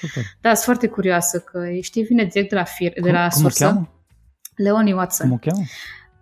Super. 0.00 0.22
Da, 0.40 0.48
sunt 0.48 0.64
foarte 0.64 0.86
curioasă 0.88 1.38
că, 1.38 1.68
știi, 1.80 2.02
vine 2.02 2.24
direct 2.24 2.48
de 2.48 2.56
la, 2.56 2.64
fir, 2.64 2.92
cum, 2.92 3.02
de 3.02 3.10
la 3.10 3.28
cum 3.28 3.40
sursă. 3.40 3.88
Leonie 4.56 4.94
Watson. 4.94 5.28
Cum 5.28 5.36
o 5.36 5.50
cheamă? 5.50 5.64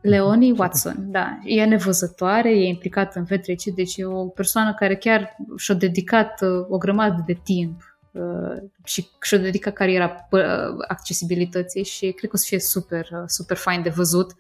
Leonie 0.05 0.55
Watson, 0.57 1.11
da. 1.11 1.39
E 1.45 1.65
nevăzătoare, 1.65 2.51
e 2.51 2.67
implicată 2.67 3.19
în 3.19 3.25
V3C, 3.25 3.75
deci 3.75 3.97
e 3.97 4.05
o 4.05 4.27
persoană 4.27 4.75
care 4.75 4.97
chiar 4.97 5.37
și-a 5.57 5.75
dedicat 5.75 6.41
uh, 6.41 6.67
o 6.69 6.79
grămadă 6.79 7.23
de 7.27 7.33
timp 7.43 7.99
uh, 8.13 8.63
și 8.85 9.09
și-a 9.21 9.39
dedicat 9.39 9.73
cariera 9.73 10.29
uh, 10.31 10.41
accesibilității 10.89 11.85
și 11.85 12.13
cred 12.13 12.31
că 12.31 12.37
o 12.37 12.39
să 12.39 12.45
fie 12.49 12.59
super, 12.61 13.09
super 13.27 13.57
fain 13.57 13.83
de 13.83 13.89
văzut 13.89 14.33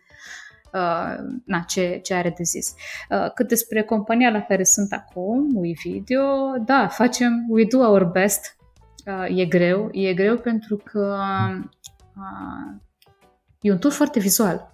na, 1.44 1.58
ce, 1.66 2.00
ce 2.02 2.14
are 2.14 2.34
de 2.36 2.42
zis. 2.42 2.74
cât 3.34 3.48
despre 3.48 3.82
compania 3.82 4.30
la 4.30 4.40
care 4.40 4.64
sunt 4.64 4.92
acum, 4.92 5.48
WeVideo, 5.54 6.56
da, 6.66 6.88
facem, 6.88 7.46
we 7.48 7.64
do 7.64 7.78
our 7.78 8.04
best. 8.04 8.56
e 9.28 9.44
greu, 9.44 9.88
e 9.92 10.14
greu 10.14 10.36
pentru 10.36 10.76
că 10.76 11.18
e 13.60 13.70
un 13.70 13.78
tur 13.78 13.92
foarte 13.92 14.20
vizual 14.20 14.73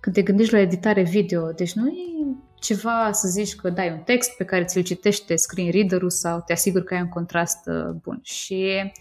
când 0.00 0.14
te 0.14 0.22
gândești 0.22 0.52
la 0.52 0.60
editare 0.60 1.02
video. 1.02 1.52
Deci 1.52 1.72
nu 1.72 1.88
e 1.88 2.18
ceva 2.60 3.12
să 3.12 3.28
zici 3.28 3.54
că 3.54 3.70
dai 3.70 3.90
un 3.90 3.98
text 3.98 4.36
pe 4.36 4.44
care 4.44 4.64
ți-l 4.64 4.82
citește 4.82 5.36
screen 5.36 5.70
reader-ul 5.70 6.10
sau 6.10 6.42
te 6.46 6.52
asiguri 6.52 6.84
că 6.84 6.94
ai 6.94 7.00
un 7.00 7.08
contrast 7.08 7.66
uh, 7.66 7.90
bun. 8.02 8.20
Și 8.22 8.92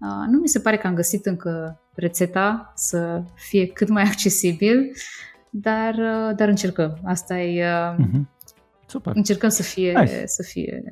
uh, 0.00 0.26
nu 0.28 0.38
mi 0.38 0.48
se 0.48 0.60
pare 0.60 0.76
că 0.76 0.86
am 0.86 0.94
găsit 0.94 1.26
încă 1.26 1.80
rețeta 1.94 2.72
să 2.76 3.22
fie 3.34 3.66
cât 3.66 3.88
mai 3.88 4.02
accesibil, 4.12 4.92
dar, 5.50 5.94
uh, 5.94 6.36
dar 6.36 6.48
încercăm. 6.48 6.98
Asta 7.04 7.38
e... 7.38 7.66
Uh, 7.66 8.04
mm-hmm. 8.04 8.30
Super. 8.86 9.12
Încercăm 9.16 9.48
să 9.48 9.62
fie, 9.62 9.98
nice. 9.98 10.26
să 10.26 10.42
fie 10.42 10.82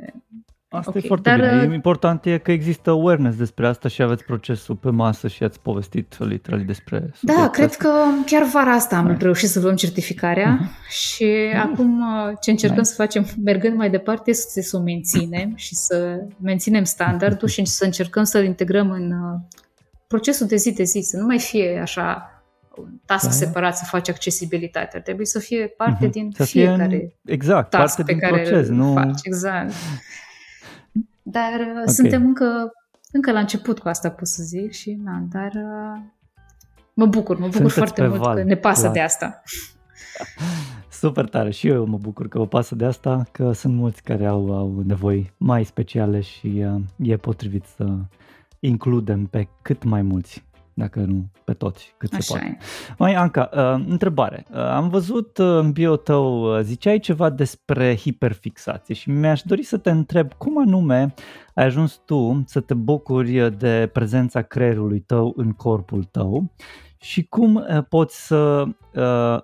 Asta 0.72 0.90
okay, 0.90 1.02
e 1.04 1.06
foarte 1.06 1.28
dar, 1.28 1.38
bine. 1.38 1.62
E 1.62 1.66
uh, 1.66 1.74
important 1.74 2.24
e 2.24 2.38
că 2.38 2.52
există 2.52 2.90
awareness 2.90 3.36
despre 3.36 3.66
asta 3.66 3.88
și 3.88 4.02
aveți 4.02 4.24
procesul 4.24 4.76
pe 4.76 4.90
masă 4.90 5.28
și 5.28 5.42
ați 5.42 5.60
povestit 5.60 6.16
literal 6.18 6.64
despre 6.64 7.12
Da, 7.20 7.48
cred 7.48 7.68
asta. 7.68 7.84
că 7.84 7.92
chiar 8.26 8.42
vara 8.42 8.72
asta 8.72 8.96
am 8.96 9.06
nice. 9.06 9.24
reușit 9.24 9.48
să 9.48 9.60
luăm 9.60 9.76
certificarea 9.76 10.58
uh-huh. 10.58 10.88
și 10.90 11.24
uh-huh. 11.24 11.62
acum 11.62 12.00
uh, 12.00 12.32
ce 12.40 12.50
încercăm 12.50 12.78
nice. 12.78 12.90
să 12.90 12.94
facem 12.94 13.26
mergând 13.44 13.76
mai 13.76 13.90
departe 13.90 14.30
este 14.30 14.62
să 14.62 14.76
o 14.76 14.80
menținem 14.80 15.52
și 15.66 15.74
să 15.74 16.26
menținem 16.42 16.84
standardul 16.84 17.48
și 17.48 17.64
să 17.64 17.84
încercăm 17.84 18.24
să-l 18.24 18.44
integrăm 18.44 18.90
în 18.90 19.12
uh, 19.12 19.38
procesul 20.06 20.46
de 20.46 20.56
zi 20.56 20.72
de 20.72 20.82
zi, 20.82 21.00
să 21.00 21.16
nu 21.16 21.26
mai 21.26 21.38
fie 21.38 21.78
așa 21.82 22.34
un 22.76 22.88
task 23.04 23.24
da, 23.24 23.30
separat 23.30 23.76
să 23.76 23.84
faci 23.84 24.08
accesibilitatea. 24.08 25.00
Trebuie 25.00 25.26
să 25.26 25.38
fie 25.38 25.66
parte 25.66 26.08
uh-huh. 26.08 26.10
din 26.10 26.30
să 26.34 26.44
fiecare 26.44 26.86
fie 26.88 27.12
în, 27.24 27.32
exact, 27.32 27.70
task 27.70 27.96
parte 27.96 28.02
pe 28.02 28.12
din 28.12 28.20
care 28.20 28.42
proces, 28.42 28.68
nu... 28.68 28.92
faci. 28.92 29.20
Exact. 29.22 29.72
Dar 31.30 31.60
uh, 31.60 31.70
okay. 31.70 31.86
suntem 31.86 32.26
încă, 32.26 32.72
încă 33.12 33.32
la 33.32 33.38
început 33.38 33.78
cu 33.78 33.88
asta, 33.88 34.10
pot 34.10 34.26
să 34.26 34.42
zic, 34.42 34.72
și 34.72 35.00
na, 35.04 35.22
dar 35.30 35.52
uh, 35.54 36.00
mă 36.94 37.06
bucur, 37.06 37.38
mă 37.38 37.46
bucur 37.46 37.70
Sunteți 37.70 37.76
foarte 37.76 38.06
mult 38.06 38.20
val, 38.20 38.36
că 38.36 38.42
ne 38.42 38.56
pasă 38.56 38.80
clar. 38.80 38.92
de 38.92 39.00
asta. 39.00 39.42
Super 41.00 41.28
tare 41.28 41.50
și 41.50 41.68
eu 41.68 41.86
mă 41.86 41.98
bucur 41.98 42.28
că 42.28 42.38
vă 42.38 42.46
pasă 42.46 42.74
de 42.74 42.84
asta, 42.84 43.22
că 43.32 43.52
sunt 43.52 43.74
mulți 43.74 44.02
care 44.02 44.26
au, 44.26 44.56
au 44.56 44.82
nevoi 44.86 45.32
mai 45.36 45.64
speciale 45.64 46.20
și 46.20 46.64
uh, 46.74 46.82
e 46.96 47.16
potrivit 47.16 47.64
să 47.76 47.86
includem 48.58 49.26
pe 49.26 49.48
cât 49.62 49.84
mai 49.84 50.02
mulți 50.02 50.44
dacă 50.80 51.00
nu 51.00 51.30
pe 51.44 51.52
toți, 51.52 51.94
cât 51.96 52.12
Așa 52.12 52.20
se 52.20 52.32
poate. 52.32 52.58
E. 52.60 52.64
Mai, 52.98 53.14
Anca, 53.14 53.50
uh, 53.52 53.84
întrebare. 53.88 54.44
Uh, 54.50 54.56
am 54.56 54.88
văzut 54.88 55.38
uh, 55.38 55.46
în 55.46 55.72
bio 55.72 55.96
tău, 55.96 56.56
uh, 56.56 56.60
ziceai 56.62 56.98
ceva 56.98 57.30
despre 57.30 57.96
hiperfixație 57.96 58.94
și 58.94 59.10
mi-aș 59.10 59.42
dori 59.42 59.62
să 59.62 59.76
te 59.76 59.90
întreb 59.90 60.32
cum 60.32 60.58
anume 60.58 61.14
ai 61.54 61.64
ajuns 61.64 62.02
tu 62.04 62.42
să 62.46 62.60
te 62.60 62.74
bucuri 62.74 63.56
de 63.56 63.90
prezența 63.92 64.42
creierului 64.42 65.00
tău 65.00 65.32
în 65.36 65.52
corpul 65.52 66.04
tău 66.04 66.52
și 67.00 67.24
cum 67.24 67.54
uh, 67.54 67.84
poți 67.88 68.26
să, 68.26 68.64
uh, 68.94 69.40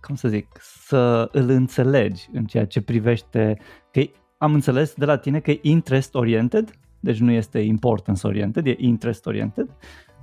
cum 0.00 0.14
să 0.14 0.28
zic, 0.28 0.46
să 0.60 1.28
îl 1.32 1.48
înțelegi 1.48 2.28
în 2.32 2.44
ceea 2.44 2.66
ce 2.66 2.80
privește, 2.80 3.58
că 3.92 4.00
am 4.38 4.54
înțeles 4.54 4.94
de 4.94 5.04
la 5.04 5.16
tine 5.16 5.40
că 5.40 5.50
e 5.50 5.58
interest 5.62 6.14
oriented, 6.14 6.70
deci 7.00 7.18
nu 7.18 7.30
este 7.30 7.58
importance 7.58 8.26
oriented, 8.26 8.66
e 8.66 8.74
interest 8.78 9.26
oriented 9.26 9.68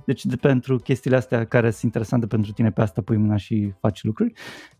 deci 0.06 0.24
de 0.24 0.36
pentru 0.36 0.78
chestiile 0.78 1.16
astea 1.16 1.46
care 1.46 1.70
sunt 1.70 1.82
interesante 1.82 2.26
pentru 2.26 2.52
tine, 2.52 2.70
pe 2.70 2.80
asta 2.80 3.02
pui 3.02 3.16
mâna 3.16 3.36
și 3.36 3.72
faci 3.80 4.02
lucruri. 4.02 4.32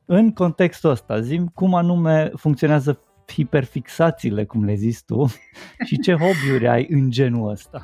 În 0.05 0.33
contextul 0.33 0.91
ăsta, 0.91 1.21
zim 1.21 1.47
cum 1.47 1.75
anume 1.75 2.31
funcționează 2.37 3.01
hiperfixațiile, 3.33 4.45
cum 4.45 4.65
le 4.65 4.75
zici 4.75 5.03
tu, 5.07 5.27
și 5.87 5.99
ce 5.99 6.13
hobby-uri 6.13 6.69
ai 6.69 6.87
în 6.91 7.11
genul 7.11 7.51
ăsta. 7.51 7.83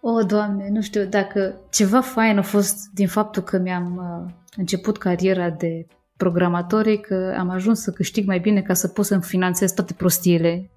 O, 0.00 0.22
Doamne, 0.22 0.68
nu 0.68 0.80
știu, 0.80 1.04
dacă 1.04 1.54
ceva 1.70 2.00
fain 2.00 2.38
a 2.38 2.42
fost 2.42 2.90
din 2.94 3.08
faptul 3.08 3.42
că 3.42 3.58
mi-am 3.58 3.96
uh, 3.96 4.32
început 4.56 4.98
cariera 4.98 5.50
de 5.50 5.86
programatori, 6.16 7.00
că 7.00 7.34
am 7.38 7.50
ajuns 7.50 7.80
să 7.80 7.90
câștig 7.90 8.26
mai 8.26 8.38
bine 8.38 8.62
ca 8.62 8.74
să 8.74 8.88
pot 8.88 9.04
să-mi 9.04 9.22
finanțez 9.22 9.72
toate 9.72 9.92
prostiile 9.92 10.70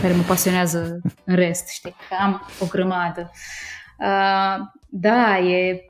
care 0.00 0.14
mă 0.14 0.22
pasionează 0.22 1.00
în 1.24 1.34
rest, 1.34 1.68
știi, 1.68 1.94
că 2.08 2.14
am 2.20 2.42
o 2.60 2.66
grămadă. 2.66 3.30
Uh, 3.98 4.77
da, 4.88 5.38
e, 5.38 5.88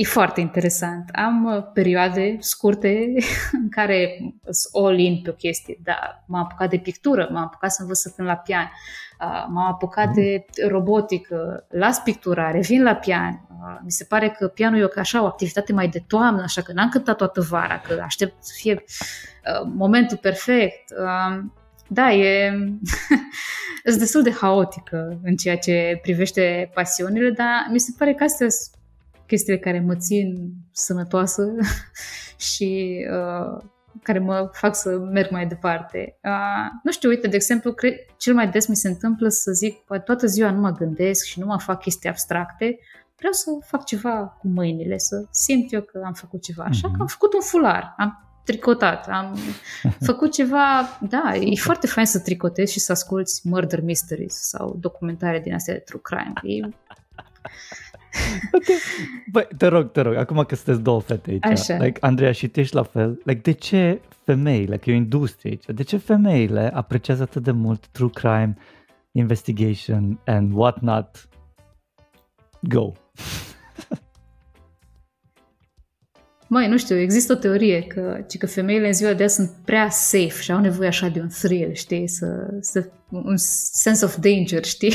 E 0.00 0.04
foarte 0.04 0.40
interesant. 0.40 1.10
Am 1.12 1.44
uh, 1.44 1.62
perioade 1.72 2.36
scurte 2.38 3.12
în 3.62 3.68
care 3.68 4.18
sunt 4.50 4.84
all-in 4.84 5.22
pe 5.22 5.30
o 5.30 5.32
chestie. 5.32 5.78
Da, 5.82 6.24
m-am 6.26 6.42
apucat 6.42 6.70
de 6.70 6.78
pictură, 6.78 7.28
m-am 7.32 7.42
apucat 7.42 7.72
să 7.72 7.82
învăț 7.82 7.98
să 7.98 8.12
cânt 8.16 8.28
la 8.28 8.36
pian, 8.36 8.70
uh, 9.20 9.44
m-am 9.48 9.66
apucat 9.66 10.12
de 10.12 10.44
robotică, 10.68 11.66
las 11.68 12.00
pictura, 12.00 12.50
revin 12.50 12.82
la 12.82 12.94
pian. 12.94 13.46
Uh, 13.50 13.78
mi 13.84 13.90
se 13.90 14.04
pare 14.04 14.28
că 14.28 14.48
pianul 14.48 14.80
e 14.80 14.84
o, 14.84 14.88
așa 14.96 15.22
o 15.22 15.26
activitate 15.26 15.72
mai 15.72 15.88
de 15.88 16.04
toamnă, 16.06 16.42
așa 16.42 16.62
că 16.62 16.72
n-am 16.72 16.88
cântat 16.88 17.16
toată 17.16 17.40
vara, 17.40 17.78
că 17.78 18.00
aștept 18.04 18.44
să 18.44 18.52
fie 18.56 18.84
momentul 19.74 20.16
perfect. 20.16 20.92
Da, 21.92 22.12
e 22.12 22.52
sunt 23.84 23.98
destul 23.98 24.22
de 24.22 24.32
haotică 24.32 25.20
în 25.22 25.36
ceea 25.36 25.58
ce 25.58 25.98
privește 26.02 26.70
pasiunile, 26.74 27.30
dar 27.30 27.68
mi 27.70 27.80
se 27.80 27.94
pare 27.98 28.14
că 28.14 28.24
astea 28.24 28.48
sunt 28.48 28.82
chestiile 29.26 29.58
care 29.58 29.80
mă 29.80 29.96
țin 29.96 30.52
sănătoasă 30.72 31.54
și 32.50 33.00
uh, 33.10 33.62
care 34.02 34.18
mă 34.18 34.50
fac 34.52 34.74
să 34.74 34.98
merg 34.98 35.30
mai 35.30 35.46
departe. 35.46 36.18
Uh, 36.24 36.78
nu 36.82 36.92
știu, 36.92 37.08
uite, 37.08 37.28
de 37.28 37.36
exemplu, 37.36 37.72
cred, 37.72 37.94
cel 38.16 38.34
mai 38.34 38.48
des 38.48 38.66
mi 38.66 38.76
se 38.76 38.88
întâmplă 38.88 39.28
să 39.28 39.52
zic, 39.52 39.84
toată 40.04 40.26
ziua 40.26 40.50
nu 40.50 40.60
mă 40.60 40.70
gândesc 40.70 41.24
și 41.24 41.40
nu 41.40 41.46
mă 41.46 41.58
fac 41.58 41.80
chestii 41.80 42.08
abstracte, 42.08 42.78
vreau 43.16 43.32
să 43.32 43.50
fac 43.66 43.84
ceva 43.84 44.36
cu 44.40 44.48
mâinile, 44.48 44.98
să 44.98 45.24
simt 45.30 45.72
eu 45.72 45.80
că 45.80 46.02
am 46.04 46.12
făcut 46.12 46.42
ceva. 46.42 46.64
Așa 46.64 46.88
mm-hmm. 46.88 46.96
că 46.96 47.00
am 47.00 47.06
făcut 47.06 47.34
un 47.34 47.40
fular, 47.40 47.94
am 47.96 48.29
tricotat, 48.44 49.08
am 49.08 49.38
făcut 50.08 50.32
ceva, 50.32 50.98
da, 51.08 51.34
e 51.34 51.54
foarte 51.54 51.86
fain 51.86 52.06
să 52.06 52.20
tricotezi 52.20 52.72
și 52.72 52.80
să 52.80 52.92
asculti 52.92 53.32
murder 53.44 53.80
mysteries 53.80 54.34
sau 54.34 54.76
documentare 54.80 55.40
din 55.40 55.54
astea 55.54 55.74
de 55.74 55.80
true 55.80 56.00
crime. 56.02 56.32
E 56.42 56.68
okay. 58.52 58.76
Băi, 59.30 59.48
te 59.56 59.66
rog, 59.66 59.92
te 59.92 60.00
rog, 60.00 60.14
acum 60.14 60.44
că 60.44 60.54
sunteți 60.54 60.80
două 60.80 61.00
fete 61.00 61.30
aici, 61.30 61.44
Așa. 61.44 61.76
like, 61.76 61.98
Andreea 62.00 62.32
și 62.32 62.48
tu 62.48 62.60
ești 62.60 62.74
la 62.74 62.82
fel, 62.82 63.20
like, 63.24 63.40
de 63.40 63.52
ce 63.52 64.00
femeile, 64.24 64.76
că 64.76 64.90
e 64.90 64.92
o 64.92 64.96
industrie 64.96 65.50
aici, 65.50 65.76
de 65.76 65.82
ce 65.82 65.96
femeile 65.96 66.70
apreciază 66.74 67.22
atât 67.22 67.42
de 67.42 67.50
mult 67.50 67.86
true 67.86 68.10
crime, 68.10 68.56
investigation 69.12 70.20
and 70.24 70.52
what 70.54 70.80
not? 70.80 71.28
Go! 72.60 72.92
Mai, 76.52 76.68
nu 76.68 76.78
știu, 76.78 76.96
există 76.96 77.32
o 77.32 77.36
teorie 77.36 77.82
că, 77.82 78.24
că 78.38 78.46
femeile 78.46 78.86
în 78.86 78.92
ziua 78.92 79.12
de 79.12 79.22
azi 79.22 79.34
sunt 79.34 79.50
prea 79.64 79.90
safe 79.90 80.40
și 80.40 80.52
au 80.52 80.60
nevoie 80.60 80.88
așa 80.88 81.08
de 81.08 81.20
un 81.20 81.28
thrill, 81.28 81.74
știi, 81.74 82.08
să, 82.08 82.56
să 82.60 82.90
un 83.08 83.36
sense 83.36 84.04
of 84.04 84.16
danger, 84.16 84.64
știi? 84.64 84.94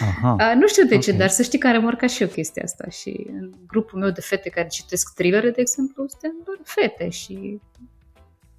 Aha, 0.00 0.54
nu 0.54 0.66
știu 0.66 0.84
de 0.84 0.98
ce, 0.98 1.10
okay. 1.10 1.20
dar 1.20 1.28
să 1.28 1.42
știi 1.42 1.58
că 1.58 1.66
am 1.66 1.72
remarcat 1.72 2.10
și 2.10 2.22
eu 2.22 2.28
chestia 2.28 2.62
asta 2.64 2.88
și 2.88 3.26
în 3.32 3.50
grupul 3.66 3.98
meu 3.98 4.10
de 4.10 4.20
fete 4.20 4.48
care 4.48 4.66
citesc 4.66 5.14
thrillere, 5.14 5.50
de 5.50 5.60
exemplu, 5.60 6.06
suntem 6.08 6.32
doar 6.44 6.58
fete 6.62 7.08
și 7.08 7.60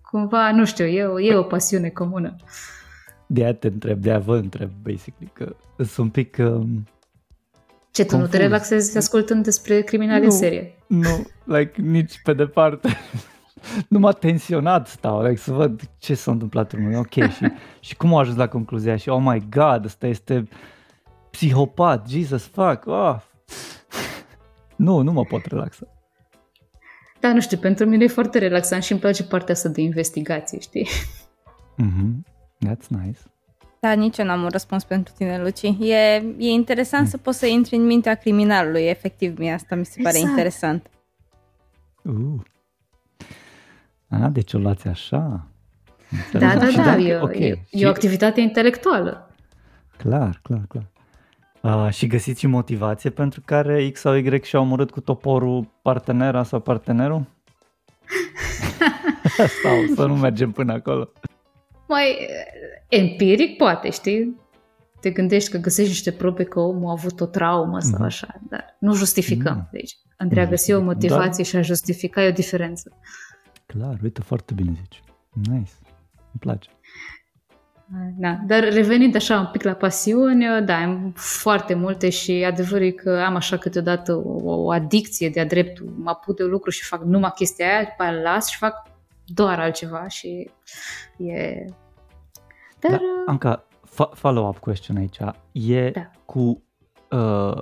cumva, 0.01 0.51
nu 0.51 0.65
știu, 0.65 0.85
e 0.85 1.03
o, 1.03 1.19
e 1.19 1.35
o 1.35 1.43
pasiune 1.43 1.89
comună. 1.89 2.35
De-aia 3.27 3.53
te 3.53 3.67
întreb, 3.67 4.01
de-aia 4.01 4.19
vă 4.19 4.35
întreb, 4.35 4.69
basically, 4.83 5.31
că 5.33 5.55
sunt 5.77 5.97
un 5.97 6.09
pic... 6.09 6.37
Um, 6.39 6.87
ce, 7.95 8.03
tu 8.03 8.09
confuz. 8.09 8.29
nu 8.29 8.37
te 8.37 8.43
relaxezi 8.43 8.97
ascultând 8.97 9.43
despre 9.43 9.81
criminali 9.81 10.19
nu, 10.19 10.25
în 10.25 10.31
serie? 10.31 10.75
Nu, 10.87 11.27
like, 11.43 11.81
nici 11.81 12.21
pe 12.23 12.33
departe. 12.33 12.89
nu 13.89 13.99
m-a 13.99 14.11
tensionat 14.11 14.87
stau, 14.87 15.23
like, 15.23 15.39
să 15.39 15.51
văd 15.51 15.81
ce 15.97 16.13
s-a 16.13 16.31
întâmplat 16.31 16.71
în 16.71 16.95
Ok, 16.95 17.11
și, 17.11 17.51
și 17.79 17.95
cum 17.95 18.15
a 18.15 18.19
ajuns 18.19 18.37
la 18.37 18.47
concluzia 18.47 18.95
și 18.95 19.09
oh 19.09 19.21
my 19.23 19.47
god, 19.49 19.85
ăsta 19.85 20.07
este 20.07 20.47
psihopat, 21.31 22.09
Jesus 22.09 22.43
fuck, 22.43 22.85
oh. 22.85 23.15
Nu, 24.75 25.01
nu 25.01 25.11
mă 25.11 25.23
pot 25.23 25.45
relaxa. 25.45 25.87
Da, 27.19 27.33
nu 27.33 27.41
știu, 27.41 27.57
pentru 27.57 27.85
mine 27.85 28.03
e 28.03 28.07
foarte 28.07 28.39
relaxant 28.39 28.83
și 28.83 28.91
îmi 28.91 29.01
place 29.01 29.23
partea 29.23 29.53
asta 29.53 29.69
de 29.69 29.81
investigație, 29.81 30.59
știi? 30.59 30.87
Mm-hmm. 31.83 32.33
That's 32.67 32.87
nice. 32.87 33.19
Da, 33.85 33.91
nici 33.91 34.17
eu 34.17 34.25
n-am 34.25 34.43
un 34.43 34.49
răspuns 34.49 34.83
pentru 34.83 35.13
tine, 35.17 35.41
Luci. 35.41 35.61
E, 35.79 35.95
e 36.37 36.49
interesant 36.49 37.03
mm. 37.03 37.09
să 37.09 37.17
poți 37.17 37.37
să 37.37 37.45
intri 37.45 37.75
în 37.75 37.85
mintea 37.85 38.15
criminalului, 38.15 38.81
efectiv, 38.81 39.37
mie 39.37 39.51
asta 39.51 39.75
mi 39.75 39.85
se 39.85 40.01
pare 40.01 40.17
exact. 40.17 40.29
interesant. 40.29 40.89
Uh. 42.01 42.41
A, 44.07 44.27
deci 44.27 44.53
o 44.53 44.57
luați 44.57 44.87
așa. 44.87 45.47
Da, 46.31 46.39
da, 46.39 46.55
da, 46.55 46.83
da, 46.83 46.97
e, 46.97 47.19
okay. 47.19 47.41
e, 47.41 47.59
e 47.69 47.85
o 47.85 47.89
activitate 47.89 48.41
intelectuală. 48.41 49.29
Clar, 49.97 50.39
clar, 50.43 50.65
clar. 50.67 50.87
Uh, 51.61 51.93
și 51.93 52.07
găsiți 52.07 52.39
și 52.39 52.47
motivație 52.47 53.09
pentru 53.09 53.41
care 53.45 53.89
X 53.89 53.99
sau 53.99 54.15
Y 54.15 54.41
și-au 54.43 54.61
omorât 54.61 54.91
cu 54.91 55.01
toporul 55.01 55.67
partenera 55.81 56.43
sau 56.43 56.59
partenerul? 56.59 57.25
sau 59.63 59.95
să 59.95 60.05
nu 60.05 60.15
mergem 60.15 60.51
până 60.51 60.73
acolo? 60.73 61.09
Mai 61.87 62.27
empiric 62.89 63.57
poate, 63.57 63.89
știi? 63.89 64.43
Te 64.99 65.09
gândești 65.09 65.49
că 65.51 65.57
găsești 65.57 65.89
niște 65.89 66.11
probe 66.11 66.43
că 66.43 66.59
omul 66.59 66.87
a 66.87 66.91
avut 66.91 67.21
o 67.21 67.25
traumă 67.25 67.79
sau 67.79 67.99
mm. 67.99 68.05
așa, 68.05 68.41
dar 68.49 68.77
nu 68.79 68.93
justificăm. 68.93 69.55
Mm. 69.55 69.69
Deci, 69.71 69.97
Andrei 70.17 70.43
a 70.43 70.47
găsit 70.47 70.73
o 70.73 70.81
motivație 70.81 71.43
dar... 71.43 71.45
și 71.45 71.55
a 71.55 71.61
justifica 71.61 72.23
e 72.23 72.29
o 72.29 72.31
diferență. 72.31 72.91
Clar, 73.65 73.99
uite, 74.03 74.21
foarte 74.21 74.53
bine 74.53 74.71
zici. 74.75 75.03
Nice. 75.33 75.71
Îmi 76.15 76.39
place. 76.39 76.69
Da, 78.17 78.39
dar 78.47 78.73
revenind 78.73 79.15
așa 79.15 79.39
un 79.39 79.49
pic 79.51 79.63
la 79.63 79.73
pasiuni, 79.73 80.45
da, 80.65 80.75
am 80.75 81.13
foarte 81.15 81.73
multe 81.73 82.09
și 82.09 82.31
adevărul 82.31 82.85
e 82.85 82.91
că 82.91 83.23
am 83.25 83.35
așa 83.35 83.57
câteodată 83.57 84.15
o, 84.15 84.39
o 84.43 84.71
adicție 84.71 85.29
de-a 85.29 85.45
dreptul. 85.45 85.93
Mă 85.97 86.09
apuc 86.09 86.35
de 86.35 86.43
un 86.43 86.49
lucru 86.49 86.69
și 86.69 86.83
fac 86.83 87.03
numai 87.03 87.31
chestia 87.35 87.65
aia, 87.67 87.83
după 87.83 88.03
aia 88.03 88.21
las 88.21 88.49
și 88.49 88.57
fac 88.57 88.94
doar 89.25 89.59
altceva 89.59 90.07
și 90.07 90.49
e... 91.17 91.65
Dar... 92.79 92.91
Da, 92.91 92.99
Anca, 93.25 93.67
follow-up 94.13 94.57
question 94.57 94.97
aici. 94.97 95.17
E 95.51 95.89
da. 95.89 96.11
cu, 96.25 96.63
uh, 97.11 97.57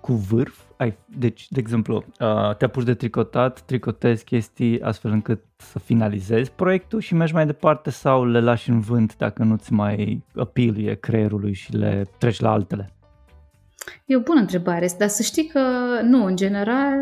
cu 0.00 0.12
vârf 0.12 0.68
ai, 0.78 0.98
deci, 1.06 1.48
de 1.50 1.60
exemplu, 1.60 2.04
uh, 2.20 2.56
te 2.56 2.64
apuci 2.64 2.84
de 2.84 2.94
tricotat, 2.94 3.60
tricotezi 3.60 4.24
chestii 4.24 4.82
astfel 4.82 5.10
încât 5.10 5.44
să 5.56 5.78
finalizezi 5.78 6.50
proiectul 6.50 7.00
și 7.00 7.14
mergi 7.14 7.34
mai 7.34 7.46
departe 7.46 7.90
sau 7.90 8.24
le 8.24 8.40
lași 8.40 8.70
în 8.70 8.80
vânt 8.80 9.16
dacă 9.16 9.42
nu-ți 9.42 9.72
mai 9.72 10.24
apilie 10.36 10.94
creierului 10.94 11.52
și 11.52 11.72
le 11.72 12.06
treci 12.18 12.40
la 12.40 12.50
altele? 12.50 12.92
E 14.06 14.16
o 14.16 14.20
bună 14.20 14.40
întrebare, 14.40 14.88
dar 14.98 15.08
să 15.08 15.22
știi 15.22 15.46
că 15.46 15.60
nu, 16.02 16.24
în 16.24 16.36
general 16.36 16.96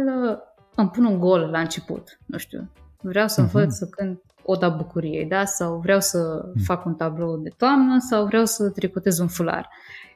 îmi 0.74 0.90
pun 0.90 1.04
un 1.04 1.18
gol 1.18 1.40
la 1.40 1.60
început, 1.60 2.18
nu 2.26 2.38
știu, 2.38 2.70
vreau 3.08 3.28
să 3.28 3.40
învăț 3.40 3.74
uh-huh. 3.74 3.78
să 3.78 3.86
cânt 3.86 4.20
Oda 4.42 4.68
Bucuriei, 4.68 5.24
da? 5.24 5.44
Sau 5.44 5.78
vreau 5.78 6.00
să 6.00 6.44
uh-huh. 6.44 6.64
fac 6.64 6.84
un 6.84 6.94
tablou 6.94 7.36
de 7.36 7.52
toamnă 7.56 7.98
sau 7.98 8.26
vreau 8.26 8.44
să 8.44 8.70
tricotez 8.70 9.18
un 9.18 9.28
fular. 9.28 9.68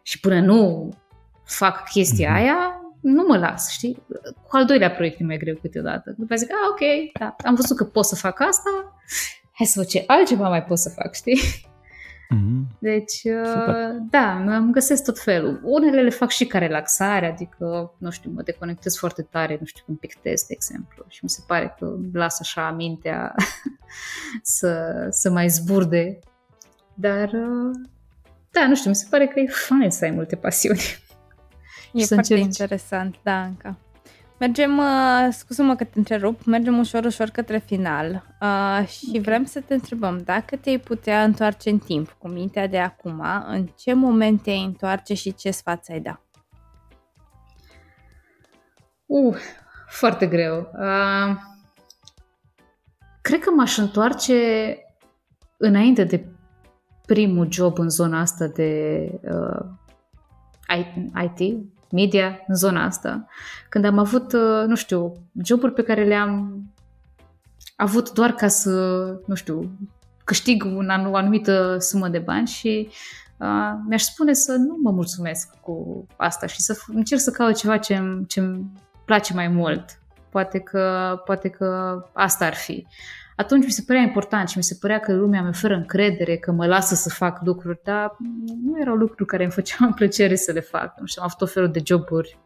Și 0.02 0.20
până 0.20 0.40
nu 0.40 0.88
fac 1.44 1.88
chestia 1.88 2.30
uh-huh. 2.30 2.36
aia, 2.36 2.80
nu 3.00 3.24
mă 3.28 3.36
las, 3.36 3.70
știi? 3.70 4.02
Cu 4.48 4.56
al 4.56 4.64
doilea 4.64 4.90
proiect 4.90 5.20
e 5.20 5.24
mai 5.24 5.36
greu 5.36 5.54
câteodată. 5.60 6.14
După 6.18 6.34
zic, 6.34 6.50
ah, 6.50 6.68
ok, 6.70 7.12
da, 7.18 7.36
am 7.44 7.54
văzut 7.54 7.76
că 7.76 7.84
pot 7.84 8.04
să 8.04 8.14
fac 8.14 8.40
asta, 8.40 9.00
hai 9.52 9.66
să 9.66 9.72
văd 9.76 9.86
ce 9.86 10.04
altceva 10.06 10.48
mai 10.48 10.64
pot 10.64 10.78
să 10.78 10.88
fac, 10.88 11.14
știi? 11.14 11.68
Mm-hmm. 12.34 12.78
Deci, 12.78 13.22
uh, 13.24 13.96
da, 14.10 14.56
îmi 14.56 14.72
găsesc 14.72 15.04
tot 15.04 15.18
felul. 15.18 15.60
Unele 15.62 16.02
le 16.02 16.10
fac 16.10 16.30
și 16.30 16.46
ca 16.46 16.58
relaxare, 16.58 17.26
adică, 17.26 17.94
nu 17.98 18.10
știu, 18.10 18.30
mă 18.34 18.42
deconectez 18.42 18.96
foarte 18.96 19.22
tare, 19.22 19.56
nu 19.60 19.66
știu, 19.66 19.82
când 19.86 19.98
pictez, 19.98 20.42
de 20.42 20.52
exemplu, 20.52 21.04
și 21.08 21.20
mi 21.22 21.30
se 21.30 21.42
pare 21.46 21.74
că 21.78 21.96
las 22.12 22.40
așa 22.40 22.70
mintea 22.70 23.34
să, 24.42 25.06
să 25.10 25.30
mai 25.30 25.48
zburde. 25.48 26.18
Dar, 26.94 27.28
uh, 27.28 27.76
da, 28.50 28.66
nu 28.66 28.74
știu, 28.74 28.90
mi 28.90 28.96
se 28.96 29.06
pare 29.10 29.26
că 29.26 29.40
e 29.40 29.46
fain 29.46 29.90
să 29.90 30.04
ai 30.04 30.10
multe 30.10 30.36
pasiuni. 30.36 30.80
E 31.92 32.04
foarte 32.04 32.34
încerci. 32.34 32.58
interesant, 32.58 33.16
da, 33.22 33.42
încă. 33.42 33.76
Mergem, 34.40 34.78
uh, 34.78 35.28
scuză-mă 35.30 35.74
că 35.74 35.84
te 35.84 35.98
întrerup, 35.98 36.44
mergem 36.44 36.78
ușor, 36.78 37.04
ușor 37.04 37.28
către 37.28 37.58
final 37.58 38.24
uh, 38.40 38.86
și 38.86 39.06
okay. 39.08 39.20
vrem 39.20 39.44
să 39.44 39.60
te 39.60 39.74
întrebăm 39.74 40.18
dacă 40.24 40.56
te-ai 40.56 40.78
putea 40.78 41.22
întoarce 41.22 41.70
în 41.70 41.78
timp 41.78 42.16
cu 42.18 42.28
mintea 42.28 42.66
de 42.66 42.78
acum, 42.78 43.22
în 43.46 43.66
ce 43.66 43.92
moment 43.92 44.42
te-ai 44.42 44.64
întoarce 44.64 45.14
și 45.14 45.34
ce 45.34 45.50
sfat 45.50 45.86
ai 45.88 46.00
da? 46.00 46.20
Uh, 49.06 49.36
foarte 49.88 50.26
greu. 50.26 50.58
Uh, 50.58 51.36
cred 53.20 53.40
că 53.40 53.50
m-aș 53.50 53.76
întoarce 53.76 54.34
înainte 55.56 56.04
de 56.04 56.26
primul 57.06 57.50
job 57.50 57.78
în 57.78 57.88
zona 57.88 58.20
asta 58.20 58.46
de 58.46 59.02
uh, 59.22 59.66
IT, 61.24 61.56
media 61.90 62.38
în 62.46 62.54
zona 62.54 62.84
asta. 62.84 63.26
Când 63.68 63.84
am 63.84 63.98
avut, 63.98 64.32
uh, 64.32 64.64
nu 64.66 64.74
știu, 64.74 65.12
joburi 65.42 65.72
pe 65.72 65.82
care 65.82 66.04
le-am 66.04 66.62
avut 67.76 68.12
doar 68.12 68.32
ca 68.32 68.48
să, 68.48 68.70
nu 69.26 69.34
știu, 69.34 69.78
câștig 70.24 70.64
un, 70.64 70.88
o 71.10 71.16
anumită 71.16 71.76
sumă 71.78 72.08
de 72.08 72.18
bani 72.18 72.46
și 72.46 72.88
uh, 73.36 73.72
mi-aș 73.88 74.02
spune 74.02 74.32
să 74.32 74.52
nu 74.52 74.76
mă 74.82 74.90
mulțumesc 74.90 75.60
cu 75.60 76.06
asta 76.16 76.46
și 76.46 76.60
să 76.60 76.78
încerc 76.88 77.20
să 77.20 77.30
caut 77.30 77.56
ceva 77.56 77.76
ce 77.76 78.02
ce 78.28 78.60
place 79.04 79.34
mai 79.34 79.48
mult. 79.48 79.84
Poate 80.30 80.58
că, 80.58 81.14
poate 81.24 81.48
că 81.48 81.98
asta 82.12 82.46
ar 82.46 82.54
fi. 82.54 82.86
Atunci 83.40 83.64
mi 83.64 83.70
se 83.70 83.82
părea 83.86 84.02
important 84.02 84.48
și 84.48 84.56
mi 84.56 84.62
se 84.62 84.76
părea 84.80 84.98
că 85.00 85.12
lumea 85.12 85.42
mi 85.42 85.48
oferă 85.48 85.74
încredere, 85.74 86.36
că 86.36 86.52
mă 86.52 86.66
lasă 86.66 86.94
să 86.94 87.08
fac 87.08 87.40
lucruri, 87.44 87.80
dar 87.84 88.16
nu 88.62 88.80
erau 88.80 88.94
lucruri 88.94 89.26
care 89.26 89.42
îmi 89.42 89.52
făceau 89.52 89.92
plăcere 90.00 90.34
să 90.34 90.52
le 90.52 90.60
fac. 90.60 90.98
Nu 90.98 91.06
știu, 91.06 91.22
am 91.22 91.28
avut 91.32 91.48
o 91.48 91.52
felul 91.52 91.70
de 91.70 91.82
joburi 91.84 92.38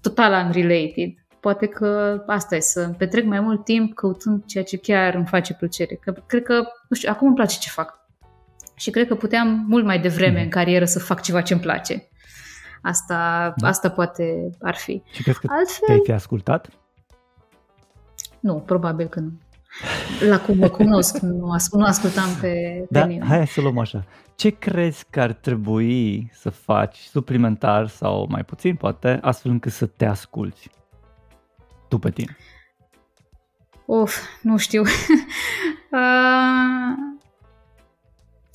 total 0.00 0.44
unrelated. 0.44 1.10
Poate 1.40 1.66
că 1.66 2.22
asta 2.26 2.56
e, 2.56 2.60
să 2.60 2.88
petrec 2.98 3.24
mai 3.24 3.40
mult 3.40 3.64
timp 3.64 3.94
căutând 3.94 4.44
ceea 4.46 4.64
ce 4.64 4.76
chiar 4.76 5.14
îmi 5.14 5.26
face 5.26 5.54
plăcere. 5.54 5.94
Că, 5.94 6.14
cred 6.26 6.42
că, 6.42 6.54
nu 6.88 6.96
știu, 6.96 7.10
acum 7.12 7.26
îmi 7.26 7.36
place 7.36 7.58
ce 7.58 7.68
fac. 7.68 7.98
Și 8.74 8.90
cred 8.90 9.06
că 9.06 9.14
puteam 9.14 9.64
mult 9.68 9.84
mai 9.84 10.00
devreme 10.00 10.42
în 10.42 10.48
carieră 10.48 10.84
să 10.84 10.98
fac 10.98 11.22
ceva 11.22 11.40
ce 11.40 11.52
îmi 11.52 11.62
place. 11.62 12.08
Asta, 12.82 13.52
da. 13.56 13.68
asta 13.68 13.90
poate 13.90 14.50
ar 14.60 14.74
fi. 14.74 15.02
Și 15.12 15.22
crezi 15.22 15.38
că 15.38 15.46
Altfel, 15.50 15.86
te-ai 15.86 16.00
fi 16.04 16.12
ascultat? 16.12 16.68
Nu, 18.40 18.54
probabil 18.54 19.06
că 19.06 19.20
nu. 19.20 19.32
La 20.28 20.40
cum 20.40 20.58
mă 20.58 20.68
cunosc, 20.68 21.18
nu, 21.18 21.50
as- 21.50 21.72
nu 21.72 21.84
ascultam 21.84 22.28
pe, 22.40 22.40
pe 22.40 22.86
da, 22.90 23.04
nimeni. 23.04 23.28
Hai 23.28 23.46
să 23.46 23.60
luăm 23.60 23.78
așa. 23.78 24.04
Ce 24.34 24.50
crezi 24.50 25.04
că 25.10 25.20
ar 25.20 25.32
trebui 25.32 26.30
să 26.34 26.50
faci 26.50 26.96
suplimentar 26.96 27.88
sau 27.88 28.26
mai 28.30 28.44
puțin, 28.44 28.74
poate, 28.74 29.18
astfel 29.22 29.50
încât 29.50 29.72
să 29.72 29.86
te 29.86 30.04
asculți 30.04 30.70
tu 31.88 31.98
pe 31.98 32.10
tine? 32.10 32.36
Of, 33.86 34.18
nu 34.42 34.56
știu. 34.56 34.82
uh, 35.92 37.06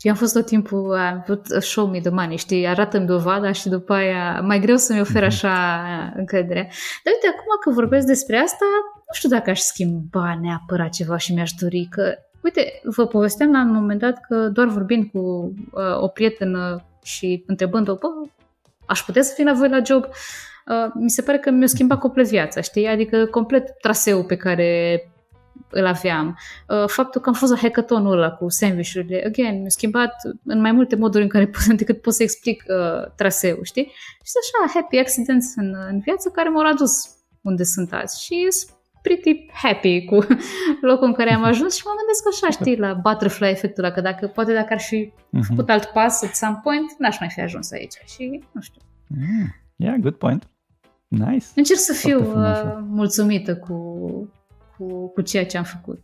eu 0.02 0.12
am 0.12 0.18
fost 0.18 0.34
tot 0.34 0.46
timpul, 0.46 0.96
am 0.98 1.22
put 1.26 1.46
show 1.60 1.88
me 1.88 2.00
the 2.00 2.10
money, 2.10 2.38
știi, 2.38 2.68
arată-mi 2.68 3.06
dovada 3.06 3.52
și 3.52 3.70
după 3.70 3.94
aia 3.94 4.42
mai 4.42 4.60
greu 4.60 4.76
să-mi 4.76 5.02
ofer 5.02 5.22
mhm. 5.22 5.32
așa 5.32 5.84
încredere. 6.16 6.62
Dar 7.04 7.14
uite, 7.14 7.28
acum 7.28 7.46
că 7.62 7.70
vorbesc 7.70 8.06
despre 8.06 8.38
asta, 8.38 8.66
nu 9.12 9.18
știu 9.18 9.30
dacă 9.30 9.50
aș 9.50 9.60
schimba 9.60 10.40
neapărat 10.42 10.90
ceva 10.90 11.18
și 11.18 11.34
mi-aș 11.34 11.52
dori 11.52 11.88
că... 11.90 12.14
Uite, 12.44 12.82
vă 12.84 13.08
povesteam 13.08 13.52
la 13.52 13.62
un 13.62 13.74
moment 13.74 14.00
dat 14.00 14.22
că 14.28 14.36
doar 14.36 14.68
vorbind 14.68 15.10
cu 15.12 15.20
uh, 15.72 16.02
o 16.02 16.08
prietenă 16.08 16.86
și 17.04 17.44
întrebând-o, 17.48 17.96
bă, 17.96 18.08
aș 18.86 19.02
putea 19.02 19.22
să 19.22 19.34
fiu 19.34 19.46
la 19.46 19.54
voi 19.54 19.70
la 19.70 19.82
job, 19.84 20.04
uh, 20.04 20.92
mi 20.94 21.10
se 21.10 21.22
pare 21.22 21.38
că 21.38 21.50
mi-a 21.50 21.68
schimbat 21.68 22.00
complet 22.00 22.28
viața, 22.28 22.62
știi? 22.62 22.88
Adică 22.88 23.26
complet 23.26 23.80
traseul 23.82 24.24
pe 24.24 24.36
care 24.36 25.02
îl 25.70 25.86
aveam. 25.86 26.38
Uh, 26.68 26.88
faptul 26.88 27.22
că 27.22 27.30
am 27.30 27.36
fost 27.36 27.52
la 27.52 27.58
hackathonul 27.58 28.12
ăla 28.12 28.32
cu 28.32 28.50
sandwich-urile, 28.50 29.24
again, 29.26 29.60
mi-a 29.60 29.70
schimbat 29.70 30.14
în 30.46 30.62
mai 30.62 30.72
multe 30.72 30.96
moduri 30.96 31.24
în 31.24 31.30
care 31.30 31.48
pot, 31.48 31.66
decât 31.78 32.02
pot 32.02 32.14
să 32.14 32.24
explic 32.24 32.64
uh, 32.68 33.12
traseul, 33.16 33.64
știi? 33.64 33.92
Și 34.24 34.34
așa, 34.42 34.74
happy 34.74 34.98
accidents 34.98 35.54
în, 35.56 35.76
în 35.90 36.00
viață 36.00 36.30
care 36.30 36.50
m-au 36.50 36.66
adus 36.66 36.92
unde 37.42 37.64
sunt 37.64 37.94
azi. 37.94 38.24
Și 38.24 38.48
pretty 39.02 39.46
happy 39.54 40.06
cu 40.06 40.16
locul 40.90 41.08
în 41.08 41.14
care 41.14 41.34
am 41.34 41.44
ajuns 41.44 41.76
și 41.76 41.84
mă 41.86 41.92
gândesc 41.98 42.28
așa, 42.28 42.52
știi, 42.58 42.78
la 42.78 42.94
butterfly 42.94 43.50
efectul 43.50 43.84
ăla, 43.84 43.94
că 43.94 44.02
dacă, 44.02 44.28
poate 44.28 44.54
dacă 44.54 44.74
ar 44.74 44.80
fi 44.80 45.14
mhm. 45.30 45.44
făcut 45.44 45.70
alt 45.70 45.86
pas 45.86 46.24
at 46.24 46.36
some 46.36 46.60
point, 46.64 46.96
n-aș 46.98 47.20
mai 47.20 47.30
fi 47.30 47.42
ajuns 47.42 47.72
aici 47.72 47.94
și 48.06 48.44
nu 48.52 48.62
știu. 48.62 48.82
Mm, 49.08 49.56
yeah, 49.76 49.96
good 50.00 50.16
point. 50.16 50.50
Nice. 51.08 51.46
Încerc 51.56 51.80
să 51.80 51.94
fiu 51.94 52.20
uh, 52.20 52.78
mulțumită 52.88 53.58
cu, 53.58 53.76
cu, 54.78 55.08
cu 55.08 55.22
ceea 55.22 55.46
ce 55.46 55.58
am 55.58 55.64
făcut. 55.64 56.00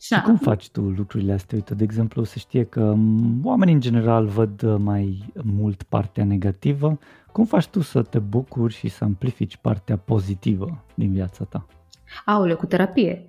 Și, 0.00 0.14
și 0.14 0.20
cum 0.20 0.36
faci 0.36 0.70
tu 0.70 0.80
lucrurile 0.80 1.32
astea? 1.32 1.56
Uite, 1.56 1.74
de 1.74 1.84
exemplu, 1.84 2.24
să 2.24 2.38
știe 2.38 2.64
că 2.64 2.94
oamenii 3.42 3.74
în 3.74 3.80
general 3.80 4.26
văd 4.26 4.62
uh, 4.62 4.76
mai 4.78 5.32
mult 5.44 5.82
partea 5.82 6.24
negativă. 6.24 6.98
Cum 7.32 7.44
faci 7.44 7.66
tu 7.66 7.80
să 7.80 8.02
te 8.02 8.18
bucuri 8.18 8.74
și 8.74 8.88
să 8.88 9.04
amplifici 9.04 9.56
partea 9.56 9.96
pozitivă 9.96 10.84
din 10.94 11.12
viața 11.12 11.44
ta? 11.44 11.66
Aoleu, 12.24 12.56
cu 12.56 12.66
terapie. 12.66 13.28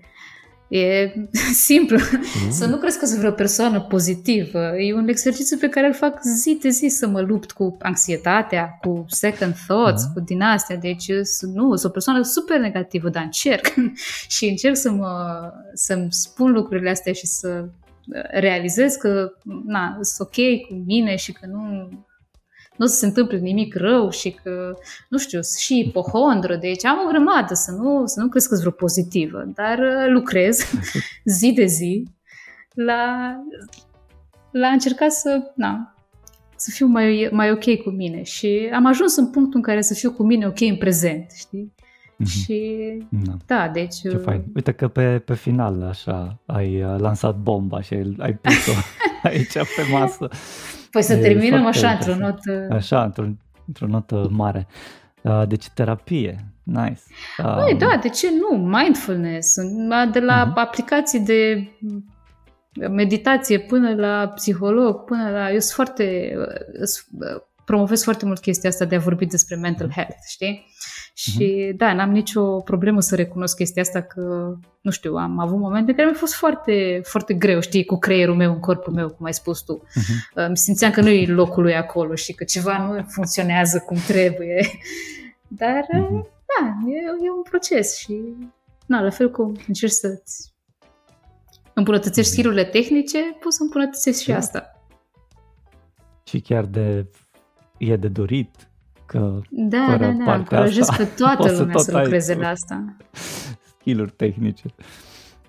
E 0.67 1.13
simplu. 1.67 1.97
Mm. 1.97 2.51
Să 2.51 2.65
nu 2.65 2.77
crezi 2.77 2.99
că 2.99 3.05
sunt 3.05 3.19
vreo 3.19 3.31
persoană 3.31 3.81
pozitivă. 3.81 4.77
E 4.77 4.93
un 4.93 5.07
exercițiu 5.07 5.57
pe 5.57 5.69
care 5.69 5.87
îl 5.87 5.93
fac 5.93 6.21
zi 6.21 6.57
de 6.61 6.69
zi 6.69 6.87
să 6.87 7.07
mă 7.07 7.21
lupt 7.21 7.51
cu 7.51 7.77
anxietatea, 7.81 8.77
cu 8.81 9.05
second 9.07 9.55
thoughts, 9.67 10.03
mm. 10.05 10.13
cu 10.13 10.19
din 10.19 10.41
astea. 10.41 10.75
Deci 10.75 11.07
nu, 11.41 11.75
sunt 11.75 11.83
o 11.83 11.89
persoană 11.89 12.21
super 12.21 12.59
negativă, 12.59 13.09
dar 13.09 13.23
încerc. 13.23 13.65
și 14.35 14.45
încerc 14.45 14.75
să 14.75 14.91
mă, 14.91 15.13
să-mi 15.73 16.07
spun 16.09 16.51
lucrurile 16.51 16.89
astea 16.89 17.13
și 17.13 17.25
să 17.25 17.65
realizez 18.31 18.95
că 18.95 19.31
na, 19.65 19.97
sunt 20.01 20.27
ok 20.27 20.67
cu 20.67 20.83
mine 20.85 21.15
și 21.15 21.31
că 21.31 21.45
nu 21.51 21.89
nu 22.77 22.85
o 22.85 22.87
să 22.87 22.95
se 22.95 23.05
întâmple 23.05 23.37
nimic 23.37 23.75
rău 23.75 24.09
și 24.09 24.39
că, 24.43 24.77
nu 25.09 25.17
știu, 25.17 25.39
și 25.59 25.79
ipohondră, 25.79 26.55
deci 26.55 26.85
am 26.85 26.97
o 27.05 27.09
grămadă, 27.09 27.53
să 27.53 27.71
nu, 27.71 28.05
să 28.05 28.19
nu 28.19 28.27
crezi 28.27 28.49
că 28.49 28.55
vreo 28.55 28.71
pozitivă, 28.71 29.43
dar 29.55 29.79
uh, 29.79 30.11
lucrez 30.13 30.59
zi 31.37 31.51
de 31.53 31.65
zi 31.65 32.03
la, 32.73 33.35
la 34.51 34.67
încerca 34.67 35.07
să, 35.09 35.51
na, 35.55 35.95
să 36.55 36.69
fiu 36.73 36.87
mai, 36.87 37.29
mai 37.31 37.51
ok 37.51 37.81
cu 37.83 37.89
mine 37.89 38.23
și 38.23 38.69
am 38.73 38.85
ajuns 38.85 39.15
în 39.15 39.29
punctul 39.29 39.55
în 39.55 39.61
care 39.61 39.81
să 39.81 39.93
fiu 39.93 40.11
cu 40.11 40.23
mine 40.23 40.47
ok 40.47 40.61
în 40.61 40.75
prezent, 40.75 41.31
știi? 41.35 41.73
Mm-hmm. 42.15 42.43
Și 42.43 42.77
da. 43.09 43.33
da, 43.45 43.69
deci... 43.73 43.95
Ce 43.95 44.17
fain. 44.17 44.39
Uh, 44.39 44.45
Uite 44.55 44.71
că 44.71 44.87
pe, 44.87 45.19
pe 45.19 45.33
final 45.33 45.83
așa 45.83 46.39
ai 46.45 46.83
uh, 46.83 46.99
lansat 46.99 47.37
bomba 47.37 47.81
și 47.81 47.93
ai, 47.93 48.15
ai 48.17 48.33
pus-o 48.33 48.71
aici 49.29 49.53
pe 49.53 49.91
masă. 49.91 50.29
Păi 50.95 51.03
să 51.03 51.17
terminăm 51.17 51.65
așa, 51.65 51.89
într-o 51.89 52.15
notă... 52.15 52.67
Așa, 52.71 53.03
într-o, 53.03 53.25
într-o 53.67 53.87
notă 53.87 54.27
mare. 54.31 54.67
Uh, 55.21 55.43
deci 55.47 55.69
terapie, 55.69 56.53
nice. 56.63 57.01
Păi 57.37 57.75
da, 57.77 57.99
de 58.01 58.09
ce 58.09 58.27
nu? 58.31 58.57
Mindfulness, 58.57 59.55
de 60.11 60.19
la 60.19 60.51
uh-huh. 60.51 60.55
aplicații 60.55 61.19
de 61.19 61.69
meditație 62.89 63.59
până 63.59 63.95
la 63.95 64.27
psiholog, 64.27 65.03
până 65.03 65.29
la... 65.29 65.51
Eu 65.51 65.59
sunt 65.59 65.73
foarte... 65.73 66.35
promovez 67.65 68.03
foarte 68.03 68.25
mult 68.25 68.39
chestia 68.39 68.69
asta 68.69 68.85
de 68.85 68.95
a 68.95 68.99
vorbi 68.99 69.25
despre 69.25 69.55
mental 69.55 69.91
health, 69.91 70.17
știi? 70.27 70.65
Și 71.17 71.67
uh-huh. 71.69 71.75
da, 71.75 71.93
n-am 71.93 72.11
nicio 72.11 72.59
problemă 72.59 72.99
să 72.99 73.15
recunosc 73.15 73.55
chestia 73.55 73.81
asta 73.81 74.01
că, 74.01 74.55
nu 74.81 74.91
știu, 74.91 75.15
am 75.15 75.39
avut 75.39 75.57
momente 75.57 75.91
în 75.91 75.97
care 75.97 76.09
mi-a 76.09 76.19
fost 76.19 76.33
foarte, 76.33 77.01
foarte 77.03 77.33
greu, 77.33 77.59
știi, 77.59 77.85
cu 77.85 77.97
creierul 77.97 78.35
meu 78.35 78.51
în 78.51 78.59
corpul 78.59 78.93
meu, 78.93 79.09
cum 79.09 79.25
ai 79.25 79.33
spus 79.33 79.61
tu. 79.61 79.83
Uh-huh. 79.87 80.47
Mi 80.49 80.57
simțeam 80.57 80.91
că 80.91 81.01
nu 81.01 81.09
e 81.09 81.25
locul 81.25 81.63
lui 81.63 81.75
acolo 81.75 82.15
și 82.15 82.33
că 82.33 82.43
ceva 82.43 82.77
nu 82.77 83.05
funcționează 83.07 83.79
cum 83.79 83.97
trebuie. 84.07 84.67
Dar, 85.47 85.81
uh-huh. 85.83 86.25
da, 86.59 86.77
e, 86.87 87.25
e 87.25 87.31
un 87.35 87.43
proces 87.49 87.97
și, 87.97 88.21
na, 88.85 89.01
la 89.01 89.09
fel 89.09 89.31
cum 89.31 89.55
încerci 89.67 89.91
să-ți 89.91 90.53
îmbunătățești 91.73 92.31
skill 92.31 92.63
tehnice, 92.71 93.19
poți 93.39 93.55
să 93.55 93.63
îmbunătățești 93.63 94.21
și 94.21 94.29
da. 94.29 94.37
asta. 94.37 94.81
Și 96.23 96.39
chiar 96.39 96.65
de 96.65 97.05
e 97.77 97.95
de 97.95 98.07
dorit 98.07 98.69
că 99.15 99.39
da, 99.49 99.85
fără 99.85 100.15
da, 100.17 100.23
da, 100.25 100.35
încurajez 100.35 100.89
pe 100.97 101.03
toată 101.17 101.51
lumea 101.57 101.77
să, 101.77 101.91
să 101.91 101.97
lucreze 101.97 102.33
la 102.33 102.47
asta. 102.47 102.95
Skill-uri 103.79 104.11
tehnice. 104.11 104.65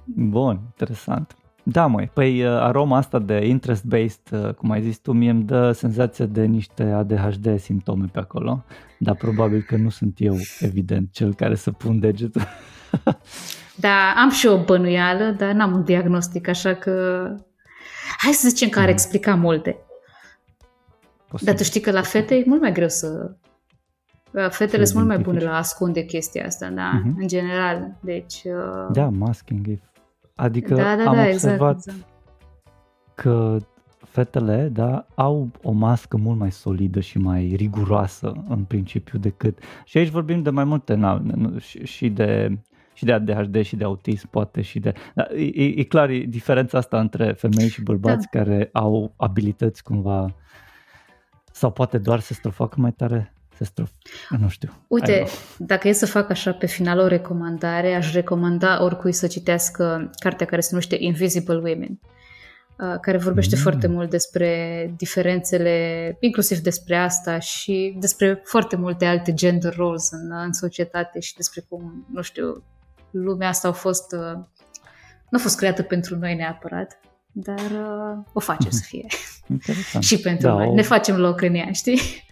Bun, 0.05 0.61
interesant. 0.65 1.37
Da, 1.63 1.87
măi, 1.87 2.11
păi 2.13 2.45
uh, 2.45 2.51
aroma 2.51 2.97
asta 2.97 3.19
de 3.19 3.47
interest-based, 3.47 4.21
uh, 4.31 4.55
cum 4.55 4.71
ai 4.71 4.83
zis 4.83 4.99
tu, 4.99 5.13
mie 5.13 5.31
îmi 5.31 5.43
dă 5.43 5.73
senzația 5.73 6.27
de 6.27 6.45
niște 6.45 6.83
ADHD 6.83 7.61
simptome 7.61 8.07
pe 8.13 8.19
acolo, 8.19 8.65
dar 8.99 9.15
probabil 9.15 9.63
că 9.63 9.77
nu 9.77 9.89
sunt 9.89 10.15
eu, 10.19 10.37
evident, 10.61 11.13
cel 11.13 11.35
care 11.35 11.55
să 11.55 11.71
pun 11.71 11.99
degetul. 11.99 12.43
da, 13.85 14.15
am 14.17 14.31
și 14.31 14.47
o 14.47 14.65
bănuială, 14.65 15.35
dar 15.39 15.53
n-am 15.53 15.73
un 15.73 15.85
diagnostic, 15.85 16.49
așa 16.49 16.75
că 16.75 17.27
hai 18.19 18.33
să 18.33 18.49
zicem 18.49 18.69
că 18.69 18.79
ar 18.79 18.85
mm. 18.85 18.91
explica 18.91 19.35
multe. 19.35 19.77
Posibil. 21.29 21.53
Dar 21.53 21.55
tu 21.55 21.63
știi 21.63 21.81
că 21.81 21.91
la 21.91 22.03
fete 22.03 22.35
e 22.35 22.45
mult 22.47 22.61
mai 22.61 22.73
greu 22.73 22.89
să 22.89 23.37
Fetele 24.51 24.85
sunt 24.85 24.97
mult 24.97 25.09
mai 25.09 25.19
bune 25.19 25.41
la 25.41 25.53
a 25.53 25.57
ascunde 25.57 26.05
chestia 26.05 26.47
asta, 26.47 26.69
da, 26.69 26.91
uh-huh. 27.01 27.21
în 27.21 27.29
general. 27.29 27.97
Deci, 28.01 28.43
uh... 28.45 28.93
Da, 28.93 29.09
masking. 29.09 29.67
Adică 30.35 30.75
da, 30.75 30.97
da, 30.97 31.05
am 31.05 31.15
da, 31.15 31.27
exact, 31.27 31.45
observat 31.45 31.77
exact, 31.77 31.97
exact. 31.97 32.15
că 33.15 33.57
fetele, 33.99 34.69
da, 34.73 35.07
au 35.15 35.49
o 35.63 35.73
mască 35.73 36.17
mult 36.17 36.39
mai 36.39 36.53
solidă 36.53 37.01
și 37.01 37.19
mai 37.19 37.55
riguroasă 37.57 38.45
în 38.49 38.65
principiu 38.65 39.19
decât... 39.19 39.59
Și 39.85 39.99
aici 39.99 40.09
vorbim 40.09 40.43
de 40.43 40.51
mai 40.51 40.65
multe, 40.65 40.95
na, 40.95 41.23
și, 41.59 41.85
și 41.85 42.09
de 42.09 42.59
și 42.97 43.05
de 43.05 43.13
ADHD 43.13 43.63
și 43.63 43.77
de 43.77 43.85
autism, 43.85 44.29
poate 44.31 44.63
și 44.63 44.79
de... 44.79 44.93
Da, 45.15 45.27
e, 45.35 45.65
e 45.65 45.83
clar 45.83 46.09
e 46.09 46.19
diferența 46.19 46.79
asta 46.79 47.01
între 47.01 47.33
femei 47.33 47.69
și 47.69 47.83
bărbați 47.83 48.29
da. 48.33 48.39
care 48.39 48.69
au 48.73 49.15
abilități 49.17 49.83
cumva 49.83 50.35
sau 51.53 51.71
poate 51.71 51.99
doar 51.99 52.21
să 52.21 52.49
facă 52.49 52.81
mai 52.81 52.93
tare 52.93 53.36
se 53.57 53.65
strof. 53.65 53.91
Nu 54.39 54.49
știu. 54.49 54.73
Uite, 54.89 55.27
dacă 55.59 55.89
e 55.89 55.93
să 55.93 56.07
fac 56.07 56.31
așa 56.31 56.53
pe 56.53 56.67
final 56.67 56.99
o 56.99 57.07
recomandare, 57.07 57.95
aș 57.95 58.13
recomanda 58.13 58.83
oricui 58.83 59.13
să 59.13 59.27
citească 59.27 60.11
cartea 60.19 60.47
care 60.47 60.61
se 60.61 60.69
numește 60.71 60.97
Invisible 60.99 61.55
Women. 61.55 62.01
uh, 62.79 63.01
care 63.01 63.17
vorbește 63.17 63.55
mm. 63.57 63.63
foarte 63.63 63.87
mult 63.87 64.11
despre 64.11 64.95
diferențele, 64.97 66.17
inclusiv 66.21 66.59
despre 66.59 66.97
asta 66.97 67.39
și 67.39 67.97
despre 68.01 68.41
foarte 68.45 68.77
multe 68.77 69.05
alte 69.05 69.35
gender 69.35 69.75
roles 69.75 70.11
în, 70.11 70.33
în 70.45 70.53
societate 70.53 71.21
și 71.21 71.35
despre 71.35 71.65
cum, 71.69 72.07
nu 72.13 72.23
știu, 72.23 72.63
lumea 73.11 73.49
asta 73.49 73.69
a 73.69 73.73
fost, 73.73 74.13
uh, 74.13 74.33
nu 75.31 75.39
a 75.39 75.39
fost 75.39 75.57
creată 75.57 75.83
pentru 75.83 76.17
noi 76.17 76.35
neapărat, 76.35 77.01
dar 77.33 77.71
uh, 77.71 78.25
o 78.33 78.41
face 78.41 78.71
să 78.71 78.83
fie. 78.91 79.07
Interesant. 79.49 80.05
și 80.05 80.21
pentru 80.21 80.47
da, 80.47 80.53
noi. 80.53 80.67
O... 80.67 80.75
Ne 80.75 80.83
facem 80.83 81.17
loc 81.17 81.41
în 81.41 81.55
ea, 81.55 81.73
știi? 81.73 82.26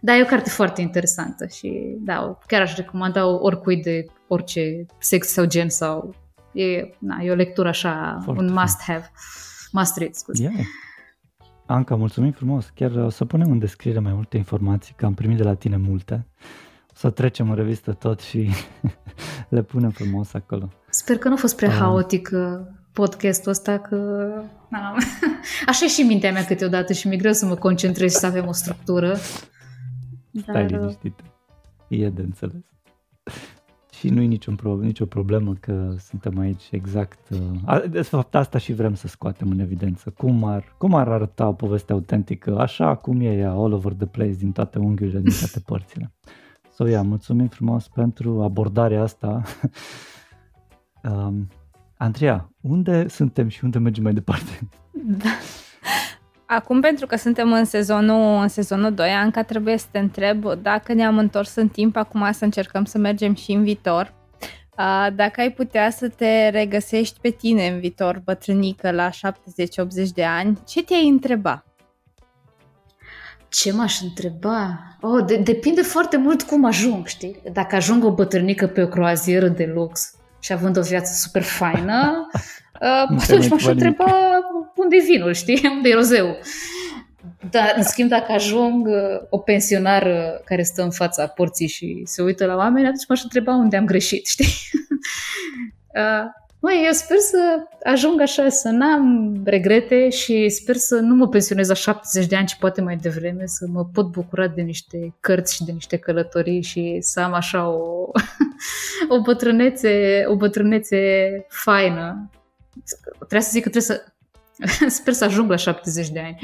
Da, 0.00 0.16
e 0.16 0.22
o 0.22 0.26
carte 0.26 0.50
foarte 0.50 0.80
interesantă 0.80 1.46
și 1.46 1.96
da, 1.98 2.38
chiar 2.46 2.60
aș 2.60 2.76
recomanda 2.76 3.26
oricui 3.26 3.82
de 3.82 4.04
orice 4.26 4.86
sex 4.98 5.28
sau 5.28 5.44
gen 5.44 5.68
sau 5.68 6.14
e, 6.52 6.90
na, 6.98 7.18
e 7.22 7.30
o 7.30 7.34
lectură 7.34 7.68
așa, 7.68 8.20
foarte 8.22 8.42
un 8.42 8.52
must-have, 8.52 9.10
must-read, 9.72 10.12
scuze. 10.12 10.42
Yeah. 10.42 10.54
Anca, 11.66 11.94
mulțumim 11.94 12.32
frumos. 12.32 12.70
Chiar 12.74 12.90
o 12.90 13.08
să 13.08 13.24
punem 13.24 13.50
în 13.50 13.58
descriere 13.58 13.98
mai 13.98 14.12
multe 14.12 14.36
informații, 14.36 14.94
că 14.96 15.06
am 15.06 15.14
primit 15.14 15.36
de 15.36 15.42
la 15.42 15.54
tine 15.54 15.76
multe. 15.76 16.26
O 16.90 16.94
să 16.94 17.10
trecem 17.10 17.50
în 17.50 17.56
revistă 17.56 17.92
tot 17.92 18.20
și 18.20 18.50
le 19.48 19.62
punem 19.62 19.90
frumos 19.90 20.34
acolo. 20.34 20.72
Sper 20.90 21.18
că 21.18 21.28
nu 21.28 21.34
a 21.34 21.36
fost 21.36 21.56
prea 21.56 21.68
uh. 21.68 21.74
haotic 21.74 22.30
podcastul 22.92 23.50
ăsta, 23.50 23.78
că 23.78 23.96
na, 24.68 24.96
așa 25.70 25.84
e 25.84 25.88
și 25.88 26.02
mintea 26.02 26.32
mea 26.32 26.44
câteodată 26.44 26.92
și 26.92 27.08
mi-e 27.08 27.16
greu 27.18 27.32
să 27.32 27.46
mă 27.46 27.54
concentrez 27.54 28.12
și 28.12 28.18
să 28.18 28.26
avem 28.26 28.46
o 28.46 28.52
structură. 28.52 29.16
Stai 30.32 30.66
Dar... 30.66 30.80
liniștit. 30.80 31.22
E 31.88 32.10
de 32.10 32.22
înțeles. 32.22 32.62
Și 33.98 34.08
nu 34.08 34.20
e 34.20 34.26
niciun 34.26 34.54
pro- 34.54 34.80
nicio 34.80 35.06
problemă 35.06 35.54
că 35.60 35.94
suntem 35.98 36.38
aici 36.38 36.68
exact... 36.70 37.28
Uh, 37.30 37.84
de 37.90 38.02
fapt, 38.02 38.34
asta 38.34 38.58
și 38.58 38.72
vrem 38.72 38.94
să 38.94 39.08
scoatem 39.08 39.50
în 39.50 39.58
evidență. 39.58 40.10
Cum 40.10 40.44
ar, 40.44 40.74
cum 40.78 40.94
ar 40.94 41.08
arăta 41.08 41.48
o 41.48 41.52
poveste 41.52 41.92
autentică, 41.92 42.58
așa 42.58 42.94
cum 42.94 43.20
e 43.20 43.36
ea, 43.36 43.50
all 43.50 43.72
over 43.72 43.92
the 43.92 44.06
place, 44.06 44.32
din 44.32 44.52
toate 44.52 44.78
unghiurile, 44.78 45.20
din 45.20 45.32
toate 45.38 45.60
părțile. 45.70 46.12
So, 46.72 46.86
yeah, 46.86 47.04
mulțumim 47.04 47.46
frumos 47.46 47.88
pentru 47.88 48.42
abordarea 48.42 49.02
asta. 49.02 49.42
um, 51.10 51.48
Andreea, 51.96 52.52
unde 52.60 53.08
suntem 53.08 53.48
și 53.48 53.64
unde 53.64 53.78
mergem 53.78 54.02
mai 54.02 54.14
departe? 54.14 54.68
Da. 54.92 55.28
Acum, 56.50 56.80
pentru 56.80 57.06
că 57.06 57.16
suntem 57.16 57.52
în 57.52 57.64
sezonul, 57.64 58.40
în 58.42 58.48
sezonul 58.48 58.94
2, 58.94 59.10
Anca, 59.10 59.42
trebuie 59.42 59.76
să 59.76 59.86
te 59.90 59.98
întreb 59.98 60.44
dacă 60.62 60.92
ne-am 60.92 61.18
întors 61.18 61.54
în 61.54 61.68
timp, 61.68 61.96
acum 61.96 62.32
să 62.32 62.44
încercăm 62.44 62.84
să 62.84 62.98
mergem 62.98 63.34
și 63.34 63.52
în 63.52 63.62
viitor. 63.62 64.14
Dacă 65.14 65.40
ai 65.40 65.50
putea 65.50 65.90
să 65.90 66.08
te 66.08 66.48
regăsești 66.48 67.20
pe 67.20 67.30
tine 67.30 67.66
în 67.66 67.78
viitor, 67.80 68.20
bătrânică, 68.24 68.90
la 68.90 69.08
70-80 69.08 69.12
de 70.14 70.24
ani, 70.24 70.58
ce 70.66 70.82
te-ai 70.82 71.08
întreba? 71.08 71.64
Ce 73.48 73.72
m-aș 73.72 74.00
întreba? 74.00 74.78
Oh, 75.00 75.24
de- 75.26 75.36
depinde 75.36 75.82
foarte 75.82 76.16
mult 76.16 76.42
cum 76.42 76.64
ajung, 76.64 77.06
știi? 77.06 77.42
Dacă 77.52 77.76
ajung 77.76 78.04
o 78.04 78.14
bătrânică 78.14 78.66
pe 78.66 78.82
o 78.82 78.88
croazieră 78.88 79.48
de 79.48 79.70
lux 79.74 80.14
și 80.40 80.52
având 80.52 80.76
o 80.76 80.82
viață 80.82 81.12
super 81.14 81.42
faină, 81.42 82.26
uh, 82.80 83.18
atunci 83.20 83.48
m-aș 83.48 83.64
întreba 83.64 84.04
unde 84.78 84.96
e 84.96 85.04
vinul, 85.04 85.32
știi? 85.32 85.60
Unde 85.76 85.88
e 85.88 85.94
rozeu? 85.94 86.36
Dar, 87.50 87.74
în 87.76 87.82
schimb, 87.82 88.08
dacă 88.08 88.32
ajung 88.32 88.86
uh, 88.86 89.26
o 89.28 89.38
pensionară 89.38 90.42
care 90.44 90.62
stă 90.62 90.82
în 90.82 90.90
fața 90.90 91.26
porții 91.26 91.68
și 91.68 92.02
se 92.04 92.22
uită 92.22 92.44
la 92.46 92.56
oameni, 92.56 92.86
atunci 92.86 93.06
m-aș 93.08 93.22
întreba 93.22 93.54
unde 93.54 93.76
am 93.76 93.84
greșit, 93.84 94.26
știi? 94.34 94.46
uh, 96.00 96.24
Măi, 96.60 96.82
eu 96.84 96.92
sper 96.92 97.16
să 97.16 97.38
ajung 97.84 98.20
așa, 98.20 98.48
să 98.48 98.68
n-am 98.68 99.36
regrete 99.44 100.08
și 100.08 100.48
sper 100.48 100.76
să 100.76 100.94
nu 100.94 101.14
mă 101.14 101.28
pensionez 101.28 101.68
la 101.68 101.74
70 101.74 102.26
de 102.26 102.36
ani, 102.36 102.46
ci 102.46 102.56
poate 102.56 102.80
mai 102.80 102.96
devreme, 102.96 103.46
să 103.46 103.66
mă 103.68 103.84
pot 103.84 104.10
bucura 104.10 104.48
de 104.48 104.62
niște 104.62 105.14
cărți 105.20 105.54
și 105.54 105.64
de 105.64 105.72
niște 105.72 105.96
călătorii 105.96 106.62
și 106.62 106.96
să 107.00 107.20
am 107.20 107.32
așa 107.32 107.68
o, 107.68 108.10
o 109.08 109.20
bătrânețe, 109.22 110.24
o 110.26 110.36
bătrânețe 110.36 110.98
faină. 111.48 112.30
Trebuie 113.16 113.40
să 113.40 113.50
zic 113.50 113.62
că 113.62 113.68
trebuie 113.68 113.96
să 113.96 114.04
Sper 114.88 115.12
să 115.12 115.24
ajung 115.24 115.50
la 115.50 115.56
70 115.56 116.08
de 116.08 116.20
ani. 116.20 116.38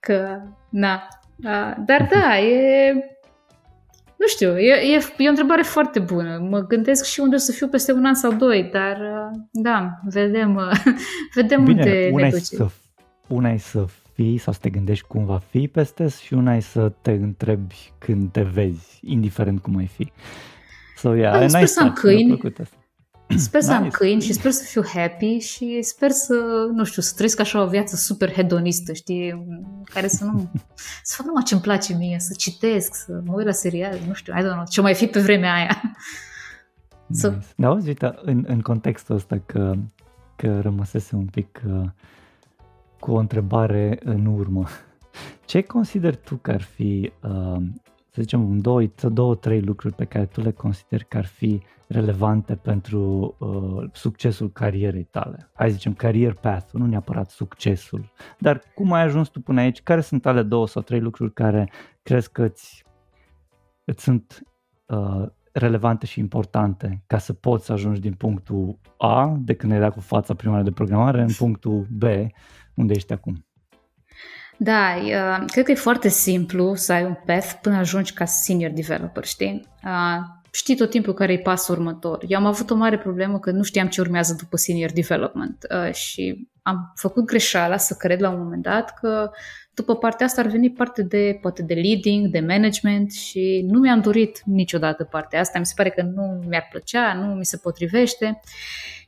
Că, 0.00 0.42
na. 0.68 1.08
Dar 1.86 2.08
da, 2.10 2.38
e... 2.38 2.92
Nu 4.16 4.26
știu, 4.26 4.58
e, 4.58 4.72
e, 4.72 5.00
e 5.18 5.26
o 5.26 5.30
întrebare 5.30 5.62
foarte 5.62 5.98
bună. 5.98 6.46
Mă 6.50 6.60
gândesc 6.60 7.04
și 7.04 7.20
unde 7.20 7.34
o 7.34 7.38
să 7.38 7.52
fiu 7.52 7.68
peste 7.68 7.92
un 7.92 8.04
an 8.04 8.14
sau 8.14 8.32
doi, 8.32 8.68
dar 8.72 8.98
da, 9.50 10.00
vedem, 10.04 10.60
vedem 11.34 11.64
Bine, 11.64 11.80
unde 11.80 12.10
una 12.12 12.22
ne 12.22 12.30
duce. 12.30 12.42
Să, 12.42 12.66
una 13.26 13.50
e 13.50 13.58
să 13.58 13.84
fii 14.12 14.38
sau 14.38 14.52
să 14.52 14.58
te 14.62 14.70
gândești 14.70 15.06
cum 15.06 15.24
va 15.24 15.38
fi 15.50 15.68
peste 15.68 16.08
și 16.08 16.34
una 16.34 16.54
e 16.54 16.60
să 16.60 16.92
te 17.02 17.10
întrebi 17.10 17.92
când 17.98 18.30
te 18.30 18.42
vezi, 18.42 19.00
indiferent 19.02 19.60
cum 19.60 19.76
ai 19.76 19.86
fi. 19.86 20.12
So, 20.96 21.14
yeah, 21.14 21.40
da, 21.40 21.48
sper 21.48 21.66
să 21.66 21.80
am 21.80 21.92
câini. 21.92 22.40
Sper 23.36 23.60
să 23.60 23.72
nice. 23.72 23.82
am 23.82 23.88
câini 23.90 24.20
și 24.20 24.32
sper 24.32 24.50
să 24.50 24.64
fiu 24.64 24.82
happy 24.94 25.38
și 25.38 25.82
sper 25.82 26.10
să, 26.10 26.34
nu 26.72 26.84
știu, 26.84 27.02
să 27.02 27.12
trăiesc 27.14 27.40
așa 27.40 27.62
o 27.62 27.68
viață 27.68 27.96
super 27.96 28.32
hedonistă, 28.32 28.92
știi, 28.92 29.46
care 29.84 30.08
să 30.08 30.24
nu, 30.24 30.50
să 31.02 31.14
fac 31.16 31.26
numai 31.26 31.42
ce-mi 31.42 31.60
place 31.60 31.94
mie, 31.94 32.16
să 32.18 32.34
citesc, 32.36 32.94
să 32.94 33.20
mă 33.24 33.32
uit 33.36 33.46
la 33.46 33.52
serial, 33.52 33.98
nu 34.06 34.12
știu, 34.12 34.32
I 34.32 34.42
don't 34.42 34.52
know, 34.52 34.64
ce 34.68 34.80
mai 34.80 34.94
fi 34.94 35.06
pe 35.06 35.20
vremea 35.20 35.54
aia. 35.54 35.80
Nice. 37.10 37.22
So... 37.22 37.32
Da, 37.56 37.68
auzi, 37.68 37.88
uite, 37.88 38.18
în, 38.22 38.44
în 38.48 38.60
contextul 38.60 39.14
ăsta 39.14 39.42
că, 39.46 39.74
că 40.36 40.60
rămăsese 40.60 41.16
un 41.16 41.26
pic 41.26 41.62
uh, 41.66 41.88
cu 42.98 43.12
o 43.12 43.18
întrebare 43.18 43.98
în 44.04 44.26
urmă, 44.26 44.66
ce 45.44 45.60
consider 45.60 46.16
tu 46.16 46.36
că 46.36 46.50
ar 46.50 46.62
fi, 46.62 47.12
uh, 47.22 47.62
să 48.20 48.26
zicem, 48.26 48.48
un, 48.48 48.60
două, 48.60 48.82
două, 49.12 49.34
trei 49.34 49.60
lucruri 49.60 49.94
pe 49.94 50.04
care 50.04 50.26
tu 50.26 50.40
le 50.40 50.50
consideri 50.50 51.08
că 51.08 51.16
ar 51.16 51.26
fi 51.26 51.62
relevante 51.88 52.54
pentru 52.54 53.34
uh, 53.38 53.90
succesul 53.92 54.52
carierei 54.52 55.04
tale. 55.04 55.50
Hai 55.54 55.70
zicem 55.70 55.94
career 55.94 56.32
path 56.32 56.72
nu 56.72 56.86
neapărat 56.86 57.30
succesul. 57.30 58.12
Dar 58.38 58.62
cum 58.74 58.92
ai 58.92 59.02
ajuns 59.02 59.28
tu 59.28 59.40
până 59.40 59.60
aici? 59.60 59.82
Care 59.82 60.00
sunt 60.00 60.26
ale 60.26 60.42
două 60.42 60.66
sau 60.66 60.82
trei 60.82 61.00
lucruri 61.00 61.32
care 61.32 61.70
crezi 62.02 62.32
că 62.32 62.42
îți, 62.42 62.84
îți 63.84 64.02
sunt 64.02 64.42
uh, 64.86 65.26
relevante 65.52 66.06
și 66.06 66.18
importante 66.18 67.02
ca 67.06 67.18
să 67.18 67.32
poți 67.32 67.64
să 67.64 67.72
ajungi 67.72 68.00
din 68.00 68.14
punctul 68.14 68.78
A, 68.98 69.36
de 69.38 69.54
când 69.54 69.72
ai 69.72 69.78
dat 69.78 69.92
cu 69.92 70.00
fața 70.00 70.34
prima 70.34 70.62
de 70.62 70.70
programare, 70.70 71.20
în 71.20 71.32
punctul 71.36 71.86
B, 71.90 72.02
unde 72.74 72.94
ești 72.94 73.12
acum? 73.12 73.44
Da, 74.62 74.94
uh, 74.96 75.44
cred 75.46 75.64
că 75.64 75.70
e 75.70 75.74
foarte 75.74 76.08
simplu 76.08 76.74
să 76.74 76.92
ai 76.92 77.04
un 77.04 77.16
path 77.26 77.52
până 77.62 77.76
ajungi 77.76 78.12
ca 78.12 78.24
senior 78.24 78.70
developer, 78.70 79.24
știi? 79.24 79.68
Uh, 79.84 80.20
știi 80.50 80.76
tot 80.76 80.90
timpul 80.90 81.14
care 81.14 81.32
e 81.32 81.38
pasul 81.38 81.74
următor. 81.74 82.24
Eu 82.28 82.38
am 82.38 82.46
avut 82.46 82.70
o 82.70 82.74
mare 82.74 82.98
problemă 82.98 83.38
că 83.38 83.50
nu 83.50 83.62
știam 83.62 83.88
ce 83.88 84.00
urmează 84.00 84.34
după 84.38 84.56
senior 84.56 84.90
development 84.92 85.66
uh, 85.70 85.92
și 85.92 86.48
am 86.62 86.92
făcut 86.96 87.24
greșeala 87.24 87.76
să 87.76 87.94
cred 87.94 88.20
la 88.20 88.30
un 88.30 88.38
moment 88.38 88.62
dat 88.62 88.98
că 88.98 89.30
după 89.74 89.96
partea 89.96 90.26
asta 90.26 90.40
ar 90.40 90.46
veni 90.46 90.70
parte 90.70 91.02
de, 91.02 91.38
poate 91.40 91.62
de 91.62 91.74
leading, 91.74 92.26
de 92.26 92.40
management 92.40 93.12
și 93.12 93.66
nu 93.68 93.78
mi-am 93.78 94.00
dorit 94.00 94.42
niciodată 94.44 95.04
partea 95.04 95.40
asta. 95.40 95.58
Mi 95.58 95.66
se 95.66 95.74
pare 95.76 95.90
că 95.90 96.02
nu 96.02 96.44
mi-ar 96.48 96.68
plăcea, 96.70 97.14
nu 97.14 97.34
mi 97.34 97.44
se 97.44 97.56
potrivește 97.56 98.40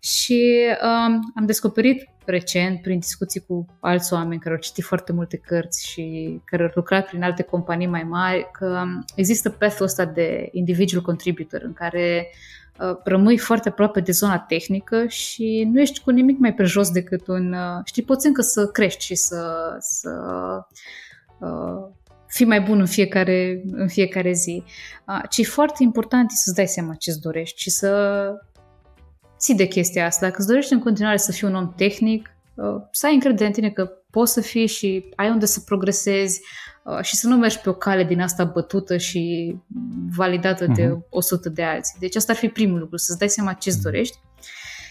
și 0.00 0.66
um, 0.82 1.32
am 1.34 1.46
descoperit 1.46 2.08
recent, 2.24 2.82
prin 2.82 2.98
discuții 2.98 3.44
cu 3.46 3.66
alți 3.80 4.12
oameni 4.12 4.40
care 4.40 4.54
au 4.54 4.60
citit 4.60 4.84
foarte 4.84 5.12
multe 5.12 5.36
cărți 5.36 5.86
și 5.88 6.40
care 6.44 6.62
au 6.62 6.70
lucrat 6.74 7.06
prin 7.06 7.22
alte 7.22 7.42
companii 7.42 7.86
mai 7.86 8.02
mari, 8.02 8.50
că 8.52 8.84
există 9.14 9.50
path-ul 9.50 9.84
ăsta 9.84 10.04
de 10.04 10.48
individual 10.52 11.02
contributor 11.02 11.62
în 11.62 11.72
care 11.72 12.30
uh, 12.78 12.96
rămâi 13.04 13.38
foarte 13.38 13.68
aproape 13.68 14.00
de 14.00 14.12
zona 14.12 14.38
tehnică 14.38 15.06
și 15.06 15.68
nu 15.72 15.80
ești 15.80 16.00
cu 16.00 16.10
nimic 16.10 16.38
mai 16.38 16.54
pe 16.54 16.64
jos 16.64 16.90
decât 16.90 17.26
un... 17.26 17.52
Uh, 17.52 17.80
știi, 17.84 18.02
poți 18.02 18.26
încă 18.26 18.42
să 18.42 18.66
crești 18.66 19.04
și 19.04 19.14
să, 19.14 19.76
să 19.78 20.10
uh, 21.38 21.90
fii 22.26 22.46
mai 22.46 22.60
bun 22.60 22.80
în 22.80 22.86
fiecare, 22.86 23.62
în 23.72 23.88
fiecare 23.88 24.32
zi. 24.32 24.64
Uh, 25.06 25.22
ce 25.28 25.40
e 25.40 25.44
foarte 25.44 25.82
important 25.82 26.30
e 26.30 26.34
să-ți 26.34 26.56
dai 26.56 26.66
seama 26.66 26.94
ce-ți 26.94 27.20
dorești 27.20 27.60
și 27.60 27.70
să 27.70 27.90
ții 29.42 29.54
de 29.54 29.66
chestia 29.66 30.06
asta. 30.06 30.26
Dacă 30.26 30.36
îți 30.38 30.48
dorești 30.48 30.72
în 30.72 30.78
continuare 30.78 31.16
să 31.16 31.32
fii 31.32 31.48
un 31.48 31.54
om 31.54 31.72
tehnic, 31.76 32.30
uh, 32.54 32.82
să 32.90 33.06
ai 33.06 33.14
încredere 33.14 33.46
în 33.46 33.52
tine 33.52 33.70
că 33.70 33.90
poți 34.10 34.32
să 34.32 34.40
fii 34.40 34.66
și 34.66 35.04
ai 35.16 35.30
unde 35.30 35.46
să 35.46 35.60
progresezi 35.60 36.40
uh, 36.84 37.00
și 37.02 37.16
să 37.16 37.28
nu 37.28 37.36
mergi 37.36 37.58
pe 37.58 37.68
o 37.68 37.74
cale 37.74 38.04
din 38.04 38.20
asta 38.20 38.44
bătută 38.44 38.96
și 38.96 39.54
validată 40.16 40.64
uh-huh. 40.64 40.74
de 40.74 40.98
100 41.08 41.42
mhm. 41.44 41.54
de 41.54 41.62
alții. 41.62 41.96
Deci 41.98 42.16
asta 42.16 42.32
ar 42.32 42.38
fi 42.38 42.48
primul 42.48 42.78
lucru, 42.78 42.96
să-ți 42.96 43.18
dai 43.18 43.28
seama 43.28 43.52
ce-ți 43.52 43.76
mhm. 43.76 43.84
dorești. 43.84 44.18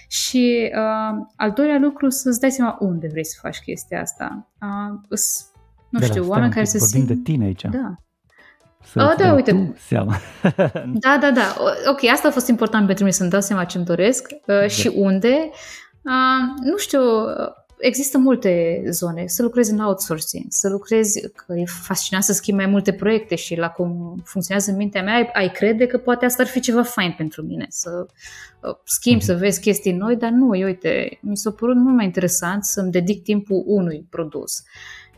Și 0.08 0.72
uh, 0.76 1.26
al 1.36 1.52
doilea 1.52 1.78
lucru, 1.78 2.10
să-ți 2.10 2.40
dai 2.40 2.52
seama 2.52 2.78
unde 2.80 3.08
vrei 3.08 3.26
să 3.26 3.38
faci 3.42 3.60
chestia 3.60 4.02
asta. 4.02 4.48
Uh, 4.62 5.18
nu 5.90 6.00
de 6.00 6.06
știu, 6.06 6.28
oameni 6.28 6.54
care 6.54 6.66
se 6.66 6.80
simt... 6.80 7.08
de 7.08 7.16
tine 7.24 7.46
aici. 7.46 7.62
Da. 7.62 7.96
Să 8.84 9.10
oh, 9.10 9.16
da, 9.18 9.34
uite. 9.34 9.52
Tu 9.52 9.76
seama. 9.88 10.18
da, 11.06 11.18
da, 11.22 11.32
da. 11.34 11.56
Ok, 11.90 12.04
asta 12.12 12.28
a 12.28 12.32
fost 12.32 12.48
important 12.48 12.86
pentru 12.86 13.04
mine 13.04 13.16
să-mi 13.16 13.30
dau 13.30 13.42
seama 13.42 13.64
ce-mi 13.64 13.86
doresc 13.86 14.28
uh, 14.32 14.38
da. 14.46 14.68
și 14.68 14.92
unde. 14.96 15.50
Uh, 16.02 16.64
nu 16.64 16.78
știu, 16.78 17.00
există 17.82 18.18
multe 18.18 18.84
zone. 18.90 19.28
Să 19.28 19.44
lucrezi 19.44 19.72
în 19.72 19.80
outsourcing, 19.80 20.46
să 20.48 20.70
lucrezi, 20.70 21.30
că 21.32 21.54
e 21.54 21.64
fascinant 21.66 22.24
să 22.24 22.34
schimbi 22.34 22.62
mai 22.62 22.72
multe 22.72 22.94
proiecte 22.94 23.36
și 23.36 23.56
la 23.56 23.70
cum 23.70 24.22
funcționează 24.24 24.72
mintea 24.72 25.04
mea, 25.04 25.16
ai, 25.16 25.30
ai 25.34 25.52
crede 25.52 25.86
că 25.86 25.98
poate 25.98 26.26
asta 26.26 26.42
ar 26.42 26.48
fi 26.48 26.60
ceva 26.60 26.84
fain 26.84 27.14
pentru 27.18 27.42
mine, 27.42 27.66
să 27.70 28.06
uh, 28.62 28.76
schimbi, 28.84 29.24
să 29.24 29.36
vezi 29.36 29.60
chestii 29.60 29.92
noi, 29.92 30.16
dar 30.16 30.30
nu, 30.30 30.50
uite, 30.50 31.20
mi 31.22 31.38
s-a 31.38 31.52
părut 31.52 31.76
mult 31.76 31.96
mai 31.96 32.06
interesant 32.06 32.64
să-mi 32.64 32.92
dedic 32.92 33.24
timpul 33.24 33.64
unui 33.66 34.06
produs. 34.10 34.64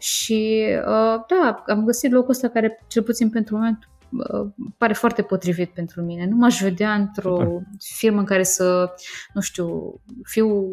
Și 0.04 0.66
uh, 0.80 1.24
da, 1.28 1.64
am 1.68 1.86
găsit 1.86 2.12
locul 2.12 2.30
ăsta 2.30 2.48
care, 2.48 2.80
cel 2.88 3.04
puțin 3.04 3.30
pentru 3.30 3.56
moment, 3.56 3.90
uh, 4.10 4.50
pare 4.78 4.94
foarte 4.94 5.22
potrivit 5.22 5.70
pentru 5.70 6.02
mine. 6.02 6.26
Nu 6.26 6.36
m-aș 6.36 6.62
vedea 6.62 6.94
într-o 6.94 7.38
Super. 7.38 7.62
firmă 7.78 8.20
în 8.20 8.26
care 8.26 8.44
să, 8.44 8.94
nu 9.34 9.42
știu, 9.42 10.02
fiu 10.24 10.72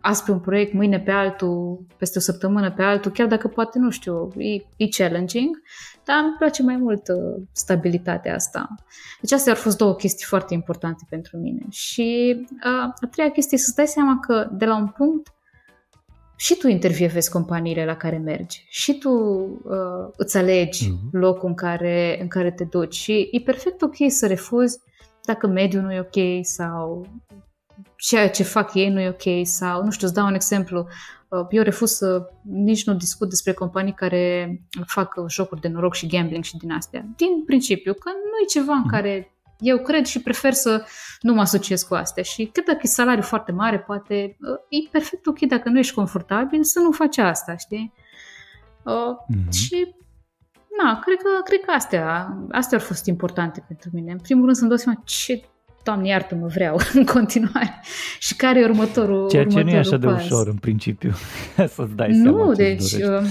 azi 0.00 0.24
pe 0.24 0.30
un 0.30 0.40
proiect, 0.40 0.72
mâine 0.72 1.00
pe 1.00 1.10
altul, 1.10 1.86
peste 1.96 2.18
o 2.18 2.20
săptămână 2.20 2.72
pe 2.72 2.82
altul, 2.82 3.10
chiar 3.10 3.26
dacă 3.26 3.48
poate, 3.48 3.78
nu 3.78 3.90
știu, 3.90 4.32
e, 4.36 4.54
e 4.76 4.88
challenging, 4.96 5.62
dar 6.04 6.16
îmi 6.22 6.34
place 6.38 6.62
mai 6.62 6.76
mult 6.76 7.08
uh, 7.08 7.42
stabilitatea 7.52 8.34
asta. 8.34 8.74
Deci 9.20 9.32
astea 9.32 9.52
au 9.52 9.58
fost 9.58 9.76
două 9.76 9.94
chestii 9.94 10.26
foarte 10.26 10.54
importante 10.54 11.06
pentru 11.08 11.36
mine. 11.36 11.66
Și 11.70 12.36
uh, 12.50 12.92
a 13.00 13.08
treia 13.10 13.30
chestie, 13.30 13.58
să-ți 13.58 13.76
dai 13.76 13.86
seama 13.86 14.18
că 14.20 14.48
de 14.52 14.64
la 14.64 14.76
un 14.76 14.86
punct 14.86 15.32
și 16.40 16.56
tu 16.56 16.68
intervievezi 16.68 17.30
companiile 17.30 17.84
la 17.84 17.96
care 17.96 18.16
mergi 18.16 18.66
și 18.68 18.98
tu 18.98 19.10
uh, 19.10 20.08
îți 20.16 20.36
alegi 20.36 20.90
mm-hmm. 20.90 21.10
locul 21.10 21.48
în 21.48 21.54
care, 21.54 22.18
în 22.20 22.28
care 22.28 22.50
te 22.50 22.64
duci 22.64 22.94
și 22.94 23.28
e 23.32 23.40
perfect 23.40 23.82
ok 23.82 23.96
să 24.08 24.26
refuzi 24.26 24.78
dacă 25.24 25.46
mediul 25.46 25.82
nu 25.82 25.92
e 25.92 26.00
ok 26.00 26.44
sau 26.44 27.06
ceea 27.96 28.30
ce 28.30 28.42
fac 28.42 28.74
ei 28.74 28.90
nu 28.90 29.00
e 29.00 29.08
ok 29.08 29.46
sau, 29.46 29.84
nu 29.84 29.90
știu, 29.90 30.06
îți 30.06 30.16
dau 30.16 30.26
un 30.26 30.34
exemplu. 30.34 30.86
Uh, 31.28 31.46
eu 31.50 31.62
refuz 31.62 31.90
să 31.90 32.30
nici 32.42 32.86
nu 32.86 32.94
discut 32.94 33.28
despre 33.28 33.52
companii 33.52 33.92
care 33.92 34.58
fac 34.86 35.14
jocuri 35.28 35.60
de 35.60 35.68
noroc 35.68 35.94
și 35.94 36.06
gambling 36.06 36.44
și 36.44 36.56
din 36.56 36.72
astea. 36.72 37.04
Din 37.16 37.44
principiu, 37.46 37.92
că 37.92 38.08
nu 38.08 38.42
e 38.42 38.46
ceva 38.46 38.72
în 38.72 38.78
mhm. 38.78 38.90
care 38.90 39.32
eu 39.58 39.78
cred 39.78 40.04
și 40.04 40.22
prefer 40.22 40.52
să 40.52 40.84
nu 41.20 41.34
mă 41.34 41.40
asociez 41.40 41.82
cu 41.82 41.94
astea 41.94 42.22
și 42.22 42.50
cât 42.52 42.66
dacă 42.66 42.80
e 42.82 42.86
salariu 42.86 43.22
foarte 43.22 43.52
mare, 43.52 43.78
poate 43.78 44.36
uh, 44.40 44.82
e 44.84 44.88
perfect 44.90 45.26
ok 45.26 45.38
dacă 45.38 45.68
nu 45.68 45.78
ești 45.78 45.94
confortabil 45.94 46.64
să 46.64 46.80
nu 46.80 46.90
faci 46.90 47.18
asta, 47.18 47.56
știi? 47.56 47.92
Uh, 48.82 48.94
mm-hmm. 48.94 49.52
Și 49.52 49.94
na, 50.82 50.98
cred 50.98 51.16
că, 51.16 51.42
cred 51.44 51.60
că 51.60 51.70
astea, 51.70 52.36
astea 52.50 52.78
au 52.78 52.84
fost 52.84 53.06
importante 53.06 53.64
pentru 53.66 53.90
mine. 53.92 54.12
În 54.12 54.18
primul 54.18 54.44
rând 54.44 54.56
să-mi 54.56 54.68
dau 54.68 54.78
seama 54.78 55.02
ce 55.04 55.42
Doamne, 55.82 56.08
iartă-mă, 56.08 56.46
vreau 56.46 56.80
în 56.94 57.04
continuare. 57.04 57.80
Și 58.18 58.36
care 58.36 58.60
e 58.60 58.64
următorul 58.64 59.28
Ceea 59.28 59.42
ce 59.42 59.48
următorul 59.48 59.70
nu 59.70 59.76
e 59.76 59.78
așa 59.78 59.98
pas? 59.98 60.00
de 60.00 60.24
ușor, 60.24 60.46
în 60.46 60.56
principiu, 60.56 61.12
să-ți 61.74 61.94
dai 61.94 62.08
nu, 62.08 62.22
seama 62.22 62.54
deci, 62.54 62.92
uh, 62.92 63.28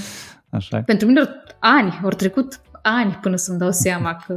Așa. 0.49 0.81
pentru 0.81 1.07
mine 1.07 1.29
ani, 1.59 1.99
au 2.03 2.09
trecut 2.09 2.61
ani 2.81 3.19
până 3.21 3.35
să-mi 3.35 3.57
dau 3.57 3.71
seama 3.71 4.23
că... 4.27 4.35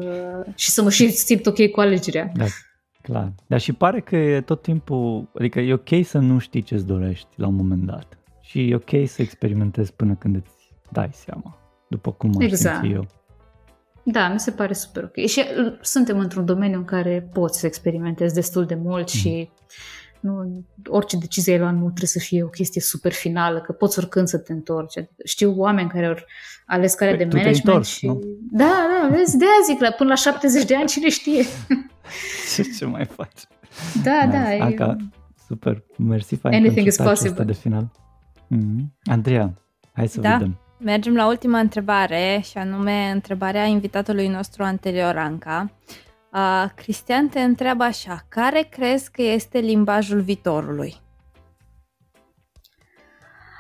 și 0.55 0.71
să 0.71 0.83
mă 0.83 0.91
și 0.91 1.11
simt 1.11 1.47
ok 1.47 1.71
cu 1.71 1.81
alegerea. 1.81 2.31
Da, 2.35 2.45
clar. 3.11 3.33
Dar 3.47 3.61
și 3.61 3.73
pare 3.73 4.01
că 4.01 4.17
e 4.17 4.41
tot 4.41 4.63
timpul, 4.63 5.31
adică 5.35 5.61
e 5.61 5.73
ok 5.73 6.05
să 6.05 6.19
nu 6.19 6.39
știi 6.39 6.63
ce-ți 6.63 6.87
dorești 6.87 7.29
la 7.37 7.47
un 7.47 7.55
moment 7.55 7.87
dat. 7.87 8.19
Și 8.41 8.71
e 8.71 8.75
ok 8.75 8.91
să 9.07 9.23
experimentezi 9.23 9.93
până 9.93 10.15
când 10.15 10.37
îți 10.37 10.73
dai 10.93 11.11
seama, 11.13 11.59
după 11.89 12.13
cum 12.13 12.35
aș 12.39 12.45
exact. 12.45 12.81
simți 12.81 12.95
eu. 12.95 13.07
Da, 14.03 14.29
mi 14.29 14.41
se 14.41 14.51
pare 14.51 14.73
super 14.73 15.03
ok. 15.03 15.27
Și 15.27 15.41
uh, 15.41 15.79
suntem 15.81 16.19
într-un 16.19 16.45
domeniu 16.45 16.79
în 16.79 16.85
care 16.85 17.29
poți 17.33 17.59
să 17.59 17.67
experimentezi 17.67 18.35
destul 18.35 18.65
de 18.65 18.75
mult 18.75 19.15
mm. 19.15 19.21
și 19.21 19.51
nu, 20.21 20.65
orice 20.87 21.17
decizie 21.17 21.53
ai 21.53 21.59
luat 21.59 21.73
nu 21.73 21.85
trebuie 21.85 22.07
să 22.07 22.19
fie 22.19 22.43
o 22.43 22.49
chestie 22.49 22.81
super 22.81 23.13
finală, 23.13 23.61
că 23.61 23.73
poți 23.73 23.99
oricând 23.99 24.29
să 24.29 24.39
te 24.39 24.53
întorci. 24.53 25.05
Știu 25.25 25.55
oameni 25.57 25.89
care 25.89 26.07
au 26.07 26.15
ales 26.67 26.95
care 26.95 27.17
păi, 27.17 27.19
de 27.19 27.37
management 27.37 27.67
întorci, 27.67 27.87
și... 27.87 28.07
Nu? 28.07 28.21
Da, 28.51 28.65
da, 28.65 29.09
vezi, 29.17 29.37
de 29.37 29.45
aia 29.45 29.65
zic, 29.67 29.81
la, 29.81 29.91
până 29.91 30.09
la 30.09 30.15
70 30.15 30.65
de 30.65 30.77
ani 30.77 30.89
cine 30.89 31.09
știe. 31.09 31.45
ce, 32.55 32.63
ce 32.63 32.85
mai 32.85 33.05
faci? 33.05 33.43
Da, 34.03 34.25
nice. 34.25 34.59
da. 34.59 34.65
Anca, 34.65 34.97
e... 35.01 35.05
super, 35.47 35.83
mersi 35.97 36.37
fain 36.37 36.55
Anything 36.55 36.87
is 36.87 36.97
possible. 36.97 37.45
de 37.45 37.53
final. 37.53 37.91
Mm-hmm. 38.57 38.85
Andreea, 39.05 39.55
hai 39.93 40.09
să 40.09 40.21
da. 40.21 40.33
vedem. 40.33 40.59
Mergem 40.79 41.15
la 41.15 41.27
ultima 41.27 41.59
întrebare 41.59 42.41
și 42.43 42.59
anume 42.59 43.11
întrebarea 43.11 43.65
invitatului 43.65 44.29
nostru 44.29 44.63
anterior, 44.63 45.17
Anca. 45.17 45.71
Uh, 46.33 46.71
Cristian 46.75 47.29
te 47.29 47.41
întreabă 47.41 47.83
așa, 47.83 48.25
care 48.29 48.67
crezi 48.71 49.11
că 49.11 49.23
este 49.23 49.59
limbajul 49.59 50.21
viitorului? 50.21 50.95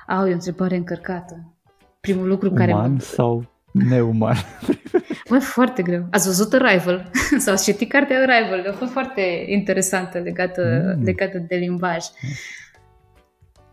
Au, 0.06 0.26
e 0.26 0.30
o 0.30 0.32
întrebare 0.32 0.76
încărcată. 0.76 1.54
Primul 2.00 2.28
lucru 2.28 2.46
Uman 2.46 2.58
care... 2.58 2.72
Uman 2.72 2.98
sau 2.98 3.44
neuman? 3.72 4.36
Mă, 5.30 5.38
foarte 5.38 5.82
greu. 5.82 6.06
Ați 6.10 6.26
văzut 6.26 6.52
Arrival? 6.52 7.10
sau 7.44 7.52
ați 7.52 7.64
citit 7.64 7.90
cartea 7.90 8.16
Arrival? 8.16 8.66
A 8.68 8.72
fost 8.72 8.92
foarte 8.92 9.44
interesantă 9.46 10.18
legată, 10.18 10.94
mm. 10.96 11.04
legată 11.04 11.38
de 11.38 11.56
limbaj. 11.56 12.04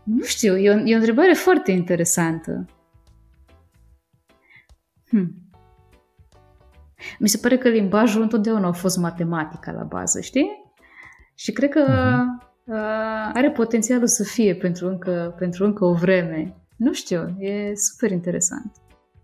Nu 0.04 0.22
știu, 0.22 0.56
e 0.56 0.70
o, 0.70 0.78
e 0.84 0.94
o 0.94 0.96
întrebare 0.96 1.32
foarte 1.32 1.70
interesantă. 1.70 2.66
Hmm. 5.08 5.34
Mi 7.18 7.28
se 7.28 7.38
pare 7.38 7.58
că 7.58 7.68
limbajul 7.68 8.22
întotdeauna 8.22 8.68
a 8.68 8.72
fost 8.72 8.96
matematica 8.96 9.72
la 9.72 9.82
bază, 9.82 10.20
știi? 10.20 10.72
Și 11.34 11.52
cred 11.52 11.70
că 11.70 11.84
uh-huh. 11.84 12.48
uh, 12.64 13.30
are 13.32 13.50
potențialul 13.50 14.06
să 14.06 14.24
fie 14.24 14.54
pentru 14.54 14.88
încă, 14.88 15.34
pentru 15.38 15.64
încă 15.64 15.84
o 15.84 15.92
vreme. 15.92 16.56
Nu 16.76 16.92
știu, 16.92 17.36
e 17.38 17.74
super 17.74 18.10
interesant. 18.10 18.72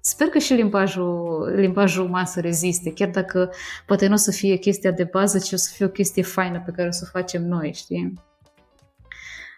Sper 0.06 0.28
că 0.28 0.39
și 0.39 0.52
limbajul, 0.52 1.52
limbajul 1.55 2.05
uman 2.05 2.24
să 2.24 2.40
reziste, 2.40 2.93
chiar 2.93 3.09
dacă 3.09 3.51
poate 3.86 4.06
nu 4.06 4.12
o 4.12 4.16
să 4.16 4.31
fie 4.31 4.56
chestia 4.56 4.90
de 4.90 5.09
bază, 5.12 5.39
ci 5.39 5.52
o 5.52 5.56
să 5.56 5.72
fie 5.74 5.86
o 5.86 5.89
chestie 5.89 6.22
faină 6.22 6.62
pe 6.64 6.70
care 6.70 6.89
o 6.89 6.90
să 6.90 7.05
o 7.06 7.18
facem 7.18 7.47
noi, 7.47 7.72
știi? 7.74 8.12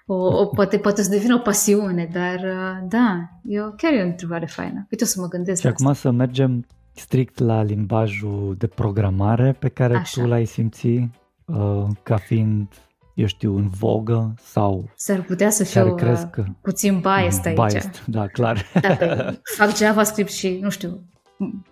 O, 0.06 0.14
o, 0.14 0.46
poate, 0.46 0.78
poate 0.78 1.02
să 1.02 1.10
devină 1.10 1.34
o 1.34 1.38
pasiune, 1.38 2.08
dar 2.12 2.34
uh, 2.34 2.88
da, 2.88 3.28
eu, 3.44 3.74
chiar 3.76 3.92
e 3.92 4.02
o 4.02 4.06
întrebare 4.06 4.46
faină. 4.46 4.86
Uite, 4.90 5.04
o 5.04 5.06
să 5.06 5.20
mă 5.20 5.28
gândesc 5.28 5.60
Și 5.60 5.66
acum 5.66 5.92
să 5.92 6.10
mergem 6.10 6.66
strict 6.94 7.38
la 7.38 7.62
limbajul 7.62 8.54
de 8.58 8.66
programare 8.66 9.52
pe 9.52 9.68
care 9.68 9.96
Așa. 9.96 10.20
tu 10.20 10.28
l-ai 10.28 10.44
simțit 10.44 11.10
uh, 11.44 11.86
ca 12.02 12.16
fiind, 12.16 12.68
eu 13.16 13.26
știu, 13.26 13.56
în 13.56 13.68
vogă 13.68 14.34
sau... 14.42 14.90
S-ar 14.96 15.22
putea 15.22 15.50
să 15.50 15.64
fiu 15.64 15.94
crezi 15.94 16.24
uh, 16.24 16.30
că... 16.30 16.44
puțin 16.60 17.00
biased 17.00 17.46
aici. 17.46 17.56
Biased, 17.56 18.02
da, 18.06 18.26
clar. 18.26 18.66
Dacă 18.80 19.38
fac 19.56 19.76
JavaScript 19.76 20.30
și, 20.30 20.58
nu 20.62 20.70
știu, 20.70 21.00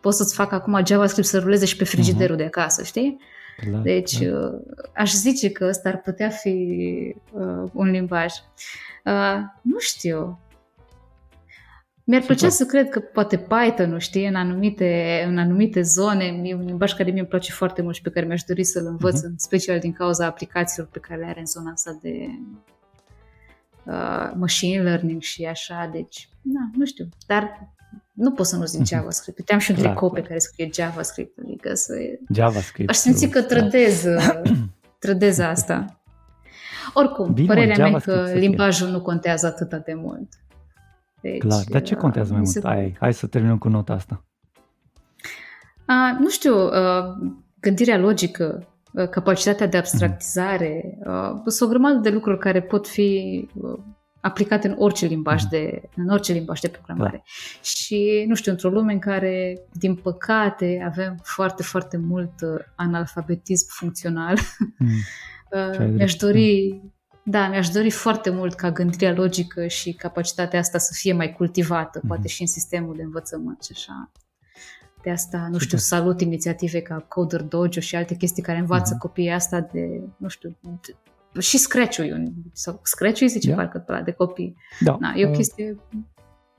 pot 0.00 0.14
să-ți 0.14 0.34
fac 0.34 0.52
acum 0.52 0.84
JavaScript 0.86 1.28
să 1.28 1.38
ruleze 1.38 1.64
și 1.64 1.76
pe 1.76 1.84
frigiderul 1.84 2.34
uh-huh. 2.34 2.38
de 2.38 2.44
acasă, 2.44 2.82
știi? 2.82 3.16
Clar, 3.56 3.80
deci 3.80 4.18
clar. 4.18 4.52
Uh, 4.52 4.60
aș 4.94 5.12
zice 5.12 5.50
că 5.50 5.66
ăsta 5.68 5.88
ar 5.88 6.00
putea 6.00 6.28
fi 6.28 6.56
uh, 7.32 7.70
un 7.72 7.90
limbaj. 7.90 8.32
Uh, 9.04 9.38
nu 9.62 9.78
știu. 9.78 10.38
Mi-ar 12.06 12.20
Super. 12.20 12.36
plăcea 12.36 12.54
să 12.54 12.64
cred 12.64 12.88
că 12.88 13.00
poate 13.00 13.36
Python, 13.36 13.90
nu 13.90 13.98
știi, 13.98 14.26
în 14.26 14.34
anumite, 14.34 15.24
în 15.26 15.38
anumite 15.38 15.82
zone, 15.82 16.40
e 16.42 16.54
un 16.54 16.64
limbaj 16.64 16.94
care 16.94 17.10
mi-e 17.10 17.24
place 17.24 17.52
foarte 17.52 17.82
mult 17.82 17.94
și 17.94 18.02
pe 18.02 18.10
care 18.10 18.26
mi-aș 18.26 18.42
dori 18.42 18.64
să-l 18.64 18.86
învăț, 18.86 19.20
uh-huh. 19.20 19.24
în 19.24 19.34
special 19.36 19.78
din 19.78 19.92
cauza 19.92 20.26
aplicațiilor 20.26 20.88
pe 20.92 20.98
care 20.98 21.20
le 21.20 21.26
are 21.26 21.40
în 21.40 21.46
zona 21.46 21.70
asta 21.70 21.98
de 22.02 22.28
uh, 23.84 24.32
machine 24.34 24.82
learning 24.82 25.20
și 25.20 25.44
așa, 25.44 25.88
deci, 25.92 26.28
na, 26.42 26.70
nu 26.76 26.84
știu, 26.84 27.08
dar 27.26 27.74
nu 28.12 28.32
pot 28.32 28.46
să 28.46 28.56
nu 28.56 28.64
zic 28.64 28.80
mhm. 28.80 28.88
JavaScript. 28.88 29.38
Uite, 29.38 29.52
am 29.52 29.58
și 29.58 29.70
un 29.70 29.76
clar, 29.76 29.88
tricou 29.88 30.08
clar. 30.08 30.22
pe 30.22 30.28
care 30.28 30.38
scrie 30.38 30.70
JavaScript, 30.74 31.38
adică 31.42 31.74
să... 31.74 31.94
JavaScript. 32.34 32.90
Aș 32.90 32.96
simți 32.96 33.28
că 33.28 33.42
trădez, 33.42 34.04
trădez 35.04 35.38
asta. 35.38 36.00
Oricum, 36.94 37.32
Bine, 37.32 37.46
părerea 37.46 37.88
mea 37.88 38.00
că 38.00 38.30
limbajul 38.34 38.88
nu 38.88 39.00
contează 39.00 39.46
atât 39.46 39.84
de 39.84 39.94
mult. 39.94 40.28
Deci, 41.24 41.38
Clar, 41.38 41.64
dar 41.68 41.82
ce 41.82 41.94
contează 41.94 42.32
mai 42.32 42.40
mult? 42.40 42.52
Se... 42.52 42.60
Hai, 42.64 42.96
hai 43.00 43.14
să 43.14 43.26
terminăm 43.26 43.58
cu 43.58 43.68
nota 43.68 43.92
asta. 43.92 44.24
A, 45.86 46.16
nu 46.20 46.28
știu, 46.28 46.54
uh, 46.64 47.30
gândirea 47.60 47.98
logică, 47.98 48.68
uh, 48.92 49.08
capacitatea 49.08 49.66
de 49.66 49.76
abstractizare, 49.76 50.98
uh, 51.06 51.40
sunt 51.46 51.68
o 51.68 51.72
grămadă 51.72 51.98
de 51.98 52.10
lucruri 52.10 52.38
care 52.38 52.62
pot 52.62 52.88
fi 52.88 53.48
uh, 53.54 53.78
aplicate 54.20 54.68
în 54.68 54.74
orice 54.78 55.06
limbaj 55.06 55.42
mhm. 55.42 55.50
de, 55.50 55.82
în 55.96 56.08
orice 56.08 56.32
limbaj 56.32 56.60
de 56.60 56.68
programare. 56.68 57.16
Da. 57.16 57.22
Și, 57.62 58.24
nu 58.28 58.34
știu, 58.34 58.52
într-o 58.52 58.68
lume 58.68 58.92
în 58.92 58.98
care, 58.98 59.60
din 59.72 59.94
păcate, 59.94 60.84
avem 60.86 61.20
foarte, 61.22 61.62
foarte 61.62 61.96
mult 61.96 62.32
uh, 62.40 62.64
analfabetism 62.74 63.66
funcțional, 63.68 64.36
mm. 64.78 65.88
mi-aș 65.94 66.14
dori 66.14 66.80
da, 67.26 67.48
mi-aș 67.48 67.68
dori 67.68 67.90
foarte 67.90 68.30
mult 68.30 68.54
ca 68.54 68.70
gândirea 68.70 69.12
logică 69.12 69.66
și 69.66 69.92
capacitatea 69.92 70.58
asta 70.58 70.78
să 70.78 70.92
fie 70.96 71.12
mai 71.12 71.32
cultivată, 71.32 71.98
mm-hmm. 71.98 72.06
poate 72.06 72.28
și 72.28 72.40
în 72.40 72.46
sistemul 72.46 72.96
de 72.96 73.02
învățământ 73.02 73.62
și 73.62 73.70
așa. 73.74 74.10
De 75.02 75.10
asta, 75.10 75.48
nu 75.50 75.58
știu, 75.58 75.78
salut 75.78 76.20
inițiative 76.20 76.80
ca 76.80 77.04
Coder 77.08 77.42
Dojo 77.42 77.80
și 77.80 77.96
alte 77.96 78.14
chestii 78.14 78.42
care 78.42 78.58
învață 78.58 78.94
mm-hmm. 78.94 78.98
copiii 78.98 79.30
asta 79.30 79.60
de, 79.60 80.00
nu 80.16 80.28
știu, 80.28 80.56
de, 80.60 81.40
și 81.40 81.58
scratch-ul, 81.58 82.32
sau 82.52 82.80
scratch-ul 82.82 83.28
zice 83.28 83.48
yeah. 83.48 83.60
parcă 83.60 83.78
pe 83.78 84.02
de 84.04 84.10
copii. 84.10 84.56
Da. 84.80 84.96
Na, 85.00 85.12
e 85.16 85.26
o 85.26 85.30
chestie 85.30 85.76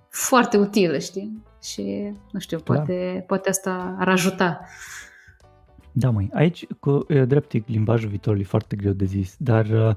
foarte 0.10 0.58
utilă, 0.58 0.98
știi? 0.98 1.44
Și, 1.62 2.14
nu 2.32 2.40
știu, 2.40 2.60
poate, 2.60 3.12
da. 3.14 3.20
poate 3.20 3.50
asta 3.50 3.96
ar 4.00 4.10
ajuta. 4.10 4.66
Da, 5.92 6.10
măi, 6.10 6.30
aici, 6.34 6.66
cu 6.80 7.06
e, 7.08 7.26
drept, 7.26 7.68
limbajul 7.68 8.10
viitorului 8.10 8.44
e 8.44 8.50
foarte 8.50 8.76
greu 8.76 8.92
de 8.92 9.06
zis, 9.06 9.36
dar 9.38 9.66
uh, 9.66 9.96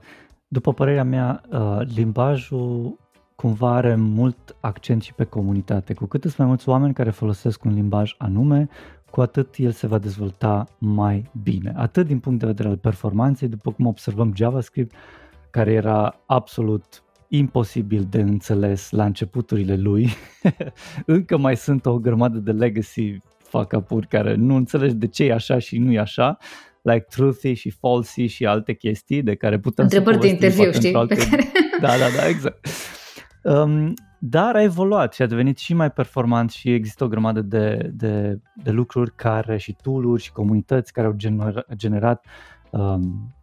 după 0.48 0.72
părerea 0.72 1.04
mea, 1.04 1.42
uh, 1.50 1.78
limbajul 1.94 2.98
cumva 3.34 3.74
are 3.74 3.94
mult 3.94 4.56
accent 4.60 5.02
și 5.02 5.14
pe 5.14 5.24
comunitate. 5.24 5.94
Cu 5.94 6.06
cât 6.06 6.22
sunt 6.22 6.36
mai 6.36 6.46
mulți 6.46 6.68
oameni 6.68 6.94
care 6.94 7.10
folosesc 7.10 7.64
un 7.64 7.72
limbaj 7.74 8.14
anume, 8.18 8.68
cu 9.10 9.20
atât 9.20 9.54
el 9.56 9.70
se 9.70 9.86
va 9.86 9.98
dezvolta 9.98 10.64
mai 10.78 11.30
bine. 11.42 11.72
Atât 11.76 12.06
din 12.06 12.18
punct 12.18 12.38
de 12.38 12.46
vedere 12.46 12.68
al 12.68 12.76
performanței, 12.76 13.48
după 13.48 13.72
cum 13.72 13.86
observăm 13.86 14.32
JavaScript, 14.36 14.94
care 15.50 15.72
era 15.72 16.20
absolut 16.26 17.02
imposibil 17.28 18.06
de 18.10 18.20
înțeles 18.20 18.90
la 18.90 19.04
începuturile 19.04 19.76
lui. 19.76 20.08
Încă 21.06 21.36
mai 21.36 21.56
sunt 21.56 21.86
o 21.86 21.98
grămadă 21.98 22.38
de 22.38 22.52
legacy 22.52 23.20
fuck 23.38 23.72
up 23.72 24.04
care 24.08 24.34
nu 24.34 24.54
înțelegi 24.54 24.94
de 24.94 25.06
ce 25.06 25.24
e 25.24 25.32
așa 25.32 25.58
și 25.58 25.78
nu 25.78 25.92
e 25.92 25.98
așa, 25.98 26.38
like 26.92 27.06
truthy 27.08 27.52
și 27.52 27.70
falsy 27.70 28.26
și 28.26 28.46
alte 28.46 28.72
chestii 28.72 29.22
de 29.22 29.34
care 29.34 29.58
putem 29.58 29.84
Întrebări 29.84 30.16
să 30.16 30.22
de 30.22 30.28
interviu, 30.28 30.72
știi? 30.72 30.94
Alte... 30.94 31.14
Care... 31.14 31.42
Da, 31.80 31.88
da, 31.88 32.06
da, 32.16 32.28
exact. 32.28 32.66
Um, 33.42 33.94
dar 34.18 34.54
a 34.54 34.62
evoluat 34.62 35.14
și 35.14 35.22
a 35.22 35.26
devenit 35.26 35.58
și 35.58 35.74
mai 35.74 35.90
performant 35.90 36.50
și 36.50 36.72
există 36.72 37.04
o 37.04 37.08
grămadă 37.08 37.40
de, 37.40 37.90
de, 37.92 38.40
de 38.62 38.70
lucruri 38.70 39.14
care 39.14 39.56
și 39.56 39.76
tool 39.82 40.18
și 40.18 40.32
comunități 40.32 40.92
care 40.92 41.06
au 41.06 41.12
genera, 41.12 41.64
generat 41.76 42.26
um, 42.70 43.34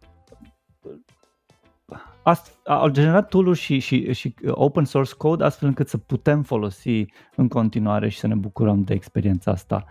ast- 2.22 2.62
au 2.64 2.88
generat 2.88 3.28
tool 3.28 3.54
și, 3.54 3.78
și, 3.78 4.12
și 4.12 4.34
open 4.46 4.84
source 4.84 5.14
code 5.14 5.44
astfel 5.44 5.68
încât 5.68 5.88
să 5.88 5.98
putem 5.98 6.42
folosi 6.42 7.04
în 7.36 7.48
continuare 7.48 8.08
și 8.08 8.18
să 8.18 8.26
ne 8.26 8.34
bucurăm 8.34 8.82
de 8.82 8.94
experiența 8.94 9.50
asta. 9.50 9.84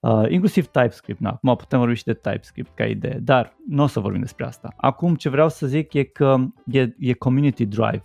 Uh, 0.00 0.24
inclusiv 0.28 0.66
TypeScript, 0.66 1.20
na, 1.20 1.30
acum 1.30 1.56
putem 1.56 1.78
vorbi 1.78 1.94
și 1.94 2.04
de 2.04 2.14
TypeScript 2.14 2.74
ca 2.74 2.84
idee, 2.84 3.18
dar 3.22 3.56
nu 3.66 3.82
o 3.82 3.86
să 3.86 4.00
vorbim 4.00 4.20
despre 4.20 4.44
asta. 4.44 4.72
Acum 4.76 5.14
ce 5.14 5.28
vreau 5.28 5.48
să 5.48 5.66
zic 5.66 5.92
e 5.92 6.02
că 6.02 6.36
e, 6.66 6.94
e 6.98 7.12
community 7.12 7.66
drive. 7.66 8.02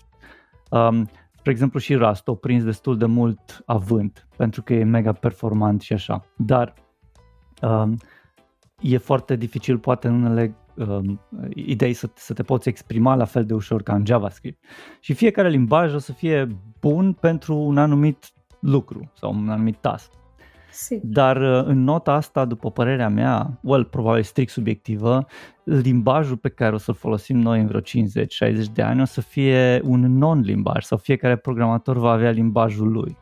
Um, 0.69 1.09
spre 1.35 1.51
exemplu 1.51 1.79
și 1.79 1.95
Rust 1.95 2.27
a 2.27 2.33
prins 2.33 2.63
destul 2.63 2.97
de 2.97 3.05
mult 3.05 3.63
avânt 3.65 4.27
pentru 4.37 4.63
că 4.63 4.73
e 4.73 4.83
mega 4.83 5.11
performant 5.11 5.81
și 5.81 5.93
așa, 5.93 6.25
dar 6.37 6.73
um, 7.61 7.97
e 8.81 8.97
foarte 8.97 9.35
dificil 9.35 9.77
poate 9.77 10.07
în 10.07 10.23
unele 10.23 10.55
um, 10.75 11.21
idei 11.53 11.93
să, 11.93 12.09
să 12.13 12.33
te 12.33 12.43
poți 12.43 12.69
exprima 12.69 13.15
la 13.15 13.25
fel 13.25 13.45
de 13.45 13.53
ușor 13.53 13.83
ca 13.83 13.95
în 13.95 14.05
JavaScript. 14.05 14.63
Și 14.99 15.13
fiecare 15.13 15.49
limbaj 15.49 15.93
o 15.93 15.97
să 15.97 16.11
fie 16.11 16.47
bun 16.79 17.13
pentru 17.13 17.55
un 17.55 17.77
anumit 17.77 18.31
lucru 18.59 19.11
sau 19.13 19.33
un 19.33 19.49
anumit 19.49 19.75
task. 19.75 20.11
Sigur. 20.75 21.09
Dar 21.09 21.37
uh, 21.37 21.65
în 21.65 21.83
nota 21.83 22.13
asta, 22.13 22.45
după 22.45 22.71
părerea 22.71 23.09
mea, 23.09 23.59
well, 23.61 23.83
probabil 23.83 24.23
strict 24.23 24.51
subiectivă, 24.51 25.25
limbajul 25.63 26.37
pe 26.37 26.49
care 26.49 26.75
o 26.75 26.77
să-l 26.77 26.93
folosim 26.93 27.37
noi 27.37 27.59
în 27.59 27.67
vreo 27.67 27.81
50-60 27.81 27.83
de 28.73 28.81
ani 28.81 29.01
o 29.01 29.05
să 29.05 29.21
fie 29.21 29.81
un 29.83 30.17
non-limbaj 30.17 30.83
sau 30.83 30.97
fiecare 30.97 31.35
programator 31.35 31.97
va 31.97 32.11
avea 32.11 32.29
limbajul 32.29 32.91
lui. 32.91 33.17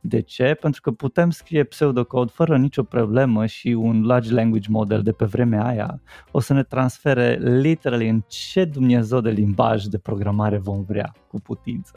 De 0.00 0.20
ce? 0.20 0.56
Pentru 0.60 0.80
că 0.80 0.90
putem 0.90 1.30
scrie 1.30 1.64
pseudocode 1.64 2.30
fără 2.34 2.56
nicio 2.56 2.82
problemă 2.82 3.46
și 3.46 3.68
un 3.68 4.04
large 4.04 4.32
language 4.32 4.68
model 4.70 5.02
de 5.02 5.12
pe 5.12 5.24
vremea 5.24 5.64
aia 5.64 6.00
o 6.30 6.40
să 6.40 6.52
ne 6.52 6.62
transfere 6.62 7.38
literally 7.60 8.08
în 8.08 8.22
ce 8.26 8.64
Dumnezeu 8.64 9.20
de 9.20 9.30
limbaj 9.30 9.84
de 9.84 9.98
programare 9.98 10.58
vom 10.58 10.84
vrea 10.84 11.12
cu 11.28 11.40
putință. 11.40 11.92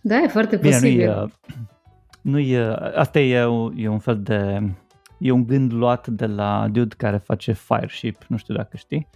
Da, 0.00 0.22
e 0.22 0.28
foarte 0.28 0.56
Bine, 0.56 0.72
posibil. 0.72 1.06
Nu 1.06 1.12
e, 1.12 1.28
nu 2.28 2.38
e, 2.38 2.58
asta 2.94 3.20
e, 3.20 3.34
e 3.76 3.88
un 3.88 3.98
fel 3.98 4.22
de, 4.22 4.60
e 5.18 5.30
un 5.30 5.46
gând 5.46 5.72
luat 5.72 6.06
de 6.06 6.26
la 6.26 6.68
dude 6.72 6.94
care 6.96 7.16
face 7.16 7.52
Fireship, 7.52 8.24
nu 8.28 8.36
știu 8.36 8.54
dacă 8.54 8.76
știi. 8.76 9.08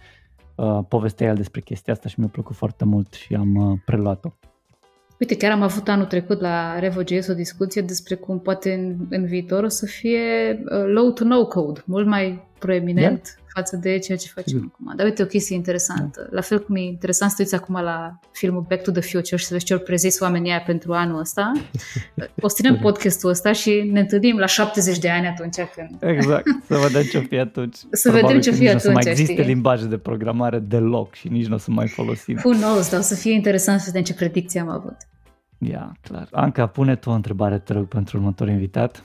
Uh, 0.55 0.79
povestea 0.87 1.27
el 1.27 1.35
despre 1.35 1.61
chestia 1.61 1.93
asta 1.93 2.09
și 2.09 2.19
mi-a 2.19 2.29
plăcut 2.31 2.55
foarte 2.55 2.85
mult 2.85 3.13
și 3.13 3.33
am 3.33 3.55
uh, 3.55 3.79
preluat-o. 3.85 4.33
Uite, 5.19 5.37
chiar 5.37 5.51
am 5.51 5.61
avut 5.61 5.87
anul 5.87 6.05
trecut 6.05 6.41
la 6.41 6.79
Revo.js 6.79 7.27
o 7.27 7.33
discuție 7.33 7.81
despre 7.81 8.15
cum 8.15 8.39
poate 8.39 8.73
în, 8.73 8.95
în 9.09 9.25
viitor 9.25 9.63
o 9.63 9.67
să 9.67 9.85
fie 9.85 10.19
uh, 10.51 10.83
low 10.85 11.11
to 11.11 11.23
no 11.23 11.45
code, 11.45 11.81
mult 11.85 12.07
mai 12.07 12.47
proeminent 12.59 13.25
yeah. 13.25 13.42
Față 13.53 13.75
de 13.75 13.97
ceea 13.97 14.17
ce 14.17 14.27
facem 14.27 14.57
Sigur. 14.57 14.71
acum. 14.73 14.93
Dar 14.95 15.05
uite, 15.05 15.23
o 15.23 15.25
chestie 15.25 15.55
interesantă. 15.55 16.19
Yeah. 16.19 16.31
La 16.33 16.41
fel 16.41 16.63
cum 16.63 16.75
e 16.75 16.79
interesant 16.81 17.31
să 17.31 17.37
uiți 17.39 17.55
acum 17.55 17.75
la 17.81 18.19
filmul 18.31 18.65
Back 18.69 18.83
to 18.83 18.91
the 18.91 19.01
Future 19.01 19.35
și 19.35 19.45
să 19.45 19.53
vezi 19.53 19.65
ce 19.65 19.73
au 19.73 19.79
prezis 19.79 20.19
oamenii 20.19 20.51
aia 20.51 20.61
pentru 20.61 20.93
anul 20.93 21.19
ăsta. 21.19 21.51
O 22.41 22.47
să 22.47 22.55
ținem 22.55 22.77
podcastul 22.77 23.29
ăsta 23.29 23.51
și 23.51 23.89
ne 23.91 23.99
întâlnim 23.99 24.37
la 24.37 24.45
70 24.45 24.97
de 24.97 25.09
ani 25.09 25.27
atunci 25.27 25.55
când... 25.75 25.89
Exact, 25.99 26.47
să 26.69 26.77
vedem 26.77 27.01
ce 27.01 27.19
fi 27.19 27.37
atunci. 27.37 27.75
Să 27.91 28.09
Probabil 28.11 28.27
vedem 28.27 28.41
ce 28.41 28.51
fi 28.59 28.67
atunci, 28.67 28.83
Nu 28.83 28.89
o 28.89 28.93
să 28.93 28.99
mai 29.03 29.11
existe 29.11 29.33
știi? 29.33 29.45
limbaje 29.45 29.85
de 29.85 29.97
programare 29.97 30.59
deloc 30.59 31.13
și 31.13 31.27
nici 31.27 31.45
nu 31.45 31.55
o 31.55 31.57
să 31.57 31.71
mai 31.71 31.87
folosim. 31.87 32.41
Who 32.43 32.51
knows, 32.53 32.89
dar 32.89 32.99
o 32.99 33.03
să 33.03 33.15
fie 33.15 33.31
interesant 33.33 33.79
să 33.79 33.85
vedem 33.85 34.03
ce 34.03 34.13
predicție 34.13 34.59
am 34.59 34.69
avut. 34.69 34.95
Ia, 35.57 35.97
clar. 36.01 36.27
Anca, 36.31 36.67
pune 36.67 36.95
tu 36.95 37.09
o 37.09 37.13
întrebare, 37.13 37.59
te 37.59 37.73
rog, 37.73 37.87
pentru 37.87 38.17
următorul 38.17 38.53
invitat. 38.53 39.03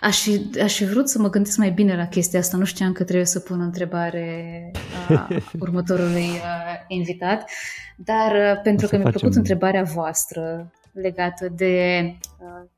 Aș 0.00 0.22
fi, 0.22 0.50
aș 0.62 0.76
fi 0.76 0.84
vrut 0.84 1.08
să 1.08 1.18
mă 1.18 1.30
gândesc 1.30 1.56
mai 1.56 1.70
bine 1.70 1.96
la 1.96 2.06
chestia 2.06 2.38
asta. 2.38 2.56
Nu 2.56 2.64
știam 2.64 2.92
că 2.92 3.04
trebuie 3.04 3.26
să 3.26 3.40
pun 3.40 3.60
o 3.60 3.64
întrebare 3.64 4.70
a 5.08 5.28
următorului 5.60 6.28
uh, 6.28 6.84
invitat, 6.88 7.50
dar 7.96 8.32
uh, 8.32 8.60
pentru 8.62 8.86
că 8.86 8.96
mi-a 8.96 9.10
plăcut 9.10 9.34
întrebarea 9.34 9.82
voastră 9.82 10.72
legată 10.92 11.48
de 11.48 12.02
uh, 12.38 12.68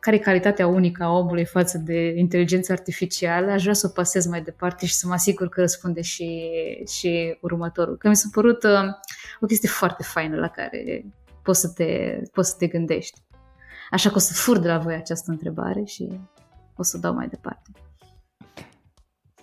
care 0.00 0.16
e 0.16 0.18
calitatea 0.18 0.66
unică 0.66 1.02
a 1.02 1.10
omului 1.10 1.44
față 1.44 1.78
de 1.78 2.14
inteligența 2.16 2.72
artificială, 2.72 3.50
aș 3.50 3.62
vrea 3.62 3.74
să 3.74 3.86
o 3.86 3.92
pasez 3.92 4.26
mai 4.26 4.42
departe 4.42 4.86
și 4.86 4.94
să 4.94 5.06
mă 5.06 5.12
asigur 5.12 5.48
că 5.48 5.60
răspunde 5.60 6.00
și, 6.00 6.50
și 6.98 7.36
următorul. 7.40 7.96
Că 7.96 8.08
mi 8.08 8.16
s-a 8.16 8.28
părut 8.32 8.62
uh, 8.62 8.70
o 9.40 9.46
chestie 9.46 9.68
foarte 9.68 10.02
faină 10.02 10.36
la 10.36 10.48
care 10.48 11.04
poți 11.42 11.60
să 11.60 11.68
te, 11.68 12.20
poți 12.32 12.50
să 12.50 12.56
te 12.58 12.66
gândești. 12.66 13.20
Așa 13.90 14.08
că 14.08 14.14
o 14.14 14.18
să 14.18 14.32
fur 14.32 14.58
de 14.58 14.68
la 14.68 14.78
voi 14.78 14.94
această 14.94 15.30
întrebare 15.30 15.84
și 15.84 16.20
o 16.76 16.82
să 16.82 16.98
dau 16.98 17.14
mai 17.14 17.28
departe. 17.28 17.70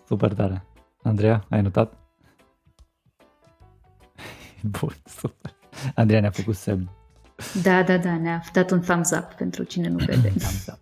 Super 0.07 0.33
tare. 0.33 0.65
Andreea, 1.03 1.45
ai 1.49 1.61
notat? 1.61 1.93
Bun, 4.79 4.93
super. 5.05 5.55
Andreea 5.95 6.21
ne-a 6.21 6.31
făcut 6.31 6.55
semn. 6.55 6.89
Da, 7.63 7.83
da, 7.83 7.97
da, 7.97 8.17
ne-a 8.17 8.43
dat 8.53 8.71
un 8.71 8.81
thumbs 8.81 9.11
up 9.11 9.33
pentru 9.33 9.63
cine 9.63 9.87
nu 9.87 9.97
vede. 9.97 10.27
thumbs 10.43 10.67
up. 10.67 10.79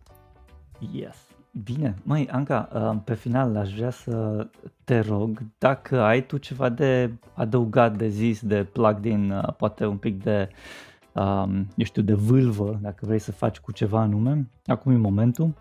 Yes. 0.91 1.15
Bine, 1.63 1.95
mai 2.03 2.27
Anca, 2.31 2.69
uh, 2.73 3.01
pe 3.03 3.13
final 3.13 3.55
aș 3.55 3.73
vrea 3.73 3.89
să 3.89 4.47
te 4.83 4.99
rog 4.99 5.41
dacă 5.57 6.01
ai 6.01 6.25
tu 6.25 6.37
ceva 6.37 6.69
de 6.69 7.11
adăugat, 7.33 7.97
de 7.97 8.07
zis, 8.07 8.41
de 8.41 8.63
plugged 8.63 9.05
in, 9.05 9.31
uh, 9.31 9.53
poate 9.53 9.85
un 9.85 9.97
pic 9.97 10.23
de 10.23 10.49
um, 11.13 11.67
eu 11.75 11.85
știu, 11.85 12.01
de 12.01 12.13
vâlvă, 12.13 12.79
dacă 12.81 13.05
vrei 13.05 13.19
să 13.19 13.31
faci 13.31 13.57
cu 13.57 13.71
ceva 13.71 13.99
anume, 13.99 14.49
acum 14.65 14.91
e 14.91 14.97
momentul. 14.97 15.53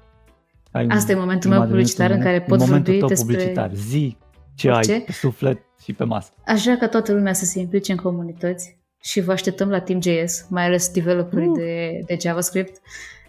Ai 0.70 0.86
Asta 0.86 1.12
un, 1.12 1.18
e 1.18 1.20
momentul 1.20 1.50
meu 1.50 1.62
publicitar 1.62 2.10
în 2.10 2.20
care 2.20 2.40
pot 2.40 2.58
vorbi 2.58 2.98
despre... 2.98 3.16
publicitar. 3.16 3.70
Zi 3.74 4.16
ce 4.54 4.70
Orice? 4.70 4.92
ai 4.92 5.00
pe 5.00 5.12
suflet 5.12 5.62
și 5.82 5.92
pe 5.92 6.04
masă. 6.04 6.30
Aș 6.46 6.62
vrea 6.62 6.76
ca 6.76 6.88
toată 6.88 7.12
lumea 7.12 7.32
să 7.32 7.44
se 7.44 7.58
implice 7.58 7.92
în 7.92 7.98
comunități 7.98 8.78
și 9.00 9.20
vă 9.20 9.32
așteptăm 9.32 9.68
la 9.68 9.80
Team.js, 9.80 10.46
mai 10.48 10.64
ales 10.64 10.90
developerii 10.90 11.48
uh. 11.48 11.56
de, 11.56 12.02
de 12.06 12.16
JavaScript, 12.20 12.80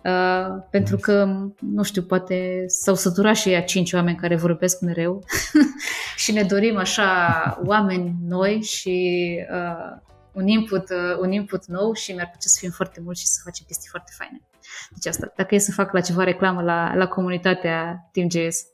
uh, 0.04 0.64
pentru 0.70 0.96
nice. 0.96 1.12
că, 1.12 1.26
nu 1.60 1.84
știu, 1.84 2.02
poate 2.02 2.64
s-au 2.68 2.96
săturat 2.96 3.36
și 3.36 3.50
ei 3.50 3.64
cinci 3.64 3.94
oameni 3.94 4.18
care 4.18 4.36
vorbesc 4.36 4.82
mereu 4.82 5.24
și 6.24 6.32
ne 6.32 6.44
dorim 6.44 6.78
așa 6.78 7.60
oameni 7.66 8.16
noi 8.28 8.62
și 8.62 9.38
uh, 9.52 10.02
un 10.40 10.48
input, 10.48 10.90
uh, 10.90 11.18
un 11.22 11.32
input 11.32 11.66
nou 11.66 11.94
și 11.94 12.12
mi-ar 12.12 12.26
plăcea 12.26 12.48
să 12.48 12.58
fim 12.60 12.70
foarte 12.70 13.00
mulți 13.04 13.22
și 13.22 13.28
să 13.28 13.40
facem 13.44 13.66
chestii 13.68 13.90
foarte 13.90 14.12
faine. 14.18 14.42
Deci 14.90 15.08
asta, 15.08 15.34
dacă 15.36 15.56
e 15.56 15.58
să 15.58 15.72
fac 15.72 15.92
la 15.92 16.00
ceva 16.00 16.24
reclamă 16.24 16.62
la, 16.62 16.96
la 16.96 17.08
comunitatea 17.08 18.10
Team.js. 18.12 18.66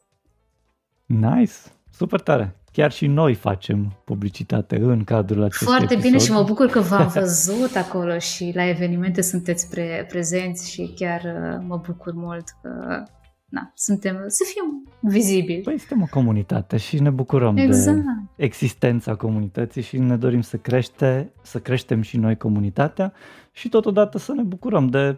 Nice, 1.06 1.54
super 1.92 2.20
tare. 2.20 2.56
Chiar 2.72 2.92
și 2.92 3.08
noi 3.08 3.34
facem 3.34 4.02
publicitate 4.06 4.76
în 4.76 5.04
cadrul 5.04 5.44
acestui 5.44 5.68
Foarte 5.68 5.94
episod. 5.94 6.12
bine 6.12 6.24
și 6.24 6.32
mă 6.32 6.44
bucur 6.44 6.68
că 6.68 6.80
v-am 6.80 7.08
văzut 7.20 7.76
acolo 7.76 8.18
și 8.20 8.52
la 8.56 8.68
evenimente 8.68 9.22
sunteți 9.22 9.70
pre- 9.70 10.06
prezenți 10.10 10.72
și 10.72 10.94
chiar 10.96 11.22
uh, 11.22 11.64
mă 11.68 11.78
bucur 11.78 12.14
mult 12.14 12.44
că 12.62 13.04
na, 13.56 13.72
suntem, 13.74 14.24
să 14.28 14.44
fim 14.54 14.90
vizibili. 15.00 15.62
Păi 15.62 15.78
suntem 15.78 16.02
o 16.02 16.08
comunitate 16.10 16.78
și 16.78 17.02
ne 17.02 17.10
bucurăm 17.10 17.58
exact. 17.58 17.98
de 17.98 18.04
existența 18.36 19.16
comunității 19.16 19.82
și 19.82 19.98
ne 19.98 20.18
dorim 20.18 20.42
să 20.42 20.58
crește, 20.58 21.32
să 21.42 21.60
creștem 21.60 22.02
și 22.02 22.18
noi 22.18 22.38
comunitatea 22.38 23.14
și 23.52 23.70
totodată 23.70 24.18
să 24.18 24.34
ne 24.34 24.42
bucurăm 24.42 24.88
de 24.88 25.18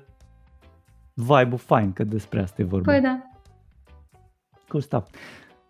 vibe-ul 1.13 1.57
fain, 1.57 1.93
că 1.93 2.03
despre 2.03 2.41
asta 2.41 2.61
e 2.61 2.65
vorba. 2.65 2.91
Păi 2.91 3.01
da. 3.01 3.21
Cool 4.67 4.83
stuff. 4.83 5.09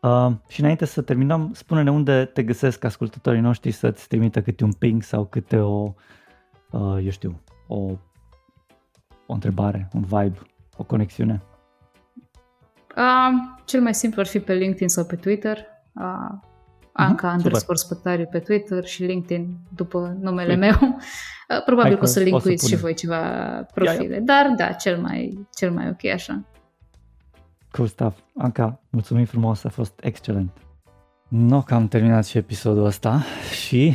Uh, 0.02 0.32
și 0.48 0.60
înainte 0.60 0.86
să 0.86 1.02
terminăm, 1.02 1.52
spune-ne 1.54 1.92
unde 1.92 2.26
te 2.26 2.44
găsesc 2.44 2.84
ascultătorii 2.84 3.42
noștri 3.42 3.72
să-ți 3.72 4.08
trimită 4.08 4.42
câte 4.42 4.64
un 4.64 4.74
ping 4.74 5.04
sau 5.04 5.26
câte 5.26 5.58
o, 5.58 5.94
uh, 6.72 6.98
eu 7.04 7.10
știu, 7.10 7.42
o, 7.68 7.76
o 9.26 9.34
întrebare, 9.34 9.90
un 9.94 10.02
vibe, 10.02 10.40
o 10.78 10.84
conexiune. 10.84 11.42
Uh, 12.98 13.58
cel 13.66 13.82
mai 13.82 13.94
simplu 13.94 14.22
ar 14.22 14.28
fi 14.28 14.40
pe 14.40 14.54
LinkedIn 14.54 14.88
sau 14.88 15.06
pe 15.06 15.16
Twitter. 15.16 15.58
Uh, 15.94 16.38
Anca 16.92 17.32
uh-huh, 17.32 17.38
underscore 17.38 17.78
spătariu 17.78 18.26
pe 18.32 18.40
Twitter 18.40 18.86
și 18.86 19.04
LinkedIn 19.04 19.58
după 19.76 20.18
numele 20.22 20.54
Super. 20.54 20.70
meu. 20.70 20.98
Uh, 20.98 21.64
probabil 21.66 21.96
că 21.96 22.04
o 22.04 22.06
să 22.06 22.20
linkuiți 22.20 22.68
și 22.68 22.76
voi 22.76 22.94
ceva 22.94 23.20
profile, 23.74 24.14
ia, 24.14 24.16
ia. 24.16 24.20
dar 24.20 24.54
da, 24.58 24.72
cel 24.72 25.02
mai, 25.02 25.48
cel 25.56 25.72
mai 25.72 25.90
ok 25.90 26.06
așa. 26.06 26.46
Cool 27.72 27.88
stuff. 27.88 28.20
Anca, 28.38 28.80
mulțumim 28.90 29.26
frumos, 29.26 29.64
a 29.64 29.70
fost 29.70 30.00
excelent. 30.04 30.52
Nu 31.28 31.62
că 31.62 31.74
am 31.74 31.88
terminat 31.88 32.26
și 32.26 32.38
episodul 32.38 32.86
ăsta 32.86 33.24
și 33.64 33.94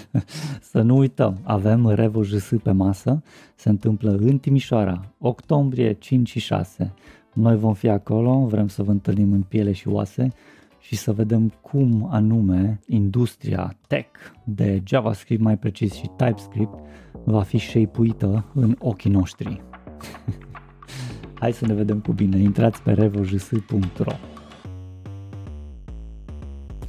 să 0.70 0.80
nu 0.80 0.96
uităm, 0.96 1.40
avem 1.42 1.88
Revo 1.88 2.22
JS 2.22 2.52
pe 2.62 2.70
masă, 2.70 3.22
se 3.54 3.68
întâmplă 3.68 4.10
în 4.10 4.38
Timișoara, 4.38 5.00
octombrie 5.18 5.92
5 5.92 6.28
și 6.28 6.38
6. 6.38 6.94
Noi 7.38 7.56
vom 7.56 7.74
fi 7.74 7.88
acolo, 7.88 8.46
vrem 8.46 8.68
să 8.68 8.82
vă 8.82 8.90
întâlnim 8.90 9.32
în 9.32 9.42
piele 9.42 9.72
și 9.72 9.88
oase 9.88 10.32
și 10.80 10.96
să 10.96 11.12
vedem 11.12 11.52
cum 11.60 12.08
anume 12.10 12.80
industria 12.86 13.76
tech 13.86 14.08
de 14.44 14.82
JavaScript, 14.84 15.42
mai 15.42 15.58
precis 15.58 15.92
și 15.92 16.10
TypeScript, 16.16 16.78
va 17.24 17.42
fi 17.42 17.58
shape 17.58 18.16
în 18.54 18.76
ochii 18.78 19.10
noștri. 19.10 19.62
Hai 21.40 21.52
să 21.52 21.66
ne 21.66 21.74
vedem 21.74 22.00
cu 22.00 22.12
bine. 22.12 22.38
Intrați 22.38 22.82
pe 22.82 22.92
revojs.ro 22.92 24.37